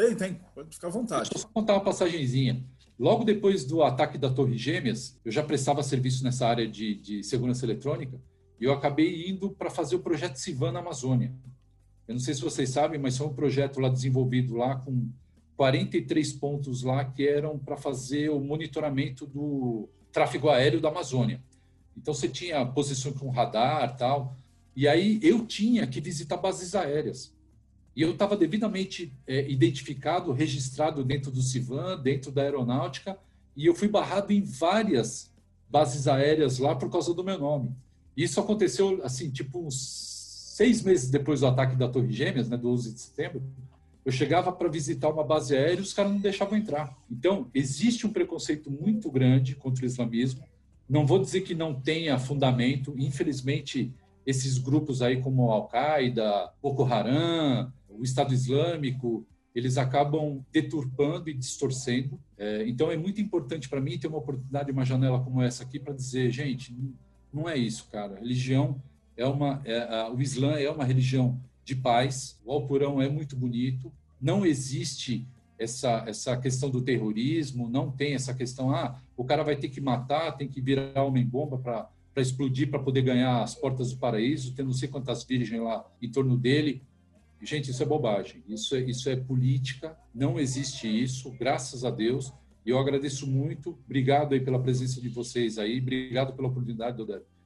Tem, 0.00 0.14
tem. 0.14 0.40
Pode 0.54 0.74
ficar 0.74 0.88
à 0.88 0.90
vontade. 0.90 1.28
Deixa 1.28 1.46
eu 1.46 1.50
contar 1.52 1.74
uma 1.74 1.84
passagemzinha. 1.84 2.64
Logo 2.98 3.22
depois 3.22 3.66
do 3.66 3.82
ataque 3.82 4.16
da 4.16 4.30
Torre 4.30 4.56
Gêmeas, 4.56 5.20
eu 5.22 5.30
já 5.30 5.42
prestava 5.42 5.82
serviço 5.82 6.24
nessa 6.24 6.46
área 6.46 6.66
de, 6.66 6.94
de 6.94 7.22
segurança 7.22 7.66
eletrônica 7.66 8.18
e 8.58 8.64
eu 8.64 8.72
acabei 8.72 9.28
indo 9.28 9.50
para 9.50 9.68
fazer 9.68 9.96
o 9.96 10.00
projeto 10.00 10.36
Sivan 10.36 10.72
na 10.72 10.80
Amazônia. 10.80 11.34
Eu 12.08 12.14
não 12.14 12.18
sei 12.18 12.32
se 12.32 12.40
vocês 12.40 12.70
sabem, 12.70 12.98
mas 12.98 13.18
foi 13.18 13.26
um 13.26 13.34
projeto 13.34 13.78
lá 13.78 13.90
desenvolvido 13.90 14.54
lá 14.56 14.76
com 14.76 15.10
43 15.58 16.32
pontos 16.32 16.82
lá 16.82 17.04
que 17.04 17.28
eram 17.28 17.58
para 17.58 17.76
fazer 17.76 18.30
o 18.30 18.40
monitoramento 18.40 19.26
do 19.26 19.86
tráfego 20.10 20.48
aéreo 20.48 20.80
da 20.80 20.88
Amazônia. 20.88 21.42
Então 21.94 22.14
você 22.14 22.26
tinha 22.26 22.64
posição 22.64 23.12
com 23.12 23.28
radar 23.28 23.96
tal, 23.98 24.34
e 24.74 24.88
aí 24.88 25.20
eu 25.22 25.46
tinha 25.46 25.86
que 25.86 26.00
visitar 26.00 26.38
bases 26.38 26.74
aéreas. 26.74 27.34
E 28.00 28.02
eu 28.02 28.12
estava 28.12 28.34
devidamente 28.34 29.12
é, 29.26 29.46
identificado, 29.50 30.32
registrado 30.32 31.04
dentro 31.04 31.30
do 31.30 31.42
CIVAN, 31.42 32.00
dentro 32.00 32.32
da 32.32 32.40
aeronáutica, 32.40 33.18
e 33.54 33.66
eu 33.66 33.74
fui 33.74 33.88
barrado 33.88 34.32
em 34.32 34.40
várias 34.40 35.30
bases 35.68 36.08
aéreas 36.08 36.58
lá 36.58 36.74
por 36.74 36.90
causa 36.90 37.12
do 37.12 37.22
meu 37.22 37.38
nome. 37.38 37.76
Isso 38.16 38.40
aconteceu, 38.40 39.02
assim, 39.04 39.28
tipo, 39.28 39.66
uns 39.66 40.54
seis 40.56 40.82
meses 40.82 41.10
depois 41.10 41.40
do 41.40 41.46
ataque 41.46 41.76
da 41.76 41.90
Torre 41.90 42.10
Gêmeas, 42.10 42.48
né, 42.48 42.56
do 42.56 42.70
11 42.70 42.94
de 42.94 43.00
setembro, 43.00 43.42
eu 44.02 44.10
chegava 44.10 44.50
para 44.50 44.70
visitar 44.70 45.10
uma 45.10 45.22
base 45.22 45.54
aérea 45.54 45.80
e 45.80 45.82
os 45.82 45.92
caras 45.92 46.10
não 46.10 46.20
deixavam 46.20 46.56
entrar. 46.56 46.96
Então, 47.10 47.50
existe 47.52 48.06
um 48.06 48.12
preconceito 48.14 48.70
muito 48.70 49.10
grande 49.10 49.54
contra 49.54 49.84
o 49.84 49.86
islamismo. 49.86 50.42
Não 50.88 51.04
vou 51.06 51.18
dizer 51.18 51.42
que 51.42 51.54
não 51.54 51.74
tenha 51.74 52.18
fundamento. 52.18 52.94
Infelizmente, 52.96 53.92
esses 54.24 54.56
grupos 54.56 55.02
aí 55.02 55.20
como 55.20 55.50
Al-Qaeda, 55.50 56.50
Boko 56.62 56.84
Haram, 56.84 57.70
o 58.00 58.04
Estado 58.04 58.32
Islâmico, 58.32 59.26
eles 59.54 59.76
acabam 59.76 60.44
deturpando 60.50 61.28
e 61.28 61.34
distorcendo. 61.34 62.18
É, 62.38 62.66
então, 62.66 62.90
é 62.90 62.96
muito 62.96 63.20
importante 63.20 63.68
para 63.68 63.80
mim 63.80 63.98
ter 63.98 64.06
uma 64.06 64.18
oportunidade, 64.18 64.72
uma 64.72 64.84
janela 64.84 65.20
como 65.20 65.42
essa 65.42 65.62
aqui, 65.62 65.78
para 65.78 65.92
dizer, 65.92 66.30
gente, 66.30 66.74
não 67.32 67.48
é 67.48 67.56
isso, 67.56 67.86
cara. 67.92 68.16
A 68.16 68.20
religião 68.20 68.80
é 69.16 69.26
uma, 69.26 69.60
é, 69.64 70.08
o 70.10 70.20
Islã 70.20 70.58
é 70.58 70.70
uma 70.70 70.84
religião 70.84 71.38
de 71.64 71.76
paz. 71.76 72.40
O 72.44 72.52
Alcorão 72.52 73.02
é 73.02 73.08
muito 73.08 73.36
bonito. 73.36 73.92
Não 74.20 74.46
existe 74.46 75.26
essa, 75.58 76.04
essa 76.06 76.36
questão 76.38 76.70
do 76.70 76.80
terrorismo, 76.80 77.68
não 77.68 77.90
tem 77.90 78.14
essa 78.14 78.32
questão, 78.32 78.74
ah, 78.74 78.98
o 79.14 79.24
cara 79.24 79.42
vai 79.42 79.56
ter 79.56 79.68
que 79.68 79.80
matar, 79.80 80.32
tem 80.32 80.48
que 80.48 80.60
virar 80.60 81.02
homem-bomba 81.02 81.58
para 81.58 81.90
explodir, 82.16 82.70
para 82.70 82.78
poder 82.78 83.02
ganhar 83.02 83.42
as 83.42 83.54
portas 83.54 83.92
do 83.92 83.98
paraíso, 83.98 84.54
tem 84.54 84.64
não 84.64 84.72
sei 84.72 84.88
quantas 84.88 85.22
virgens 85.22 85.60
lá 85.60 85.84
em 86.00 86.10
torno 86.10 86.36
dele. 86.38 86.82
Gente, 87.42 87.70
isso 87.70 87.82
é 87.82 87.86
bobagem, 87.86 88.42
isso 88.46 88.74
é, 88.74 88.80
isso 88.80 89.08
é 89.08 89.16
política, 89.16 89.96
não 90.14 90.38
existe 90.38 90.86
isso, 90.86 91.30
graças 91.38 91.84
a 91.84 91.90
Deus. 91.90 92.32
E 92.66 92.70
eu 92.70 92.78
agradeço 92.78 93.26
muito, 93.26 93.78
obrigado 93.84 94.34
aí 94.34 94.40
pela 94.40 94.60
presença 94.60 95.00
de 95.00 95.08
vocês 95.08 95.58
aí, 95.58 95.80
obrigado 95.80 96.34
pela 96.34 96.48
oportunidade, 96.48 97.02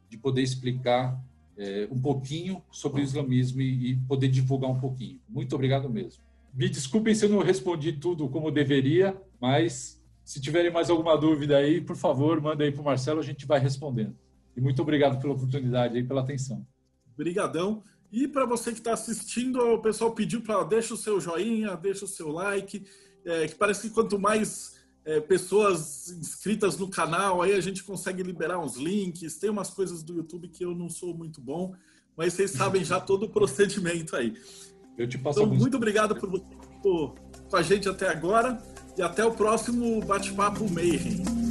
de 0.09 0.19
poder 0.19 0.43
explicar 0.43 1.23
é, 1.57 1.87
um 1.91 2.01
pouquinho 2.01 2.63
sobre 2.71 3.01
o 3.01 3.05
islamismo 3.05 3.61
e, 3.61 3.93
e, 3.93 3.97
poder 4.09 4.29
divulgar 4.29 4.71
um 4.71 4.81
pouquinho. 4.81 5.21
Muito 5.29 5.55
obrigado 5.55 5.89
mesmo. 5.89 6.23
Me 6.53 6.69
desculpem 6.69 7.15
se 7.15 7.25
eu 7.25 7.29
não 7.29 7.39
respondi 7.39 7.93
tudo 7.93 8.29
como 8.29 8.51
deveria, 8.51 9.17
mas 9.41 10.03
Se 10.25 10.41
tiverem 10.41 10.73
mais 10.73 10.89
alguma 10.89 11.19
dúvida 11.19 11.59
aí, 11.59 11.83
por 11.83 11.97
favor, 11.97 12.41
manda 12.41 12.65
aí 12.65 12.73
para 12.73 12.81
o 12.81 12.85
Marcelo, 12.85 13.21
a 13.21 13.23
gente 13.23 13.45
vai 13.45 13.61
respondendo. 13.61 14.17
E 14.57 14.61
muito 14.61 14.81
obrigado 14.81 15.21
pela 15.21 15.35
oportunidade 15.35 15.99
e 15.99 16.03
pela 16.03 16.23
atenção. 16.23 16.67
Obrigadão. 17.13 17.83
E 18.15 18.29
para 18.29 18.47
você 18.47 18.71
que 18.71 18.79
está 18.79 18.93
assistindo, 18.93 19.59
o 19.59 19.83
pessoal 19.83 20.13
pediu 20.13 20.41
para 20.41 20.63
deixa 20.63 20.95
o 20.95 20.97
seu 20.97 21.21
joinha, 21.21 21.75
deixa 21.75 22.05
o 22.05 22.09
seu 22.09 22.29
like, 22.29 22.85
é, 23.25 23.49
que 23.49 23.57
parece 23.57 23.89
que 23.89 23.91
quanto 23.93 24.21
mais 24.21 24.77
é, 25.05 25.19
pessoas 25.19 26.11
inscritas 26.11 26.79
no 26.79 26.89
canal, 26.89 27.43
aí 27.43 27.53
a 27.53 27.61
gente 27.61 27.83
consegue 27.83 28.23
liberar 28.23 28.61
uns 28.61 28.77
links. 28.77 29.37
Tem 29.37 29.51
umas 29.51 29.71
coisas 29.71 30.05
do 30.05 30.15
YouTube 30.15 30.47
que 30.47 30.65
eu 30.65 30.77
não 30.77 30.89
sou 30.89 31.13
muito 31.13 31.41
bom, 31.41 31.75
mas 32.17 32.35
vocês 32.35 32.53
sabem 32.53 32.85
já 32.85 33.01
todo 33.01 33.25
o 33.25 33.29
procedimento 33.29 34.15
aí. 34.15 34.33
Eu 34.97 35.09
te 35.09 35.19
passo 35.19 35.41
então, 35.41 35.47
alguns... 35.47 35.61
muito 35.61 35.77
obrigado 35.77 36.15
por 36.15 36.31
você 36.31 36.45
com 36.83 37.57
a 37.57 37.63
gente 37.63 37.89
até 37.89 38.09
agora 38.09 38.63
e 38.97 39.03
até 39.03 39.25
o 39.25 39.33
próximo 39.33 40.01
bate-papo 40.05 40.71
Mayhem. 40.71 41.44